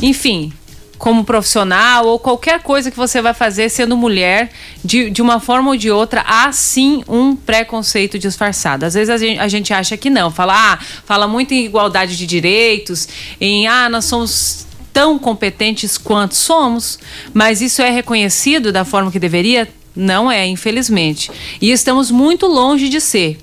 enfim, 0.01 0.51
como 0.97 1.23
profissional 1.23 2.07
ou 2.07 2.19
qualquer 2.19 2.61
coisa 2.61 2.91
que 2.91 2.97
você 2.97 3.21
vai 3.21 3.33
fazer 3.33 3.69
sendo 3.69 3.95
mulher, 3.95 4.49
de, 4.83 5.09
de 5.09 5.21
uma 5.21 5.39
forma 5.39 5.71
ou 5.71 5.77
de 5.77 5.89
outra, 5.89 6.23
há 6.27 6.51
sim 6.51 7.03
um 7.07 7.35
preconceito 7.35 8.19
disfarçado. 8.19 8.85
Às 8.85 8.93
vezes 8.93 9.09
a 9.09 9.17
gente, 9.17 9.39
a 9.39 9.47
gente 9.47 9.73
acha 9.73 9.95
que 9.95 10.09
não, 10.09 10.29
fala, 10.29 10.73
ah, 10.73 10.79
fala 11.05 11.27
muito 11.27 11.53
em 11.53 11.65
igualdade 11.65 12.17
de 12.17 12.25
direitos, 12.25 13.07
em 13.39 13.67
ah, 13.67 13.89
nós 13.89 14.05
somos 14.05 14.64
tão 14.95 15.19
competentes 15.19 15.97
quanto 15.97 16.35
somos, 16.35 16.97
mas 17.33 17.59
isso 17.59 17.81
é 17.81 17.89
reconhecido 17.89 18.71
da 18.71 18.85
forma 18.85 19.11
que 19.11 19.19
deveria? 19.19 19.67
Não 19.93 20.31
é, 20.31 20.47
infelizmente. 20.47 21.29
E 21.61 21.69
estamos 21.69 22.09
muito 22.09 22.47
longe 22.47 22.87
de 22.87 23.01
ser 23.01 23.37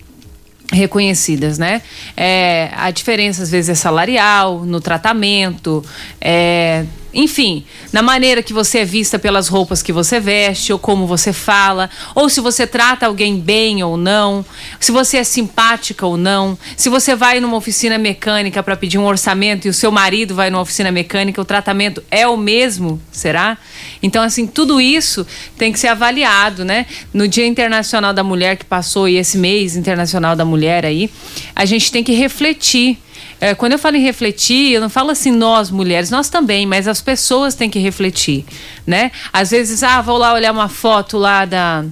reconhecidas, 0.73 1.59
né? 1.59 1.83
É, 2.17 2.71
a 2.75 2.91
diferença 2.91 3.43
às 3.43 3.51
vezes 3.51 3.69
é 3.69 3.75
salarial, 3.75 4.65
no 4.65 4.81
tratamento, 4.81 5.85
é, 6.19 6.87
enfim, 7.15 7.65
na 7.93 8.03
maneira 8.03 8.43
que 8.43 8.53
você 8.53 8.79
é 8.79 8.85
vista 8.85 9.19
pelas 9.19 9.49
roupas 9.49 9.83
que 9.83 9.93
você 9.93 10.19
veste, 10.19 10.73
ou 10.73 10.79
como 10.79 11.07
você 11.07 11.33
fala, 11.33 11.91
ou 12.15 12.29
se 12.29 12.41
você 12.41 12.67
trata 12.67 13.07
alguém 13.07 13.39
bem 13.39 13.83
ou 13.83 13.97
não, 13.97 14.45
se 14.81 14.91
você 14.91 15.19
é 15.19 15.25
simpática 15.25 16.07
ou 16.07 16.17
não, 16.17 16.57
se 16.77 16.89
você 16.89 17.15
vai 17.15 17.41
numa 17.41 17.57
oficina 17.57 17.99
mecânica 17.99 18.63
para 18.63 18.77
pedir 18.77 18.99
um 18.99 19.05
orçamento 19.05 19.67
e 19.67 19.71
o 19.71 19.75
seu 19.75 19.93
marido 19.93 20.35
vai 20.35 20.51
numa 20.51 20.63
oficina 20.63 20.91
mecânica, 20.91 21.41
o 21.41 21.45
tratamento 21.45 22.03
é 22.11 22.27
o 22.27 22.37
mesmo, 22.37 23.01
será? 23.11 23.59
Então, 24.03 24.23
assim, 24.23 24.47
tudo 24.47 24.81
isso 24.81 25.27
tem 25.59 25.73
que 25.73 25.79
ser 25.79 25.89
avaliado, 25.89 26.65
né? 26.65 26.87
No 27.13 27.29
Dia 27.29 27.47
Internacional 27.47 28.13
da 28.13 28.25
Mulher 28.25 28.57
que 28.57 28.65
passou 28.65 29.09
e 29.09 29.17
esse 29.17 29.37
mês 29.37 29.77
internacional 29.77 30.35
da 30.35 30.45
mulher 30.45 30.87
aí, 30.87 31.11
a 31.55 31.65
gente 31.65 31.93
tem 31.93 32.03
que 32.03 32.13
refletir. 32.13 32.99
É, 33.43 33.57
quando 33.57 33.73
eu 33.73 33.79
falo 33.81 33.97
em 33.97 34.01
refletir, 34.01 34.73
eu 34.73 34.81
não 34.81 34.89
falo 34.89 35.11
assim 35.11 35.33
nós 35.33 35.69
mulheres, 35.69 36.11
nós 36.11 36.29
também, 36.29 36.65
mas 36.65 36.87
as 36.87 37.03
pessoas 37.03 37.57
têm 37.57 37.69
que 37.69 37.81
refletir, 37.81 38.45
né? 38.87 39.11
Às 39.33 39.51
vezes, 39.51 39.83
ah, 39.83 40.01
vou 40.01 40.17
lá 40.17 40.33
olhar 40.33 40.53
uma 40.53 40.69
foto 40.69 41.19
lá 41.19 41.45
da 41.45 41.85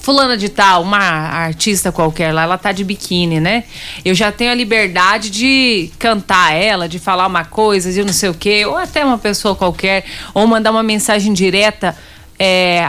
fulana 0.00 0.38
de 0.38 0.48
tal, 0.48 0.84
uma 0.84 0.98
artista 0.98 1.92
qualquer 1.92 2.32
lá, 2.32 2.44
ela 2.44 2.56
tá 2.56 2.72
de 2.72 2.82
biquíni, 2.82 3.40
né? 3.40 3.64
Eu 4.02 4.14
já 4.14 4.32
tenho 4.32 4.50
a 4.50 4.54
liberdade 4.54 5.28
de 5.28 5.90
cantar 5.98 6.54
ela, 6.54 6.88
de 6.88 6.98
falar 6.98 7.26
uma 7.26 7.44
coisa, 7.44 7.92
de 7.92 8.02
não 8.02 8.14
sei 8.14 8.30
o 8.30 8.34
quê, 8.34 8.64
ou 8.64 8.78
até 8.78 9.04
uma 9.04 9.18
pessoa 9.18 9.54
qualquer, 9.54 10.06
ou 10.32 10.46
mandar 10.46 10.70
uma 10.70 10.82
mensagem 10.82 11.34
direta, 11.34 11.94
é, 12.38 12.88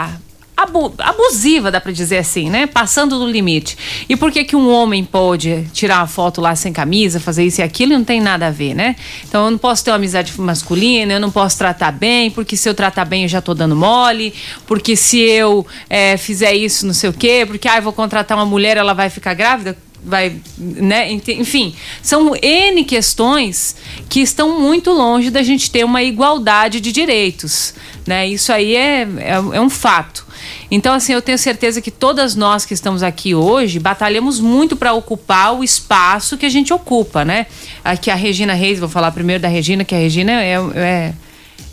abu- 0.63 0.93
abusiva, 0.97 1.71
dá 1.71 1.79
pra 1.81 1.91
dizer 1.91 2.17
assim, 2.17 2.49
né? 2.49 2.67
Passando 2.67 3.17
do 3.17 3.27
limite. 3.29 3.77
E 4.07 4.15
por 4.15 4.31
que 4.31 4.43
que 4.43 4.55
um 4.55 4.69
homem 4.69 5.03
pode 5.03 5.67
tirar 5.73 5.99
uma 5.99 6.07
foto 6.07 6.41
lá 6.41 6.55
sem 6.55 6.71
camisa, 6.73 7.19
fazer 7.19 7.45
isso 7.45 7.61
e 7.61 7.63
aquilo 7.63 7.93
e 7.93 7.97
não 7.97 8.03
tem 8.03 8.21
nada 8.21 8.47
a 8.47 8.51
ver, 8.51 8.73
né? 8.73 8.95
Então 9.27 9.45
eu 9.45 9.51
não 9.51 9.57
posso 9.57 9.83
ter 9.83 9.91
uma 9.91 9.97
amizade 9.97 10.33
masculina, 10.39 11.13
eu 11.13 11.19
não 11.19 11.31
posso 11.31 11.57
tratar 11.57 11.91
bem, 11.91 12.29
porque 12.31 12.55
se 12.57 12.67
eu 12.67 12.73
tratar 12.73 13.05
bem 13.05 13.23
eu 13.23 13.29
já 13.29 13.41
tô 13.41 13.53
dando 13.53 13.75
mole, 13.75 14.33
porque 14.67 14.95
se 14.95 15.19
eu 15.19 15.65
é, 15.89 16.17
fizer 16.17 16.53
isso 16.53 16.85
não 16.85 16.93
sei 16.93 17.09
o 17.09 17.13
quê, 17.13 17.43
porque 17.47 17.67
ah, 17.67 17.77
eu 17.77 17.81
vou 17.81 17.93
contratar 17.93 18.37
uma 18.37 18.45
mulher, 18.45 18.77
ela 18.77 18.93
vai 18.93 19.09
ficar 19.09 19.33
grávida? 19.33 19.77
Vai, 20.03 20.35
né? 20.57 21.11
Enfim, 21.11 21.75
são 22.01 22.35
N 22.35 22.83
questões 22.83 23.75
que 24.07 24.21
estão 24.21 24.59
muito 24.59 24.91
longe 24.91 25.29
da 25.29 25.43
gente 25.43 25.69
ter 25.69 25.83
uma 25.83 26.01
igualdade 26.01 26.79
de 26.79 26.91
direitos, 26.91 27.73
né? 28.05 28.27
Isso 28.27 28.51
aí 28.51 28.75
é, 28.75 29.01
é, 29.17 29.31
é 29.31 29.61
um 29.61 29.69
fato. 29.69 30.27
Então, 30.71 30.93
assim, 30.93 31.13
eu 31.13 31.21
tenho 31.21 31.37
certeza 31.37 31.81
que 31.81 31.91
todas 31.91 32.35
nós 32.35 32.65
que 32.65 32.73
estamos 32.73 33.03
aqui 33.03 33.35
hoje 33.35 33.79
batalhamos 33.79 34.39
muito 34.39 34.75
para 34.75 34.93
ocupar 34.93 35.53
o 35.53 35.63
espaço 35.63 36.37
que 36.37 36.45
a 36.45 36.49
gente 36.49 36.73
ocupa, 36.73 37.25
né? 37.25 37.47
Aqui 37.83 38.09
a 38.09 38.15
Regina 38.15 38.53
Reis, 38.53 38.79
vou 38.79 38.89
falar 38.89 39.11
primeiro 39.11 39.41
da 39.41 39.47
Regina, 39.47 39.83
que 39.83 39.95
a 39.95 39.97
Regina 39.97 40.31
é, 40.31 40.55
é, 40.75 41.13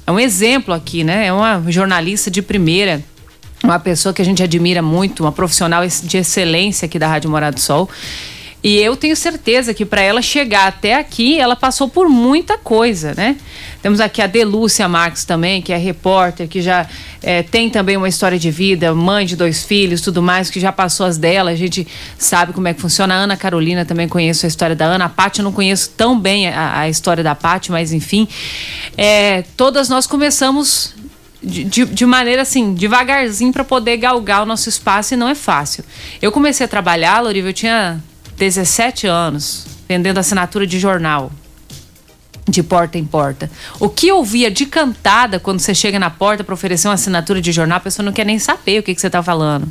é 0.07 0.13
um 0.13 0.19
exemplo 0.19 0.75
aqui, 0.75 1.05
né? 1.05 1.27
É 1.27 1.33
uma 1.33 1.63
jornalista 1.69 2.31
de 2.31 2.43
primeira 2.43 3.03
uma 3.67 3.81
pessoa 3.81 4.13
que 4.13 4.23
a 4.23 4.25
gente 4.25 4.43
admira 4.43 4.81
muito, 4.81 5.25
uma 5.25 5.33
profissional 5.33 5.83
de 5.87 6.17
excelência 6.17 6.87
aqui 6.87 6.99
da 6.99 7.09
Rádio 7.09 7.29
Morado 7.29 7.57
do 7.57 7.61
Sol. 7.61 7.91
E 8.63 8.79
eu 8.79 8.97
tenho 8.97 9.15
certeza 9.15 9.75
que 9.75 9.85
para 9.85 10.01
ela 10.01 10.23
chegar 10.23 10.67
até 10.67 10.95
aqui, 10.95 11.39
ela 11.39 11.55
passou 11.55 11.89
por 11.89 12.09
muita 12.09 12.57
coisa, 12.57 13.13
né? 13.15 13.37
Temos 13.83 14.01
aqui 14.01 14.23
a 14.23 14.27
Delúcia 14.27 14.89
Marques 14.89 15.25
também, 15.25 15.61
que 15.61 15.73
é 15.73 15.77
repórter, 15.77 16.49
que 16.49 16.61
já 16.63 16.87
eh, 17.23 17.43
tem 17.43 17.71
também 17.71 17.97
uma 17.97 18.09
história 18.09 18.39
de 18.39 18.51
vida, 18.51 18.93
mãe 18.95 19.27
de 19.27 19.37
dois 19.37 19.63
filhos, 19.65 20.01
tudo 20.01 20.23
mais, 20.23 20.49
que 20.51 20.59
já 20.59 20.73
passou 20.73 21.07
as 21.07 21.19
dela, 21.19 21.51
a 21.51 21.55
gente 21.55 21.87
sabe 22.19 22.53
como 22.53 22.67
é 22.67 22.75
que 22.75 22.81
funciona. 22.81 23.15
A 23.15 23.19
Ana 23.19 23.37
Carolina 23.37 23.85
também 23.85 24.09
conheço 24.09 24.47
a 24.47 24.49
história 24.49 24.75
da 24.75 24.87
Ana. 24.87 25.05
A 25.05 25.09
Paty 25.09 25.41
eu 25.41 25.45
não 25.45 25.53
conheço 25.53 25.91
tão 25.97 26.19
bem 26.19 26.49
a, 26.49 26.81
a 26.81 26.89
história 26.89 27.23
da 27.23 27.35
Paty, 27.35 27.71
mas 27.71 27.93
enfim. 27.93 28.27
Eh, 28.97 29.45
todas 29.57 29.89
nós 29.89 30.07
começamos 30.07 30.95
de, 31.43 31.85
de, 31.85 32.07
maneira 32.07 32.43
assim, 32.43 32.75
devagarzinho 32.75 33.53
para 33.53 33.65
poder 33.65 33.97
galgar 33.99 34.43
o 34.43 34.47
nosso 34.47 34.69
espaço 34.69 35.15
e 35.15 35.17
não 35.17 35.29
é 35.29 35.35
fácil. 35.35 35.85
Eu 36.21 36.33
comecei 36.33 36.65
a 36.65 36.69
trabalhar, 36.69 37.21
Loriva, 37.21 37.49
eu 37.49 37.53
tinha 37.53 38.03
17 38.37 39.07
anos. 39.07 39.67
vendendo 39.89 40.19
assinatura 40.19 40.67
de 40.67 40.79
jornal. 40.79 41.31
De 42.49 42.63
porta 42.63 42.97
em 42.97 43.05
porta. 43.05 43.51
O 43.81 43.89
que 43.89 44.09
eu 44.09 44.23
via 44.23 44.51
de 44.51 44.67
cantada 44.67 45.39
quando 45.41 45.61
você 45.61 45.75
chega 45.75 45.99
na 45.99 46.11
porta 46.11 46.45
para 46.45 46.55
oferecer 46.55 46.89
uma 46.89 46.95
assinatura 46.95 47.41
de 47.41 47.53
jornal, 47.53 47.79
a 47.79 47.81
pessoa 47.81 48.05
não 48.05 48.13
quer 48.13 48.25
nem 48.25 48.39
saber 48.39 48.81
o 48.81 48.83
que, 48.83 48.95
que 48.95 49.01
você 49.01 49.11
tá 49.11 49.23
falando. 49.23 49.71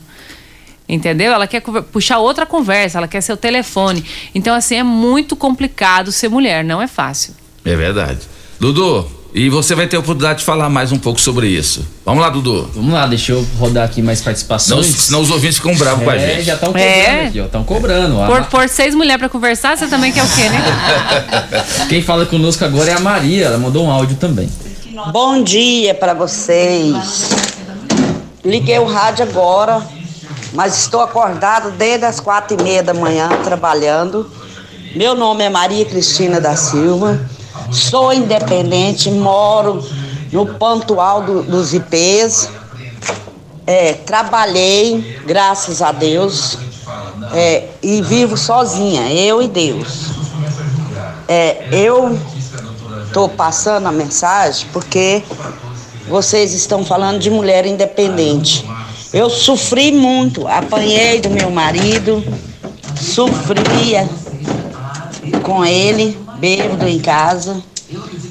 Entendeu? 0.87 1.31
Ela 1.31 1.47
quer 1.47 1.61
puxar 1.61 2.19
outra 2.19 2.45
conversa, 2.45 2.97
ela 2.97 3.07
quer 3.07 3.21
seu 3.21 3.35
telefone. 3.35 4.03
Então, 4.33 4.53
assim, 4.53 4.75
é 4.75 4.83
muito 4.83 5.35
complicado 5.35 6.11
ser 6.11 6.29
mulher, 6.29 6.63
não 6.63 6.81
é 6.81 6.87
fácil. 6.87 7.33
É 7.63 7.75
verdade. 7.75 8.19
Dudu, 8.59 9.09
e 9.37 9.49
você 9.49 9.75
vai 9.75 9.85
ter 9.85 9.97
a 9.97 9.99
oportunidade 9.99 10.39
de 10.39 10.45
falar 10.45 10.69
mais 10.69 10.93
um 10.93 10.97
pouco 10.97 11.19
sobre 11.19 11.47
isso. 11.47 11.85
Vamos 12.05 12.21
lá, 12.23 12.29
Dudu. 12.29 12.69
Vamos 12.73 12.93
lá, 12.93 13.05
deixa 13.05 13.33
eu 13.33 13.45
rodar 13.59 13.83
aqui 13.83 14.01
mais 14.01 14.19
Não, 14.19 14.25
participações. 14.25 14.85
senão 14.85 15.19
os 15.19 15.29
ouvintes 15.29 15.57
ficam 15.57 15.75
bravos 15.75 16.05
com 16.05 16.09
a 16.09 16.15
É, 16.15 16.35
gente. 16.35 16.43
já 16.43 16.53
estão 16.53 16.69
cobrando 16.69 16.87
É. 16.87 17.25
aqui, 17.25 17.41
ó. 17.41 17.45
Estão 17.45 17.63
cobrando. 17.65 18.21
A 18.21 18.25
Por, 18.27 18.39
Ma- 18.39 18.45
por 18.45 18.69
seis 18.69 18.95
mulheres 18.95 19.19
para 19.19 19.27
conversar, 19.27 19.77
você 19.77 19.87
também 19.87 20.13
quer 20.13 20.23
o 20.23 20.27
quê, 20.29 20.47
né? 20.49 20.63
Quem 21.89 22.01
fala 22.01 22.25
conosco 22.25 22.63
agora 22.63 22.89
é 22.89 22.93
a 22.93 22.99
Maria. 23.01 23.47
Ela 23.47 23.57
mandou 23.57 23.83
um 23.85 23.91
áudio 23.91 24.15
também. 24.15 24.49
Bom 25.11 25.43
dia 25.43 25.93
para 25.93 26.13
vocês. 26.13 27.29
Liguei 28.43 28.79
o 28.79 28.85
rádio 28.85 29.23
agora, 29.25 29.81
mas 30.53 30.77
estou 30.79 31.01
acordado 31.01 31.71
desde 31.71 32.05
as 32.05 32.21
quatro 32.21 32.57
e 32.57 32.63
meia 32.63 32.81
da 32.81 32.93
manhã 32.93 33.27
trabalhando. 33.43 34.31
Meu 34.95 35.13
nome 35.13 35.43
é 35.43 35.49
Maria 35.49 35.83
Cristina 35.83 36.39
da 36.39 36.55
Silva. 36.55 37.19
Sou 37.71 38.13
independente, 38.13 39.09
moro 39.09 39.83
no 40.31 40.45
pontual 40.55 41.21
do- 41.23 41.43
dos 41.43 41.73
IPs. 41.73 42.49
É, 43.67 43.93
trabalhei, 43.93 45.19
graças 45.25 45.81
a 45.81 45.91
Deus, 45.91 46.57
é, 47.33 47.69
e 47.81 48.01
vivo 48.01 48.37
sozinha, 48.37 49.11
eu 49.11 49.41
e 49.41 49.47
Deus. 49.47 50.09
É, 51.27 51.67
eu 51.71 52.17
estou 53.07 53.27
passando 53.27 53.87
a 53.87 53.91
mensagem 53.91 54.67
porque 54.71 55.23
vocês 56.07 56.53
estão 56.53 56.85
falando 56.85 57.17
de 57.19 57.31
mulher 57.31 57.65
independente. 57.65 58.63
Eu 59.11 59.29
sofri 59.29 59.91
muito, 59.91 60.47
apanhei 60.47 61.19
do 61.21 61.29
meu 61.31 61.49
marido, 61.49 62.23
sofria 62.99 64.07
com 65.41 65.65
ele, 65.65 66.17
bêbado 66.37 66.87
em 66.87 66.99
casa. 66.99 67.61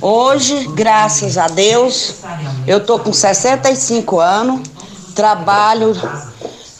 Hoje, 0.01 0.68
graças 0.74 1.39
a 1.39 1.47
Deus, 1.47 2.16
eu 2.66 2.85
tô 2.85 2.98
com 2.98 3.12
65 3.12 4.18
anos, 4.18 4.60
trabalho. 5.14 5.94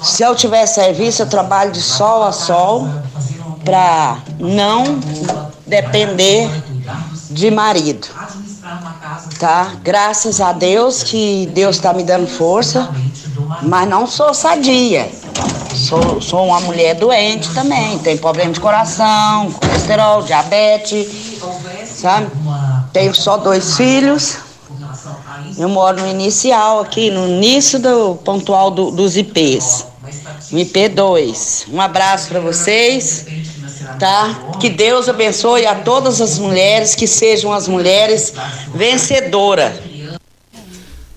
Se 0.03 0.23
eu 0.23 0.35
tiver 0.35 0.67
serviço, 0.67 1.23
eu 1.23 1.29
trabalho 1.29 1.73
de 1.73 1.81
sol 1.81 2.25
a 2.25 2.33
sol 2.33 2.89
para 3.65 4.19
não 4.39 4.99
depender 5.67 6.51
de 7.31 7.51
marido. 7.51 8.07
Tá? 9.39 9.73
Graças 9.83 10.41
a 10.41 10.53
Deus 10.53 11.03
que 11.03 11.51
Deus 11.55 11.77
está 11.77 11.93
me 11.93 12.03
dando 12.03 12.27
força, 12.27 12.91
mas 13.63 13.89
não 13.89 14.07
sou 14.07 14.33
sadia. 14.35 15.11
Sou, 15.75 16.21
sou 16.21 16.47
uma 16.47 16.61
mulher 16.61 16.95
doente 16.95 17.53
também, 17.53 17.99
tem 17.99 18.17
problema 18.17 18.53
de 18.53 18.61
coração, 18.61 19.51
colesterol, 19.53 20.23
diabetes, 20.23 21.07
sabe? 21.89 22.29
Tenho 22.93 23.15
só 23.15 23.37
dois 23.37 23.77
filhos. 23.77 24.37
Eu 25.59 25.69
moro 25.69 26.01
no 26.01 26.09
inicial 26.09 26.81
aqui, 26.81 27.11
no 27.11 27.27
início 27.27 27.79
do 27.79 28.15
pontual 28.25 28.71
do- 28.71 28.91
dos 28.93 29.17
IPs. 29.17 29.87
No 30.53 30.59
IP2. 30.61 31.67
Um 31.73 31.81
abraço 31.81 32.29
para 32.29 32.39
vocês, 32.41 33.27
tá? 33.99 34.39
Que 34.61 34.69
Deus 34.71 35.09
abençoe 35.09 35.67
a 35.67 35.75
todas 35.75 36.21
as 36.21 36.39
mulheres, 36.39 36.95
que 36.95 37.07
sejam 37.07 37.53
as 37.53 37.67
mulheres 37.67 38.33
vencedoras. 38.73 39.73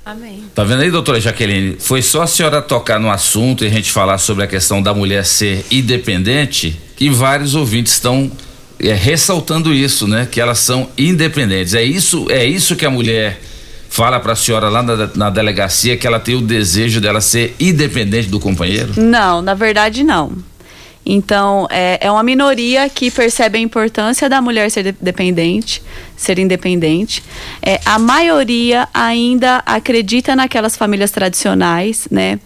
Amém. 0.08 0.46
Tá 0.56 0.64
vendo 0.64 0.84
aí, 0.84 0.90
doutora 0.90 1.20
Jaqueline? 1.20 1.76
Foi 1.80 2.02
só 2.02 2.22
a 2.22 2.28
senhora 2.28 2.62
tocar 2.62 2.98
no 2.98 3.12
assunto 3.12 3.66
e 3.66 3.68
a 3.68 3.70
gente 3.70 3.92
falar 3.92 4.18
sobre 4.18 4.46
a 4.46 4.48
questão 4.48 4.82
da 4.82 4.94
mulher 4.94 5.26
ser 5.26 5.66
independente 5.70 6.80
que 6.96 7.10
vários 7.10 7.56
ouvintes 7.56 7.92
estão 7.92 8.32
é, 8.80 8.94
ressaltando 8.94 9.74
isso, 9.74 10.08
né? 10.08 10.26
Que 10.32 10.40
elas 10.40 10.60
são 10.60 10.90
independentes. 10.98 11.74
É 11.74 11.84
isso, 11.84 12.26
é 12.30 12.46
isso 12.46 12.78
que 12.78 12.86
a 12.86 12.90
mulher 12.90 13.42
fala 13.90 14.18
pra 14.18 14.34
senhora 14.34 14.70
lá 14.70 14.82
na, 14.82 15.10
na 15.14 15.30
delegacia, 15.30 15.98
que 15.98 16.08
ela 16.08 16.22
tem 16.22 16.36
o 16.36 16.42
desejo 16.42 17.02
dela 17.02 17.20
ser 17.20 17.54
independente 17.60 18.30
do 18.30 18.40
companheiro? 18.40 18.94
Não, 18.96 19.42
na 19.42 19.56
verdade 19.56 20.06
não. 20.06 20.32
Então, 21.10 21.66
é, 21.70 22.00
é 22.02 22.12
uma 22.12 22.22
minoria 22.22 22.90
que 22.90 23.10
percebe 23.10 23.58
a 23.58 23.62
importância 23.62 24.28
da 24.28 24.42
mulher 24.42 24.70
ser 24.70 24.84
de- 24.84 24.96
dependente, 25.00 25.82
ser 26.18 26.38
independente. 26.38 27.24
É, 27.62 27.80
a 27.86 27.98
maioria 27.98 28.90
ainda 28.94 29.64
acredita 29.66 30.36
naquelas 30.36 30.76
famílias 30.76 31.10
tradicionais, 31.10 32.10
né? 32.12 32.38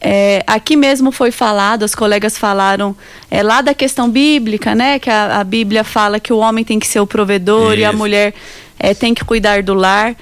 É, 0.00 0.42
aqui 0.48 0.74
mesmo 0.74 1.12
foi 1.12 1.30
falado, 1.30 1.84
as 1.84 1.94
colegas 1.94 2.36
falaram 2.36 2.96
é, 3.30 3.40
lá 3.40 3.60
da 3.60 3.72
questão 3.72 4.10
bíblica, 4.10 4.74
né? 4.74 4.98
Que 4.98 5.08
a, 5.08 5.38
a 5.38 5.44
Bíblia 5.44 5.84
fala 5.84 6.18
que 6.18 6.32
o 6.32 6.38
homem 6.38 6.64
tem 6.64 6.80
que 6.80 6.88
ser 6.88 6.98
o 6.98 7.06
provedor 7.06 7.78
e 7.78 7.84
a 7.84 7.90
Isso. 7.90 7.98
mulher 7.98 8.34
é, 8.80 8.94
tem 8.94 9.14
que 9.14 9.24
cuidar 9.24 9.62
do 9.62 9.74
lar. 9.74 10.16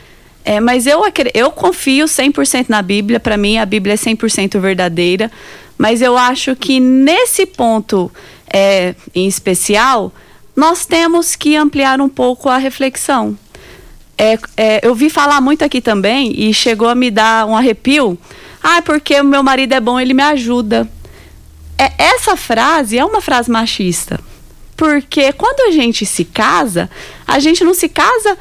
É, 0.44 0.58
mas 0.60 0.86
eu, 0.86 1.02
eu 1.34 1.50
confio 1.50 2.06
100% 2.06 2.66
na 2.68 2.82
Bíblia. 2.82 3.20
Para 3.20 3.36
mim, 3.36 3.58
a 3.58 3.66
Bíblia 3.66 3.94
é 3.94 3.96
100% 3.96 4.58
verdadeira. 4.58 5.30
Mas 5.76 6.02
eu 6.02 6.16
acho 6.16 6.54
que 6.56 6.80
nesse 6.80 7.46
ponto 7.46 8.10
é, 8.52 8.94
em 9.14 9.26
especial, 9.26 10.12
nós 10.54 10.84
temos 10.84 11.36
que 11.36 11.56
ampliar 11.56 12.00
um 12.00 12.08
pouco 12.08 12.48
a 12.48 12.58
reflexão. 12.58 13.38
É, 14.18 14.38
é, 14.56 14.86
eu 14.86 14.94
vi 14.94 15.08
falar 15.08 15.40
muito 15.40 15.64
aqui 15.64 15.80
também 15.80 16.32
e 16.36 16.52
chegou 16.52 16.88
a 16.88 16.94
me 16.94 17.10
dar 17.10 17.46
um 17.46 17.56
arrepio. 17.56 18.18
Ah, 18.62 18.82
porque 18.82 19.18
o 19.18 19.24
meu 19.24 19.42
marido 19.42 19.72
é 19.72 19.80
bom, 19.80 19.98
ele 19.98 20.12
me 20.12 20.22
ajuda. 20.22 20.86
É, 21.78 21.90
essa 21.96 22.36
frase 22.36 22.98
é 22.98 23.04
uma 23.04 23.22
frase 23.22 23.50
machista. 23.50 24.20
Porque 24.76 25.32
quando 25.32 25.68
a 25.68 25.70
gente 25.70 26.04
se 26.04 26.24
casa, 26.24 26.90
a 27.26 27.38
gente 27.38 27.64
não 27.64 27.72
se 27.72 27.88
casa 27.88 28.36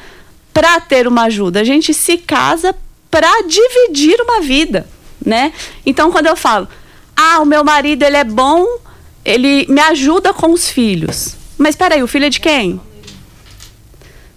para 0.52 0.80
ter 0.80 1.06
uma 1.06 1.22
ajuda, 1.22 1.60
a 1.60 1.64
gente 1.64 1.94
se 1.94 2.18
casa 2.18 2.74
para 3.10 3.42
dividir 3.42 4.20
uma 4.20 4.40
vida, 4.40 4.86
né? 5.24 5.52
Então 5.84 6.10
quando 6.10 6.26
eu 6.26 6.36
falo, 6.36 6.68
ah, 7.16 7.40
o 7.40 7.44
meu 7.44 7.64
marido 7.64 8.02
ele 8.02 8.16
é 8.16 8.24
bom, 8.24 8.66
ele 9.24 9.66
me 9.68 9.80
ajuda 9.80 10.32
com 10.32 10.52
os 10.52 10.68
filhos. 10.68 11.36
Mas 11.58 11.76
peraí, 11.76 12.02
o 12.02 12.08
filho 12.08 12.26
é 12.26 12.30
de 12.30 12.40
quem? 12.40 12.80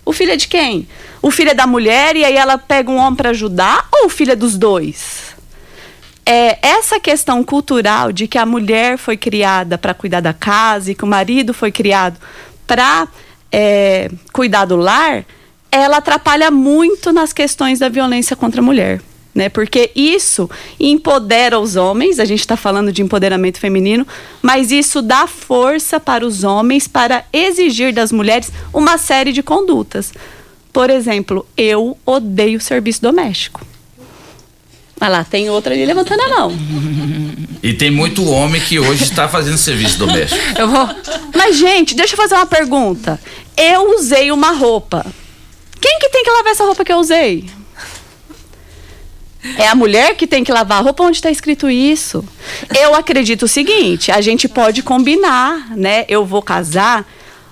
O 0.06 0.12
filho 0.12 0.32
é 0.32 0.36
de 0.36 0.48
quem? 0.48 0.88
O 1.22 1.32
filho 1.32 1.52
é 1.52 1.54
da 1.54 1.66
mulher 1.66 2.16
e 2.16 2.26
aí 2.26 2.36
ela 2.36 2.58
pega 2.58 2.92
um 2.92 2.98
homem 2.98 3.16
para 3.16 3.30
ajudar 3.30 3.88
ou 3.92 4.08
o 4.08 4.10
filho 4.10 4.34
é 4.34 4.36
dos 4.36 4.58
dois? 4.58 5.34
É, 6.26 6.58
essa 6.62 7.00
questão 7.00 7.44
cultural 7.44 8.12
de 8.12 8.28
que 8.28 8.38
a 8.38 8.46
mulher 8.46 8.98
foi 8.98 9.18
criada 9.18 9.78
para 9.78 9.94
cuidar 9.94 10.22
da 10.22 10.34
casa 10.34 10.92
e 10.92 10.96
que 10.96 11.04
o 11.04 11.08
marido 11.08 11.54
foi 11.54 11.72
criado 11.72 12.18
para 12.68 13.08
é, 13.52 14.10
cuidar 14.32 14.66
do 14.66 14.76
lar, 14.76 15.26
ela 15.74 15.98
atrapalha 15.98 16.52
muito 16.52 17.12
nas 17.12 17.34
questões 17.34 17.80
da 17.80 17.90
violência 17.90 18.36
contra 18.36 18.62
a 18.62 18.64
mulher. 18.64 19.02
Né? 19.34 19.50
Porque 19.50 19.90
isso 19.96 20.48
empodera 20.80 21.60
os 21.60 21.76
homens, 21.76 22.20
a 22.20 22.26
gente 22.26 22.42
está 22.42 22.56
falando 22.56 22.92
de 22.92 23.02
empoderamento 23.02 23.60
feminino, 23.60 24.06
mas 24.44 24.72
isso 24.72 25.02
dá 25.02 25.26
força 25.26 26.00
para 26.00 26.24
os 26.24 26.44
homens 26.44 26.88
para 26.88 27.26
exigir 27.34 27.92
das 27.92 28.12
mulheres 28.12 28.52
uma 28.72 29.00
série 29.00 29.32
de 29.32 29.42
condutas. 29.42 30.14
Por 30.72 30.92
exemplo, 30.92 31.44
eu 31.58 31.98
odeio 32.06 32.62
serviço 32.62 33.02
doméstico. 33.02 33.66
Olha 35.02 35.10
lá, 35.10 35.24
tem 35.24 35.50
outra 35.50 35.74
ali 35.74 35.86
levantando 35.86 36.22
a 36.22 36.30
mão. 36.30 36.52
E 37.64 37.74
tem 37.74 37.90
muito 37.90 38.24
homem 38.30 38.62
que 38.62 38.78
hoje 38.78 39.04
está 39.04 39.28
fazendo 39.28 39.58
serviço 39.58 39.98
doméstico. 39.98 40.40
Eu 40.56 40.68
vou. 40.68 40.88
Mas, 41.36 41.58
gente, 41.58 41.96
deixa 41.96 42.14
eu 42.14 42.18
fazer 42.18 42.36
uma 42.36 42.46
pergunta. 42.46 43.20
Eu 43.58 43.96
usei 43.98 44.32
uma 44.32 44.52
roupa. 44.52 45.04
Quem 45.84 46.00
que 46.00 46.08
tem 46.08 46.24
que 46.24 46.32
lavar 46.32 46.54
essa 46.54 46.64
roupa 46.64 46.86
que 46.86 46.94
eu 46.94 46.98
usei? 46.98 47.44
É 49.58 49.68
a 49.68 49.76
mulher 49.76 50.16
que 50.16 50.26
tem 50.26 50.42
que 50.42 50.50
lavar 50.50 50.78
a 50.78 50.82
roupa 50.82 51.04
onde 51.04 51.18
está 51.18 51.30
escrito 51.30 51.70
isso. 51.70 52.24
Eu 52.74 52.96
acredito 52.96 53.44
o 53.44 53.48
seguinte: 53.50 54.10
a 54.10 54.22
gente 54.22 54.48
pode 54.48 54.82
combinar, 54.82 55.76
né? 55.76 56.06
Eu 56.08 56.26
vou 56.26 56.42
casar. 56.42 57.06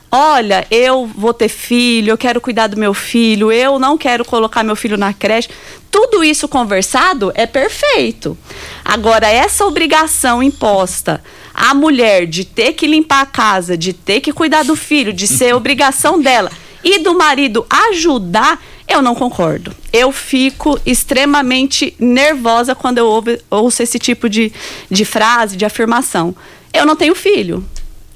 Olha, 0.10 0.66
eu 0.72 1.12
vou 1.14 1.34
ter 1.34 1.50
filho, 1.50 2.12
eu 2.12 2.18
quero 2.18 2.40
cuidar 2.40 2.68
do 2.68 2.78
meu 2.78 2.94
filho, 2.94 3.52
eu 3.52 3.78
não 3.78 3.98
quero 3.98 4.24
colocar 4.24 4.64
meu 4.64 4.78
filho 4.78 4.96
na 4.96 5.14
creche. 5.14 5.50
Tudo 5.92 6.24
isso 6.24 6.48
conversado 6.48 7.34
é 7.36 7.46
perfeito. 7.46 8.38
Agora, 8.86 9.28
essa 9.28 9.66
obrigação 9.66 10.42
imposta 10.42 11.22
à 11.54 11.74
mulher 11.74 12.26
de 12.28 12.46
ter 12.46 12.72
que 12.74 12.88
limpar 12.88 13.24
a 13.24 13.26
casa, 13.26 13.78
de 13.78 13.92
ter 13.92 14.22
que 14.22 14.32
cuidar 14.32 14.64
do 14.64 14.76
filho, 14.78 15.12
de 15.12 15.28
ser 15.28 15.54
obrigação 15.54 16.22
dela 16.22 16.50
e 16.84 17.00
do 17.00 17.16
marido 17.18 17.66
ajudar, 17.90 18.62
eu 18.88 19.02
não 19.02 19.16
concordo. 19.16 19.74
Eu 19.94 20.12
fico 20.12 20.80
extremamente 20.86 21.96
nervosa 22.00 22.74
quando 22.76 22.98
eu 22.98 23.06
ouve- 23.08 23.42
ouço 23.50 23.82
esse 23.84 23.98
tipo 24.00 24.30
de, 24.30 24.52
de 24.90 25.06
frase, 25.06 25.56
de 25.58 25.66
afirmação. 25.66 26.36
Eu 26.74 26.86
não 26.86 26.96
tenho 26.96 27.16
filho. 27.16 27.66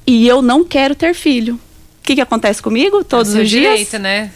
E 0.07 0.27
eu 0.27 0.41
não 0.41 0.63
quero 0.63 0.93
ter 0.95 1.13
filho. 1.13 1.59
Que, 2.05 2.15
que 2.15 2.21
acontece 2.21 2.61
comigo 2.61 3.03
todos 3.03 3.31
seu 3.31 3.41
os 3.41 3.49
dias? 3.49 3.71
direito, 3.71 3.99
né? 3.99 4.31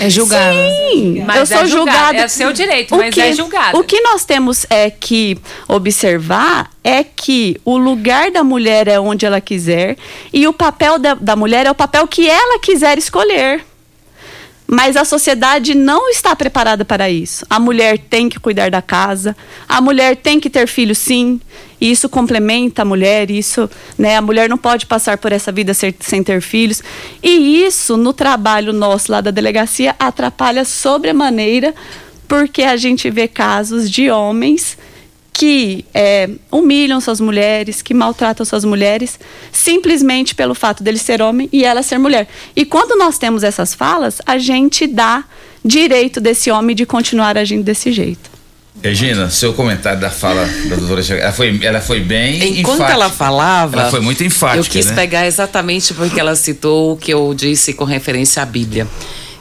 É 0.00 0.08
julgado. 0.10 0.56
Sim, 0.92 1.22
Mas 1.26 1.36
eu 1.38 1.46
sou 1.46 1.56
é 1.58 1.66
julgado, 1.66 1.98
julgada. 1.98 2.18
é 2.18 2.28
seu 2.28 2.52
direito, 2.52 2.94
O 2.94 2.98
mas 2.98 3.14
que- 3.14 3.20
é 3.20 3.32
julgado. 3.32 3.78
O 3.78 3.84
que 3.84 4.00
nós 4.00 4.24
temos 4.24 4.64
é 4.70 4.90
que 4.90 5.36
observar 5.68 6.70
é 6.84 7.04
que 7.04 7.60
o 7.64 7.76
lugar 7.76 8.30
da 8.30 8.42
mulher 8.42 8.88
é 8.88 8.98
onde 8.98 9.26
ela 9.26 9.40
quiser 9.40 9.96
e 10.32 10.46
o 10.48 10.52
papel 10.52 10.98
da, 10.98 11.14
da 11.14 11.36
mulher 11.36 11.66
é 11.66 11.70
o 11.70 11.74
papel 11.74 12.06
que 12.06 12.28
ela 12.28 12.58
quiser 12.60 12.96
escolher. 12.98 13.64
Mas 14.74 14.96
a 14.96 15.04
sociedade 15.04 15.74
não 15.74 16.08
está 16.08 16.34
preparada 16.34 16.82
para 16.82 17.10
isso. 17.10 17.44
A 17.50 17.60
mulher 17.60 17.98
tem 17.98 18.30
que 18.30 18.40
cuidar 18.40 18.70
da 18.70 18.80
casa, 18.80 19.36
a 19.68 19.82
mulher 19.82 20.16
tem 20.16 20.40
que 20.40 20.48
ter 20.48 20.66
filhos, 20.66 20.96
sim. 20.96 21.38
E 21.78 21.90
isso 21.90 22.08
complementa 22.08 22.80
a 22.80 22.84
mulher, 22.86 23.30
isso, 23.30 23.68
né? 23.98 24.16
A 24.16 24.22
mulher 24.22 24.48
não 24.48 24.56
pode 24.56 24.86
passar 24.86 25.18
por 25.18 25.30
essa 25.30 25.52
vida 25.52 25.74
ser- 25.74 25.94
sem 26.00 26.22
ter 26.22 26.40
filhos. 26.40 26.82
E 27.22 27.62
isso, 27.62 27.98
no 27.98 28.14
trabalho 28.14 28.72
nosso 28.72 29.12
lá 29.12 29.20
da 29.20 29.30
delegacia, 29.30 29.94
atrapalha 29.98 30.64
sobremaneira, 30.64 31.74
porque 32.26 32.62
a 32.62 32.74
gente 32.78 33.10
vê 33.10 33.28
casos 33.28 33.90
de 33.90 34.10
homens 34.10 34.78
que 35.32 35.84
é, 35.94 36.28
humilham 36.50 37.00
suas 37.00 37.20
mulheres, 37.20 37.80
que 37.80 37.94
maltratam 37.94 38.44
suas 38.44 38.64
mulheres, 38.64 39.18
simplesmente 39.50 40.34
pelo 40.34 40.54
fato 40.54 40.82
dele 40.82 40.98
ser 40.98 41.22
homem 41.22 41.48
e 41.52 41.64
ela 41.64 41.82
ser 41.82 41.98
mulher. 41.98 42.28
E 42.54 42.64
quando 42.64 42.98
nós 42.98 43.18
temos 43.18 43.42
essas 43.42 43.74
falas, 43.74 44.20
a 44.26 44.36
gente 44.38 44.86
dá 44.86 45.24
direito 45.64 46.20
desse 46.20 46.50
homem 46.50 46.76
de 46.76 46.84
continuar 46.84 47.38
agindo 47.38 47.62
desse 47.64 47.90
jeito. 47.92 48.30
Regina, 48.82 49.28
seu 49.30 49.52
comentário 49.52 50.00
da 50.00 50.10
fala 50.10 50.48
da 50.68 50.76
doutora 50.76 51.02
Jaqueline, 51.02 51.22
ela 51.22 51.32
foi, 51.32 51.60
ela 51.62 51.80
foi 51.80 52.00
bem 52.00 52.58
Enquanto 52.60 52.76
enfática. 52.76 52.92
ela 52.92 53.10
falava, 53.10 53.80
Ela 53.80 53.90
foi 53.90 54.00
muito 54.00 54.24
enfática, 54.24 54.58
eu 54.58 54.64
quis 54.64 54.86
né? 54.86 54.94
pegar 54.94 55.26
exatamente 55.26 55.92
porque 55.94 56.18
ela 56.18 56.34
citou 56.34 56.92
o 56.92 56.96
que 56.96 57.12
eu 57.12 57.32
disse 57.34 57.74
com 57.74 57.84
referência 57.84 58.42
à 58.42 58.46
Bíblia. 58.46 58.88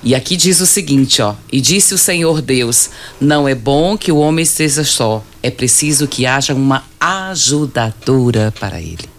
E 0.03 0.15
aqui 0.15 0.36
diz 0.36 0.60
o 0.60 0.65
seguinte, 0.65 1.22
ó: 1.22 1.36
"E 1.52 1.61
disse 1.61 1.94
o 1.94 1.98
Senhor 1.98 2.41
Deus: 2.41 2.90
Não 3.19 3.48
é 3.48 3.53
bom 3.53 3.98
que 3.98 4.11
o 4.11 4.18
homem 4.18 4.44
esteja 4.44 4.84
só, 4.84 5.23
é 5.44 5.52
preciso 5.52 6.07
que 6.07 6.26
haja 6.26 6.53
uma 6.53 6.84
ajudadora 6.99 8.53
para 8.60 8.82
ele." 8.82 9.10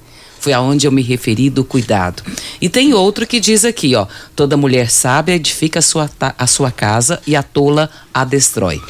Foi 0.43 0.53
aonde 0.53 0.89
eu 0.89 0.91
me 0.91 1.03
referi 1.03 1.49
do 1.49 1.63
cuidado. 1.63 2.21
E 2.61 2.69
tem 2.69 2.93
outro 2.93 3.25
que 3.29 3.39
diz 3.39 3.65
aqui, 3.65 3.95
ó: 3.95 4.09
Toda 4.35 4.57
mulher 4.57 4.91
sábia 4.91 5.37
edifica 5.37 5.79
a 5.79 5.83
sua, 5.83 6.11
a 6.37 6.47
sua 6.49 6.73
casa 6.73 7.23
e 7.25 7.37
a 7.37 7.45
tola 7.45 7.89
a 8.13 8.25
destrói. 8.25 8.83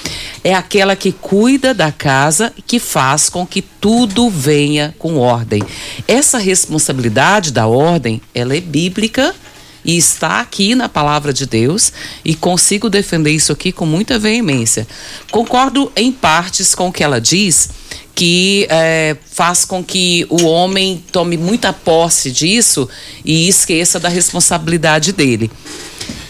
É 0.42 0.54
aquela 0.54 0.96
que 0.96 1.12
cuida 1.12 1.74
da 1.74 1.92
casa 1.92 2.54
que 2.66 2.78
faz 2.78 3.28
com 3.28 3.46
que 3.46 3.60
tudo 3.60 4.30
venha 4.30 4.94
com 4.98 5.18
ordem. 5.18 5.62
Essa 6.08 6.38
responsabilidade 6.38 7.52
da 7.52 7.66
ordem, 7.66 8.22
ela 8.34 8.56
é 8.56 8.60
bíblica 8.60 9.34
e 9.84 9.96
está 9.96 10.40
aqui 10.40 10.74
na 10.74 10.88
palavra 10.88 11.32
de 11.32 11.46
Deus 11.46 11.92
e 12.24 12.34
consigo 12.34 12.88
defender 12.88 13.30
isso 13.32 13.52
aqui 13.52 13.72
com 13.72 13.86
muita 13.86 14.18
veemência. 14.18 14.86
Concordo 15.30 15.90
em 15.96 16.12
partes 16.12 16.74
com 16.74 16.88
o 16.88 16.92
que 16.92 17.02
ela 17.02 17.20
diz, 17.20 17.68
que 18.14 18.66
eh, 18.70 19.16
faz 19.30 19.64
com 19.64 19.82
que 19.82 20.26
o 20.28 20.44
homem 20.44 21.02
tome 21.10 21.36
muita 21.36 21.72
posse 21.72 22.30
disso 22.30 22.88
e 23.24 23.48
esqueça 23.48 23.98
da 23.98 24.08
responsabilidade 24.08 25.12
dele. 25.12 25.50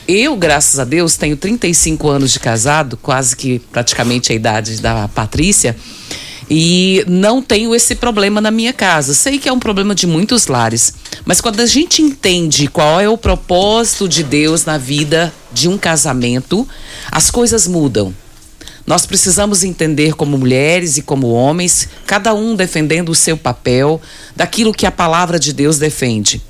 Eu, 0.06 0.36
graças 0.36 0.80
a 0.80 0.84
Deus, 0.84 1.16
tenho 1.16 1.36
35 1.36 2.08
anos 2.08 2.32
de 2.32 2.40
casado, 2.40 2.96
quase 2.96 3.36
que 3.36 3.58
praticamente 3.58 4.32
a 4.32 4.34
idade 4.34 4.80
da 4.80 5.08
Patrícia, 5.08 5.76
e 6.48 7.04
não 7.08 7.42
tenho 7.42 7.74
esse 7.74 7.94
problema 7.94 8.40
na 8.40 8.50
minha 8.50 8.72
casa. 8.72 9.14
Sei 9.14 9.38
que 9.38 9.48
é 9.48 9.52
um 9.52 9.58
problema 9.58 9.94
de 9.94 10.06
muitos 10.06 10.46
lares, 10.46 10.94
mas 11.24 11.40
quando 11.40 11.60
a 11.60 11.66
gente 11.66 12.02
entende 12.02 12.68
qual 12.68 13.00
é 13.00 13.08
o 13.08 13.18
propósito 13.18 14.08
de 14.08 14.22
Deus 14.22 14.64
na 14.64 14.78
vida 14.78 15.32
de 15.52 15.68
um 15.68 15.78
casamento, 15.78 16.66
as 17.10 17.30
coisas 17.30 17.66
mudam. 17.66 18.14
Nós 18.86 19.06
precisamos 19.06 19.62
entender 19.62 20.14
como 20.14 20.36
mulheres 20.36 20.96
e 20.96 21.02
como 21.02 21.30
homens, 21.32 21.88
cada 22.04 22.34
um 22.34 22.56
defendendo 22.56 23.10
o 23.10 23.14
seu 23.14 23.36
papel, 23.36 24.00
daquilo 24.34 24.72
que 24.72 24.86
a 24.86 24.90
palavra 24.90 25.38
de 25.38 25.52
Deus 25.52 25.78
defende. 25.78 26.42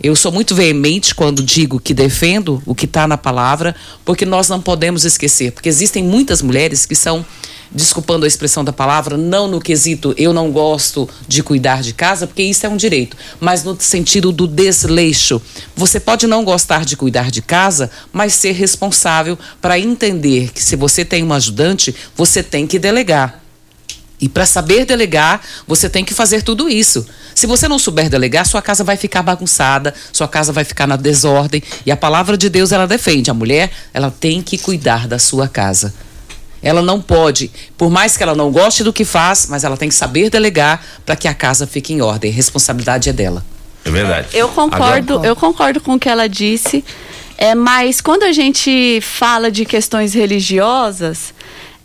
Eu 0.00 0.14
sou 0.14 0.30
muito 0.30 0.54
veemente 0.54 1.14
quando 1.14 1.42
digo 1.42 1.80
que 1.80 1.92
defendo 1.92 2.62
o 2.64 2.74
que 2.74 2.84
está 2.84 3.08
na 3.08 3.16
palavra, 3.16 3.74
porque 4.04 4.24
nós 4.24 4.48
não 4.48 4.60
podemos 4.60 5.04
esquecer, 5.04 5.50
porque 5.50 5.68
existem 5.68 6.04
muitas 6.04 6.40
mulheres 6.40 6.86
que 6.86 6.94
são, 6.94 7.26
desculpando 7.70 8.24
a 8.24 8.28
expressão 8.28 8.64
da 8.64 8.72
palavra, 8.72 9.16
não 9.16 9.48
no 9.48 9.60
quesito 9.60 10.14
eu 10.16 10.32
não 10.32 10.50
gosto 10.50 11.08
de 11.26 11.42
cuidar 11.42 11.82
de 11.82 11.92
casa, 11.92 12.26
porque 12.26 12.42
isso 12.42 12.64
é 12.66 12.68
um 12.68 12.76
direito, 12.76 13.16
mas 13.40 13.64
no 13.64 13.78
sentido 13.80 14.32
do 14.32 14.46
desleixo. 14.46 15.40
Você 15.76 16.00
pode 16.00 16.26
não 16.26 16.44
gostar 16.44 16.84
de 16.84 16.96
cuidar 16.96 17.30
de 17.30 17.42
casa, 17.42 17.90
mas 18.12 18.34
ser 18.34 18.52
responsável 18.52 19.38
para 19.60 19.78
entender 19.78 20.50
que 20.52 20.62
se 20.62 20.76
você 20.76 21.04
tem 21.04 21.22
um 21.22 21.32
ajudante, 21.32 21.94
você 22.16 22.42
tem 22.42 22.66
que 22.66 22.78
delegar. 22.78 23.42
E 24.20 24.28
para 24.28 24.44
saber 24.44 24.84
delegar, 24.84 25.40
você 25.66 25.88
tem 25.88 26.04
que 26.04 26.12
fazer 26.12 26.42
tudo 26.42 26.68
isso. 26.68 27.06
Se 27.34 27.46
você 27.46 27.68
não 27.68 27.78
souber 27.78 28.10
delegar, 28.10 28.44
sua 28.46 28.60
casa 28.60 28.82
vai 28.82 28.96
ficar 28.96 29.22
bagunçada, 29.22 29.94
sua 30.12 30.26
casa 30.26 30.52
vai 30.52 30.64
ficar 30.64 30.88
na 30.88 30.96
desordem. 30.96 31.62
E 31.86 31.92
a 31.92 31.96
palavra 31.96 32.36
de 32.36 32.48
Deus 32.48 32.72
ela 32.72 32.86
defende. 32.86 33.30
A 33.30 33.34
mulher, 33.34 33.70
ela 33.94 34.10
tem 34.10 34.42
que 34.42 34.58
cuidar 34.58 35.06
da 35.06 35.20
sua 35.20 35.46
casa. 35.46 35.94
Ela 36.62 36.82
não 36.82 37.00
pode, 37.00 37.50
por 37.76 37.90
mais 37.90 38.16
que 38.16 38.22
ela 38.22 38.34
não 38.34 38.50
goste 38.50 38.82
do 38.82 38.92
que 38.92 39.04
faz, 39.04 39.46
mas 39.48 39.64
ela 39.64 39.76
tem 39.76 39.88
que 39.88 39.94
saber 39.94 40.28
delegar 40.28 40.84
para 41.06 41.14
que 41.14 41.28
a 41.28 41.34
casa 41.34 41.66
fique 41.66 41.92
em 41.92 42.00
ordem. 42.00 42.30
A 42.30 42.34
responsabilidade 42.34 43.08
é 43.08 43.12
dela. 43.12 43.44
É 43.84 43.90
verdade. 43.90 44.28
Eu 44.32 44.48
concordo, 44.48 45.24
eu 45.24 45.36
concordo 45.36 45.80
com 45.80 45.94
o 45.94 45.98
que 45.98 46.08
ela 46.08 46.28
disse. 46.28 46.84
É, 47.36 47.54
mas 47.54 48.00
quando 48.00 48.24
a 48.24 48.32
gente 48.32 49.00
fala 49.00 49.50
de 49.50 49.64
questões 49.64 50.12
religiosas, 50.12 51.32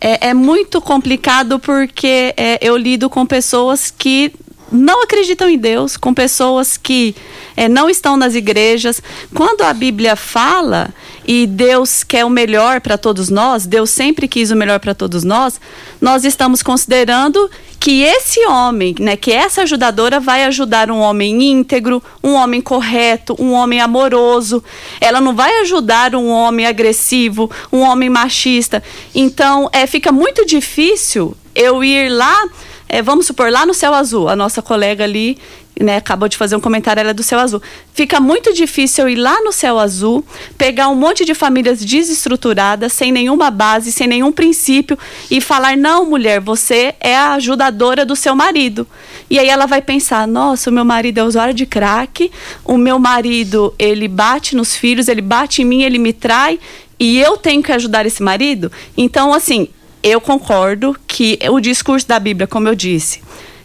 é, 0.00 0.28
é 0.28 0.34
muito 0.34 0.80
complicado 0.80 1.58
porque 1.58 2.34
é, 2.36 2.58
eu 2.60 2.76
lido 2.76 3.08
com 3.08 3.24
pessoas 3.24 3.94
que 3.96 4.32
não 4.74 5.02
acreditam 5.02 5.48
em 5.48 5.56
Deus, 5.56 5.96
com 5.96 6.12
pessoas 6.12 6.76
que 6.76 7.14
é, 7.56 7.68
não 7.68 7.88
estão 7.88 8.16
nas 8.16 8.34
igrejas. 8.34 9.00
Quando 9.32 9.62
a 9.62 9.72
Bíblia 9.72 10.16
fala 10.16 10.90
e 11.26 11.46
Deus 11.46 12.02
quer 12.02 12.24
o 12.24 12.30
melhor 12.30 12.80
para 12.80 12.98
todos 12.98 13.30
nós, 13.30 13.66
Deus 13.66 13.90
sempre 13.90 14.28
quis 14.28 14.50
o 14.50 14.56
melhor 14.56 14.80
para 14.80 14.94
todos 14.94 15.24
nós, 15.24 15.60
nós 16.00 16.24
estamos 16.24 16.62
considerando 16.62 17.50
que 17.84 18.02
esse 18.02 18.40
homem, 18.46 18.94
né, 18.98 19.14
que 19.14 19.30
essa 19.30 19.62
ajudadora 19.62 20.18
vai 20.18 20.44
ajudar 20.44 20.90
um 20.90 21.00
homem 21.00 21.42
íntegro, 21.50 22.02
um 22.22 22.32
homem 22.32 22.60
correto, 22.60 23.36
um 23.38 23.52
homem 23.52 23.78
amoroso. 23.78 24.64
Ela 25.00 25.20
não 25.20 25.34
vai 25.34 25.60
ajudar 25.60 26.14
um 26.14 26.30
homem 26.30 26.66
agressivo, 26.66 27.50
um 27.70 27.80
homem 27.80 28.08
machista. 28.08 28.82
Então, 29.14 29.68
é, 29.70 29.86
fica 29.86 30.10
muito 30.10 30.46
difícil 30.46 31.36
eu 31.54 31.84
ir 31.84 32.08
lá, 32.08 32.48
é, 32.94 33.02
vamos 33.02 33.26
supor, 33.26 33.50
lá 33.50 33.66
no 33.66 33.74
céu 33.74 33.92
azul, 33.92 34.28
a 34.28 34.36
nossa 34.36 34.62
colega 34.62 35.02
ali 35.02 35.36
né, 35.80 35.96
acabou 35.96 36.28
de 36.28 36.36
fazer 36.36 36.54
um 36.54 36.60
comentário, 36.60 37.00
ela 37.00 37.10
é 37.10 37.12
do 37.12 37.24
céu 37.24 37.40
azul. 37.40 37.60
Fica 37.92 38.20
muito 38.20 38.54
difícil 38.54 39.08
ir 39.08 39.16
lá 39.16 39.42
no 39.42 39.50
céu 39.50 39.80
azul, 39.80 40.24
pegar 40.56 40.88
um 40.88 40.94
monte 40.94 41.24
de 41.24 41.34
famílias 41.34 41.84
desestruturadas, 41.84 42.92
sem 42.92 43.10
nenhuma 43.10 43.50
base, 43.50 43.90
sem 43.90 44.06
nenhum 44.06 44.30
princípio, 44.30 44.96
e 45.28 45.40
falar: 45.40 45.76
não, 45.76 46.08
mulher, 46.08 46.38
você 46.38 46.94
é 47.00 47.16
a 47.16 47.32
ajudadora 47.32 48.06
do 48.06 48.14
seu 48.14 48.36
marido. 48.36 48.86
E 49.28 49.40
aí 49.40 49.48
ela 49.48 49.66
vai 49.66 49.82
pensar: 49.82 50.24
nossa, 50.28 50.70
o 50.70 50.72
meu 50.72 50.84
marido 50.84 51.18
é 51.18 51.24
usuário 51.24 51.52
de 51.52 51.66
crack, 51.66 52.30
o 52.64 52.78
meu 52.78 53.00
marido, 53.00 53.74
ele 53.76 54.06
bate 54.06 54.54
nos 54.54 54.76
filhos, 54.76 55.08
ele 55.08 55.20
bate 55.20 55.62
em 55.62 55.64
mim, 55.64 55.82
ele 55.82 55.98
me 55.98 56.12
trai, 56.12 56.60
e 57.00 57.18
eu 57.18 57.36
tenho 57.36 57.60
que 57.60 57.72
ajudar 57.72 58.06
esse 58.06 58.22
marido? 58.22 58.70
Então, 58.96 59.34
assim, 59.34 59.68
eu 60.04 60.20
concordo 60.20 60.94
que 61.08 61.38
o 61.50 61.58
discurso 61.58 62.06
da 62.06 62.20
Bíblia, 62.20 62.46
como 62.46 62.68
eu 62.68 62.74
disse, 62.74 63.20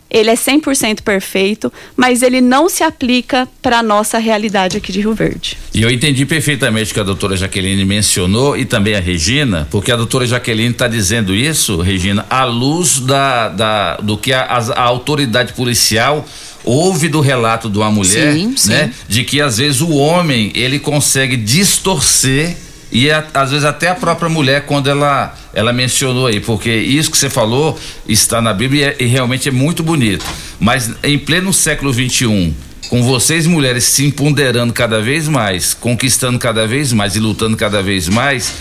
ele 0.10 0.32
é 0.32 0.34
100% 0.34 1.02
perfeito, 1.03 1.72
mas 1.95 2.24
ele 2.24 2.41
não 2.41 2.68
se 2.68 2.84
aplica 2.84 3.48
para 3.61 3.78
a 3.78 3.84
nossa 3.84 4.18
realidade 4.18 4.76
aqui 4.76 4.91
de 4.91 5.02
Rio 5.02 5.14
Verde. 5.14 5.56
E 5.72 5.84
eu 5.84 5.91
entendi 5.91 6.26
perfeitamente 6.26 6.90
o 6.90 6.94
que 6.95 6.99
a 6.99 7.03
doutora 7.03 7.38
Jaqueline 7.38 7.86
mencionou 7.86 8.57
e 8.57 8.66
também 8.66 8.95
a 8.95 8.99
Regina, 8.99 9.68
porque 9.70 9.91
a 9.91 9.95
doutora 9.95 10.26
Jaqueline 10.26 10.72
está 10.72 10.88
dizendo 10.88 11.36
isso, 11.36 11.80
Regina, 11.80 12.26
à 12.28 12.44
luz 12.44 12.99
da, 13.02 13.49
da 13.49 13.98
do 13.98 14.18
que 14.18 14.34
a, 14.34 14.41
a- 14.45 14.74
a 14.74 14.82
autoridade 14.82 15.53
policial 15.53 16.26
ouve 16.64 17.07
do 17.07 17.22
relato 17.22 17.70
de 17.70 17.78
uma 17.78 17.91
mulher, 17.91 18.34
Sim, 18.34 18.53
sim. 18.57 18.70
né? 18.72 18.91
De 19.07 19.24
que 19.24 19.40
às 19.40 19.57
vezes 19.60 19.80
o 19.80 19.91
homem 19.91 20.52
ele 20.56 20.80
consegue 20.80 21.38
distorcer 21.38 22.57
e 22.91 23.11
a- 23.11 23.28
às 23.32 23.52
vezes 23.52 23.64
até 23.66 23.90
a 23.90 23.95
própria 23.95 24.28
mulher 24.28 24.66
quando 24.66 24.90
ela 24.90 25.38
ela 25.54 25.74
mencionou 25.74 26.28
aí, 26.28 26.40
porque 26.40 26.70
isso 26.74 27.10
que 27.12 27.18
você 27.18 27.30
falou 27.30 27.78
está 28.08 28.42
na 28.42 28.54
Bíblia 28.54 28.96
e, 29.00 29.04
é- 29.04 29.06
e 29.06 29.08
realmente 29.08 29.50
é 29.50 29.52
muito 29.52 29.82
bonito. 29.84 30.26
Mas 30.60 30.92
em 31.04 31.18
pleno 31.18 31.52
século 31.54 31.92
21, 31.92 32.54
com 32.90 33.04
vocês 33.04 33.46
mulheres 33.48 33.84
se 33.84 34.06
empoderando 34.06 34.74
cada 34.74 35.02
vez 35.02 35.28
mais, 35.28 35.74
conquistando 35.74 36.38
cada 36.40 36.66
vez 36.68 36.92
mais 36.94 37.16
e 37.16 37.20
lutando 37.20 37.56
cada 37.58 37.82
vez 37.82 38.08
mais, 38.08 38.54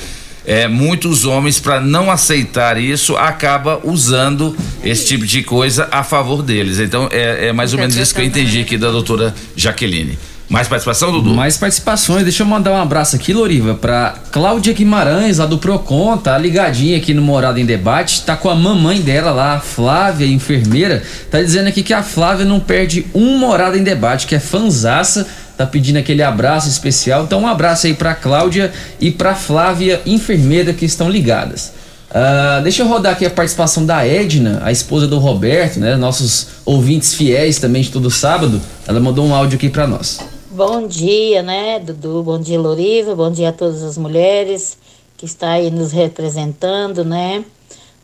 é, 0.46 0.66
muitos 0.66 1.26
homens 1.26 1.60
para 1.60 1.78
não 1.80 2.10
aceitar 2.10 2.80
isso 2.80 3.16
acaba 3.16 3.80
usando 3.84 4.56
esse 4.82 5.04
tipo 5.06 5.26
de 5.26 5.42
coisa 5.42 5.88
a 5.90 6.02
favor 6.02 6.42
deles. 6.42 6.78
Então 6.78 7.06
é, 7.12 7.48
é 7.48 7.52
mais 7.52 7.74
ou 7.74 7.78
menos 7.78 7.96
isso 7.96 8.14
que 8.14 8.20
eu 8.20 8.24
entendi 8.24 8.60
aqui 8.60 8.78
da 8.78 8.90
doutora 8.90 9.34
Jaqueline. 9.54 10.18
Mais 10.48 10.66
participação, 10.66 11.12
Dudu? 11.12 11.34
Mais 11.34 11.58
participações. 11.58 12.22
Deixa 12.22 12.42
eu 12.42 12.46
mandar 12.46 12.72
um 12.72 12.80
abraço 12.80 13.14
aqui, 13.14 13.34
Loriva, 13.34 13.74
pra 13.74 14.14
Cláudia 14.32 14.72
Guimarães, 14.72 15.36
lá 15.36 15.44
do 15.44 15.58
Procon, 15.58 16.16
tá 16.16 16.38
ligadinha 16.38 16.96
aqui 16.96 17.12
no 17.12 17.20
Morada 17.20 17.60
em 17.60 17.66
Debate. 17.66 18.22
Tá 18.22 18.34
com 18.34 18.48
a 18.48 18.54
mamãe 18.54 19.00
dela 19.02 19.30
lá, 19.30 19.56
a 19.56 19.60
Flávia, 19.60 20.26
enfermeira. 20.26 21.02
Tá 21.30 21.42
dizendo 21.42 21.68
aqui 21.68 21.82
que 21.82 21.92
a 21.92 22.02
Flávia 22.02 22.46
não 22.46 22.60
perde 22.60 23.06
um 23.14 23.36
Morada 23.36 23.76
em 23.76 23.82
Debate, 23.82 24.26
que 24.26 24.34
é 24.34 24.40
fanzaça. 24.40 25.26
Tá 25.54 25.66
pedindo 25.66 25.98
aquele 25.98 26.22
abraço 26.22 26.68
especial. 26.68 27.24
Então, 27.24 27.42
um 27.42 27.46
abraço 27.46 27.86
aí 27.86 27.92
pra 27.92 28.14
Cláudia 28.14 28.72
e 28.98 29.10
pra 29.10 29.34
Flávia, 29.34 30.00
enfermeira, 30.06 30.72
que 30.72 30.86
estão 30.86 31.10
ligadas. 31.10 31.72
Ah, 32.10 32.60
deixa 32.62 32.82
eu 32.82 32.88
rodar 32.88 33.12
aqui 33.12 33.26
a 33.26 33.30
participação 33.30 33.84
da 33.84 34.06
Edna, 34.06 34.62
a 34.64 34.72
esposa 34.72 35.06
do 35.06 35.18
Roberto, 35.18 35.78
né? 35.78 35.94
Nossos 35.94 36.46
ouvintes 36.64 37.12
fiéis 37.12 37.58
também 37.58 37.82
de 37.82 37.90
todo 37.90 38.10
sábado. 38.10 38.62
Ela 38.86 38.98
mandou 38.98 39.26
um 39.26 39.34
áudio 39.34 39.56
aqui 39.56 39.68
pra 39.68 39.86
nós. 39.86 40.37
Bom 40.58 40.88
dia, 40.88 41.40
né, 41.40 41.78
Dudu? 41.78 42.20
Bom 42.20 42.40
dia, 42.40 42.58
Loriva. 42.60 43.14
Bom 43.14 43.30
dia 43.30 43.50
a 43.50 43.52
todas 43.52 43.80
as 43.84 43.96
mulheres 43.96 44.76
que 45.16 45.24
está 45.24 45.52
aí 45.52 45.70
nos 45.70 45.92
representando, 45.92 47.04
né? 47.04 47.44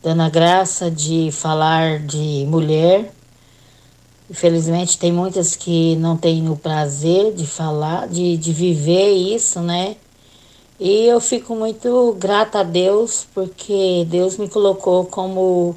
Dando 0.01 0.21
a 0.21 0.29
graça 0.29 0.89
de 0.89 1.33
falar 1.33 1.99
de 1.99 2.45
mulher. 2.47 3.11
Infelizmente, 4.29 4.97
tem 4.97 5.11
muitas 5.11 5.53
que 5.53 5.97
não 5.97 6.15
têm 6.15 6.49
o 6.49 6.55
prazer 6.55 7.33
de 7.33 7.45
falar, 7.45 8.07
de, 8.07 8.37
de 8.37 8.53
viver 8.53 9.11
isso, 9.11 9.59
né? 9.59 9.97
E 10.79 11.07
eu 11.07 11.19
fico 11.19 11.57
muito 11.57 12.15
grata 12.17 12.59
a 12.59 12.63
Deus, 12.63 13.27
porque 13.33 14.07
Deus 14.07 14.37
me 14.37 14.47
colocou 14.47 15.03
como 15.03 15.75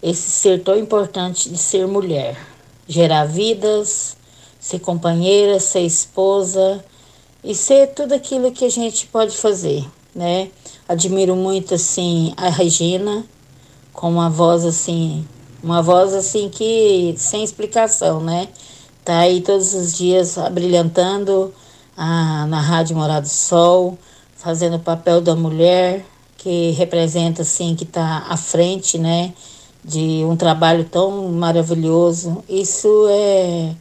esse 0.00 0.30
ser 0.30 0.62
tão 0.62 0.78
importante 0.78 1.50
de 1.50 1.58
ser 1.58 1.84
mulher. 1.88 2.38
Gerar 2.86 3.24
vidas, 3.24 4.16
ser 4.66 4.80
companheira, 4.80 5.60
ser 5.60 5.82
esposa 5.82 6.84
e 7.44 7.54
ser 7.54 7.94
tudo 7.94 8.14
aquilo 8.14 8.50
que 8.50 8.64
a 8.64 8.68
gente 8.68 9.06
pode 9.06 9.36
fazer, 9.36 9.86
né? 10.12 10.50
Admiro 10.88 11.36
muito 11.36 11.74
assim 11.74 12.34
a 12.36 12.48
Regina 12.48 13.24
com 13.92 14.10
uma 14.10 14.28
voz 14.28 14.64
assim, 14.64 15.24
uma 15.62 15.80
voz 15.80 16.12
assim 16.12 16.48
que 16.48 17.14
sem 17.16 17.44
explicação, 17.44 18.18
né? 18.18 18.48
Tá 19.04 19.20
aí 19.20 19.40
todos 19.40 19.72
os 19.72 19.96
dias 19.96 20.36
brilhantando 20.50 21.54
a, 21.96 22.44
na 22.48 22.60
Rádio 22.60 22.96
Morado 22.96 23.28
do 23.28 23.32
Sol, 23.32 23.96
fazendo 24.34 24.78
o 24.78 24.80
papel 24.80 25.20
da 25.20 25.36
mulher 25.36 26.04
que 26.36 26.72
representa 26.72 27.42
assim 27.42 27.76
que 27.76 27.84
está 27.84 28.26
à 28.28 28.36
frente, 28.36 28.98
né? 28.98 29.32
De 29.84 30.24
um 30.24 30.34
trabalho 30.34 30.82
tão 30.82 31.30
maravilhoso. 31.30 32.42
Isso 32.48 33.06
é 33.08 33.76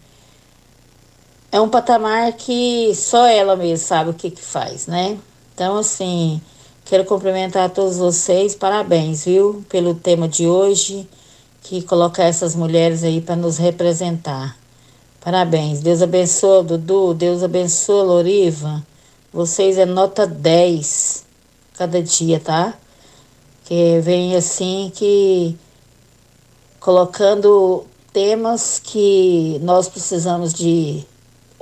é 1.56 1.62
um 1.62 1.70
patamar 1.70 2.34
que 2.34 2.94
só 2.94 3.26
ela 3.28 3.56
mesma 3.56 3.78
sabe 3.78 4.10
o 4.10 4.14
que 4.14 4.30
que 4.30 4.42
faz, 4.42 4.88
né? 4.88 5.18
Então, 5.54 5.78
assim, 5.78 6.42
quero 6.84 7.06
cumprimentar 7.06 7.64
a 7.64 7.70
todos 7.70 7.96
vocês, 7.96 8.54
parabéns, 8.54 9.24
viu, 9.24 9.64
pelo 9.70 9.96
tema 9.96 10.28
de 10.28 10.46
hoje, 10.46 11.08
que 11.64 11.82
coloca 11.82 12.22
essas 12.22 12.56
mulheres 12.58 13.06
aí 13.06 13.22
para 13.22 13.38
nos 13.38 13.58
representar. 13.58 14.58
Parabéns, 15.22 15.80
Deus 15.80 16.02
abençoe, 16.02 16.66
Dudu, 16.66 17.14
Deus 17.14 17.42
abençoe, 17.42 18.06
Loriva. 18.06 18.86
Vocês 19.32 19.78
é 19.78 19.86
nota 19.86 20.28
10 20.28 21.24
cada 21.78 22.04
dia, 22.04 22.38
tá? 22.38 22.74
Que 23.64 24.02
vem 24.02 24.36
assim 24.36 24.92
que 24.94 25.58
colocando 26.82 27.86
temas 28.12 28.78
que 28.84 29.58
nós 29.64 29.88
precisamos 29.88 30.54
de 30.54 31.06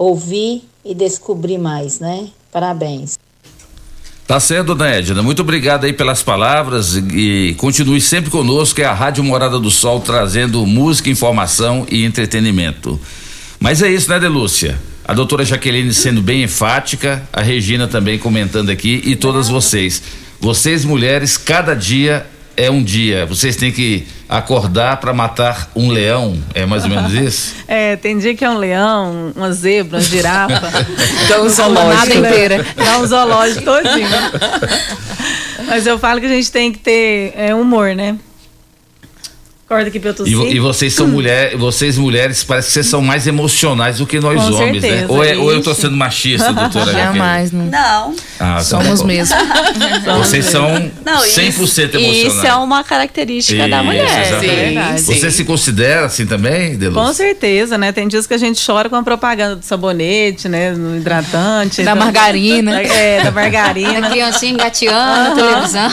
ouvir 0.04 0.64
e 0.84 0.94
descobrir 0.94 1.58
mais, 1.58 2.00
né? 2.00 2.28
Parabéns. 2.52 3.18
Tá 4.28 4.40
certo, 4.40 4.68
dona 4.68 4.90
Edna. 4.90 5.22
Muito 5.22 5.42
obrigado 5.42 5.86
aí 5.86 5.94
pelas 5.94 6.24
palavras 6.24 6.96
e, 6.96 7.56
continue 7.58 8.00
sempre 8.00 8.32
conosco, 8.32 8.80
é 8.80 8.86
a 8.86 8.94
Rádio 8.94 9.24
Morada 9.24 9.60
do 9.60 9.70
Sol 9.70 10.00
trazendo 10.00 10.66
música, 10.66 11.10
informação 11.10 11.86
e 11.90 12.06
entretenimento. 12.06 13.00
Mas 13.60 13.82
é 13.82 13.92
isso, 13.92 14.10
né, 14.10 14.20
Delúcia? 14.20 14.80
A 15.06 15.14
doutora 15.14 15.44
Jaqueline 15.44 15.94
sendo 15.94 16.22
bem 16.22 16.44
enfática, 16.44 17.28
a 17.32 17.42
Regina 17.42 17.88
também 17.88 18.18
comentando 18.18 18.70
aqui 18.70 19.02
e 19.06 19.16
todas 19.16 19.50
vocês. 19.50 20.02
Vocês 20.40 20.86
mulheres, 20.86 21.38
cada 21.38 21.74
dia 21.74 22.26
é 22.56 22.70
um 22.70 22.84
dia. 22.84 23.26
Vocês 23.26 23.56
têm 23.56 23.72
que 23.72 24.06
acordar 24.28 24.98
para 24.98 25.14
matar 25.14 25.70
um 25.76 25.90
leão. 25.90 26.38
É 26.54 26.66
mais 26.66 26.84
ou 26.84 26.90
menos 26.90 27.14
isso? 27.16 27.56
É, 27.68 27.96
tem 27.96 28.18
dia 28.18 28.36
que 28.36 28.44
é 28.44 28.50
um 28.50 28.58
leão, 28.58 29.32
uma 29.36 29.52
zebra, 29.52 29.98
uma 29.98 30.04
girafa. 30.04 30.72
Então, 31.26 31.46
um 31.46 31.50
zoológico. 31.50 32.18
inteira. 32.18 32.66
Dá 32.76 32.98
um 33.00 33.08
zoológico 33.08 33.62
todinho. 33.62 34.08
Mas 35.66 35.88
eu 35.88 35.98
falo 35.98 36.20
que 36.20 36.26
a 36.26 36.30
gente 36.30 36.52
tem 36.52 36.72
que 36.72 36.80
ter 36.80 37.34
é, 37.36 37.56
humor, 37.56 37.96
né? 37.96 38.18
Acorda 39.74 40.14
tossir. 40.14 40.38
E, 40.38 40.56
e 40.56 40.60
vocês 40.60 40.94
são 40.94 41.08
mulher, 41.08 41.56
vocês 41.58 41.98
mulheres, 41.98 42.44
parece 42.44 42.68
que 42.68 42.74
vocês 42.74 42.86
são 42.86 43.02
mais 43.02 43.26
emocionais 43.28 43.98
do 43.98 44.06
que 44.08 44.20
nós 44.20 44.40
Com 44.42 44.54
homens, 44.54 44.82
certeza, 44.82 45.02
né? 45.02 45.06
Ou, 45.10 45.24
é- 45.24 45.38
ou 45.38 45.52
eu 45.52 45.62
tô 45.62 45.74
sendo 45.74 45.96
machista, 45.98 46.52
doutora? 46.54 46.92
Jamais, 46.94 47.52
não. 47.52 47.66
Não. 47.66 48.16
Ah, 48.40 48.56
tá 48.56 48.64
Somos 48.64 49.02
bom. 49.02 49.08
mesmo. 49.08 49.36
Vocês 50.18 50.46
são 50.46 50.70
Não, 51.06 51.22
100% 51.22 51.26
isso, 51.26 51.80
emocionais. 51.80 52.18
isso 52.34 52.46
é 52.48 52.56
uma 52.56 52.84
característica 52.84 53.68
da 53.68 53.78
Isso, 53.78 53.86
mulher. 53.86 54.28
exatamente. 54.28 55.02
Você 55.02 55.32
se 55.32 55.44
considera 55.44 56.06
assim 56.06 56.26
também, 56.26 56.76
Deluz? 56.76 57.08
Com 57.08 57.14
certeza, 57.14 57.78
né? 57.78 57.92
Tem 57.92 58.08
dias 58.08 58.28
que 58.28 58.34
a 58.34 58.38
gente 58.38 58.64
chora 58.66 58.90
com 58.90 58.96
a 58.96 59.04
propaganda 59.04 59.56
do 59.56 59.66
sabonete, 59.66 60.48
né? 60.48 60.72
No 60.72 60.98
hidratante. 60.98 61.84
Da 61.84 61.96
margarina. 61.96 62.82
É, 62.94 63.24
da 63.24 63.32
margarina. 63.32 64.02
Da 64.02 64.10
criancinha 64.10 64.52
engateando 64.52 65.30
na 65.30 65.36
televisão. 65.36 65.92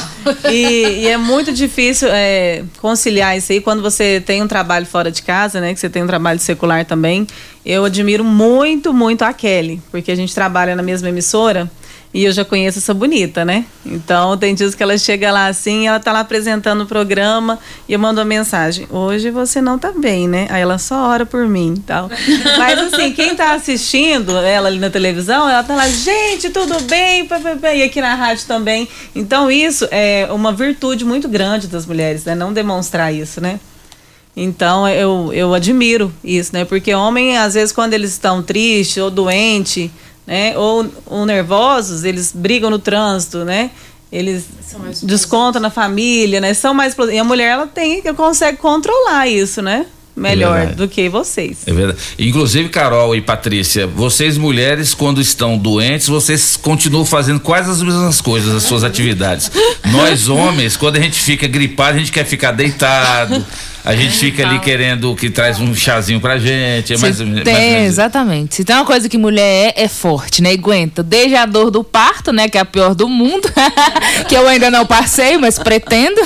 E, 0.50 1.02
e 1.02 1.06
é 1.08 1.16
muito 1.16 1.52
difícil 1.52 2.08
é, 2.10 2.62
conciliar 2.78 3.36
isso 3.38 3.52
aí 3.52 3.60
quando 3.70 3.82
você 3.82 4.20
tem 4.20 4.42
um 4.42 4.48
trabalho 4.48 4.84
fora 4.84 5.12
de 5.12 5.22
casa, 5.22 5.60
né? 5.60 5.72
Que 5.72 5.78
você 5.78 5.88
tem 5.88 6.02
um 6.02 6.06
trabalho 6.08 6.40
secular 6.40 6.84
também. 6.84 7.24
Eu 7.64 7.84
admiro 7.84 8.24
muito, 8.24 8.92
muito 8.92 9.22
a 9.22 9.32
Kelly, 9.32 9.80
porque 9.92 10.10
a 10.10 10.16
gente 10.16 10.34
trabalha 10.34 10.74
na 10.74 10.82
mesma 10.82 11.08
emissora. 11.08 11.70
E 12.12 12.24
eu 12.24 12.32
já 12.32 12.44
conheço 12.44 12.78
essa 12.78 12.92
bonita, 12.92 13.44
né? 13.44 13.64
Então 13.86 14.36
tem 14.36 14.52
dias 14.52 14.74
que 14.74 14.82
ela 14.82 14.98
chega 14.98 15.30
lá 15.30 15.46
assim, 15.46 15.86
ela 15.86 16.00
tá 16.00 16.10
lá 16.12 16.20
apresentando 16.20 16.82
o 16.82 16.86
programa 16.86 17.56
e 17.88 17.92
eu 17.92 18.00
mando 18.00 18.20
uma 18.20 18.24
mensagem: 18.24 18.84
Hoje 18.90 19.30
você 19.30 19.60
não 19.60 19.78
tá 19.78 19.92
bem, 19.92 20.26
né? 20.26 20.48
Aí 20.50 20.60
ela 20.60 20.76
só 20.76 21.08
ora 21.08 21.24
por 21.24 21.46
mim 21.46 21.80
tal. 21.86 22.10
Mas 22.58 22.78
assim, 22.80 23.12
quem 23.12 23.36
tá 23.36 23.54
assistindo 23.54 24.36
ela 24.38 24.68
ali 24.68 24.80
na 24.80 24.90
televisão, 24.90 25.48
ela 25.48 25.62
tá 25.62 25.76
lá, 25.76 25.88
gente, 25.88 26.50
tudo 26.50 26.80
bem? 26.82 27.26
Pá, 27.26 27.38
pá, 27.38 27.54
pá", 27.54 27.72
E 27.74 27.84
aqui 27.84 28.00
na 28.00 28.16
rádio 28.16 28.44
também. 28.44 28.88
Então 29.14 29.48
isso 29.48 29.86
é 29.92 30.26
uma 30.32 30.52
virtude 30.52 31.04
muito 31.04 31.28
grande 31.28 31.68
das 31.68 31.86
mulheres, 31.86 32.24
né? 32.24 32.34
Não 32.34 32.52
demonstrar 32.52 33.14
isso, 33.14 33.40
né? 33.40 33.60
Então 34.36 34.88
eu, 34.88 35.30
eu 35.32 35.54
admiro 35.54 36.12
isso, 36.24 36.52
né? 36.54 36.64
Porque 36.64 36.94
homem, 36.94 37.36
às 37.36 37.54
vezes, 37.54 37.72
quando 37.72 37.94
eles 37.94 38.12
estão 38.12 38.42
tristes 38.42 38.96
ou 38.96 39.10
doentes, 39.10 39.90
né? 40.30 40.56
Ou, 40.56 40.86
ou 41.06 41.26
nervosos, 41.26 42.04
eles 42.04 42.30
brigam 42.32 42.70
no 42.70 42.78
trânsito, 42.78 43.44
né? 43.44 43.72
Eles 44.12 44.44
descontam 45.02 45.60
na 45.60 45.70
família, 45.70 46.40
né? 46.40 46.54
São 46.54 46.72
mais. 46.72 46.94
E 47.12 47.18
a 47.18 47.24
mulher, 47.24 47.48
ela 47.48 47.66
tem, 47.66 48.00
consegue 48.14 48.58
controlar 48.58 49.26
isso, 49.26 49.60
né? 49.60 49.86
Melhor 50.16 50.58
verdade. 50.58 50.76
do 50.76 50.88
que 50.88 51.08
vocês. 51.08 51.58
É 51.66 51.72
verdade. 51.72 51.98
Inclusive, 52.18 52.68
Carol 52.68 53.14
e 53.16 53.20
Patrícia, 53.20 53.86
vocês 53.86 54.36
mulheres, 54.36 54.94
quando 54.94 55.20
estão 55.20 55.56
doentes, 55.56 56.08
vocês 56.08 56.56
continuam 56.56 57.04
fazendo 57.04 57.40
quase 57.40 57.70
as 57.70 57.82
mesmas 57.82 58.20
coisas, 58.20 58.54
as 58.54 58.62
suas 58.64 58.84
atividades. 58.84 59.50
Nós, 59.90 60.28
homens, 60.28 60.76
quando 60.76 60.96
a 60.96 61.00
gente 61.00 61.18
fica 61.18 61.48
gripado, 61.48 61.96
a 61.96 61.98
gente 61.98 62.12
quer 62.12 62.24
ficar 62.24 62.52
deitado. 62.52 63.44
A 63.84 63.96
gente 63.96 64.18
fica 64.18 64.46
ali 64.46 64.58
querendo 64.58 65.14
que 65.16 65.30
traz 65.30 65.58
um 65.58 65.74
chazinho 65.74 66.20
pra 66.20 66.38
gente. 66.38 66.92
É 66.92 66.98
mais, 66.98 67.20
mais 67.20 67.44
tem, 67.44 67.78
isso. 67.78 67.86
exatamente. 67.86 68.56
Se 68.56 68.64
tem 68.64 68.76
uma 68.76 68.84
coisa 68.84 69.08
que 69.08 69.16
mulher 69.16 69.72
é, 69.74 69.84
é 69.84 69.88
forte, 69.88 70.42
né? 70.42 70.52
E 70.52 70.58
aguenta. 70.58 71.02
Desde 71.02 71.34
a 71.34 71.46
dor 71.46 71.70
do 71.70 71.82
parto, 71.82 72.32
né? 72.32 72.48
Que 72.48 72.58
é 72.58 72.60
a 72.60 72.64
pior 72.64 72.94
do 72.94 73.08
mundo. 73.08 73.50
que 74.28 74.36
eu 74.36 74.46
ainda 74.46 74.70
não 74.70 74.84
passei, 74.84 75.38
mas 75.38 75.58
pretendo. 75.58 76.20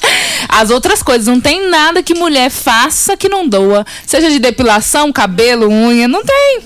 As 0.48 0.70
outras 0.70 1.02
coisas. 1.02 1.26
Não 1.26 1.40
tem 1.40 1.68
nada 1.70 2.02
que 2.02 2.14
mulher 2.14 2.50
faça 2.50 3.16
que 3.16 3.28
não 3.28 3.48
doa. 3.48 3.86
Seja 4.06 4.30
de 4.30 4.38
depilação, 4.38 5.12
cabelo, 5.12 5.68
unha. 5.68 6.06
Não 6.06 6.22
tem. 6.24 6.60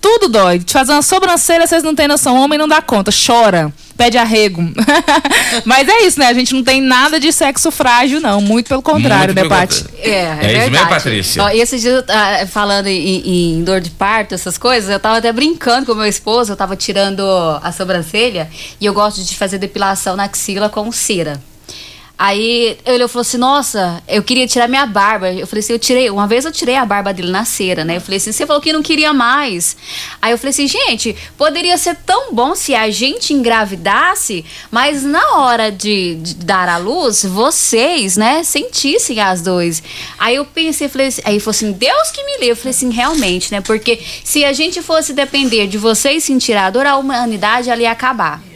Tudo 0.00 0.28
dói. 0.28 0.58
De 0.58 0.72
fazer 0.72 0.92
uma 0.92 1.02
sobrancelha, 1.02 1.66
vocês 1.66 1.82
não 1.82 1.94
têm 1.94 2.08
noção. 2.08 2.36
Homem 2.36 2.58
não 2.58 2.66
dá 2.66 2.82
conta. 2.82 3.12
Chora. 3.12 3.72
Pede 3.96 4.18
arrego. 4.18 4.62
mas 5.64 5.88
é 5.88 6.02
isso, 6.02 6.18
né? 6.18 6.26
A 6.26 6.34
gente 6.34 6.52
não 6.52 6.64
tem 6.64 6.80
nada 6.80 7.20
de 7.20 7.32
sexo 7.32 7.70
frágil, 7.70 8.20
não. 8.20 8.40
Muito 8.40 8.68
pelo 8.68 8.82
contrário, 8.82 9.34
Muito 9.34 9.48
né, 9.48 9.56
Paty? 9.56 9.84
É, 9.98 10.08
é, 10.08 10.12
É 10.12 10.24
isso 10.24 10.40
verdade. 10.40 10.70
mesmo, 10.70 10.88
Patrícia? 10.88 11.42
Ó, 11.44 11.48
esses 11.50 11.80
dias, 11.80 12.04
ah, 12.08 12.46
falando 12.46 12.86
em, 12.88 13.58
em 13.58 13.64
dor 13.64 13.80
de 13.80 13.90
parto, 13.90 14.34
essas 14.34 14.58
coisas, 14.58 14.90
eu 14.90 14.98
tava 14.98 15.18
até 15.18 15.32
brincando 15.32 15.86
com 15.86 15.92
o 15.92 15.96
meu 15.96 16.06
esposo, 16.06 16.52
eu 16.52 16.56
tava 16.56 16.74
tirando 16.76 17.22
a 17.62 17.70
sobrancelha 17.70 18.48
e 18.80 18.86
eu 18.86 18.92
gosto 18.92 19.22
de 19.22 19.36
fazer 19.36 19.58
depilação 19.58 20.16
na 20.16 20.24
axila 20.24 20.68
com 20.68 20.90
cera. 20.90 21.40
Aí 22.16 22.78
ele 22.86 23.08
falou 23.08 23.22
assim: 23.22 23.38
Nossa, 23.38 24.00
eu 24.06 24.22
queria 24.22 24.46
tirar 24.46 24.68
minha 24.68 24.86
barba. 24.86 25.32
Eu 25.32 25.46
falei 25.48 25.60
assim: 25.60 25.72
Eu 25.72 25.78
tirei. 25.80 26.08
Uma 26.10 26.28
vez 26.28 26.44
eu 26.44 26.52
tirei 26.52 26.76
a 26.76 26.86
barba 26.86 27.12
dele 27.12 27.30
na 27.30 27.44
cera, 27.44 27.84
né? 27.84 27.96
Eu 27.96 28.00
falei 28.00 28.18
assim: 28.18 28.30
Você 28.30 28.46
falou 28.46 28.62
que 28.62 28.72
não 28.72 28.82
queria 28.82 29.12
mais. 29.12 29.76
Aí 30.22 30.30
eu 30.30 30.38
falei 30.38 30.50
assim: 30.50 30.68
Gente, 30.68 31.16
poderia 31.36 31.76
ser 31.76 31.96
tão 32.06 32.32
bom 32.32 32.54
se 32.54 32.72
a 32.72 32.88
gente 32.88 33.34
engravidasse, 33.34 34.44
mas 34.70 35.02
na 35.02 35.38
hora 35.38 35.72
de, 35.72 36.14
de 36.16 36.34
dar 36.36 36.68
à 36.68 36.76
luz, 36.76 37.24
vocês, 37.24 38.16
né, 38.16 38.44
sentissem 38.44 39.18
as 39.18 39.42
dois. 39.42 39.82
Aí 40.16 40.36
eu 40.36 40.44
pensei, 40.44 40.88
falei 40.88 41.08
assim, 41.08 41.22
aí 41.24 41.40
falou 41.40 41.50
assim: 41.50 41.72
Deus 41.72 42.10
que 42.12 42.22
me 42.22 42.32
livre. 42.34 42.48
Eu 42.50 42.56
falei 42.56 42.70
assim: 42.70 42.90
Realmente, 42.90 43.50
né? 43.50 43.60
Porque 43.60 44.00
se 44.22 44.44
a 44.44 44.52
gente 44.52 44.80
fosse 44.82 45.12
depender 45.12 45.66
de 45.66 45.78
vocês 45.78 46.22
sentir 46.22 46.56
a 46.56 46.70
dor, 46.70 46.86
a 46.86 46.96
humanidade 46.96 47.70
ela 47.70 47.82
ia 47.82 47.90
acabar. 47.90 48.53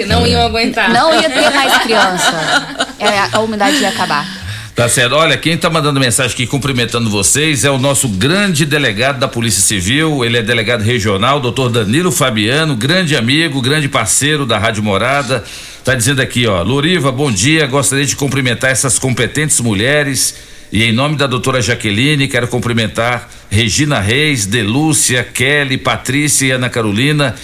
Porque 0.00 0.06
não 0.06 0.26
iam 0.26 0.42
aguentar. 0.42 0.90
Não 0.90 1.20
ia 1.20 1.28
ter 1.28 1.50
mais 1.50 1.76
criança. 1.82 2.86
É, 2.98 3.36
a 3.36 3.40
umidade 3.40 3.76
ia 3.76 3.90
acabar. 3.90 4.26
Tá 4.74 4.88
certo. 4.88 5.14
Olha, 5.14 5.36
quem 5.36 5.58
tá 5.58 5.68
mandando 5.68 6.00
mensagem 6.00 6.32
aqui 6.32 6.46
cumprimentando 6.46 7.10
vocês 7.10 7.66
é 7.66 7.70
o 7.70 7.76
nosso 7.76 8.08
grande 8.08 8.64
delegado 8.64 9.18
da 9.18 9.28
Polícia 9.28 9.60
Civil. 9.60 10.24
Ele 10.24 10.38
é 10.38 10.42
delegado 10.42 10.80
regional, 10.80 11.38
doutor 11.38 11.68
Danilo 11.68 12.10
Fabiano, 12.10 12.74
grande 12.74 13.14
amigo, 13.14 13.60
grande 13.60 13.88
parceiro 13.88 14.46
da 14.46 14.56
Rádio 14.56 14.82
Morada. 14.82 15.44
Tá 15.84 15.94
dizendo 15.94 16.22
aqui, 16.22 16.46
ó, 16.46 16.62
Loriva, 16.62 17.12
bom 17.12 17.30
dia. 17.30 17.66
Gostaria 17.66 18.06
de 18.06 18.16
cumprimentar 18.16 18.70
essas 18.70 18.98
competentes 18.98 19.60
mulheres. 19.60 20.34
E 20.72 20.84
em 20.84 20.92
nome 20.92 21.16
da 21.16 21.26
doutora 21.26 21.60
Jaqueline, 21.60 22.28
quero 22.28 22.48
cumprimentar 22.48 23.28
Regina 23.50 23.98
Reis, 23.98 24.46
Delúcia, 24.46 25.24
Kelly, 25.24 25.76
Patrícia 25.76 26.46
e 26.46 26.50
Ana 26.52 26.70
Carolina, 26.70 27.34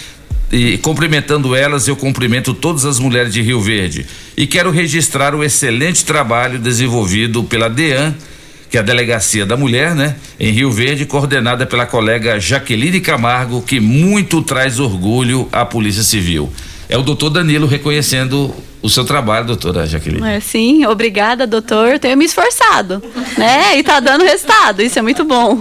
e 0.51 0.77
cumprimentando 0.77 1.55
elas, 1.55 1.87
eu 1.87 1.95
cumprimento 1.95 2.53
todas 2.53 2.85
as 2.85 2.99
mulheres 2.99 3.33
de 3.33 3.41
Rio 3.41 3.59
Verde. 3.59 4.05
E 4.35 4.47
quero 4.47 4.71
registrar 4.71 5.35
o 5.35 5.43
excelente 5.43 6.05
trabalho 6.05 6.57
desenvolvido 6.57 7.43
pela 7.43 7.69
DEAN, 7.69 8.15
que 8.69 8.77
é 8.77 8.79
a 8.79 8.83
Delegacia 8.83 9.45
da 9.45 9.57
Mulher, 9.57 9.95
né? 9.95 10.15
Em 10.39 10.51
Rio 10.51 10.71
Verde, 10.71 11.05
coordenada 11.05 11.65
pela 11.65 11.85
colega 11.85 12.39
Jaqueline 12.39 12.99
Camargo, 12.99 13.61
que 13.61 13.79
muito 13.79 14.41
traz 14.41 14.79
orgulho 14.79 15.47
à 15.51 15.65
Polícia 15.65 16.03
Civil. 16.03 16.51
É 16.89 16.97
o 16.97 17.03
doutor 17.03 17.29
Danilo 17.29 17.67
reconhecendo 17.67 18.53
o 18.81 18.89
seu 18.89 19.03
trabalho, 19.03 19.47
doutora 19.47 19.85
Jaqueline. 19.85 20.25
É, 20.25 20.39
sim, 20.39 20.85
obrigada, 20.85 21.45
doutor. 21.45 21.99
Tenho 21.99 22.15
me 22.15 22.25
esforçado, 22.25 23.03
né? 23.37 23.77
E 23.77 23.83
tá 23.83 23.99
dando 23.99 24.23
resultado. 24.23 24.81
Isso 24.81 24.97
é 24.97 25.01
muito 25.01 25.25
bom. 25.25 25.59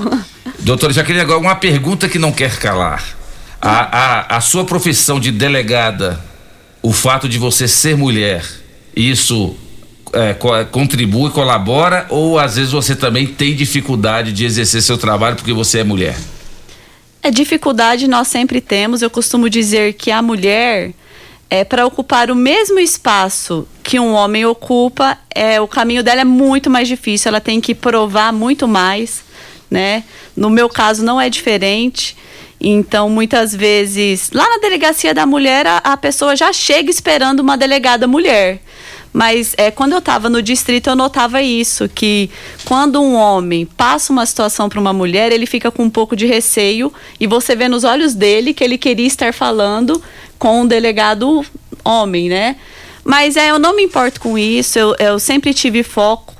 Doutora 0.60 0.92
Jaqueline, 0.92 1.22
agora 1.22 1.40
uma 1.40 1.56
pergunta 1.56 2.08
que 2.08 2.18
não 2.18 2.30
quer 2.30 2.56
calar. 2.58 3.15
A, 3.60 4.34
a, 4.34 4.36
a 4.36 4.40
sua 4.40 4.64
profissão 4.64 5.18
de 5.18 5.30
delegada, 5.32 6.20
o 6.82 6.92
fato 6.92 7.28
de 7.28 7.38
você 7.38 7.66
ser 7.66 7.96
mulher, 7.96 8.44
isso 8.94 9.56
é, 10.12 10.34
co- 10.34 10.64
contribui, 10.66 11.30
colabora 11.30 12.06
ou 12.08 12.38
às 12.38 12.56
vezes 12.56 12.72
você 12.72 12.94
também 12.94 13.26
tem 13.26 13.54
dificuldade 13.56 14.32
de 14.32 14.44
exercer 14.44 14.82
seu 14.82 14.96
trabalho 14.98 15.36
porque 15.36 15.52
você 15.52 15.80
é 15.80 15.84
mulher? 15.84 16.16
É 17.22 17.30
dificuldade 17.30 18.06
nós 18.06 18.28
sempre 18.28 18.60
temos. 18.60 19.02
Eu 19.02 19.10
costumo 19.10 19.50
dizer 19.50 19.94
que 19.94 20.12
a 20.12 20.22
mulher 20.22 20.92
é 21.50 21.64
para 21.64 21.84
ocupar 21.86 22.30
o 22.30 22.36
mesmo 22.36 22.78
espaço 22.78 23.66
que 23.82 23.98
um 23.98 24.12
homem 24.12 24.44
ocupa, 24.44 25.18
é 25.34 25.60
o 25.60 25.66
caminho 25.66 26.04
dela 26.04 26.20
é 26.20 26.24
muito 26.24 26.70
mais 26.70 26.86
difícil. 26.86 27.28
Ela 27.30 27.40
tem 27.40 27.60
que 27.60 27.74
provar 27.74 28.32
muito 28.32 28.68
mais, 28.68 29.22
né? 29.68 30.04
No 30.36 30.50
meu 30.50 30.68
caso 30.68 31.02
não 31.04 31.20
é 31.20 31.28
diferente. 31.28 32.16
Então, 32.68 33.08
muitas 33.08 33.54
vezes, 33.54 34.28
lá 34.34 34.42
na 34.50 34.58
delegacia 34.58 35.14
da 35.14 35.24
mulher, 35.24 35.68
a, 35.68 35.76
a 35.76 35.96
pessoa 35.96 36.34
já 36.34 36.52
chega 36.52 36.90
esperando 36.90 37.38
uma 37.38 37.56
delegada 37.56 38.08
mulher. 38.08 38.60
Mas 39.12 39.54
é, 39.56 39.70
quando 39.70 39.92
eu 39.92 40.00
estava 40.00 40.28
no 40.28 40.42
distrito, 40.42 40.90
eu 40.90 40.96
notava 40.96 41.40
isso, 41.40 41.88
que 41.88 42.28
quando 42.64 43.00
um 43.00 43.14
homem 43.14 43.64
passa 43.64 44.12
uma 44.12 44.26
situação 44.26 44.68
para 44.68 44.80
uma 44.80 44.92
mulher, 44.92 45.30
ele 45.30 45.46
fica 45.46 45.70
com 45.70 45.84
um 45.84 45.90
pouco 45.90 46.16
de 46.16 46.26
receio 46.26 46.92
e 47.20 47.26
você 47.28 47.54
vê 47.54 47.68
nos 47.68 47.84
olhos 47.84 48.14
dele 48.14 48.52
que 48.52 48.64
ele 48.64 48.76
queria 48.76 49.06
estar 49.06 49.32
falando 49.32 50.02
com 50.36 50.62
um 50.62 50.66
delegado 50.66 51.46
homem, 51.84 52.28
né? 52.28 52.56
Mas 53.04 53.36
é, 53.36 53.48
eu 53.52 53.60
não 53.60 53.76
me 53.76 53.84
importo 53.84 54.20
com 54.20 54.36
isso, 54.36 54.76
eu, 54.76 54.96
eu 54.98 55.20
sempre 55.20 55.54
tive 55.54 55.84
foco. 55.84 56.35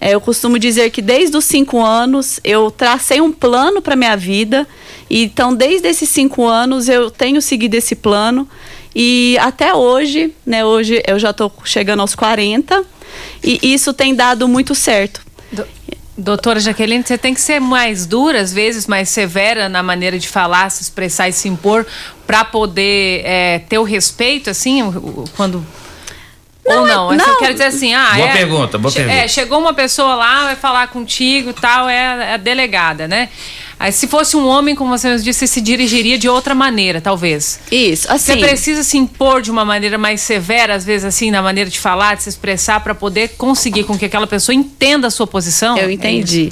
É, 0.00 0.14
eu 0.14 0.20
costumo 0.20 0.58
dizer 0.58 0.90
que 0.90 1.00
desde 1.00 1.36
os 1.36 1.44
cinco 1.44 1.82
anos 1.82 2.38
eu 2.44 2.70
tracei 2.70 3.20
um 3.20 3.32
plano 3.32 3.80
para 3.80 3.96
minha 3.96 4.16
vida. 4.16 4.66
E, 5.08 5.24
então, 5.24 5.54
desde 5.54 5.88
esses 5.88 6.08
cinco 6.08 6.46
anos 6.46 6.88
eu 6.88 7.10
tenho 7.10 7.40
seguido 7.40 7.74
esse 7.76 7.94
plano. 7.94 8.48
E 8.94 9.36
até 9.40 9.74
hoje, 9.74 10.32
né? 10.44 10.64
Hoje 10.64 11.02
eu 11.06 11.18
já 11.18 11.30
estou 11.30 11.52
chegando 11.64 12.00
aos 12.00 12.14
40 12.14 12.84
e 13.42 13.58
isso 13.62 13.92
tem 13.92 14.14
dado 14.14 14.46
muito 14.48 14.74
certo. 14.74 15.20
Doutora 16.18 16.58
Jaqueline, 16.60 17.04
você 17.04 17.18
tem 17.18 17.34
que 17.34 17.40
ser 17.42 17.60
mais 17.60 18.06
dura, 18.06 18.40
às 18.40 18.50
vezes, 18.50 18.86
mais 18.86 19.10
severa 19.10 19.68
na 19.68 19.82
maneira 19.82 20.18
de 20.18 20.26
falar, 20.26 20.70
se 20.70 20.82
expressar 20.82 21.28
e 21.28 21.32
se 21.32 21.46
impor, 21.46 21.86
para 22.26 22.42
poder 22.42 23.20
é, 23.22 23.58
ter 23.68 23.76
o 23.78 23.82
respeito, 23.82 24.48
assim, 24.48 24.82
o- 24.82 25.24
o- 26.66 26.72
quando. 26.72 26.78
Ou 26.80 26.86
não? 26.86 27.12
é- 27.12 27.14
Eu 27.14 27.18
não. 27.18 27.38
quero 27.38 27.52
dizer 27.54 27.66
assim, 27.66 27.94
ah, 27.94 28.12
Boa 28.16 28.28
é, 28.28 28.32
pergunta, 28.32 28.78
boa 28.78 28.90
che- 28.92 29.00
pergunta. 29.00 29.18
É, 29.24 29.28
chegou 29.28 29.58
uma 29.58 29.72
pessoa 29.74 30.14
lá, 30.14 30.44
vai 30.44 30.56
falar 30.56 30.88
contigo 30.88 31.50
e 31.50 31.52
tal, 31.52 31.88
é 31.88 32.34
a 32.34 32.36
delegada, 32.36 33.06
né? 33.08 33.28
Aí, 33.78 33.92
se 33.92 34.06
fosse 34.06 34.34
um 34.38 34.46
homem, 34.48 34.74
como 34.74 34.96
você 34.96 35.14
disse, 35.18 35.46
se 35.46 35.60
dirigiria 35.60 36.16
de 36.16 36.30
outra 36.30 36.54
maneira, 36.54 36.98
talvez. 36.98 37.60
Isso, 37.70 38.10
assim. 38.10 38.32
Você 38.32 38.36
precisa 38.38 38.82
se 38.82 38.96
impor 38.96 39.42
de 39.42 39.50
uma 39.50 39.66
maneira 39.66 39.98
mais 39.98 40.22
severa, 40.22 40.74
às 40.74 40.82
vezes, 40.82 41.04
assim, 41.04 41.30
na 41.30 41.42
maneira 41.42 41.68
de 41.68 41.78
falar, 41.78 42.16
de 42.16 42.22
se 42.22 42.28
expressar, 42.30 42.80
para 42.80 42.94
poder 42.94 43.34
conseguir 43.36 43.84
com 43.84 43.96
que 43.98 44.06
aquela 44.06 44.26
pessoa 44.26 44.54
entenda 44.54 45.08
a 45.08 45.10
sua 45.10 45.26
posição? 45.26 45.76
Eu 45.76 45.90
entendi. 45.90 46.50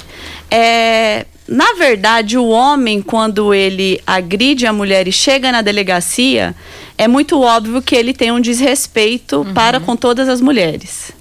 É, 0.51 1.25
na 1.47 1.73
verdade, 1.73 2.37
o 2.37 2.47
homem, 2.47 3.01
quando 3.01 3.53
ele 3.53 4.01
agride 4.05 4.65
a 4.65 4.73
mulher 4.73 5.07
e 5.07 5.11
chega 5.11 5.51
na 5.51 5.61
delegacia, 5.61 6.55
é 6.97 7.07
muito 7.07 7.39
óbvio 7.39 7.81
que 7.81 7.95
ele 7.95 8.13
tem 8.13 8.31
um 8.31 8.39
desrespeito 8.39 9.45
para 9.53 9.79
com 9.79 9.95
todas 9.95 10.27
as 10.27 10.41
mulheres. 10.41 11.11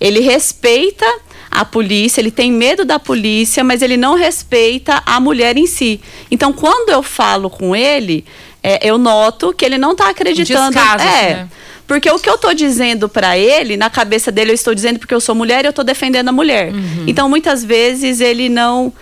Ele 0.00 0.20
respeita 0.20 1.06
a 1.50 1.64
polícia, 1.64 2.20
ele 2.20 2.30
tem 2.30 2.50
medo 2.50 2.84
da 2.84 2.98
polícia, 2.98 3.62
mas 3.62 3.82
ele 3.82 3.96
não 3.96 4.14
respeita 4.14 5.02
a 5.06 5.20
mulher 5.20 5.56
em 5.56 5.66
si. 5.66 6.00
Então, 6.30 6.52
quando 6.52 6.90
eu 6.90 7.02
falo 7.02 7.48
com 7.48 7.76
ele, 7.76 8.24
é, 8.62 8.86
eu 8.88 8.98
noto 8.98 9.52
que 9.52 9.64
ele 9.64 9.78
não 9.78 9.92
está 9.92 10.08
acreditando. 10.10 10.72
descaso, 10.74 11.04
é, 11.04 11.34
né? 11.34 11.48
porque 11.86 12.10
o 12.10 12.18
que 12.18 12.28
eu 12.28 12.38
tô 12.38 12.52
dizendo 12.54 13.08
pra 13.08 13.36
ele, 13.36 13.76
na 13.76 13.90
cabeça 13.90 14.32
dele, 14.32 14.50
eu 14.50 14.54
estou 14.54 14.74
dizendo 14.74 14.98
porque 14.98 15.14
eu 15.14 15.20
sou 15.20 15.34
mulher 15.34 15.64
e 15.64 15.68
eu 15.68 15.72
tô 15.72 15.82
defendendo 15.82 16.28
a 16.28 16.32
mulher. 16.32 16.72
Então, 17.06 17.28
muitas 17.28 17.64
vezes, 17.64 18.20
ele 18.20 18.48
não. 18.48 18.92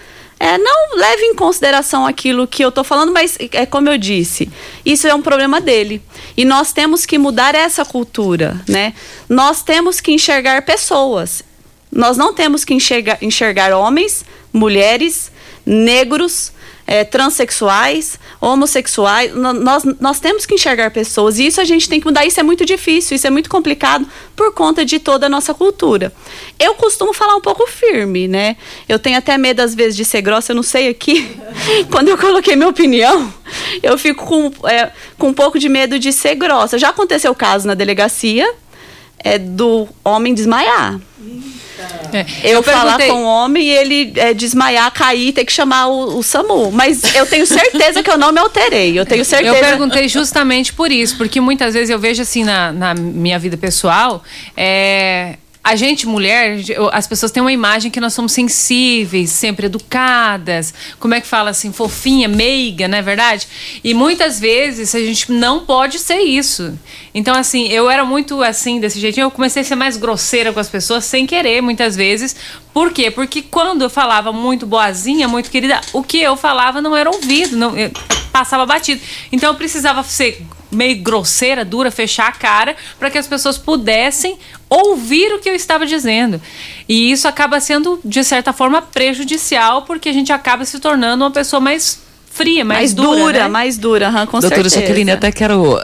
É, 0.42 0.56
não 0.56 0.96
leva 0.96 1.20
em 1.20 1.34
consideração 1.34 2.06
aquilo 2.06 2.46
que 2.46 2.64
eu 2.64 2.72
tô 2.72 2.82
falando, 2.82 3.12
mas 3.12 3.36
é 3.52 3.66
como 3.66 3.90
eu 3.90 3.98
disse, 3.98 4.50
isso 4.86 5.06
é 5.06 5.14
um 5.14 5.20
problema 5.20 5.60
dele. 5.60 6.00
E 6.34 6.46
nós 6.46 6.72
temos 6.72 7.04
que 7.04 7.18
mudar 7.18 7.54
essa 7.54 7.84
cultura, 7.84 8.58
né? 8.66 8.94
Nós 9.28 9.62
temos 9.62 10.00
que 10.00 10.12
enxergar 10.12 10.62
pessoas. 10.62 11.42
Nós 11.92 12.16
não 12.16 12.32
temos 12.32 12.64
que 12.64 12.72
enxergar, 12.72 13.18
enxergar 13.20 13.76
homens, 13.76 14.24
mulheres, 14.50 15.30
negros, 15.66 16.52
eh, 16.90 17.04
transexuais, 17.04 18.18
homossexuais. 18.40 19.32
Nós, 19.32 19.84
nós 20.00 20.18
temos 20.18 20.44
que 20.44 20.54
enxergar 20.54 20.90
pessoas. 20.90 21.38
E 21.38 21.46
isso 21.46 21.60
a 21.60 21.64
gente 21.64 21.88
tem 21.88 22.00
que 22.00 22.06
mudar. 22.06 22.26
Isso 22.26 22.40
é 22.40 22.42
muito 22.42 22.66
difícil, 22.66 23.14
isso 23.14 23.28
é 23.28 23.30
muito 23.30 23.48
complicado 23.48 24.04
por 24.34 24.52
conta 24.52 24.84
de 24.84 24.98
toda 24.98 25.26
a 25.26 25.28
nossa 25.28 25.54
cultura. 25.54 26.12
Eu 26.58 26.74
costumo 26.74 27.14
falar 27.14 27.36
um 27.36 27.40
pouco 27.40 27.64
firme, 27.68 28.26
né? 28.26 28.56
Eu 28.88 28.98
tenho 28.98 29.16
até 29.16 29.38
medo, 29.38 29.60
às 29.60 29.72
vezes, 29.72 29.96
de 29.96 30.04
ser 30.04 30.20
grossa, 30.20 30.50
eu 30.50 30.56
não 30.56 30.64
sei 30.64 30.88
aqui. 30.88 31.38
Quando 31.92 32.08
eu 32.08 32.18
coloquei 32.18 32.56
minha 32.56 32.68
opinião, 32.68 33.32
eu 33.80 33.96
fico 33.96 34.26
com, 34.26 34.50
eh, 34.68 34.90
com 35.16 35.28
um 35.28 35.34
pouco 35.34 35.60
de 35.60 35.68
medo 35.68 35.96
de 35.96 36.12
ser 36.12 36.34
grossa. 36.34 36.76
Já 36.76 36.88
aconteceu 36.88 37.30
o 37.30 37.36
caso 37.36 37.68
na 37.68 37.74
delegacia 37.74 38.52
é, 39.16 39.38
do 39.38 39.86
homem 40.04 40.34
desmaiar. 40.34 41.00
Eu, 42.43 42.51
Eu 42.57 42.62
falar 42.62 42.97
perguntei- 42.97 43.09
com 43.09 43.24
o 43.24 43.27
homem 43.27 43.62
e 43.65 43.70
ele 43.70 44.12
é, 44.16 44.35
desmaiar, 44.35 44.90
cair, 44.93 45.32
ter 45.32 45.44
que 45.44 45.52
chamar 45.52 45.86
o, 45.86 46.19
o 46.19 46.23
SAMU. 46.23 46.70
Mas 46.73 47.02
eu 47.15 47.24
tenho 47.27 47.47
certeza 47.47 48.02
que 48.02 48.11
eu 48.11 48.19
não 48.19 48.32
me 48.32 48.40
alterei. 48.40 48.98
Eu 48.98 49.07
tenho 49.07 49.24
certeza. 49.24 49.55
Eu 49.57 49.61
perguntei 49.61 50.09
justamente 50.09 50.73
por 50.73 50.90
isso, 50.90 51.16
porque 51.16 51.40
muitas 51.40 51.74
vezes 51.74 51.89
eu 51.90 51.98
vejo 51.98 52.20
assim 52.23 52.43
na, 52.44 52.73
na 52.73 52.94
minha 52.94 53.39
vida 53.39 53.57
pessoal, 53.57 54.24
é, 54.57 55.36
a 55.62 55.77
gente, 55.77 56.07
mulher, 56.07 56.59
as 56.91 57.07
pessoas 57.07 57.31
têm 57.31 57.43
uma 57.43 57.53
imagem 57.53 57.91
que 57.91 58.01
nós 58.01 58.15
somos 58.15 58.32
sensíveis, 58.32 59.28
sempre 59.31 59.66
educadas, 59.66 60.73
como 60.99 61.12
é 61.12 61.20
que 61.20 61.27
fala 61.27 61.51
assim, 61.51 61.70
fofinha, 61.70 62.28
meiga, 62.28 62.89
não 62.89 62.97
é 62.97 63.03
verdade? 63.03 63.47
E 63.85 63.93
muitas 63.93 64.41
vezes 64.41 64.95
a 64.95 64.99
gente 64.99 65.31
não 65.31 65.61
pode 65.66 65.99
ser 65.99 66.20
isso. 66.20 66.78
Então, 67.15 67.37
assim, 67.37 67.69
eu 67.69 67.91
era 67.91 68.07
muito 68.07 68.43
assim, 68.43 68.81
desse 68.81 68.99
jeitinho, 68.99 69.27
eu 69.27 69.31
comecei 69.31 69.61
a 69.61 69.65
ser 69.65 69.74
mais 69.74 69.99
grosseira 69.99 70.51
com 70.51 70.61
as 70.61 70.69
pessoas 70.69 71.05
sem 71.05 71.27
querer, 71.27 71.61
muitas 71.61 71.95
vezes. 71.95 72.35
Por 72.73 72.91
quê? 72.91 73.11
Porque 73.11 73.43
quando 73.43 73.82
eu 73.82 73.91
falava 73.91 74.32
muito 74.32 74.66
boazinha, 74.66 75.28
muito 75.28 75.51
querida, 75.51 75.78
o 75.93 76.03
que 76.03 76.19
eu 76.19 76.37
falava 76.37 76.81
não 76.81 76.97
era 76.97 77.11
ouvido, 77.11 77.57
não, 77.57 77.74
passava 78.32 78.65
batido. 78.65 79.01
Então 79.31 79.51
eu 79.51 79.55
precisava 79.57 80.03
ser 80.03 80.43
meio 80.70 81.02
grosseira, 81.02 81.64
dura, 81.64 81.90
fechar 81.90 82.28
a 82.28 82.32
cara 82.32 82.76
para 82.98 83.10
que 83.10 83.18
as 83.18 83.26
pessoas 83.26 83.59
pudessem 83.59 84.38
ouvir 84.68 85.32
o 85.34 85.38
que 85.38 85.48
eu 85.51 85.55
estava 85.55 85.84
dizendo. 85.86 86.40
E 86.88 87.10
isso 87.10 87.26
acaba 87.26 87.60
sendo, 87.60 87.98
de 88.05 88.22
certa 88.24 88.52
forma, 88.52 88.80
prejudicial, 88.82 89.82
porque 89.82 90.09
a 90.09 90.12
gente 90.12 90.32
acaba 90.32 90.64
se 90.64 90.78
tornando 90.78 91.24
uma 91.24 91.30
pessoa 91.30 91.60
mais 91.60 91.98
fria, 92.32 92.64
mais, 92.64 92.78
Mais 92.78 92.94
dura. 92.94 93.18
dura, 93.20 93.38
né? 93.42 93.48
mais 93.48 93.76
dura, 93.76 94.06
aham, 94.06 94.24
com 94.26 94.38
Doutora 94.38 94.62
certeza. 94.62 94.80
Jaqueline, 94.80 95.10
até 95.10 95.32
quero 95.32 95.76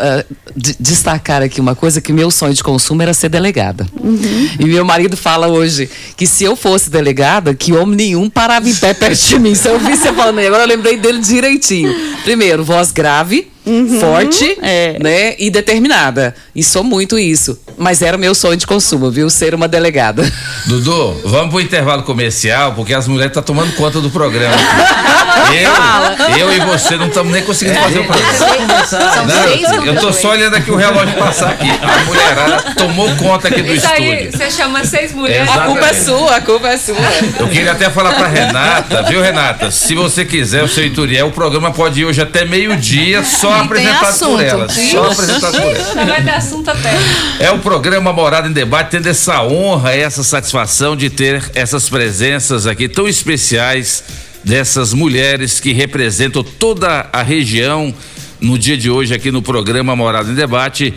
d- 0.55 0.77
destacar 0.79 1.43
aqui 1.43 1.61
uma 1.61 1.75
coisa 1.75 2.01
que 2.01 2.13
meu 2.13 2.31
sonho 2.31 2.55
de 2.55 2.63
consumo 2.63 3.03
era 3.03 3.13
ser 3.13 3.29
delegada. 3.29 3.85
Uhum. 4.01 4.49
E 4.61 4.65
meu 4.65 4.85
marido 4.85 5.17
fala 5.17 5.49
hoje 5.49 5.91
que 6.17 6.25
se 6.25 6.45
eu 6.45 6.55
fosse 6.55 6.89
delegada, 6.89 7.53
que 7.53 7.73
homem 7.73 7.97
nenhum 7.97 8.31
parava 8.31 8.69
em 8.69 8.75
pé 8.77 8.95
perto 8.95 9.21
de 9.27 9.39
mim. 9.41 9.57
Se 9.57 9.67
eu 9.69 9.73
ouvisse 9.75 10.03
você 10.03 10.13
falando, 10.13 10.39
aí, 10.39 10.47
agora 10.47 10.63
eu 10.63 10.69
lembrei 10.69 10.97
dele 10.97 11.19
direitinho. 11.19 11.93
Primeiro, 12.23 12.63
voz 12.65 12.93
grave, 12.93 13.51
Uhum. 13.67 13.99
forte, 14.01 14.57
né? 15.01 15.35
E 15.39 15.51
determinada. 15.51 16.35
E 16.55 16.63
sou 16.63 16.85
muito 16.85 17.19
isso. 17.19 17.59
Mas 17.77 18.01
era 18.01 18.17
o 18.17 18.21
meu 18.21 18.35
sonho 18.35 18.57
de 18.57 18.67
consumo, 18.67 19.11
viu? 19.11 19.29
Ser 19.29 19.55
uma 19.55 19.67
delegada. 19.69 20.23
Dudu, 20.67 21.21
vamos 21.25 21.51
pro 21.51 21.61
intervalo 21.61 22.03
comercial, 22.05 22.73
porque 22.75 22.95
as 22.95 23.07
mulheres 23.09 23.31
estão 23.31 23.43
tomando 23.43 23.75
conta 23.75 24.01
do 24.01 24.09
programa. 24.09 24.55
eu, 25.53 26.39
eu 26.39 26.53
e 26.53 26.61
você 26.61 26.97
não 26.97 27.09
estamos 27.09 27.33
nem 27.33 27.43
conseguindo 27.43 27.79
fazer 27.79 27.99
o 27.99 28.05
programa. 28.05 28.87
São 28.87 29.27
Não, 29.27 29.43
seis 29.49 29.87
eu 29.87 29.97
tô 30.01 30.13
só 30.13 30.31
olhando 30.31 30.55
aqui 30.57 30.71
o 30.71 30.77
relógio 30.77 31.15
passar 31.17 31.51
aqui. 31.51 31.69
A 31.69 32.05
mulherada 32.05 32.75
tomou 32.75 33.15
conta 33.17 33.49
aqui 33.49 33.63
do 33.63 33.75
Isso 33.75 33.87
aí, 33.87 34.25
estúdio. 34.25 34.39
você 34.39 34.51
chama 34.51 34.85
seis 34.85 35.13
mulheres. 35.13 35.43
Exatamente. 35.43 35.65
A 35.65 35.73
culpa 35.73 35.87
é 35.87 35.93
sua, 35.93 36.37
a 36.37 36.41
culpa 36.41 36.69
é 36.69 36.77
sua. 36.77 36.97
Eu 37.41 37.49
queria 37.49 37.73
até 37.73 37.91
falar 37.91 38.15
pra 38.15 38.29
Renata, 38.29 39.03
viu, 39.03 39.21
Renata? 39.21 39.71
Se 39.71 39.95
você 39.95 40.25
quiser, 40.25 40.63
o 40.63 40.69
seu 40.69 40.85
Ituriel, 40.87 41.27
o 41.29 41.33
programa 41.33 41.71
pode 41.73 42.01
ir 42.01 42.05
hoje 42.05 42.21
até 42.23 42.45
meio-dia, 42.45 43.25
só 43.25 43.56
tem 43.57 43.65
apresentado 43.65 44.01
por 44.01 44.09
assunto. 44.09 44.43
ela. 44.43 44.69
Só 44.69 45.11
apresentado 45.11 45.53
por 45.53 45.77
ela. 45.77 46.05
Vai 46.07 46.25
ter 46.25 46.31
assunto 46.31 46.71
até. 46.71 46.93
É 47.41 47.51
o 47.51 47.59
programa 47.59 48.13
Morada 48.13 48.49
em 48.49 48.53
Debate, 48.53 48.91
tendo 48.91 49.09
essa 49.09 49.43
honra, 49.43 49.95
essa 49.95 50.23
satisfação 50.23 50.97
de 50.97 51.11
ter 51.11 51.43
essas 51.55 51.89
presenças 51.89 52.67
aqui 52.67 52.89
tão 52.89 53.09
especiais 53.09 54.05
dessas 54.45 54.93
mulheres 54.93 55.59
que 55.59 55.73
representam 55.73 56.43
toda 56.45 57.09
a 57.13 57.23
região 57.23 57.93
no 58.41 58.59
dia 58.59 58.77
de 58.77 58.91
hoje 58.91 59.15
aqui 59.15 59.31
no 59.31 59.43
programa 59.43 59.97
Morada 59.97 60.31
em 60.31 60.35
Debate. 60.35 60.95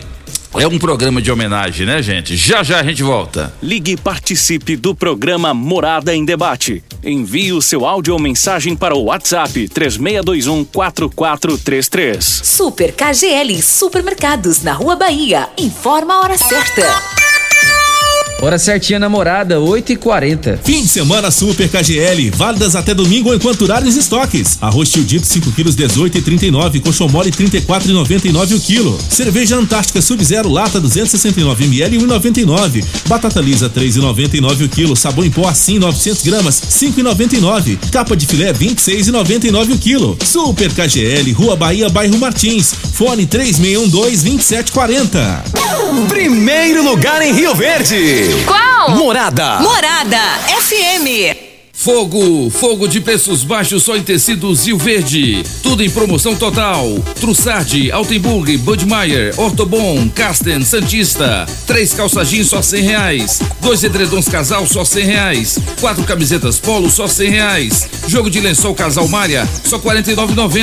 É 0.58 0.66
um 0.66 0.78
programa 0.78 1.22
de 1.22 1.30
homenagem, 1.30 1.86
né, 1.86 2.02
gente? 2.02 2.36
Já 2.36 2.64
já 2.64 2.80
a 2.80 2.82
gente 2.82 3.02
volta. 3.04 3.54
Ligue 3.62 3.92
e 3.92 3.96
participe 3.96 4.76
do 4.76 4.94
programa 4.94 5.54
Morada 5.54 6.14
em 6.14 6.24
Debate. 6.24 6.82
Envie 7.04 7.52
o 7.52 7.62
seu 7.62 7.86
áudio 7.86 8.14
ou 8.14 8.18
mensagem 8.18 8.74
para 8.74 8.94
o 8.94 9.04
WhatsApp 9.04 9.68
3621 9.68 10.64
4433. 10.64 12.24
Super 12.44 12.92
KGL 12.92 13.62
Supermercados 13.62 14.62
na 14.62 14.72
Rua 14.72 14.96
Bahia. 14.96 15.48
Informa 15.56 16.14
a 16.14 16.20
hora 16.20 16.36
certa. 16.36 17.19
Hora 18.42 18.58
certinha, 18.58 18.98
namorada, 18.98 19.56
8h40. 19.56 20.58
Fim 20.64 20.82
de 20.82 20.88
semana 20.88 21.30
Super 21.30 21.68
KGL, 21.68 22.30
válidas 22.30 22.74
até 22.74 22.94
domingo 22.94 23.34
enquanto 23.34 23.58
durarem 23.58 23.86
os 23.86 23.96
estoques. 23.96 24.56
Arroz 24.62 24.88
Tildito 24.88 25.26
5 25.26 25.52
quilos 25.52 25.76
18,39, 25.76 26.80
coxão 26.80 27.06
mole 27.06 27.30
34,99 27.30 28.56
o 28.56 28.60
quilo. 28.60 28.98
Cerveja 29.10 29.56
Antártica 29.56 30.00
Sub-Zero 30.00 30.48
lata 30.48 30.80
269 30.80 31.64
ml 31.64 31.98
1,99. 31.98 32.82
Batata 33.06 33.42
lisa 33.42 33.68
3,99 33.68 34.64
o 34.64 34.68
quilo. 34.70 34.96
Sabão 34.96 35.22
em 35.22 35.30
pó 35.30 35.46
assim 35.46 35.78
900 35.78 36.22
gramas 36.22 36.58
5,99. 36.60 37.78
Capa 37.92 38.16
de 38.16 38.26
filé 38.26 38.54
26,99 38.54 39.74
o 39.74 39.78
quilo. 39.78 40.16
Super 40.24 40.72
KGL, 40.72 41.30
Rua 41.32 41.56
Bahia, 41.56 41.90
bairro 41.90 42.16
Martins. 42.16 42.72
Fone 42.94 43.26
3612 43.26 44.24
2740. 44.24 45.44
Primeiro 46.08 46.82
lugar 46.84 47.20
em 47.20 47.34
Rio 47.34 47.54
Verde. 47.54 48.29
Qual? 48.46 48.96
Morada. 48.96 49.58
Morada 49.60 50.22
FM. 50.46 51.49
Fogo, 51.82 52.50
fogo 52.50 52.86
de 52.86 53.00
preços 53.00 53.42
baixos 53.42 53.84
só 53.84 53.96
em 53.96 54.02
tecidos 54.02 54.66
Rio 54.66 54.76
Verde. 54.76 55.42
Tudo 55.62 55.82
em 55.82 55.88
promoção 55.88 56.36
total. 56.36 56.86
Trussardi, 57.18 57.90
Altenburg, 57.90 58.54
Budmeier, 58.58 59.32
Ortobon, 59.40 60.06
Casten, 60.10 60.62
Santista. 60.62 61.46
Três 61.66 61.94
calça 61.94 62.22
jeans 62.22 62.48
só 62.48 62.60
cem 62.60 62.82
reais. 62.82 63.40
Dois 63.62 63.82
edredons 63.82 64.28
casal 64.28 64.66
só 64.66 64.84
cem 64.84 65.06
reais. 65.06 65.58
Quatro 65.80 66.04
camisetas 66.04 66.58
polo 66.58 66.90
só 66.90 67.08
cem 67.08 67.30
reais. 67.30 67.88
Jogo 68.06 68.28
de 68.28 68.40
lençol 68.40 68.74
casal 68.74 69.08
malha 69.08 69.48
só 69.64 69.78
quarenta 69.78 70.12
e 70.12 70.14
nove 70.14 70.60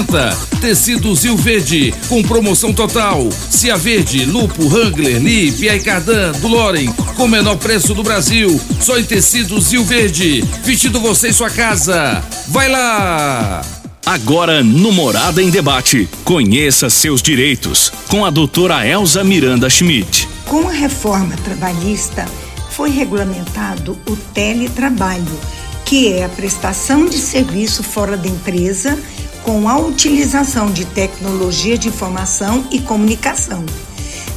Tecidos 0.62 1.24
Rio 1.24 1.36
Verde 1.36 1.96
com 2.08 2.22
promoção 2.22 2.72
total. 2.72 3.28
Cia 3.50 3.76
Verde, 3.76 4.24
Lupo, 4.24 4.68
Wrangler, 4.68 5.20
Lee, 5.20 5.52
Pierre 5.52 5.80
Cardan, 5.80 6.34
do 6.34 6.48
Loren 6.48 6.94
com 7.18 7.24
o 7.24 7.28
menor 7.28 7.58
preço 7.58 7.96
do 7.96 8.04
Brasil. 8.04 8.62
Só 8.80 8.98
em 8.98 9.04
tecidos 9.04 9.72
Rio 9.72 9.84
Verde. 9.84 10.44
Vestido 10.64 11.00
você 11.08 11.30
em 11.30 11.34
sua 11.34 11.50
casa. 11.50 12.22
Vai 12.50 12.68
lá! 12.68 13.62
Agora 14.06 14.62
no 14.62 14.92
Morada 14.92 15.42
em 15.42 15.50
Debate. 15.50 16.10
Conheça 16.26 16.90
seus 16.90 17.22
direitos 17.22 17.94
com 18.10 18.26
a 18.26 18.30
doutora 18.30 18.86
Elza 18.86 19.24
Miranda 19.24 19.70
Schmidt. 19.70 20.28
Com 20.46 20.68
a 20.68 20.72
reforma 20.74 21.34
trabalhista, 21.46 22.26
foi 22.72 22.90
regulamentado 22.90 23.98
o 24.06 24.18
teletrabalho, 24.34 25.40
que 25.86 26.12
é 26.12 26.26
a 26.26 26.30
prestação 26.30 27.06
de 27.06 27.18
serviço 27.20 27.84
fora 27.84 28.18
da 28.18 28.28
empresa 28.28 29.00
com 29.44 29.70
a 29.70 29.78
utilização 29.78 30.70
de 30.70 30.84
tecnologia 30.84 31.78
de 31.78 31.88
informação 31.88 32.68
e 32.70 32.80
comunicação. 32.82 33.64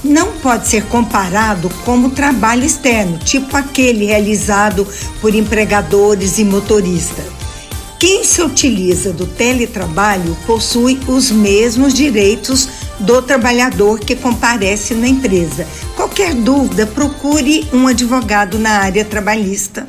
Não 0.02 0.32
pode 0.38 0.68
ser 0.68 0.84
comparado 0.86 1.68
como 1.84 2.10
trabalho 2.10 2.64
externo, 2.64 3.18
tipo 3.18 3.54
aquele 3.56 4.06
realizado 4.06 4.86
por 5.20 5.34
empregadores 5.34 6.38
e 6.38 6.44
motoristas. 6.44 7.26
Quem 7.98 8.24
se 8.24 8.40
utiliza 8.40 9.12
do 9.12 9.26
teletrabalho 9.26 10.34
possui 10.46 10.98
os 11.06 11.30
mesmos 11.30 11.92
direitos 11.92 12.66
do 12.98 13.20
trabalhador 13.20 14.00
que 14.00 14.16
comparece 14.16 14.94
na 14.94 15.06
empresa. 15.06 15.66
Qualquer 15.94 16.34
dúvida, 16.34 16.86
procure 16.86 17.68
um 17.70 17.86
advogado 17.86 18.58
na 18.58 18.78
área 18.78 19.04
trabalhista. 19.04 19.86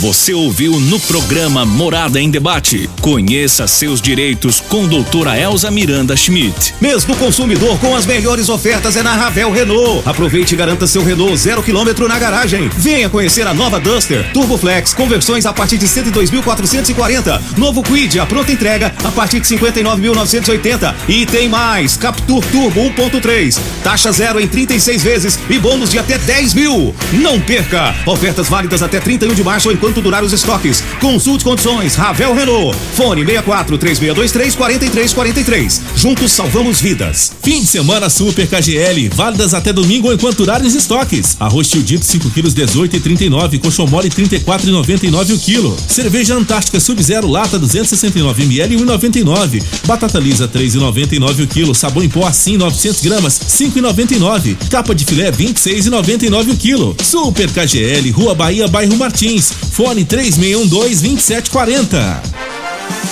Você 0.00 0.32
ouviu 0.32 0.80
no 0.80 0.98
programa 0.98 1.66
Morada 1.66 2.18
em 2.18 2.30
Debate. 2.30 2.88
Conheça 3.02 3.66
seus 3.66 4.00
direitos 4.00 4.58
com 4.58 4.88
doutora 4.88 5.38
Elza 5.38 5.70
Miranda 5.70 6.16
Schmidt. 6.16 6.74
Mesmo 6.80 7.14
consumidor 7.16 7.78
com 7.78 7.94
as 7.94 8.06
melhores 8.06 8.48
ofertas 8.48 8.96
é 8.96 9.02
na 9.02 9.14
Ravel 9.14 9.52
Renault. 9.52 10.08
Aproveite 10.08 10.54
e 10.54 10.56
garanta 10.56 10.86
seu 10.86 11.04
Renault 11.04 11.36
zero 11.36 11.62
quilômetro 11.62 12.08
na 12.08 12.18
garagem. 12.18 12.70
Venha 12.78 13.10
conhecer 13.10 13.46
a 13.46 13.52
nova 13.52 13.78
Duster, 13.78 14.32
Turbo 14.32 14.56
Flex, 14.56 14.94
conversões 14.94 15.44
a 15.44 15.52
partir 15.52 15.76
de 15.76 15.86
102.440. 15.86 17.58
Novo 17.58 17.82
Quid, 17.82 18.20
a 18.20 18.24
pronta 18.24 18.52
entrega 18.52 18.94
a 19.04 19.10
partir 19.10 19.40
de 19.40 19.48
59.980. 19.48 20.94
E 21.10 21.26
tem 21.26 21.46
mais, 21.46 21.98
Captur 21.98 22.42
Turbo 22.46 22.80
1.3, 22.88 23.58
taxa 23.84 24.10
zero 24.12 24.40
em 24.40 24.48
36 24.48 25.02
vezes 25.02 25.38
e 25.50 25.58
bônus 25.58 25.90
de 25.90 25.98
até 25.98 26.16
10 26.16 26.54
mil. 26.54 26.94
Não 27.12 27.38
perca! 27.38 27.94
Ofertas 28.06 28.48
válidas 28.48 28.82
até 28.82 28.98
31 28.98 29.34
de 29.34 29.44
março 29.44 29.70
enquanto 29.70 29.89
durar 29.98 30.22
os 30.22 30.34
estoques. 30.34 30.84
Consulte 31.00 31.42
condições, 31.42 31.94
Ravel 31.94 32.34
Renault. 32.34 32.76
Fone 32.94 33.24
64 33.24 33.78
3623 33.78 34.54
4343. 34.54 35.80
Juntos 35.96 36.32
salvamos 36.32 36.80
vidas. 36.82 37.32
Fim 37.42 37.60
de 37.60 37.66
semana 37.66 38.10
Super 38.10 38.46
KGL, 38.46 39.08
válidas 39.14 39.54
até 39.54 39.72
domingo 39.72 40.12
enquanto 40.12 40.36
durarem 40.36 40.66
os 40.66 40.74
estoques. 40.74 41.36
Arroz 41.40 41.68
Tildito 41.68 42.04
5 42.04 42.28
quilos 42.30 42.54
18,39, 42.54 43.60
coxão 43.60 43.86
mole 43.86 44.10
34,99 44.10 45.34
o 45.34 45.38
quilo. 45.38 45.76
Cerveja 45.88 46.34
Antártica 46.34 46.78
Sub-Zero 46.78 47.26
lata 47.26 47.58
269 47.58 48.42
ml 48.42 48.76
1,99. 48.76 49.62
Batata 49.86 50.18
lisa 50.18 50.48
3,99 50.48 51.44
o 51.44 51.46
quilo. 51.46 51.74
Sabão 51.74 52.02
em 52.02 52.08
pó 52.08 52.26
assim 52.26 52.56
900 52.56 53.00
gramas 53.00 53.38
5,99. 53.38 54.56
Capa 54.68 54.94
de 54.94 55.04
filé 55.04 55.30
26,99 55.30 56.52
o 56.52 56.56
quilo. 56.56 56.96
Super 57.02 57.48
KGL, 57.50 58.10
Rua 58.10 58.34
Bahia, 58.34 58.68
bairro 58.68 58.96
Martins. 58.96 59.52
Fone 59.80 60.04
3612 60.04 61.00
2740. 61.00 62.22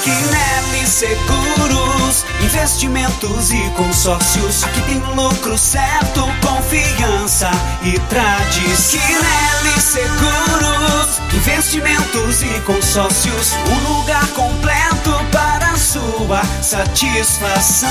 Quinelli 0.04 0.86
Seguros, 0.86 2.26
investimentos 2.44 3.50
e 3.50 3.70
consórcios. 3.74 4.64
Aqui 4.64 4.82
tem 4.82 4.98
lucro 5.14 5.56
certo, 5.56 6.28
confiança 6.42 7.50
e 7.82 7.98
tradição. 8.10 9.00
Quinelli 9.00 9.80
Seguros, 9.80 11.22
investimentos 11.32 12.42
e 12.42 12.60
consórcios. 12.66 13.54
Um 13.54 14.00
lugar 14.00 14.26
completo 14.32 15.24
para 15.32 15.74
sua 15.78 16.42
satisfação. 16.62 17.88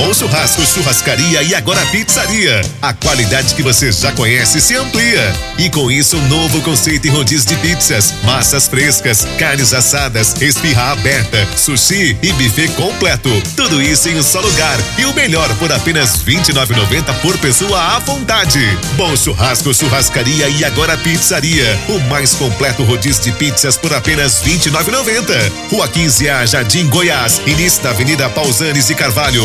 Bom 0.00 0.14
Churrasco, 0.14 0.64
Churrascaria 0.64 1.42
e 1.42 1.54
agora 1.54 1.84
Pizzaria. 1.92 2.62
A 2.80 2.94
qualidade 2.94 3.54
que 3.54 3.62
você 3.62 3.92
já 3.92 4.10
conhece 4.12 4.58
se 4.58 4.74
amplia. 4.74 5.30
E 5.58 5.68
com 5.68 5.90
isso, 5.90 6.16
um 6.16 6.26
novo 6.26 6.62
conceito 6.62 7.06
em 7.06 7.10
rodízio 7.10 7.48
de 7.48 7.56
pizzas, 7.56 8.14
massas 8.24 8.66
frescas, 8.66 9.26
carnes 9.38 9.74
assadas, 9.74 10.40
espirra 10.40 10.92
aberta, 10.92 11.46
sushi 11.54 12.16
e 12.22 12.32
buffet 12.32 12.68
completo. 12.68 13.28
Tudo 13.54 13.82
isso 13.82 14.08
em 14.08 14.16
um 14.16 14.22
só 14.22 14.40
lugar. 14.40 14.78
E 14.96 15.04
o 15.04 15.12
melhor 15.12 15.54
por 15.56 15.70
apenas 15.70 16.22
R$ 16.22 16.34
29,90 16.34 17.20
por 17.20 17.36
pessoa 17.36 17.78
à 17.78 17.98
vontade. 17.98 18.58
Bom 18.96 19.14
Churrasco, 19.14 19.74
Churrascaria 19.74 20.48
e 20.48 20.64
agora 20.64 20.96
Pizzaria. 20.96 21.78
O 21.90 21.98
mais 22.08 22.32
completo 22.32 22.84
rodízio 22.84 23.24
de 23.24 23.32
pizzas 23.32 23.76
por 23.76 23.92
apenas 23.92 24.40
R$ 24.40 24.52
29,90. 24.52 25.52
Rua 25.70 25.86
15A, 25.86 26.46
Jardim 26.46 26.88
Goiás. 26.88 27.42
Início 27.46 27.82
da 27.82 27.90
Avenida 27.90 28.30
Pausanes 28.30 28.88
e 28.88 28.94
Carvalho. 28.94 29.44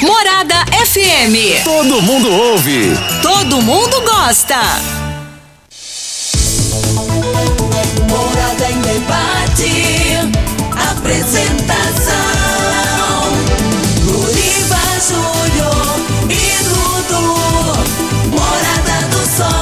Morada 0.00 0.64
FM. 0.86 1.62
Todo 1.64 2.02
mundo 2.02 2.30
ouve. 2.32 2.96
Todo 3.22 3.62
mundo 3.62 4.00
gosta. 4.02 4.58
Morada 8.08 8.70
em 8.70 8.80
debate. 8.80 10.18
Apresentação: 10.90 12.14
Luriva 14.04 14.80
Júnior 15.08 16.00
e 16.30 16.64
Dudu. 16.64 17.24
Morada 18.30 18.98
do 19.10 19.22
Sol. 19.36 19.54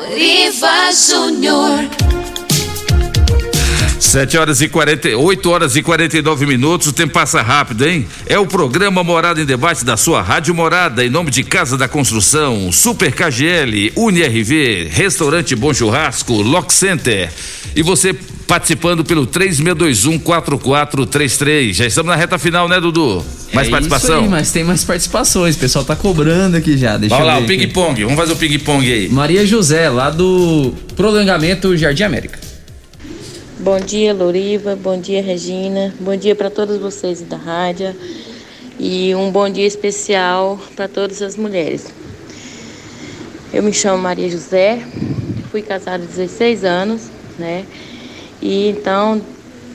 Luriva 0.00 0.76
Júnior. 0.92 2.03
7 4.04 4.38
horas 4.38 4.60
e 4.60 4.68
40, 4.68 5.16
8 5.16 5.50
horas 5.50 5.76
e 5.76 5.82
49 5.82 6.46
minutos, 6.46 6.86
o 6.86 6.92
tempo 6.92 7.14
passa 7.14 7.42
rápido, 7.42 7.84
hein? 7.86 8.06
É 8.26 8.38
o 8.38 8.46
programa 8.46 9.02
Morada 9.02 9.40
em 9.40 9.44
Debate 9.44 9.84
da 9.84 9.96
sua 9.96 10.22
Rádio 10.22 10.54
Morada, 10.54 11.04
em 11.04 11.10
nome 11.10 11.30
de 11.30 11.42
Casa 11.42 11.76
da 11.76 11.88
Construção, 11.88 12.70
Super 12.70 13.12
KGL, 13.12 13.92
UniRV, 13.96 14.88
Restaurante 14.90 15.56
Bom 15.56 15.74
Churrasco, 15.74 16.34
Lock 16.34 16.72
Center. 16.72 17.28
E 17.74 17.82
você 17.82 18.14
participando 18.46 19.04
pelo 19.04 19.26
36214433. 19.26 21.72
Já 21.72 21.86
estamos 21.86 22.10
na 22.10 22.16
reta 22.16 22.38
final, 22.38 22.68
né, 22.68 22.80
Dudu? 22.80 23.24
Mais 23.52 23.66
É 23.66 23.70
participação? 23.70 24.16
Isso 24.16 24.24
aí, 24.24 24.30
mas 24.30 24.52
tem 24.52 24.62
mais 24.62 24.84
participações. 24.84 25.56
O 25.56 25.58
pessoal 25.58 25.84
tá 25.84 25.96
cobrando 25.96 26.56
aqui 26.56 26.76
já. 26.76 26.96
Deixa 26.96 27.16
Vamos 27.16 27.32
lá, 27.32 27.40
o 27.40 27.46
ping-pong. 27.46 28.04
Vamos 28.04 28.18
fazer 28.18 28.34
o 28.34 28.36
ping-pong 28.36 28.92
aí. 28.92 29.08
Maria 29.08 29.44
José, 29.44 29.88
lá 29.88 30.10
do 30.10 30.72
prolongamento 30.94 31.76
Jardim 31.76 32.04
América. 32.04 32.53
Bom 33.64 33.80
dia, 33.80 34.12
Loriva. 34.12 34.76
Bom 34.76 35.00
dia, 35.00 35.22
Regina. 35.22 35.94
Bom 35.98 36.14
dia 36.14 36.36
para 36.36 36.50
todos 36.50 36.76
vocês 36.76 37.22
da 37.22 37.38
rádio. 37.38 37.96
E 38.78 39.14
um 39.14 39.30
bom 39.30 39.48
dia 39.48 39.66
especial 39.66 40.60
para 40.76 40.86
todas 40.86 41.22
as 41.22 41.34
mulheres. 41.34 41.86
Eu 43.50 43.62
me 43.62 43.72
chamo 43.72 44.02
Maria 44.02 44.28
José, 44.28 44.86
fui 45.50 45.62
casada 45.62 46.04
há 46.04 46.06
16 46.06 46.62
anos, 46.62 47.08
né? 47.38 47.64
E 48.42 48.68
então, 48.68 49.22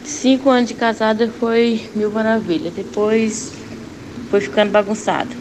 cinco 0.06 0.52
anos 0.52 0.70
de 0.70 0.76
casada 0.76 1.28
foi 1.40 1.90
mil 1.96 2.12
maravilha. 2.12 2.70
Depois 2.70 3.54
foi 4.30 4.40
ficando 4.40 4.70
bagunçado. 4.70 5.36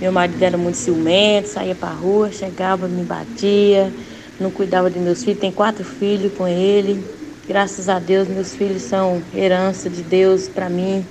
Meu 0.00 0.10
marido 0.10 0.42
era 0.42 0.56
muito 0.56 0.78
ciumento, 0.78 1.48
saía 1.48 1.74
pra 1.74 1.90
rua, 1.90 2.32
chegava, 2.32 2.88
me 2.88 3.04
batia, 3.04 3.92
não 4.40 4.50
cuidava 4.50 4.90
de 4.90 4.98
meus 4.98 5.22
filhos. 5.22 5.40
Tem 5.40 5.52
quatro 5.52 5.84
filhos 5.84 6.32
com 6.32 6.48
ele. 6.48 7.15
Graças 7.48 7.88
a 7.88 8.00
Deus, 8.00 8.26
meus 8.26 8.56
filhos 8.56 8.82
são 8.82 9.22
herança 9.32 9.88
de 9.88 10.02
Deus 10.02 10.48
para 10.48 10.68
mim. 10.68 11.04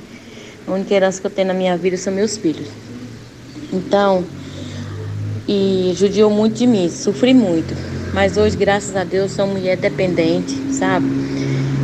A 0.67 0.73
única 0.73 0.93
herança 0.93 1.21
que 1.21 1.27
eu 1.27 1.31
tenho 1.31 1.47
na 1.47 1.53
minha 1.53 1.77
vida 1.77 1.95
são 1.95 2.11
meus 2.11 2.35
filhos. 2.35 2.67
Então, 3.71 4.21
e 5.47 5.93
judiou 5.95 6.29
muito 6.29 6.57
de 6.57 6.67
mim, 6.67 6.89
sofri 6.89 7.33
muito. 7.33 7.73
Mas 8.13 8.35
hoje, 8.35 8.57
graças 8.57 8.97
a 8.97 9.05
Deus, 9.05 9.31
sou 9.31 9.47
mulher 9.47 9.77
dependente, 9.77 10.51
sabe? 10.73 11.05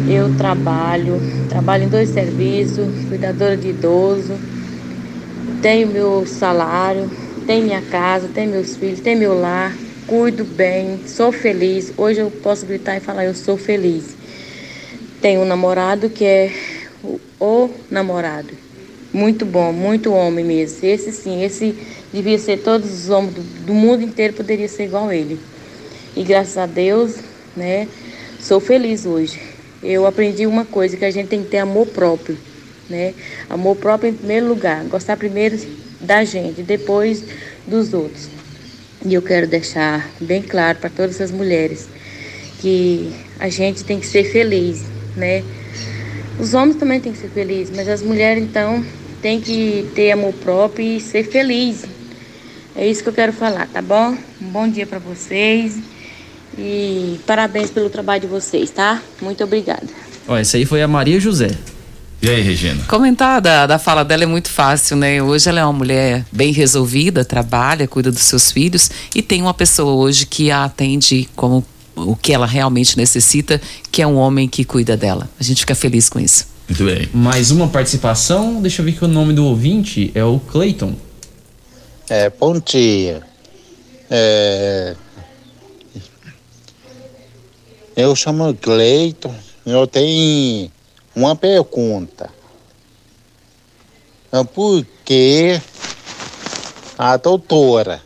Eu 0.05 0.29
trabalho, 0.35 1.21
trabalho 1.47 1.85
em 1.85 1.89
dois 1.89 2.09
serviços, 2.09 3.05
cuidadora 3.07 3.55
de 3.55 3.69
idoso, 3.69 4.33
tenho 5.61 5.87
meu 5.87 6.25
salário, 6.25 7.09
tenho 7.47 7.63
minha 7.65 7.81
casa, 7.81 8.27
tenho 8.27 8.51
meus 8.51 8.75
filhos, 8.75 8.99
tenho 8.99 9.17
meu 9.17 9.33
lar, 9.33 9.77
cuido 10.07 10.43
bem, 10.43 10.99
sou 11.07 11.31
feliz. 11.31 11.93
Hoje 11.97 12.19
eu 12.19 12.29
posso 12.31 12.65
gritar 12.65 12.97
e 12.97 12.99
falar, 12.99 13.23
eu 13.25 13.33
sou 13.33 13.57
feliz. 13.57 14.20
Tenho 15.21 15.41
um 15.41 15.45
namorado 15.45 16.09
que 16.09 16.25
é 16.25 16.51
o, 17.03 17.19
o 17.39 17.69
namorado. 17.91 18.49
Muito 19.13 19.45
bom, 19.45 19.71
muito 19.71 20.11
homem 20.11 20.43
mesmo. 20.43 20.79
Esse 20.81 21.11
sim, 21.11 21.43
esse 21.43 21.75
devia 22.11 22.39
ser 22.39 22.57
todos 22.57 22.91
os 22.91 23.09
homens 23.09 23.35
do, 23.35 23.41
do 23.67 23.73
mundo 23.73 24.01
inteiro 24.01 24.33
poderia 24.33 24.67
ser 24.67 24.85
igual 24.85 25.09
a 25.09 25.15
ele. 25.15 25.39
E 26.15 26.23
graças 26.23 26.57
a 26.57 26.65
Deus, 26.65 27.17
né, 27.55 27.87
sou 28.39 28.59
feliz 28.59 29.05
hoje. 29.05 29.39
Eu 29.83 30.05
aprendi 30.05 30.47
uma 30.47 30.65
coisa 30.65 30.97
que 30.97 31.05
a 31.05 31.11
gente 31.11 31.27
tem 31.27 31.43
que 31.43 31.49
ter 31.49 31.57
amor 31.57 31.87
próprio, 31.87 32.37
né? 32.89 33.13
Amor 33.49 33.75
próprio 33.75 34.09
em 34.09 34.13
primeiro 34.13 34.47
lugar, 34.47 34.83
gostar 34.85 35.17
primeiro 35.17 35.57
da 35.99 36.23
gente, 36.23 36.61
depois 36.61 37.23
dos 37.65 37.93
outros. 37.93 38.27
E 39.05 39.13
eu 39.13 39.21
quero 39.21 39.47
deixar 39.47 40.09
bem 40.19 40.41
claro 40.41 40.77
para 40.77 40.89
todas 40.89 41.19
as 41.19 41.31
mulheres 41.31 41.87
que 42.59 43.11
a 43.39 43.49
gente 43.49 43.83
tem 43.83 43.99
que 43.99 44.05
ser 44.05 44.23
feliz, 44.23 44.83
né? 45.15 45.43
Os 46.39 46.53
homens 46.53 46.75
também 46.77 46.99
têm 46.99 47.11
que 47.11 47.19
ser 47.19 47.29
felizes, 47.29 47.75
mas 47.75 47.87
as 47.87 48.01
mulheres 48.01 48.43
então 48.43 48.83
têm 49.21 49.39
que 49.39 49.89
ter 49.93 50.11
amor 50.11 50.33
próprio 50.33 50.85
e 50.85 50.99
ser 50.99 51.23
feliz. 51.23 51.85
É 52.75 52.87
isso 52.87 53.03
que 53.03 53.09
eu 53.09 53.13
quero 53.13 53.33
falar, 53.33 53.67
tá 53.67 53.81
bom? 53.81 54.17
Um 54.41 54.47
bom 54.47 54.67
dia 54.67 54.87
para 54.87 54.99
vocês 54.99 55.77
e 56.57 57.19
parabéns 57.25 57.69
pelo 57.69 57.89
trabalho 57.89 58.21
de 58.21 58.27
vocês, 58.27 58.71
tá? 58.71 59.01
Muito 59.21 59.43
obrigada. 59.43 59.87
Ó, 60.27 60.37
essa 60.37 60.57
aí 60.57 60.65
foi 60.65 60.81
a 60.81 60.87
Maria 60.87 61.19
José. 61.19 61.51
E 62.21 62.29
aí, 62.29 62.41
Regina? 62.41 62.83
Comentar 62.87 63.41
da, 63.41 63.65
da 63.65 63.79
fala 63.79 64.05
dela 64.05 64.23
é 64.23 64.27
muito 64.27 64.47
fácil, 64.47 64.95
né? 64.95 65.23
Hoje 65.23 65.49
ela 65.49 65.59
é 65.59 65.63
uma 65.63 65.73
mulher 65.73 66.23
bem 66.31 66.53
resolvida, 66.53 67.25
trabalha, 67.25 67.87
cuida 67.87 68.11
dos 68.11 68.21
seus 68.21 68.51
filhos 68.51 68.91
e 69.15 69.23
tem 69.23 69.41
uma 69.41 69.55
pessoa 69.55 69.93
hoje 69.93 70.27
que 70.27 70.51
a 70.51 70.65
atende 70.65 71.27
como 71.35 71.65
o 71.95 72.15
que 72.15 72.33
ela 72.33 72.45
realmente 72.45 72.97
necessita, 72.97 73.61
que 73.91 74.01
é 74.01 74.07
um 74.07 74.17
homem 74.17 74.47
que 74.47 74.63
cuida 74.63 74.95
dela. 74.95 75.29
A 75.39 75.43
gente 75.43 75.59
fica 75.61 75.75
feliz 75.75 76.09
com 76.09 76.19
isso. 76.19 76.47
Muito 76.67 76.85
bem. 76.85 77.09
Mais 77.13 77.51
uma 77.51 77.67
participação, 77.67 78.61
deixa 78.61 78.81
eu 78.81 78.85
ver 78.85 78.93
que 78.93 79.03
o 79.03 79.07
nome 79.07 79.33
do 79.33 79.45
ouvinte 79.45 80.11
é 80.15 80.23
o 80.23 80.39
Clayton. 80.39 80.95
É, 82.09 82.29
bom 82.29 82.59
dia. 82.59 83.21
É, 84.09 84.95
eu 87.95 88.15
chamo 88.15 88.53
Cleiton. 88.55 89.35
Eu 89.65 89.85
tenho 89.85 90.71
uma 91.15 91.35
pergunta. 91.35 92.29
É 94.31 94.43
Por 94.43 94.85
que 95.03 95.61
a 96.97 97.17
doutora? 97.17 98.01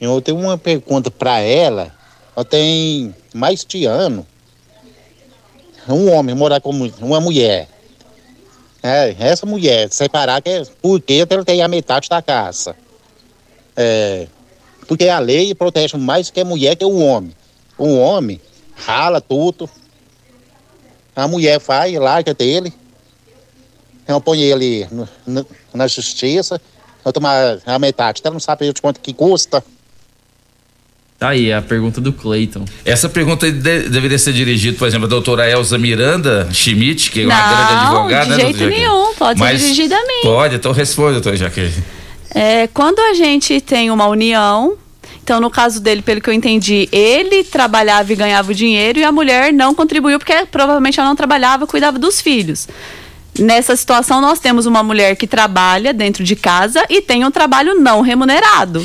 Eu 0.00 0.20
tenho 0.20 0.38
uma 0.38 0.58
pergunta 0.58 1.10
para 1.10 1.40
ela. 1.40 1.94
Eu 2.36 2.44
tenho 2.44 3.14
mais 3.34 3.64
de 3.64 3.84
ano. 3.84 4.26
Um 5.88 6.10
homem 6.12 6.34
morar 6.34 6.60
com 6.60 6.70
uma 6.70 7.20
mulher. 7.20 7.68
É, 8.82 9.14
essa 9.18 9.46
mulher 9.46 9.90
separar, 9.90 10.40
que 10.42 10.48
é, 10.50 10.64
porque 10.80 11.26
ela 11.28 11.44
tem 11.44 11.62
a 11.62 11.68
metade 11.68 12.08
da 12.08 12.20
casa. 12.22 12.74
É, 13.76 14.26
porque 14.88 15.08
a 15.08 15.18
lei 15.18 15.54
protege 15.54 15.96
mais 15.96 16.30
que 16.30 16.40
a 16.40 16.44
mulher 16.44 16.76
que 16.76 16.84
o 16.84 16.98
homem. 16.98 17.34
O 17.78 17.96
homem 17.96 18.40
rala 18.74 19.20
tudo. 19.20 19.68
A 21.14 21.28
mulher 21.28 21.58
vai, 21.60 21.96
larga 21.98 22.32
dele. 22.32 22.72
Eu 24.08 24.20
ponho 24.20 24.42
ele 24.42 24.86
no- 24.90 25.08
no- 25.26 25.46
na 25.72 25.86
justiça. 25.86 26.60
Eu 27.04 27.12
tomar 27.12 27.58
a 27.66 27.78
metade. 27.78 28.20
Ela 28.24 28.32
não 28.32 28.40
sabe 28.40 28.72
de 28.72 28.80
quanto 28.80 29.00
que 29.00 29.12
custa. 29.12 29.62
Tá 31.22 31.28
aí, 31.28 31.52
a 31.52 31.62
pergunta 31.62 32.00
do 32.00 32.12
Clayton. 32.12 32.64
Essa 32.84 33.08
pergunta 33.08 33.48
de- 33.48 33.88
deveria 33.88 34.18
ser 34.18 34.32
dirigida, 34.32 34.76
por 34.76 34.88
exemplo, 34.88 35.06
à 35.06 35.08
doutora 35.08 35.48
Elza 35.48 35.78
Miranda 35.78 36.48
Schmidt, 36.52 37.12
que 37.12 37.20
é 37.22 37.26
uma 37.26 37.36
Não, 37.36 37.48
grande 37.56 37.72
advogada. 37.84 38.24
de 38.24 38.30
né, 38.30 38.36
jeito 38.40 38.58
Jaqueline? 38.58 38.80
nenhum, 38.80 39.14
pode 39.14 39.38
ser 39.38 39.56
dirigida 39.56 39.94
a 39.94 40.00
mim. 40.00 40.20
Pode, 40.24 40.56
então 40.56 40.72
responde, 40.72 41.12
doutora 41.12 41.36
Jaqueline. 41.36 41.84
É, 42.34 42.66
quando 42.74 42.98
a 42.98 43.14
gente 43.14 43.60
tem 43.60 43.88
uma 43.92 44.08
união, 44.08 44.76
então 45.22 45.40
no 45.40 45.48
caso 45.48 45.78
dele, 45.80 46.02
pelo 46.02 46.20
que 46.20 46.28
eu 46.28 46.34
entendi, 46.34 46.88
ele 46.90 47.44
trabalhava 47.44 48.12
e 48.12 48.16
ganhava 48.16 48.50
o 48.50 48.54
dinheiro 48.54 48.98
e 48.98 49.04
a 49.04 49.12
mulher 49.12 49.52
não 49.52 49.76
contribuiu 49.76 50.18
porque 50.18 50.34
provavelmente 50.50 50.98
ela 50.98 51.08
não 51.08 51.14
trabalhava, 51.14 51.68
cuidava 51.68 52.00
dos 52.00 52.20
filhos. 52.20 52.66
Nessa 53.38 53.76
situação, 53.76 54.20
nós 54.20 54.40
temos 54.40 54.66
uma 54.66 54.82
mulher 54.82 55.14
que 55.14 55.28
trabalha 55.28 55.92
dentro 55.94 56.24
de 56.24 56.34
casa 56.34 56.84
e 56.90 57.00
tem 57.00 57.24
um 57.24 57.30
trabalho 57.30 57.76
não 57.78 58.00
remunerado. 58.00 58.84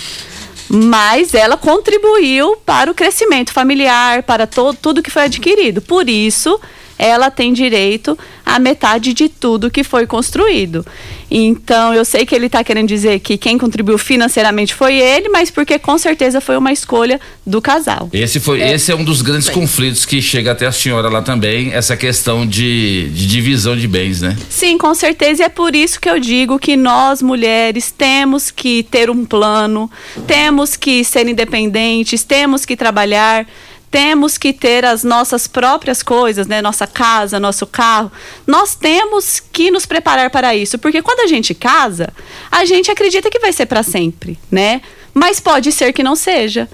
Mas 0.69 1.33
ela 1.33 1.55
contribuiu 1.57 2.57
para 2.57 2.91
o 2.91 2.93
crescimento 2.93 3.53
familiar, 3.53 4.23
para 4.23 4.45
tudo 4.47 5.01
que 5.01 5.09
foi 5.11 5.23
adquirido. 5.23 5.81
Por 5.81 6.09
isso, 6.09 6.59
ela 6.97 7.29
tem 7.29 7.53
direito 7.53 8.17
à 8.45 8.59
metade 8.59 9.13
de 9.13 9.29
tudo 9.29 9.69
que 9.69 9.83
foi 9.83 10.07
construído. 10.07 10.85
Então, 11.29 11.93
eu 11.93 12.05
sei 12.05 12.25
que 12.25 12.33
ele 12.33 12.45
está 12.45 12.63
querendo 12.63 12.87
dizer 12.87 13.19
que 13.19 13.37
quem 13.37 13.57
contribuiu 13.57 13.97
financeiramente 13.97 14.73
foi 14.73 14.95
ele, 14.97 15.27
mas 15.29 15.51
porque 15.51 15.77
com 15.77 15.97
certeza 15.97 16.39
foi 16.39 16.57
uma 16.57 16.71
escolha 16.71 17.19
do 17.45 17.61
casal. 17.61 18.09
Esse, 18.13 18.39
foi, 18.39 18.61
esse 18.61 18.91
é 18.91 18.95
um 18.95 19.03
dos 19.03 19.21
grandes 19.21 19.49
conflitos 19.49 20.05
que 20.05 20.21
chega 20.21 20.53
até 20.53 20.65
a 20.65 20.71
senhora 20.71 21.09
lá 21.09 21.21
também, 21.21 21.73
essa 21.73 21.97
questão 21.97 22.47
de, 22.47 23.09
de 23.09 23.27
divisão 23.27 23.75
de 23.75 23.87
bens, 23.87 24.21
né? 24.21 24.37
Sim, 24.49 24.77
com 24.77 24.93
certeza, 24.95 25.43
e 25.43 25.45
é 25.45 25.49
por 25.49 25.75
isso 25.75 25.99
que 25.99 26.09
eu 26.09 26.19
digo 26.19 26.57
que 26.57 26.77
nós, 26.77 27.21
mulheres, 27.21 27.91
temos 27.91 28.49
que 28.49 28.83
ter 28.83 29.09
um 29.09 29.25
plano, 29.25 29.91
temos 30.25 30.77
que 30.77 31.03
ser 31.03 31.27
independentes, 31.27 32.23
temos 32.23 32.65
que 32.65 32.77
trabalhar, 32.77 33.45
temos 33.89 34.37
que 34.37 34.51
ter 34.51 34.83
as 34.85 35.03
nossas 35.03 35.47
próprias 35.47 36.03
coisas, 36.03 36.47
né? 36.47 36.61
Nossa 36.61 36.85
casa, 36.85 37.39
nosso 37.39 37.65
carro. 37.65 38.11
Nós 38.45 38.75
temos 38.75 39.39
que 39.39 39.71
nos 39.71 39.85
preparar 39.85 40.29
para 40.29 40.55
isso, 40.55 40.77
porque 40.77 41.01
quando 41.01 41.21
a 41.21 41.27
gente 41.27 41.53
casa, 41.53 42.09
a 42.51 42.65
gente 42.65 42.91
acredita 42.91 43.29
que 43.29 43.39
vai 43.39 43.53
ser 43.53 43.65
para 43.65 43.83
sempre, 43.83 44.37
né? 44.51 44.81
Mas 45.13 45.39
pode 45.39 45.71
ser 45.71 45.93
que 45.93 46.03
não 46.03 46.15
seja. 46.15 46.69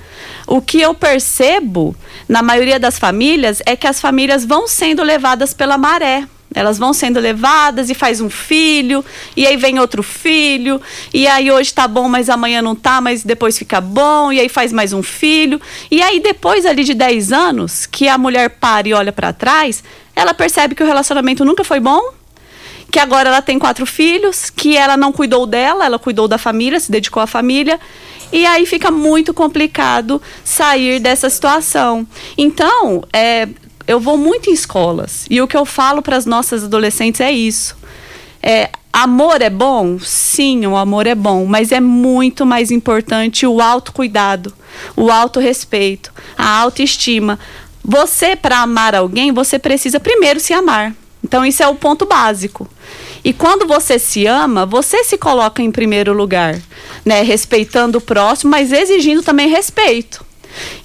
O 0.46 0.62
que 0.62 0.82
eu 0.82 0.94
percebo 0.94 1.96
na 2.28 2.42
maioria 2.42 2.80
das 2.80 3.00
famílias 3.00 3.62
é 3.66 3.76
que 3.76 3.88
as 3.88 4.02
famílias 4.02 4.44
vão 4.44 4.68
sendo 4.68 5.02
levadas 5.02 5.54
pela 5.54 5.78
maré. 5.78 6.28
Elas 6.54 6.78
vão 6.78 6.94
sendo 6.94 7.20
levadas 7.20 7.90
e 7.90 7.94
faz 7.94 8.22
um 8.22 8.30
filho, 8.30 9.04
e 9.36 9.46
aí 9.46 9.58
vem 9.58 9.80
outro 9.80 10.04
filho, 10.04 10.82
e 11.14 11.28
aí 11.28 11.52
hoje 11.52 11.74
tá 11.74 11.88
bom, 11.88 12.08
mas 12.08 12.30
amanhã 12.30 12.62
não 12.62 12.76
tá, 12.76 13.02
mas 13.02 13.24
depois 13.24 13.58
fica 13.58 13.82
bom, 13.82 14.32
e 14.32 14.40
aí 14.40 14.50
faz 14.50 14.72
mais 14.72 14.94
um 14.94 15.04
filho. 15.04 15.60
E 15.90 16.02
aí 16.02 16.20
depois 16.20 16.66
ali 16.66 16.84
de 16.84 16.94
10 16.94 17.32
anos, 17.32 17.86
que 17.86 18.08
a 18.08 18.18
mulher 18.18 18.50
para 18.50 18.88
e 18.88 18.94
olha 18.94 19.12
para 19.12 19.34
trás, 19.34 19.84
ela 20.16 20.34
percebe 20.34 20.76
que 20.76 20.84
o 20.84 20.86
relacionamento 20.86 21.44
nunca 21.44 21.64
foi 21.64 21.80
bom, 21.80 22.02
que 22.92 23.00
agora 23.00 23.30
ela 23.30 23.42
tem 23.42 23.58
quatro 23.58 23.88
filhos, 23.88 24.52
que 24.52 24.78
ela 24.78 24.96
não 24.96 25.12
cuidou 25.12 25.48
dela, 25.48 25.84
ela 25.84 25.98
cuidou 25.98 26.28
da 26.28 26.38
família, 26.38 26.80
se 26.80 26.92
dedicou 26.92 27.24
à 27.24 27.26
família. 27.26 27.80
E 28.32 28.46
aí 28.46 28.66
fica 28.66 28.92
muito 28.92 29.34
complicado 29.34 30.22
sair 30.44 31.00
dessa 31.00 31.28
situação. 31.30 32.06
Então, 32.38 33.04
é, 33.12 33.48
eu 33.88 34.00
vou 34.00 34.18
muito 34.18 34.50
em 34.50 34.54
escolas 34.54 35.26
e 35.30 35.42
o 35.42 35.48
que 35.48 35.58
eu 35.58 35.66
falo 35.66 36.02
para 36.02 36.18
as 36.18 36.26
nossas 36.26 36.64
adolescentes 36.64 37.22
é 37.22 37.32
isso. 37.32 37.76
É, 38.42 38.70
amor 38.92 39.42
é 39.42 39.50
bom? 39.50 39.98
Sim, 40.00 40.66
o 40.66 40.76
amor 40.76 41.08
é 41.08 41.16
bom, 41.16 41.46
mas 41.46 41.72
é 41.72 41.80
muito 41.80 42.46
mais 42.46 42.72
importante 42.72 43.48
o 43.48 43.62
autocuidado, 43.62 44.54
o 44.96 45.12
autorrespeito, 45.12 46.14
a 46.38 46.60
autoestima. 46.60 47.40
Você, 47.84 48.36
para 48.36 48.60
amar 48.60 48.96
alguém, 48.96 49.32
você 49.32 49.60
precisa 49.60 50.00
primeiro 50.00 50.40
se 50.40 50.54
amar. 50.54 50.94
Então, 51.24 51.46
isso 51.46 51.64
é 51.64 51.68
o 51.68 51.76
ponto 51.76 52.06
básico. 52.06 52.68
E 53.24 53.32
quando 53.32 53.66
você 53.66 53.98
se 53.98 54.26
ama, 54.26 54.66
você 54.66 55.04
se 55.06 55.18
coloca 55.18 55.62
em 55.62 55.72
primeiro 55.72 56.12
lugar, 56.12 56.60
né? 57.06 57.22
Respeitando 57.22 57.98
o 57.98 58.02
próximo, 58.02 58.52
mas 58.52 58.74
exigindo 58.74 59.24
também 59.24 59.48
respeito. 59.48 60.26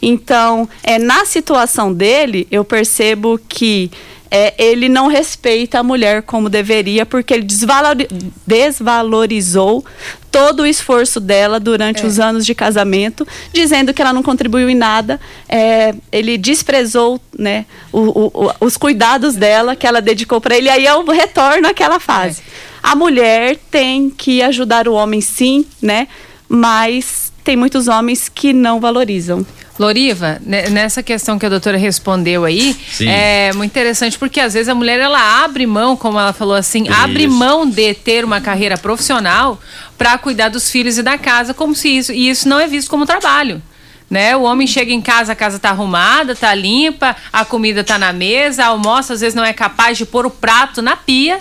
Então, 0.01 0.69
é, 0.83 0.99
na 0.99 1.25
situação 1.25 1.93
dele, 1.93 2.47
eu 2.51 2.65
percebo 2.65 3.39
que 3.49 3.91
é, 4.31 4.53
ele 4.63 4.91
não 4.91 5.07
respeita 5.07 5.79
a 5.79 5.83
mulher 5.83 6.23
como 6.23 6.51
deveria, 6.51 7.07
porque 7.07 7.33
ele 7.33 7.45
desvalori- 7.45 8.09
desvalorizou 8.47 9.85
todo 10.31 10.61
o 10.61 10.67
esforço 10.67 11.19
dela 11.19 11.59
durante 11.59 12.05
os 12.05 12.21
anos 12.21 12.45
de 12.45 12.55
casamento, 12.55 13.27
dizendo 13.53 13.95
que 13.95 14.03
ela 14.03 14.13
não 14.13 14.23
contribuiu 14.23 14.69
em 14.69 14.75
nada. 14.75 15.19
É, 15.49 15.95
ele 16.13 16.37
desprezou 16.37 17.19
né, 17.39 17.65
o- 17.91 18.29
o- 18.47 18.53
os 18.61 18.77
cuidados 18.77 19.35
dela 19.35 19.75
que 19.75 19.87
ela 19.87 20.01
dedicou 20.03 20.41
para 20.41 20.57
ele. 20.57 20.69
Aí 20.69 20.85
eu 20.85 21.05
retorno 21.07 21.67
àquela 21.67 21.99
fase. 21.99 22.43
A 22.83 22.95
mulher 22.95 23.57
tem 23.71 24.11
que 24.11 24.43
ajudar 24.43 24.87
o 24.89 24.93
homem, 24.93 25.21
sim, 25.21 25.65
né? 25.81 26.07
Mas 26.49 27.28
tem 27.49 27.57
muitos 27.57 27.89
homens 27.89 28.29
que 28.29 28.53
não 28.53 28.79
valorizam. 28.79 29.45
Loriva, 29.79 30.39
ne- 30.45 30.69
nessa 30.69 31.03
questão 31.03 31.39
que 31.39 31.47
a 31.47 31.49
doutora 31.49 31.79
respondeu 31.79 32.45
aí, 32.45 32.77
Sim. 32.93 33.09
é 33.09 33.55
muito 33.55 33.71
interessante 33.71 34.19
porque 34.19 34.39
às 34.39 34.53
vezes 34.53 34.69
a 34.69 34.75
mulher 34.75 35.01
ela 35.01 35.43
abre 35.43 35.67
mão, 35.67 35.97
como 35.97 36.21
ela 36.21 36.35
falou 36.35 36.55
assim, 36.55 36.87
abre 36.91 37.25
Isso. 37.25 37.35
mão 37.35 37.67
de 37.67 37.95
ter 37.95 38.23
uma 38.23 38.39
carreira 38.39 38.77
profissional 38.77 39.59
para 39.97 40.19
cuidar 40.19 40.51
dos 40.51 40.71
filhos 40.71 40.99
e 40.99 41.03
da 41.03 41.17
casa, 41.17 41.55
como 41.55 41.75
se 41.75 41.89
isso 41.89 42.13
e 42.13 42.29
isso 42.29 42.47
não 42.47 42.61
é 42.61 42.67
visto 42.67 42.91
como 42.91 43.07
trabalho. 43.07 43.63
Né? 44.11 44.37
O 44.37 44.43
homem 44.43 44.67
chega 44.67 44.93
em 44.93 45.01
casa, 45.01 45.33
a 45.33 45.35
casa 45.35 45.59
tá 45.59 45.71
arrumada, 45.71 46.37
tá 46.37 46.55
limpa, 46.55 47.17
a 47.33 47.47
comida 47.47 47.83
tá 47.83 47.97
na 47.99 48.13
mesa, 48.13 48.67
almoça, 48.67 49.15
às 49.15 49.23
vezes 49.23 49.35
não 49.35 49.45
é 49.45 49.55
capaz 49.55 49.97
de 49.97 50.05
pôr 50.05 50.27
o 50.27 50.31
prato 50.31 50.83
na 50.83 50.97
pia, 50.97 51.39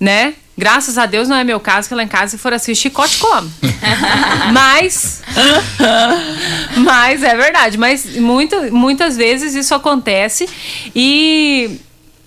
né? 0.00 0.32
Graças 0.60 0.98
a 0.98 1.06
Deus 1.06 1.26
não 1.26 1.36
é 1.36 1.42
meu 1.42 1.58
caso, 1.58 1.88
que 1.88 1.94
lá 1.94 2.02
em 2.02 2.08
casa, 2.08 2.32
se 2.32 2.38
for 2.38 2.52
assim, 2.52 2.74
chicote 2.74 3.16
come. 3.16 3.50
Mas. 4.52 5.22
Mas 6.76 7.22
é 7.22 7.34
verdade. 7.34 7.78
Mas 7.78 8.04
muito, 8.16 8.54
muitas 8.70 9.16
vezes 9.16 9.54
isso 9.54 9.74
acontece. 9.74 10.46
E. 10.94 11.80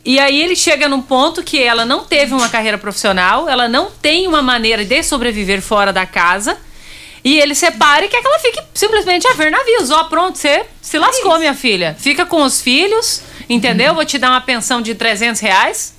E 0.03 0.19
aí 0.19 0.41
ele 0.41 0.55
chega 0.55 0.89
num 0.89 1.01
ponto 1.01 1.43
que 1.43 1.61
ela 1.61 1.85
não 1.85 2.05
teve 2.05 2.33
uma 2.33 2.49
carreira 2.49 2.77
profissional, 2.77 3.47
ela 3.47 3.69
não 3.69 3.91
tem 3.91 4.27
uma 4.27 4.41
maneira 4.41 4.83
de 4.83 5.03
sobreviver 5.03 5.61
fora 5.61 5.93
da 5.93 6.05
casa. 6.05 6.57
E 7.23 7.39
ele 7.39 7.53
separa 7.53 8.03
e 8.03 8.09
quer 8.09 8.19
que 8.19 8.27
ela 8.27 8.39
fique 8.39 8.59
simplesmente 8.73 9.27
a 9.27 9.33
ver 9.33 9.51
navios. 9.51 9.91
Ó, 9.91 10.05
pronto, 10.05 10.39
você 10.39 10.65
se 10.81 10.97
lascou, 10.97 11.37
minha 11.37 11.53
filha. 11.53 11.95
Fica 11.99 12.25
com 12.25 12.41
os 12.41 12.59
filhos, 12.61 13.21
entendeu? 13.47 13.93
Vou 13.93 14.03
te 14.03 14.17
dar 14.17 14.31
uma 14.31 14.41
pensão 14.41 14.81
de 14.81 14.95
300 14.95 15.39
reais 15.39 15.93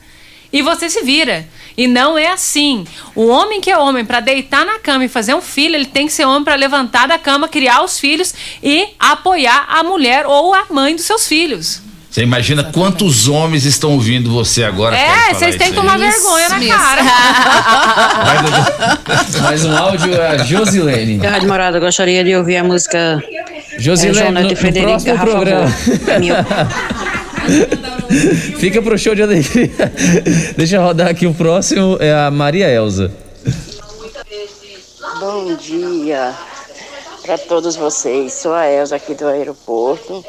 e 0.52 0.62
você 0.62 0.90
se 0.90 1.02
vira. 1.02 1.48
E 1.76 1.86
não 1.86 2.16
é 2.16 2.28
assim. 2.28 2.86
O 3.14 3.26
homem 3.26 3.60
que 3.60 3.70
é 3.70 3.76
homem 3.76 4.04
para 4.04 4.20
deitar 4.20 4.64
na 4.64 4.78
cama 4.78 5.04
e 5.04 5.08
fazer 5.08 5.34
um 5.34 5.40
filho, 5.40 5.74
ele 5.74 5.86
tem 5.86 6.06
que 6.06 6.12
ser 6.12 6.24
homem 6.24 6.44
para 6.44 6.54
levantar 6.54 7.08
da 7.08 7.18
cama, 7.18 7.48
criar 7.48 7.82
os 7.82 7.98
filhos 7.98 8.34
e 8.62 8.88
apoiar 8.98 9.66
a 9.68 9.82
mulher 9.82 10.26
ou 10.26 10.54
a 10.54 10.66
mãe 10.70 10.94
dos 10.94 11.04
seus 11.04 11.26
filhos. 11.26 11.84
Você 12.14 12.22
imagina 12.22 12.62
quantos 12.62 13.26
homens 13.26 13.64
estão 13.64 13.90
ouvindo 13.90 14.30
você 14.30 14.62
agora? 14.62 14.96
É, 14.96 15.08
falar 15.08 15.34
vocês 15.34 15.56
têm 15.56 15.72
que 15.72 15.74
isso 15.74 15.80
aí. 15.80 15.84
tomar 15.84 15.98
vergonha 15.98 16.48
na 16.48 16.58
mesmo. 16.58 16.72
cara. 16.72 17.02
Mais 19.42 19.64
um 19.64 19.76
áudio, 19.76 20.22
a 20.22 20.38
Josilene. 20.38 21.18
Rádio 21.26 21.48
Morada, 21.48 21.80
gostaria 21.80 22.22
de 22.22 22.36
ouvir 22.36 22.58
a 22.58 22.62
música 22.62 23.20
Josilene, 23.80 24.16
é, 24.16 24.20
João 24.20 24.30
no, 24.30 24.40
Neto 24.40 24.46
e 24.46 24.50
no 24.54 24.60
Frederico 24.60 25.02
próximo 25.02 25.18
programa. 25.18 25.66
Fica 28.58 28.80
pro 28.82 28.98
show 28.98 29.14
de 29.14 29.22
alegria. 29.22 29.70
Deixa 30.56 30.76
eu 30.76 30.82
rodar 30.82 31.08
aqui 31.08 31.26
o 31.26 31.34
próximo, 31.34 31.96
é 32.00 32.12
a 32.12 32.30
Maria 32.30 32.68
Elza. 32.68 33.12
Bom 35.20 35.54
dia 35.56 36.34
para 37.24 37.38
todos 37.38 37.76
vocês. 37.76 38.32
Sou 38.34 38.52
a 38.52 38.70
Elza 38.70 38.96
aqui 38.96 39.14
do 39.14 39.26
aeroporto. 39.26 40.24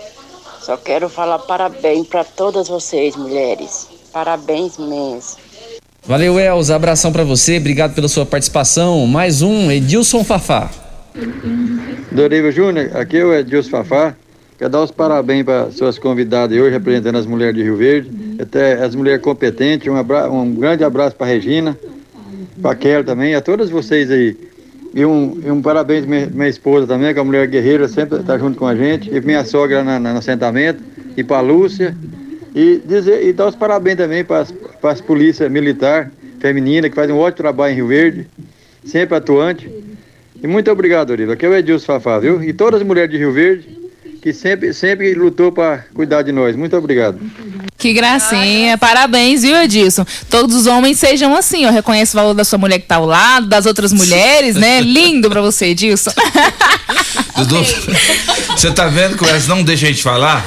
Só 0.62 0.78
quero 0.78 1.10
falar 1.10 1.40
parabéns 1.40 2.08
para 2.08 2.24
todas 2.24 2.68
vocês, 2.68 3.16
mulheres. 3.16 3.88
Parabéns 4.12 4.78
mesmo. 4.78 5.38
Valeu, 6.04 6.40
Elza. 6.40 6.76
Abração 6.76 7.12
pra 7.12 7.24
você. 7.24 7.58
Obrigado 7.58 7.94
pela 7.94 8.08
sua 8.08 8.26
participação. 8.26 9.06
Mais 9.06 9.42
um, 9.42 9.72
Edilson 9.72 10.24
Fafá. 10.24 10.70
Doriva 12.12 12.52
Júnior, 12.52 12.96
aqui 12.96 13.18
é 13.18 13.26
o 13.26 13.34
Edilson 13.34 13.70
Fafá. 13.72 14.16
Quero 14.58 14.70
dar 14.70 14.84
os 14.84 14.92
parabéns 14.92 15.44
para 15.44 15.70
suas 15.72 16.00
convidadas 16.00 16.58
hoje, 16.58 16.72
representando 16.72 17.18
as 17.18 17.26
mulheres 17.26 17.56
de 17.56 17.64
Rio 17.64 17.76
Verde, 17.76 18.10
até 18.40 18.74
as 18.82 18.96
mulheres 18.96 19.22
competentes. 19.22 19.88
Um, 19.88 19.96
abra- 19.96 20.32
um 20.32 20.56
grande 20.56 20.84
abraço 20.84 21.16
para 21.16 21.28
Regina, 21.28 21.78
para 22.62 22.74
Kelly 22.76 23.04
também, 23.04 23.36
a 23.36 23.42
todas 23.42 23.70
vocês 23.70 24.10
aí. 24.10 24.38
E 24.94 25.06
um, 25.06 25.38
e 25.46 25.52
um 25.52 25.62
parabéns 25.62 26.06
minha, 26.06 26.28
minha 26.28 26.48
esposa 26.48 26.88
também, 26.88 27.12
que 27.12 27.20
é 27.20 27.22
uma 27.22 27.26
mulher 27.28 27.48
guerreira, 27.48 27.86
sempre 27.90 28.20
está 28.20 28.38
junto 28.38 28.58
com 28.58 28.66
a 28.66 28.74
gente. 28.76 29.14
E 29.14 29.20
minha 29.20 29.44
sogra 29.44 29.84
na, 29.84 30.00
na- 30.00 30.14
no 30.14 30.20
assentamento, 30.20 30.82
e 31.18 31.24
para 31.24 31.38
a 31.38 31.42
Lúcia. 31.42 31.96
E, 32.56 32.82
dizer, 32.86 33.26
e 33.28 33.34
dar 33.34 33.48
os 33.48 33.56
parabéns 33.58 33.98
também 33.98 34.24
para 34.24 34.46
as 34.84 35.02
polícias 35.02 35.52
militar 35.52 36.10
feminina, 36.40 36.88
que 36.90 36.96
faz 36.96 37.12
um 37.12 37.18
ótimo 37.18 37.36
trabalho 37.38 37.74
em 37.74 37.76
Rio 37.76 37.88
Verde, 37.88 38.26
sempre 38.86 39.18
atuante. 39.18 39.70
E 40.42 40.48
muito 40.48 40.72
obrigado, 40.72 41.10
Doriva. 41.10 41.34
Aqui 41.34 41.46
é 41.46 41.50
o 41.50 41.54
Edilson 41.56 41.86
Fafá, 41.86 42.20
viu? 42.20 42.42
E 42.42 42.54
todas 42.54 42.80
as 42.80 42.88
mulheres 42.88 43.12
de 43.12 43.18
Rio 43.18 43.34
Verde, 43.34 43.75
que 44.26 44.34
sempre, 44.34 44.74
sempre 44.74 45.14
lutou 45.14 45.52
para 45.52 45.86
cuidar 45.94 46.24
de 46.24 46.32
nós. 46.32 46.56
Muito 46.56 46.76
obrigado. 46.76 47.20
Que 47.78 47.94
gracinha. 47.94 48.76
Parabéns, 48.76 49.44
viu, 49.44 49.56
Edilson? 49.56 50.04
Todos 50.32 50.56
os 50.56 50.66
homens 50.66 50.98
sejam 50.98 51.36
assim, 51.36 51.68
ó. 51.68 51.70
Reconheça 51.70 52.18
o 52.18 52.20
valor 52.22 52.34
da 52.34 52.44
sua 52.44 52.58
mulher 52.58 52.80
que 52.80 52.88
tá 52.88 52.96
ao 52.96 53.06
lado, 53.06 53.46
das 53.46 53.68
outras 53.68 53.94
mulheres, 53.94 54.56
né? 54.56 54.82
Lindo 54.82 55.30
pra 55.30 55.42
você, 55.42 55.68
Edilson. 55.68 56.10
Dudu, 57.38 57.64
você 58.56 58.72
tá 58.72 58.88
vendo 58.88 59.18
que 59.18 59.28
elas 59.28 59.48
não 59.48 59.64
deixam 59.64 59.90
a 59.90 59.92
gente 59.92 60.04
falar? 60.04 60.46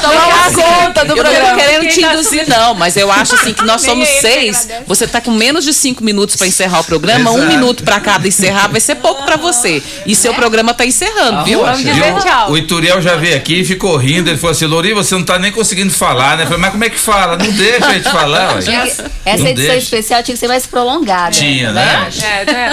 Toma 0.00 0.50
conta 0.54 1.04
do 1.04 1.12
eu 1.12 1.16
programa. 1.16 1.48
não 1.48 1.50
tô 1.50 1.56
querendo 1.56 1.88
te 1.88 2.00
tá 2.00 2.12
induzir, 2.12 2.48
não, 2.48 2.74
mas 2.74 2.96
eu 2.96 3.10
acho 3.10 3.34
assim 3.34 3.52
que 3.52 3.64
nós 3.64 3.82
somos 3.82 4.08
seis. 4.08 4.68
Você 4.86 5.06
tá 5.06 5.20
com 5.20 5.30
menos 5.30 5.64
de 5.64 5.72
cinco 5.72 6.04
minutos 6.04 6.36
pra 6.36 6.46
encerrar 6.46 6.80
o 6.80 6.84
programa, 6.84 7.30
um 7.30 7.38
Exato. 7.38 7.52
minuto 7.52 7.82
pra 7.84 8.00
cada 8.00 8.26
encerrar, 8.26 8.68
vai 8.68 8.80
ser 8.80 8.96
pouco 8.96 9.24
pra 9.24 9.36
você. 9.36 9.82
E 10.06 10.14
seu 10.14 10.34
programa 10.34 10.74
tá 10.74 10.84
encerrando, 10.84 11.44
viu? 11.44 11.60
E 11.60 12.50
o, 12.50 12.52
o 12.52 12.58
Ituriel 12.58 13.00
já 13.00 13.16
veio 13.16 13.36
aqui 13.36 13.60
e 13.60 13.64
ficou 13.64 13.96
rindo. 13.96 14.30
Ele 14.30 14.38
falou 14.38 14.52
assim: 14.52 14.66
Lori, 14.66 14.92
você 14.92 15.14
não 15.14 15.24
tá 15.24 15.38
nem 15.38 15.50
conseguindo 15.52 15.92
falar, 15.92 16.36
né? 16.36 16.42
Eu 16.44 16.46
falei, 16.46 16.60
mas 16.62 16.70
como 16.72 16.84
é 16.84 16.90
que 16.90 16.98
fala? 16.98 17.36
Não 17.36 17.50
deixa 17.50 17.86
a 17.86 17.94
gente 17.94 18.10
falar, 18.10 18.58
Essa 18.58 18.72
Não 18.72 19.46
edição 19.46 19.54
deixa. 19.54 19.76
especial 19.78 20.22
tinha 20.22 20.34
que 20.34 20.40
ser 20.40 20.48
mais 20.48 20.66
prolongada. 20.66 21.30
Tinha, 21.30 21.72
né? 21.72 22.08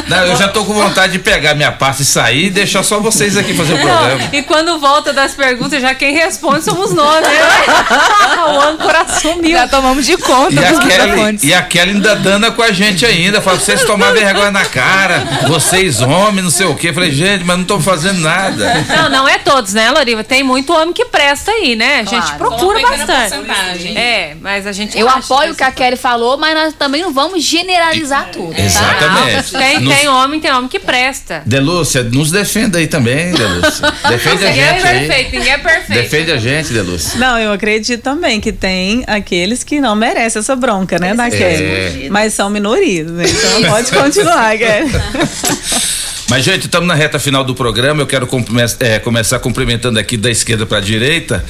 Não, 0.08 0.26
eu 0.26 0.36
já 0.36 0.48
tô 0.48 0.66
com 0.66 0.74
vontade 0.74 1.14
de 1.14 1.20
pegar 1.20 1.54
minha 1.56 1.72
pasta 1.72 2.02
e 2.02 2.06
sair 2.06 2.39
e 2.46 2.50
deixar 2.50 2.84
só 2.84 3.00
vocês 3.00 3.38
aqui 3.38 3.54
fazer 3.54 3.74
o 3.74 3.80
programa. 3.80 4.16
Não, 4.18 4.30
e 4.34 4.44
quando 4.44 4.80
volta 4.80 5.12
das 5.14 5.34
perguntas, 5.34 5.82
já 5.82 5.94
quem 5.94 6.14
responde 6.14 6.64
somos 6.64 6.92
nós, 6.94 7.22
né? 7.22 7.30
o 8.56 8.62
âncora 8.62 9.06
sumiu. 9.08 9.52
Já 9.52 9.68
tomamos 9.68 10.06
de 10.06 10.18
conta 10.18 10.54
E 10.54 10.56
dos 10.56 10.80
a, 10.80 10.82
Kelly, 10.88 11.40
e 11.44 11.54
a 11.54 11.62
Kelly 11.62 11.92
ainda 11.92 12.16
dando 12.16 12.52
com 12.54 12.62
a 12.62 12.72
gente 12.72 13.06
ainda. 13.06 13.42
Fala, 13.42 13.60
vocês 13.60 13.84
tomar 13.84 14.12
vergonha 14.14 14.52
na 14.52 14.66
cara, 14.66 15.24
vocês 15.48 16.02
homens, 16.02 16.44
não 16.44 16.52
sei 16.52 16.66
o 16.66 16.76
quê. 16.76 16.94
Falei, 16.94 17.12
gente, 17.12 17.44
mas 17.44 17.58
não 17.58 17.66
tô 17.66 17.80
fazendo 17.80 18.20
nada. 18.20 18.86
Não, 18.96 19.10
não 19.10 19.28
é 19.28 19.38
todos, 19.38 19.74
né, 19.74 19.90
Loriva? 19.92 20.24
Tem 20.24 20.44
muito 20.44 20.74
homem 20.74 20.94
que 20.94 21.06
presta 21.06 21.52
aí, 21.52 21.76
né? 21.76 21.96
A 22.00 22.04
gente 22.04 22.20
Claro. 22.20 22.38
procura 22.38 22.80
bastante. 22.82 23.36
É, 23.98 24.36
mas 24.42 24.66
a 24.68 24.72
gente 24.72 24.98
Eu 24.98 25.08
apoio 25.10 25.54
o 25.54 25.56
que 25.56 25.64
a 25.64 25.72
Kelly 25.72 25.96
falou, 25.98 26.38
mas 26.38 26.54
nós 26.54 26.74
também 26.74 27.02
não 27.02 27.12
vamos 27.14 27.44
generalizar 27.44 28.30
tudo. 28.32 28.54
tá? 28.54 28.62
Exatamente. 28.62 29.52
Tem, 29.52 29.80
Nos- 29.80 29.96
tem 29.96 30.08
homem, 30.08 30.40
tem 30.40 30.52
homem 30.52 30.68
que 30.68 30.80
presta. 30.80 31.42
Delúcia, 31.46 32.04
nos 32.04 32.29
defenda 32.32 32.78
aí 32.78 32.88
também, 32.88 33.32
Delúcia. 33.34 33.92
Defende 34.10 34.46
a 34.46 34.50
Ninguém 34.50 34.64
é 34.64 34.74
gente 34.74 34.82
perfeito, 34.82 35.32
ninguém 35.36 35.52
é 35.54 35.58
perfeito. 35.58 36.02
Defende 36.02 36.32
a 36.32 36.38
gente, 36.38 36.74
Delúcia. 36.74 37.20
Não, 37.20 37.38
eu 37.40 37.52
acredito 37.52 38.02
também 38.02 38.40
que 38.42 38.52
tem 38.52 39.04
aqueles 39.08 39.64
que 39.64 39.80
não 39.80 39.96
merecem 39.96 40.40
essa 40.40 40.56
bronca, 40.56 40.98
né, 41.00 41.14
da 41.14 41.28
É. 41.28 41.30
Kelly? 41.32 42.10
Mas 42.10 42.34
são 42.34 42.50
minorias, 42.50 43.10
né? 43.12 43.26
Então 43.28 43.64
pode 43.72 43.92
continuar, 43.92 44.56
Kelly. 44.58 44.92
Mas, 46.30 46.44
gente, 46.46 46.66
estamos 46.66 46.88
na 46.88 46.94
reta 46.94 47.18
final 47.20 47.44
do 47.44 47.56
programa. 47.56 48.02
Eu 48.02 48.08
quero 48.08 48.28
come- 48.28 48.46
é, 48.80 49.00
começar 49.00 49.40
cumprimentando 49.40 49.98
aqui 49.98 50.16
da 50.16 50.30
esquerda 50.30 50.66
para 50.66 50.78
a 50.78 50.82
direita. 50.82 51.44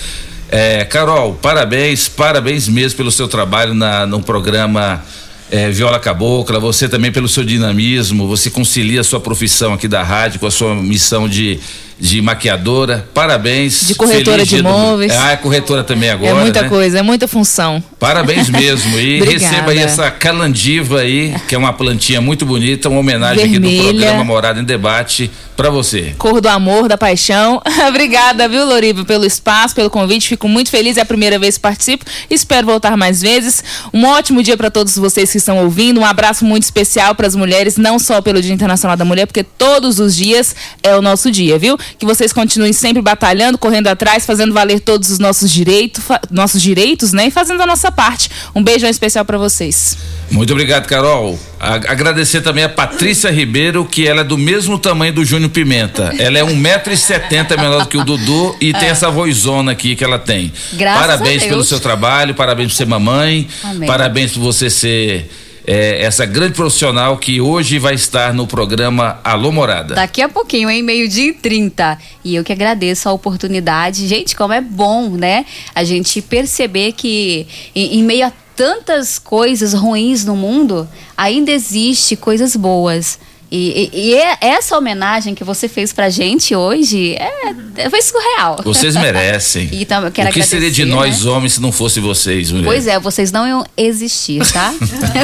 É, 0.51 0.83
Carol, 0.85 1.35
parabéns, 1.35 2.07
parabéns 2.07 2.67
mesmo 2.67 2.97
pelo 2.97 3.11
seu 3.11 3.27
trabalho 3.27 3.73
na, 3.73 4.05
no 4.07 4.21
programa 4.21 5.03
é, 5.51 5.69
Viola 5.69 5.99
Cabocla. 5.99 6.59
Você 6.59 6.87
também 6.87 7.11
pelo 7.11 7.27
seu 7.27 7.43
dinamismo. 7.43 8.27
Você 8.27 8.49
concilia 8.49 9.01
a 9.01 9.03
sua 9.03 9.19
profissão 9.19 9.73
aqui 9.73 9.87
da 9.87 10.03
rádio 10.03 10.39
com 10.39 10.47
a 10.47 10.51
sua 10.51 10.75
missão 10.75 11.27
de, 11.27 11.59
de 11.99 12.21
maquiadora. 12.21 13.07
Parabéns. 13.13 13.87
De 13.87 13.95
corretora 13.95 14.43
de 14.43 14.49
Dia 14.49 14.63
do- 14.63 14.69
imóveis. 14.69 15.11
Ah, 15.15 15.31
é 15.31 15.35
corretora 15.35 15.83
também 15.83 16.09
agora. 16.09 16.31
é 16.31 16.33
muita 16.33 16.61
né? 16.61 16.69
coisa, 16.69 16.99
é 16.99 17.01
muita 17.01 17.27
função. 17.27 17.83
Parabéns 17.99 18.47
mesmo. 18.49 18.97
E 18.97 19.19
receba 19.21 19.71
aí 19.71 19.79
essa 19.79 20.09
calandiva 20.09 21.01
aí, 21.01 21.35
que 21.47 21.55
é 21.55 21.57
uma 21.57 21.73
plantinha 21.73 22.21
muito 22.21 22.45
bonita, 22.45 22.87
uma 22.89 22.99
homenagem 23.01 23.43
aqui 23.43 23.51
Vermelha. 23.59 23.83
do 23.83 23.89
programa 23.95 24.23
Morada 24.23 24.59
em 24.59 24.63
Debate 24.63 25.29
pra 25.57 25.69
você. 25.69 26.13
Cor 26.17 26.39
do 26.39 26.47
amor, 26.47 26.87
da 26.87 26.97
paixão. 26.97 27.61
Obrigada, 27.89 28.47
viu, 28.47 28.65
Loriva, 28.65 29.03
pelo 29.03 29.25
espaço, 29.25 29.75
pelo 29.75 29.89
convite. 29.89 30.29
Fico 30.29 30.47
muito 30.47 30.69
feliz, 30.69 30.95
é 30.95 31.01
a 31.01 31.05
primeira 31.05 31.37
vez 31.37 31.55
que 31.55 31.61
participo. 31.61 32.05
Espero 32.29 32.65
voltar 32.65 32.95
mais 32.95 33.21
vezes. 33.21 33.61
Um 33.93 34.05
ótimo 34.05 34.41
dia 34.41 34.55
para 34.55 34.71
todos 34.71 34.95
vocês 34.97 35.29
que 35.31 35.37
estão 35.37 35.57
ouvindo. 35.63 35.99
Um 35.99 36.05
abraço 36.05 36.45
muito 36.45 36.63
especial 36.63 37.13
para 37.13 37.27
as 37.27 37.35
mulheres, 37.35 37.75
não 37.75 37.99
só 37.99 38.21
pelo 38.21 38.41
Dia 38.41 38.53
Internacional 38.53 38.95
da 38.95 39.03
Mulher, 39.03 39.25
porque 39.25 39.43
todos 39.43 39.99
os 39.99 40.15
dias 40.15 40.55
é 40.81 40.95
o 40.95 41.01
nosso 41.01 41.29
dia, 41.29 41.57
viu? 41.59 41.77
Que 41.97 42.05
vocês 42.05 42.31
continuem 42.33 42.73
sempre 42.73 43.01
batalhando, 43.01 43.57
correndo 43.57 43.87
atrás, 43.87 44.25
fazendo 44.25 44.53
valer 44.53 44.79
todos 44.79 45.09
os 45.09 45.19
nossos 45.19 45.49
direitos, 45.51 46.03
nossos 46.29 46.61
direitos, 46.61 47.13
né? 47.13 47.27
E 47.27 47.31
fazendo 47.31 47.61
a 47.61 47.65
nossa 47.65 47.91
parte. 47.91 48.29
Um 48.53 48.63
beijão 48.63 48.89
especial 48.89 49.25
para 49.25 49.37
vocês. 49.37 49.97
Muito 50.31 50.51
obrigado, 50.53 50.85
Carol. 50.85 51.39
A- 51.59 51.73
agradecer 51.73 52.41
também 52.41 52.63
a 52.63 52.69
Patrícia 52.69 53.31
Ribeiro, 53.31 53.83
que 53.83 54.07
ela 54.07 54.21
é 54.21 54.23
do 54.23 54.37
mesmo 54.37 54.77
tamanho 54.77 55.11
do 55.11 55.25
Júnior 55.25 55.49
Pimenta. 55.49 56.13
Ela 56.19 56.37
é 56.39 56.43
1,70m 56.43 57.57
menor 57.57 57.81
do 57.83 57.87
que 57.87 57.97
o 57.97 58.03
Dudu 58.05 58.55
e 58.61 58.71
tem 58.73 58.87
É. 58.87 58.91
essa 58.91 59.09
vozona 59.09 59.71
aqui 59.71 59.95
que 59.95 60.03
ela 60.03 60.19
tem. 60.19 60.51
Graças 60.73 61.01
parabéns 61.01 61.37
a 61.37 61.39
Deus. 61.39 61.49
pelo 61.49 61.63
seu 61.63 61.79
trabalho, 61.79 62.35
parabéns 62.35 62.71
por 62.71 62.77
ser 62.77 62.85
mamãe, 62.85 63.47
Amém. 63.63 63.87
parabéns 63.87 64.31
por 64.33 64.41
você 64.41 64.69
ser 64.69 65.29
é, 65.71 66.01
essa 66.03 66.25
grande 66.25 66.55
profissional 66.55 67.15
que 67.19 67.39
hoje 67.39 67.77
vai 67.77 67.93
estar 67.93 68.33
no 68.33 68.47
programa 68.47 69.19
Alô 69.23 69.51
Morada. 69.51 69.93
Daqui 69.93 70.19
a 70.19 70.27
pouquinho, 70.27 70.67
hein? 70.67 70.81
Meio-dia 70.81 71.29
e 71.29 71.33
30. 71.33 71.95
E 72.25 72.33
eu 72.33 72.43
que 72.43 72.51
agradeço 72.51 73.07
a 73.07 73.13
oportunidade. 73.13 74.07
Gente, 74.07 74.35
como 74.35 74.51
é 74.51 74.61
bom, 74.61 75.11
né? 75.11 75.45
A 75.75 75.83
gente 75.83 76.23
perceber 76.23 76.93
que 76.93 77.45
em, 77.75 77.99
em 77.99 78.03
meio 78.03 78.25
a 78.25 78.33
tantas 78.55 79.19
coisas 79.19 79.75
ruins 79.75 80.25
no 80.25 80.35
mundo, 80.35 80.89
ainda 81.15 81.51
existe 81.51 82.15
coisas 82.15 82.55
boas. 82.55 83.19
E, 83.51 83.89
e- 83.93 84.09
e 84.11 84.15
é- 84.15 84.37
essa 84.41 84.77
homenagem 84.77 85.33
que 85.33 85.43
você 85.43 85.67
fez 85.67 85.91
pra 85.91 86.09
gente 86.09 86.55
hoje 86.55 87.15
é, 87.15 87.31
é- 87.77 87.89
foi 87.89 88.01
surreal. 88.01 88.57
Vocês 88.63 88.95
merecem. 88.95 89.69
Então, 89.79 90.03
eu 90.05 90.11
quero 90.11 90.29
o 90.29 90.33
que 90.33 90.43
seria 90.43 90.69
de 90.69 90.85
nós 90.85 91.25
homens 91.25 91.53
se 91.53 91.61
não 91.61 91.71
fosse 91.71 91.99
vocês, 91.99 92.51
mulher? 92.51 92.65
Pois 92.65 92.85
é, 92.87 92.99
vocês 92.99 93.31
não 93.31 93.47
iam 93.47 93.65
existir, 93.75 94.41
tá? 94.51 94.73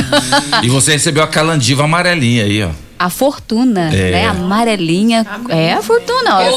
E 0.63 0.69
você 0.69 0.93
recebeu 0.93 1.23
a 1.23 1.27
calandiva 1.27 1.83
amarelinha 1.83 2.43
aí, 2.45 2.63
ó. 2.63 2.69
A 2.97 3.09
fortuna, 3.09 3.93
É. 3.93 4.11
né? 4.11 4.27
Amarelinha. 4.29 5.25
É 5.49 5.73
a 5.73 5.81
fortuna, 5.81 6.39
ó. 6.39 6.49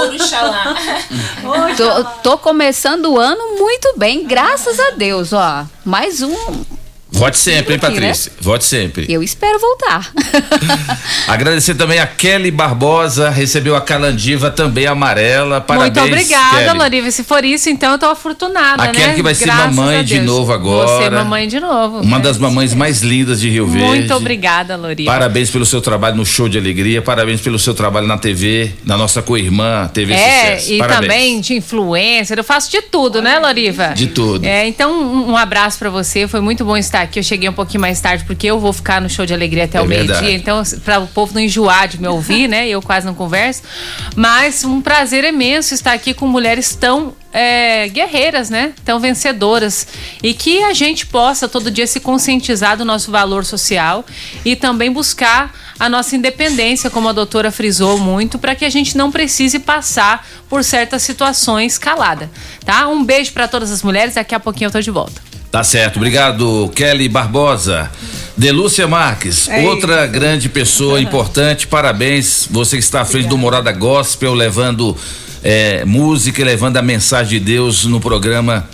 Ouro, 0.00 0.18
xalá. 0.18 0.74
Tô, 1.76 2.04
tô 2.30 2.38
começando 2.38 3.12
o 3.12 3.18
ano 3.18 3.58
muito 3.58 3.94
bem, 3.98 4.26
graças 4.26 4.80
a 4.80 4.90
Deus, 4.92 5.32
ó. 5.34 5.66
Mais 5.84 6.22
um. 6.22 6.34
Vote 7.16 7.38
sempre, 7.38 7.74
hein, 7.74 7.80
né? 7.82 7.88
Patrícia? 7.88 8.32
Vote 8.40 8.64
sempre. 8.64 9.06
Eu 9.08 9.22
espero 9.22 9.58
voltar. 9.58 10.12
Agradecer 11.26 11.74
também 11.74 11.98
a 11.98 12.06
Kelly 12.06 12.50
Barbosa, 12.50 13.30
recebeu 13.30 13.74
a 13.74 13.80
calandiva 13.80 14.50
também 14.50 14.86
amarela. 14.86 15.60
Parabéns. 15.60 15.96
Muito 15.96 16.12
obrigada, 16.12 16.64
Kelly. 16.64 16.78
Loriva. 16.78 17.10
Se 17.10 17.24
for 17.24 17.44
isso, 17.44 17.70
então 17.70 17.92
eu 17.92 17.98
tô 17.98 18.06
afortunada, 18.06 18.82
A 18.82 18.86
né? 18.86 18.92
Kelly 18.92 19.14
que 19.14 19.22
vai 19.22 19.34
ser 19.34 19.46
Graças 19.46 19.74
mamãe 19.74 19.98
a 19.98 20.02
de 20.02 20.20
novo 20.20 20.52
agora. 20.52 20.88
Você 20.88 21.04
é 21.04 21.10
mamãe 21.10 21.48
de 21.48 21.58
novo. 21.58 22.00
Uma 22.00 22.20
das 22.20 22.36
mamães 22.38 22.74
mais 22.74 23.00
lindas 23.02 23.40
de 23.40 23.48
Rio 23.48 23.66
Verde. 23.66 23.86
Muito 23.86 24.14
obrigada, 24.14 24.76
Loriva. 24.76 25.10
Parabéns 25.10 25.50
pelo 25.50 25.64
seu 25.64 25.80
trabalho 25.80 26.16
no 26.16 26.26
Show 26.26 26.48
de 26.48 26.58
Alegria, 26.58 27.00
parabéns 27.00 27.40
pelo 27.40 27.58
seu 27.58 27.74
trabalho 27.74 28.06
na 28.06 28.18
TV, 28.18 28.72
na 28.84 28.96
nossa 28.96 29.22
co-irmã 29.22 29.88
TV 29.92 30.12
É, 30.12 30.56
Sucesso. 30.56 30.72
e 30.72 30.78
parabéns. 30.78 31.00
também 31.00 31.40
de 31.40 31.54
influencer, 31.54 32.38
eu 32.38 32.44
faço 32.44 32.70
de 32.70 32.82
tudo, 32.82 33.22
né, 33.22 33.38
Loriva? 33.38 33.88
De 33.94 34.08
tudo. 34.08 34.44
É, 34.44 34.66
então 34.66 34.92
um, 35.30 35.36
abraço 35.36 35.78
pra 35.78 35.90
você, 35.90 36.26
foi 36.28 36.40
muito 36.40 36.64
bom 36.64 36.76
estar 36.76 37.05
aqui. 37.06 37.18
Eu 37.18 37.22
cheguei 37.22 37.48
um 37.48 37.52
pouquinho 37.52 37.80
mais 37.80 38.00
tarde 38.00 38.24
porque 38.24 38.46
eu 38.46 38.60
vou 38.60 38.72
ficar 38.72 39.00
no 39.00 39.08
show 39.08 39.24
de 39.24 39.32
alegria 39.32 39.64
até 39.64 39.78
É 39.78 39.80
o 39.80 39.86
meio-dia, 39.86 40.32
então 40.32 40.62
para 40.84 41.00
o 41.00 41.06
povo 41.06 41.34
não 41.34 41.40
enjoar 41.40 41.88
de 41.88 42.00
me 42.00 42.08
ouvir, 42.08 42.46
né? 42.48 42.68
Eu 42.68 42.82
quase 42.82 43.06
não 43.06 43.14
converso, 43.14 43.62
mas 44.14 44.64
um 44.64 44.80
prazer 44.80 45.24
imenso 45.24 45.74
estar 45.74 45.92
aqui 45.92 46.12
com 46.12 46.26
mulheres 46.26 46.74
tão 46.74 47.14
é, 47.36 47.86
guerreiras, 47.90 48.48
né? 48.48 48.72
Tão 48.82 48.98
vencedoras 48.98 49.86
e 50.22 50.32
que 50.32 50.62
a 50.62 50.72
gente 50.72 51.04
possa 51.04 51.46
todo 51.46 51.70
dia 51.70 51.86
se 51.86 52.00
conscientizar 52.00 52.78
do 52.78 52.84
nosso 52.84 53.10
valor 53.10 53.44
social 53.44 54.06
e 54.42 54.56
também 54.56 54.90
buscar 54.90 55.54
a 55.78 55.86
nossa 55.86 56.16
independência, 56.16 56.88
como 56.88 57.10
a 57.10 57.12
doutora 57.12 57.50
frisou 57.50 57.98
muito, 57.98 58.38
para 58.38 58.54
que 58.54 58.64
a 58.64 58.70
gente 58.70 58.96
não 58.96 59.12
precise 59.12 59.58
passar 59.58 60.26
por 60.48 60.64
certas 60.64 61.02
situações 61.02 61.76
calada, 61.76 62.30
tá? 62.64 62.88
Um 62.88 63.04
beijo 63.04 63.34
para 63.34 63.46
todas 63.46 63.70
as 63.70 63.82
mulheres, 63.82 64.14
daqui 64.14 64.34
a 64.34 64.40
pouquinho 64.40 64.68
eu 64.68 64.72
tô 64.72 64.80
de 64.80 64.90
volta. 64.90 65.20
Tá 65.52 65.62
certo, 65.62 65.96
obrigado, 65.96 66.72
Kelly 66.74 67.06
Barbosa. 67.06 67.90
Delúcia 68.34 68.88
Marques, 68.88 69.46
É 69.48 69.60
outra 69.66 70.06
grande 70.06 70.48
pessoa 70.48 71.00
importante, 71.02 71.66
parabéns. 71.66 72.48
Você 72.50 72.78
que 72.78 72.82
está 72.82 73.02
à 73.02 73.04
frente 73.04 73.28
do 73.28 73.36
Morada 73.36 73.72
Gospel, 73.72 74.32
levando 74.32 74.96
é, 75.48 75.84
música 75.84 76.40
e 76.40 76.44
levando 76.44 76.76
a 76.76 76.82
mensagem 76.82 77.38
de 77.38 77.44
Deus 77.44 77.84
no 77.84 78.00
programa 78.00 78.68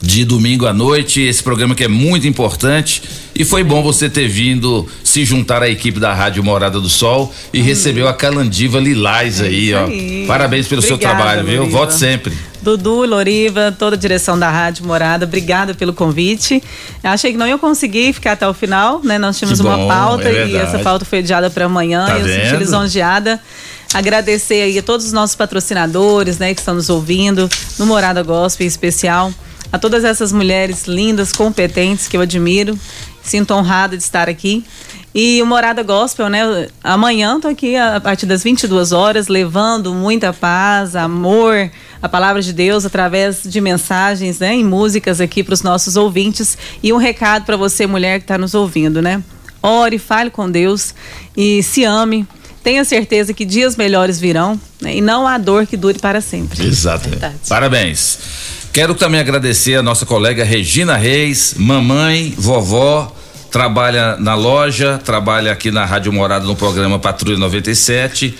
de 0.00 0.24
domingo 0.24 0.64
à 0.64 0.72
noite. 0.72 1.20
Esse 1.20 1.42
programa 1.42 1.74
que 1.74 1.82
é 1.82 1.88
muito 1.88 2.24
importante. 2.28 3.02
E 3.34 3.44
foi 3.44 3.64
bom 3.64 3.82
você 3.82 4.08
ter 4.08 4.28
vindo 4.28 4.86
se 5.02 5.24
juntar 5.24 5.60
à 5.60 5.68
equipe 5.68 5.98
da 5.98 6.14
Rádio 6.14 6.44
Morada 6.44 6.80
do 6.80 6.88
Sol 6.88 7.34
e 7.52 7.60
recebeu 7.60 8.06
a 8.06 8.14
Calandiva 8.14 8.78
Lilás 8.78 9.40
aí, 9.40 9.74
ó. 9.74 9.86
aí. 9.86 10.24
Parabéns 10.28 10.68
pelo 10.68 10.80
seu 10.82 10.94
Obrigada, 10.94 11.16
trabalho, 11.16 11.44
viu? 11.44 11.68
Volte 11.68 11.94
sempre. 11.94 12.32
Dudu, 12.62 13.04
Loriva, 13.04 13.74
toda 13.76 13.96
a 13.96 13.98
direção 13.98 14.38
da 14.38 14.48
Rádio 14.50 14.86
Morada, 14.86 15.26
obrigada 15.26 15.74
pelo 15.74 15.92
convite. 15.92 16.62
Achei 17.02 17.32
que 17.32 17.36
não 17.36 17.46
ia 17.48 17.58
conseguir 17.58 18.12
ficar 18.12 18.32
até 18.32 18.48
o 18.48 18.54
final, 18.54 19.00
né? 19.02 19.18
Nós 19.18 19.36
tínhamos 19.36 19.60
Que 19.60 19.66
uma 19.66 19.76
bom, 19.76 19.88
pauta 19.88 20.28
é 20.28 20.46
e 20.46 20.56
essa 20.56 20.78
pauta 20.78 21.04
foi 21.04 21.18
adiada 21.18 21.50
para 21.50 21.64
amanhã 21.64 22.06
Tá 22.06 22.18
e 22.18 22.20
eu 22.22 22.26
senti 22.28 22.50
vendo? 22.50 22.58
lisonjeada. 22.60 23.40
Agradecer 23.94 24.60
aí 24.62 24.76
a 24.76 24.82
todos 24.82 25.06
os 25.06 25.12
nossos 25.12 25.36
patrocinadores, 25.36 26.36
né, 26.36 26.52
que 26.52 26.58
estão 26.58 26.74
nos 26.74 26.90
ouvindo, 26.90 27.48
no 27.78 27.86
Morada 27.86 28.24
Gospel 28.24 28.64
em 28.64 28.68
especial, 28.68 29.32
a 29.70 29.78
todas 29.78 30.02
essas 30.02 30.32
mulheres 30.32 30.88
lindas, 30.88 31.32
competentes 31.32 32.08
que 32.08 32.16
eu 32.16 32.20
admiro. 32.20 32.76
Sinto 33.22 33.54
honrada 33.54 33.96
de 33.96 34.02
estar 34.02 34.28
aqui. 34.28 34.64
E 35.14 35.40
o 35.40 35.46
Morada 35.46 35.84
Gospel, 35.84 36.28
né? 36.28 36.68
Amanhã 36.82 37.38
tô 37.38 37.46
aqui 37.46 37.76
a 37.76 38.00
partir 38.00 38.26
das 38.26 38.42
22 38.42 38.90
horas, 38.90 39.28
levando 39.28 39.94
muita 39.94 40.32
paz, 40.32 40.96
amor, 40.96 41.70
a 42.02 42.08
palavra 42.08 42.42
de 42.42 42.52
Deus 42.52 42.84
através 42.84 43.44
de 43.44 43.60
mensagens, 43.60 44.40
né? 44.40 44.56
E 44.56 44.64
músicas 44.64 45.20
aqui 45.20 45.44
para 45.44 45.54
os 45.54 45.62
nossos 45.62 45.94
ouvintes. 45.94 46.58
E 46.82 46.92
um 46.92 46.96
recado 46.96 47.44
para 47.44 47.56
você, 47.56 47.86
mulher 47.86 48.18
que 48.18 48.24
está 48.24 48.36
nos 48.36 48.56
ouvindo, 48.56 49.00
né? 49.00 49.22
Ore, 49.62 50.00
fale 50.00 50.30
com 50.30 50.50
Deus 50.50 50.92
e 51.36 51.62
se 51.62 51.84
ame. 51.84 52.26
Tenha 52.64 52.82
certeza 52.82 53.34
que 53.34 53.44
dias 53.44 53.76
melhores 53.76 54.18
virão 54.18 54.58
né? 54.80 54.96
e 54.96 55.00
não 55.02 55.28
há 55.28 55.36
dor 55.36 55.66
que 55.66 55.76
dure 55.76 55.98
para 55.98 56.22
sempre. 56.22 56.66
Exatamente. 56.66 57.46
Parabéns. 57.46 58.18
Quero 58.72 58.94
também 58.94 59.20
agradecer 59.20 59.76
a 59.76 59.82
nossa 59.82 60.06
colega 60.06 60.42
Regina 60.42 60.96
Reis, 60.96 61.54
mamãe, 61.58 62.34
vovó, 62.36 63.14
trabalha 63.54 64.16
na 64.16 64.34
loja, 64.34 64.98
trabalha 65.04 65.52
aqui 65.52 65.70
na 65.70 65.84
Rádio 65.84 66.12
Morada 66.12 66.44
no 66.44 66.56
programa 66.56 66.98
Patrulha 66.98 67.38
97. 67.38 68.34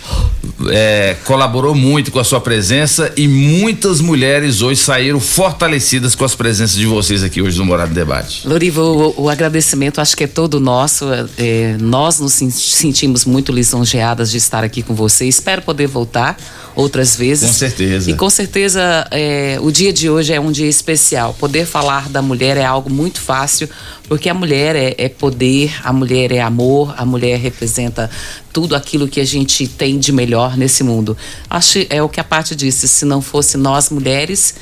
é, 0.73 1.15
colaborou 1.25 1.73
muito 1.73 2.11
com 2.11 2.19
a 2.19 2.25
sua 2.25 2.41
presença 2.41 3.13
e 3.17 3.29
muitas 3.29 4.01
mulheres 4.01 4.61
hoje 4.61 4.81
saíram 4.81 5.21
fortalecidas 5.21 6.17
com 6.17 6.25
as 6.25 6.35
presenças 6.35 6.75
de 6.77 6.87
vocês 6.87 7.23
aqui 7.23 7.41
hoje 7.41 7.57
no 7.59 7.65
Morada 7.65 7.95
Debate. 7.95 8.47
Loriva, 8.49 8.83
o, 8.83 9.15
o 9.23 9.29
agradecimento 9.31 10.01
acho 10.01 10.17
que 10.17 10.25
é 10.25 10.27
todo 10.27 10.59
nosso. 10.59 11.05
É, 11.39 11.77
nós 11.79 12.19
nos 12.19 12.33
sen- 12.33 12.51
sentimos 12.51 13.25
muito 13.25 13.53
lisonjeadas 13.53 14.33
de 14.33 14.39
estar 14.39 14.65
aqui 14.65 14.83
com 14.83 14.95
você. 14.97 15.27
Espero 15.27 15.63
poder 15.63 15.87
voltar 15.87 16.37
outras 16.75 17.15
vezes. 17.15 17.51
Com 17.51 17.55
certeza. 17.55 18.11
E 18.11 18.15
com 18.15 18.29
certeza 18.29 19.07
é, 19.13 19.59
o 19.61 19.71
dia 19.71 19.93
de 19.93 20.11
hoje 20.11 20.33
é 20.33 20.41
um 20.41 20.51
dia 20.51 20.69
especial. 20.69 21.35
Poder 21.39 21.67
falar 21.67 22.09
da 22.09 22.21
mulher 22.21 22.57
é 22.57 22.65
algo 22.65 22.91
muito 22.91 23.21
fácil, 23.21 23.69
porque 24.09 24.29
a 24.29 24.35
mulher 24.35 24.77
é, 24.77 24.95
é 24.99 25.09
poder, 25.09 25.73
a 25.83 25.93
mulher 25.93 26.31
é 26.33 26.41
amor, 26.41 26.95
a 26.97 27.05
mulher 27.05 27.39
representa 27.39 28.11
tudo 28.53 28.77
aquilo 28.77 29.09
que 29.09 29.21
a 29.21 29.25
gente 29.25 29.67
tem 29.67 29.99
de 29.99 30.13
melhor 30.13 30.57
nesse 30.57 30.85
mundo. 30.85 31.17
Acho 31.49 31.87
é 31.89 32.03
o 32.03 32.09
que 32.09 32.21
a 32.21 32.25
parte 32.25 32.55
disse. 32.55 32.87
Se 32.87 33.05
não 33.05 33.23
fosse 33.23 33.57
nós 33.57 33.91
mulheres, 33.91 34.55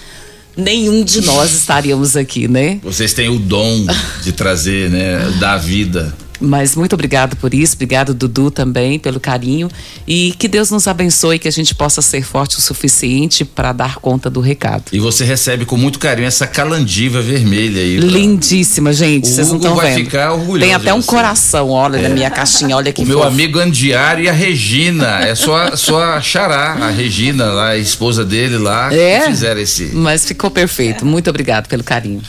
nenhum 0.56 1.04
de 1.04 1.20
nós 1.22 1.52
estaríamos 1.56 2.16
aqui, 2.16 2.46
né? 2.46 2.78
Vocês 2.82 3.12
têm 3.12 3.28
o 3.28 3.38
dom 3.38 3.86
de 4.22 4.32
trazer, 4.32 4.90
né, 4.90 5.18
da 5.40 5.56
vida. 5.56 6.14
Mas 6.42 6.74
muito 6.74 6.92
obrigado 6.94 7.36
por 7.36 7.54
isso, 7.54 7.74
obrigado 7.76 8.12
Dudu 8.12 8.50
também 8.50 8.98
pelo 8.98 9.20
carinho 9.20 9.70
e 10.06 10.34
que 10.38 10.48
Deus 10.48 10.70
nos 10.70 10.88
abençoe 10.88 11.38
que 11.38 11.46
a 11.46 11.52
gente 11.52 11.74
possa 11.74 12.02
ser 12.02 12.22
forte 12.24 12.58
o 12.58 12.60
suficiente 12.60 13.44
para 13.44 13.72
dar 13.72 13.96
conta 13.96 14.28
do 14.28 14.40
recado. 14.40 14.84
E 14.92 14.98
você 14.98 15.24
recebe 15.24 15.64
com 15.64 15.76
muito 15.76 15.98
carinho 15.98 16.26
essa 16.26 16.46
calandiva 16.46 17.22
vermelha 17.22 17.80
aí. 17.80 17.98
pra- 18.00 18.08
Lindíssima, 18.08 18.92
gente, 18.92 19.28
vocês 19.28 19.48
não 19.48 19.56
estão 19.56 19.76
vai 19.76 19.94
vendo. 19.94 20.04
ficar 20.04 20.32
orgulhoso 20.32 20.60
Tem 20.66 20.74
até 20.74 20.92
um 20.92 21.00
você. 21.00 21.08
coração, 21.08 21.70
olha, 21.70 21.98
É. 21.98 22.02
na 22.02 22.08
minha 22.08 22.30
caixinha, 22.30 22.76
olha 22.76 22.92
que 22.92 23.02
O 23.02 23.06
meu 23.06 23.18
fofo. 23.18 23.28
amigo 23.28 23.58
Andiário 23.58 24.24
e 24.24 24.28
a 24.28 24.32
Regina. 24.32 25.20
É 25.24 25.34
só, 25.34 25.76
só 25.76 26.02
a 26.14 26.20
Xará, 26.20 26.72
a 26.72 26.90
Regina, 26.90 27.46
lá, 27.46 27.68
a 27.70 27.78
esposa 27.78 28.24
dele 28.24 28.58
lá, 28.58 28.92
É? 28.92 29.20
que 29.20 29.26
fizeram 29.28 29.60
esse. 29.60 29.90
Mas 29.94 30.24
ficou 30.24 30.50
perfeito. 30.50 31.06
Muito 31.06 31.30
obrigado 31.30 31.68
pelo 31.68 31.84
carinho. 31.84 32.20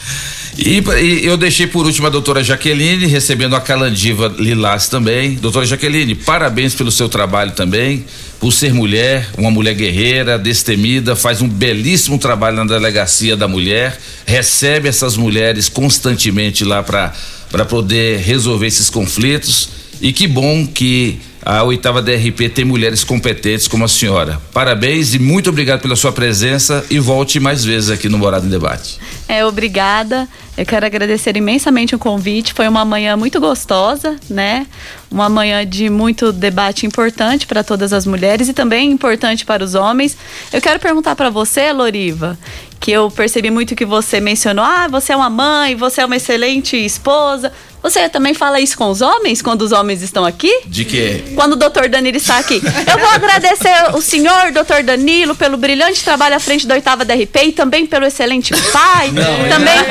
E, 0.57 0.83
e 1.01 1.25
eu 1.25 1.35
deixei 1.35 1.65
por 1.65 1.85
último 1.85 2.07
a 2.07 2.09
doutora 2.09 2.43
Jaqueline, 2.43 3.07
recebendo 3.07 3.55
a 3.55 3.61
Calandiva 3.61 4.33
Lilás 4.37 4.87
também. 4.87 5.35
Doutora 5.35 5.65
Jaqueline, 5.65 6.13
parabéns 6.13 6.75
pelo 6.75 6.91
seu 6.91 7.09
trabalho 7.09 7.51
também, 7.51 8.05
por 8.39 8.51
ser 8.51 8.73
mulher, 8.73 9.27
uma 9.37 9.49
mulher 9.49 9.73
guerreira, 9.73 10.37
destemida, 10.37 11.15
faz 11.15 11.41
um 11.41 11.47
belíssimo 11.47 12.19
trabalho 12.19 12.57
na 12.57 12.65
delegacia 12.65 13.35
da 13.35 13.47
mulher, 13.47 13.99
recebe 14.25 14.87
essas 14.87 15.17
mulheres 15.17 15.69
constantemente 15.69 16.63
lá 16.63 16.83
para 16.83 17.65
poder 17.65 18.19
resolver 18.19 18.67
esses 18.67 18.89
conflitos. 18.89 19.69
E 20.01 20.11
que 20.11 20.27
bom 20.27 20.67
que 20.67 21.19
a 21.45 21.63
oitava 21.63 22.01
DRP 22.01 22.49
tem 22.49 22.63
mulheres 22.63 23.03
competentes 23.03 23.67
como 23.67 23.83
a 23.83 23.87
senhora. 23.87 24.41
Parabéns 24.53 25.13
e 25.13 25.19
muito 25.19 25.49
obrigado 25.49 25.81
pela 25.81 25.95
sua 25.95 26.11
presença 26.11 26.85
e 26.89 26.99
volte 26.99 27.39
mais 27.39 27.65
vezes 27.65 27.89
aqui 27.89 28.07
no 28.07 28.17
Morado 28.17 28.45
em 28.45 28.49
Debate. 28.49 28.99
É, 29.27 29.45
obrigada. 29.45 30.27
Eu 30.55 30.65
quero 30.65 30.85
agradecer 30.85 31.35
imensamente 31.35 31.95
o 31.95 31.99
convite. 31.99 32.53
Foi 32.53 32.67
uma 32.67 32.85
manhã 32.85 33.17
muito 33.17 33.39
gostosa, 33.39 34.17
né? 34.29 34.67
Uma 35.09 35.27
manhã 35.27 35.65
de 35.65 35.89
muito 35.89 36.31
debate 36.31 36.85
importante 36.85 37.47
para 37.47 37.63
todas 37.63 37.91
as 37.91 38.05
mulheres 38.05 38.47
e 38.47 38.53
também 38.53 38.91
importante 38.91 39.45
para 39.45 39.63
os 39.63 39.73
homens. 39.73 40.15
Eu 40.51 40.61
quero 40.61 40.79
perguntar 40.79 41.15
para 41.15 41.29
você, 41.29 41.73
Loriva, 41.73 42.37
que 42.83 42.91
eu 42.91 43.09
percebi 43.09 43.49
muito 43.49 43.77
que 43.77 43.85
você 43.85 44.19
mencionou: 44.19 44.65
ah, 44.65 44.89
você 44.89 45.13
é 45.13 45.15
uma 45.15 45.29
mãe, 45.29 45.73
você 45.73 46.01
é 46.01 46.05
uma 46.05 46.17
excelente 46.17 46.75
esposa. 46.75 47.49
Você 47.81 48.09
também 48.09 48.33
fala 48.33 48.59
isso 48.59 48.77
com 48.77 48.89
os 48.89 49.01
homens 49.01 49.41
quando 49.41 49.61
os 49.61 49.71
homens 49.71 50.01
estão 50.01 50.25
aqui? 50.25 50.61
De 50.65 50.85
quê? 50.85 51.23
Quando 51.35 51.53
o 51.53 51.55
doutor 51.55 51.89
Danilo 51.89 52.17
está 52.17 52.37
aqui. 52.37 52.61
Eu 52.89 52.97
vou 52.97 53.09
agradecer 53.09 53.93
o 53.93 54.01
senhor, 54.01 54.51
doutor 54.53 54.83
Danilo, 54.83 55.35
pelo 55.35 55.57
brilhante 55.57 56.03
trabalho 56.03 56.35
à 56.35 56.39
frente 56.39 56.65
da 56.67 56.75
oitava 56.75 57.03
DRP 57.03 57.35
e 57.47 57.51
também 57.51 57.85
pelo 57.85 58.05
excelente 58.05 58.53
pai. 58.71 59.11
também. 59.49 59.79
É. 59.79 59.83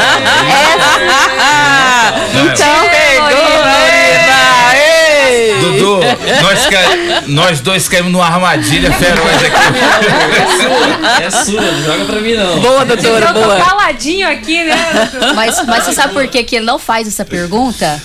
Então, 2.53 2.83
Dudu, 5.61 6.01
nós, 6.43 6.67
ca- 6.67 7.23
nós 7.27 7.61
dois 7.61 7.89
caímos 7.89 8.13
numa 8.13 8.27
armadilha 8.27 8.93
feroz 8.93 9.37
aqui. 9.45 11.23
É 11.25 11.31
sua, 11.31 11.61
não 11.61 11.83
joga 11.85 12.05
pra 12.05 12.21
mim 12.21 12.35
não. 12.35 12.61
Boa, 12.61 12.83
Eu 12.83 12.97
tô 13.35 13.65
caladinho 13.65 14.29
aqui, 14.29 14.65
né? 14.65 15.11
Mas, 15.35 15.65
mas 15.67 15.85
você 15.85 15.93
sabe 15.93 16.13
por 16.15 16.27
que, 16.29 16.43
que 16.45 16.57
ele 16.57 16.65
não 16.67 16.79
faz 16.79 17.07
essa 17.09 17.25
pergunta? 17.25 18.01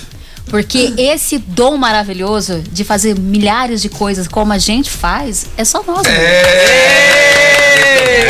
Porque 0.49 0.94
esse 0.98 1.38
dom 1.40 1.76
maravilhoso 1.76 2.64
de 2.72 2.86
fazer 2.86 3.20
milhares 3.20 3.82
de 3.82 3.90
coisas 3.90 4.28
como 4.30 4.54
a 4.54 4.58
gente 4.58 4.90
faz, 4.90 5.48
é 5.58 5.66
só 5.66 5.84
nós. 5.86 6.04
né? 6.04 6.14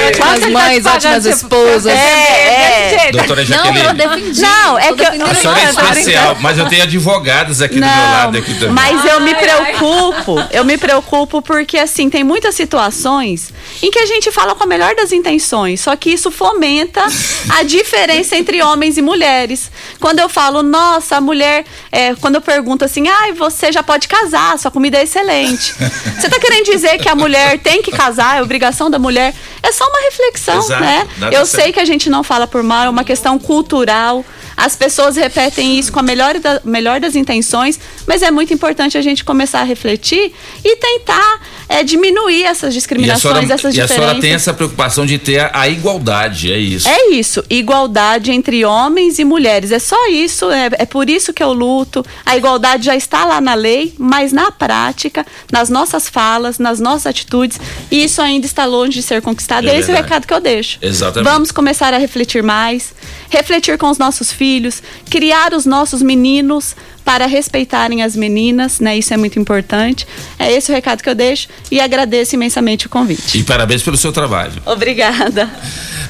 Ótimas 0.08 0.52
mães, 0.52 0.86
ótimas 0.86 1.26
esposas. 1.26 1.94
É, 1.94 3.08
é. 3.08 3.12
Doutora 3.12 3.42
Não, 3.42 3.48
Jaqueline. 3.48 3.86
eu 3.86 3.94
defendi. 3.94 4.42
Não, 4.42 4.78
é 4.80 4.94
que 4.94 5.02
eu- 5.04 5.26
A 5.28 5.34
senhora 5.36 5.60
é 5.62 5.70
especial, 5.70 6.38
mas 6.40 6.58
eu 6.58 6.68
tenho 6.68 6.84
advogadas 6.84 7.62
aqui 7.62 7.76
do 7.76 7.82
meu 7.82 7.90
Não, 7.90 8.12
lado 8.12 8.38
aqui 8.38 8.54
também. 8.56 8.70
Mas 8.72 9.06
eu 9.06 9.20
me 9.22 9.34
preocupo, 9.36 10.36
eu 10.52 10.64
me 10.66 10.78
preocupo 10.78 11.42
porque 11.42 11.78
assim, 11.78 12.10
tem 12.10 12.24
muitas 12.24 12.56
situações 12.56 13.52
em 13.82 13.92
que 13.92 14.00
a 14.00 14.06
gente 14.06 14.32
fala 14.32 14.56
com 14.56 14.64
a 14.64 14.68
melhor 14.68 14.96
das 14.96 15.12
intenções, 15.12 15.82
só 15.82 15.96
que 15.96 16.10
isso 16.12 16.32
fomenta 16.32 17.04
a 17.50 17.64
diferença 17.64 18.36
entre 18.36 18.62
homens 18.62 18.98
e 18.98 19.02
mulheres. 19.02 19.72
Quando 20.00 20.20
eu 20.20 20.30
falo, 20.30 20.64
nossa, 20.64 21.18
a 21.18 21.22
mulher, 21.22 21.66
é, 21.92 22.16
quando 22.16 22.36
eu 22.36 22.42
pergunto 22.42 22.84
assim, 22.86 23.08
ai, 23.08 23.34
você 23.34 23.72
já 23.72 23.84
pode 23.84 24.08
casar, 24.08 24.58
sua 24.60 24.72
comida 24.72 24.98
é 24.98 25.04
excelente. 25.04 25.74
Você 26.20 26.30
tá 26.30 26.40
querendo 26.40 26.66
dizer 26.66 26.98
que 26.98 27.10
a 27.10 27.16
mulher 27.16 27.60
tem 27.60 27.82
que 27.82 27.92
casar, 27.92 28.38
é 28.38 28.42
obrigação 28.42 28.90
da 28.90 29.00
mulher? 29.00 29.34
É 29.62 29.72
só 29.72 29.86
uma 29.86 30.02
reflexão, 30.02 30.60
Exato, 30.60 30.82
né? 30.82 31.08
Eu 31.26 31.46
certo. 31.46 31.64
sei 31.64 31.74
que 31.74 31.80
a 31.80 31.86
gente 31.86 32.10
não 32.10 32.24
fala 32.24 32.48
por 32.48 32.64
mal, 32.64 32.86
é 32.86 32.90
uma 32.90 33.04
questão 33.04 33.38
cultural. 33.38 34.24
As 34.58 34.76
pessoas 34.76 35.16
repetem 35.16 35.78
isso 35.78 35.92
com 35.94 36.00
a 36.00 36.04
melhor, 36.04 36.40
da- 36.40 36.60
melhor 36.66 37.00
das 37.00 37.16
intenções, 37.16 37.80
mas 38.08 38.24
é 38.24 38.32
muito 38.32 38.52
importante 38.52 38.98
a 38.98 39.02
gente 39.04 39.24
começar 39.24 39.62
a 39.62 39.64
refletir 39.64 40.34
e 40.66 40.76
tentar 40.78 41.40
é, 41.70 41.84
diminuir 41.84 42.44
essas 42.44 42.74
discriminações, 42.74 43.22
senhora, 43.22 43.54
essas 43.54 43.76
e 43.76 43.80
a 43.80 43.84
diferenças. 43.84 43.96
senhora 43.96 44.20
tem 44.20 44.34
essa 44.34 44.54
preocupação 44.54 45.06
de 45.06 45.20
ter 45.20 45.40
a, 45.42 45.52
a 45.54 45.70
igualdade, 45.70 46.52
é 46.52 46.58
isso. 46.58 46.88
É 46.88 47.12
isso, 47.12 47.44
igualdade 47.50 48.32
entre 48.32 48.66
homens 48.66 49.20
e 49.20 49.24
mulheres. 49.26 49.72
É 49.72 49.80
só 49.80 50.08
isso, 50.10 50.50
é, 50.50 50.70
é 50.80 50.86
por 50.86 51.10
isso 51.10 51.32
que 51.34 51.44
eu 51.44 51.54
luto. 51.54 52.04
A 52.26 52.36
igualdade 52.36 52.86
já 52.86 52.96
está 52.96 53.26
lá 53.26 53.40
na 53.40 53.54
lei, 53.54 53.94
mas 53.98 54.32
na 54.34 54.50
prática, 54.52 55.26
nas 55.52 55.70
nossas 55.70 56.10
falas, 56.10 56.58
nas 56.58 56.80
nossas 56.80 57.06
atitudes, 57.08 57.60
isso 57.92 58.22
ainda 58.22 58.46
está 58.48 58.66
longe 58.66 58.94
de 58.94 59.04
ser 59.04 59.22
conquistado. 59.22 59.68
É 59.68 59.76
É 59.76 59.80
esse 59.80 59.92
o 59.92 59.94
recado 59.94 60.26
que 60.26 60.34
eu 60.34 60.40
deixo. 60.40 60.80
Exatamente. 60.82 61.30
Vamos 61.32 61.52
começar 61.52 61.94
a 61.94 61.98
refletir 61.98 62.42
mais, 62.42 62.94
refletir 63.30 63.78
com 63.78 63.90
os 63.90 63.98
nossos 63.98 64.32
filhos, 64.32 64.82
criar 65.10 65.54
os 65.54 65.66
nossos 65.66 66.02
meninos 66.02 66.76
para 67.08 67.26
respeitarem 67.26 68.04
as 68.04 68.18
meninas, 68.18 68.82
né? 68.82 68.98
Isso 68.98 69.14
é 69.14 69.18
muito 69.18 69.40
importante. 69.40 70.06
É 70.38 70.52
esse 70.52 70.70
o 70.70 70.76
recado 70.76 71.02
que 71.02 71.08
eu 71.10 71.16
deixo 71.16 71.48
e 71.72 71.80
agradeço 71.80 72.36
imensamente 72.36 72.86
o 72.86 72.90
convite. 72.90 73.38
E 73.38 73.44
parabéns 73.44 73.82
pelo 73.82 73.96
seu 73.96 74.12
trabalho. 74.12 74.62
Obrigada. 74.66 75.50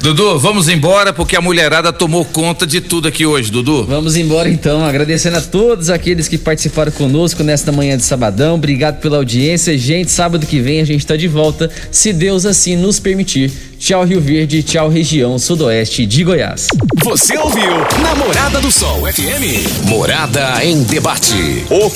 Dudu, 0.01 0.39
vamos 0.39 0.67
embora 0.67 1.13
porque 1.13 1.35
a 1.35 1.41
mulherada 1.41 1.93
tomou 1.93 2.25
conta 2.25 2.65
de 2.65 2.81
tudo 2.81 3.07
aqui 3.07 3.27
hoje, 3.27 3.51
Dudu. 3.51 3.83
Vamos 3.85 4.15
embora 4.15 4.49
então, 4.49 4.83
agradecendo 4.83 5.37
a 5.37 5.41
todos 5.41 5.91
aqueles 5.91 6.27
que 6.27 6.37
participaram 6.37 6.91
conosco 6.91 7.43
nesta 7.43 7.71
manhã 7.71 7.95
de 7.95 8.03
sabadão. 8.03 8.55
Obrigado 8.55 8.99
pela 8.99 9.17
audiência. 9.17 9.77
Gente, 9.77 10.09
sábado 10.09 10.47
que 10.47 10.59
vem 10.59 10.81
a 10.81 10.85
gente 10.85 11.05
tá 11.05 11.15
de 11.15 11.27
volta, 11.27 11.69
se 11.91 12.11
Deus 12.11 12.43
assim 12.43 12.75
nos 12.75 12.99
permitir. 12.99 13.51
Tchau 13.79 14.03
Rio 14.03 14.19
Verde, 14.19 14.63
tchau 14.63 14.89
região 14.89 15.37
sudoeste 15.37 16.05
de 16.05 16.23
Goiás. 16.23 16.67
Você 17.03 17.37
ouviu 17.37 17.71
Namorada 18.01 18.59
do 18.59 18.71
Sol 18.71 19.01
FM. 19.05 19.85
Morada 19.85 20.65
em 20.65 20.83
debate. 20.87 21.67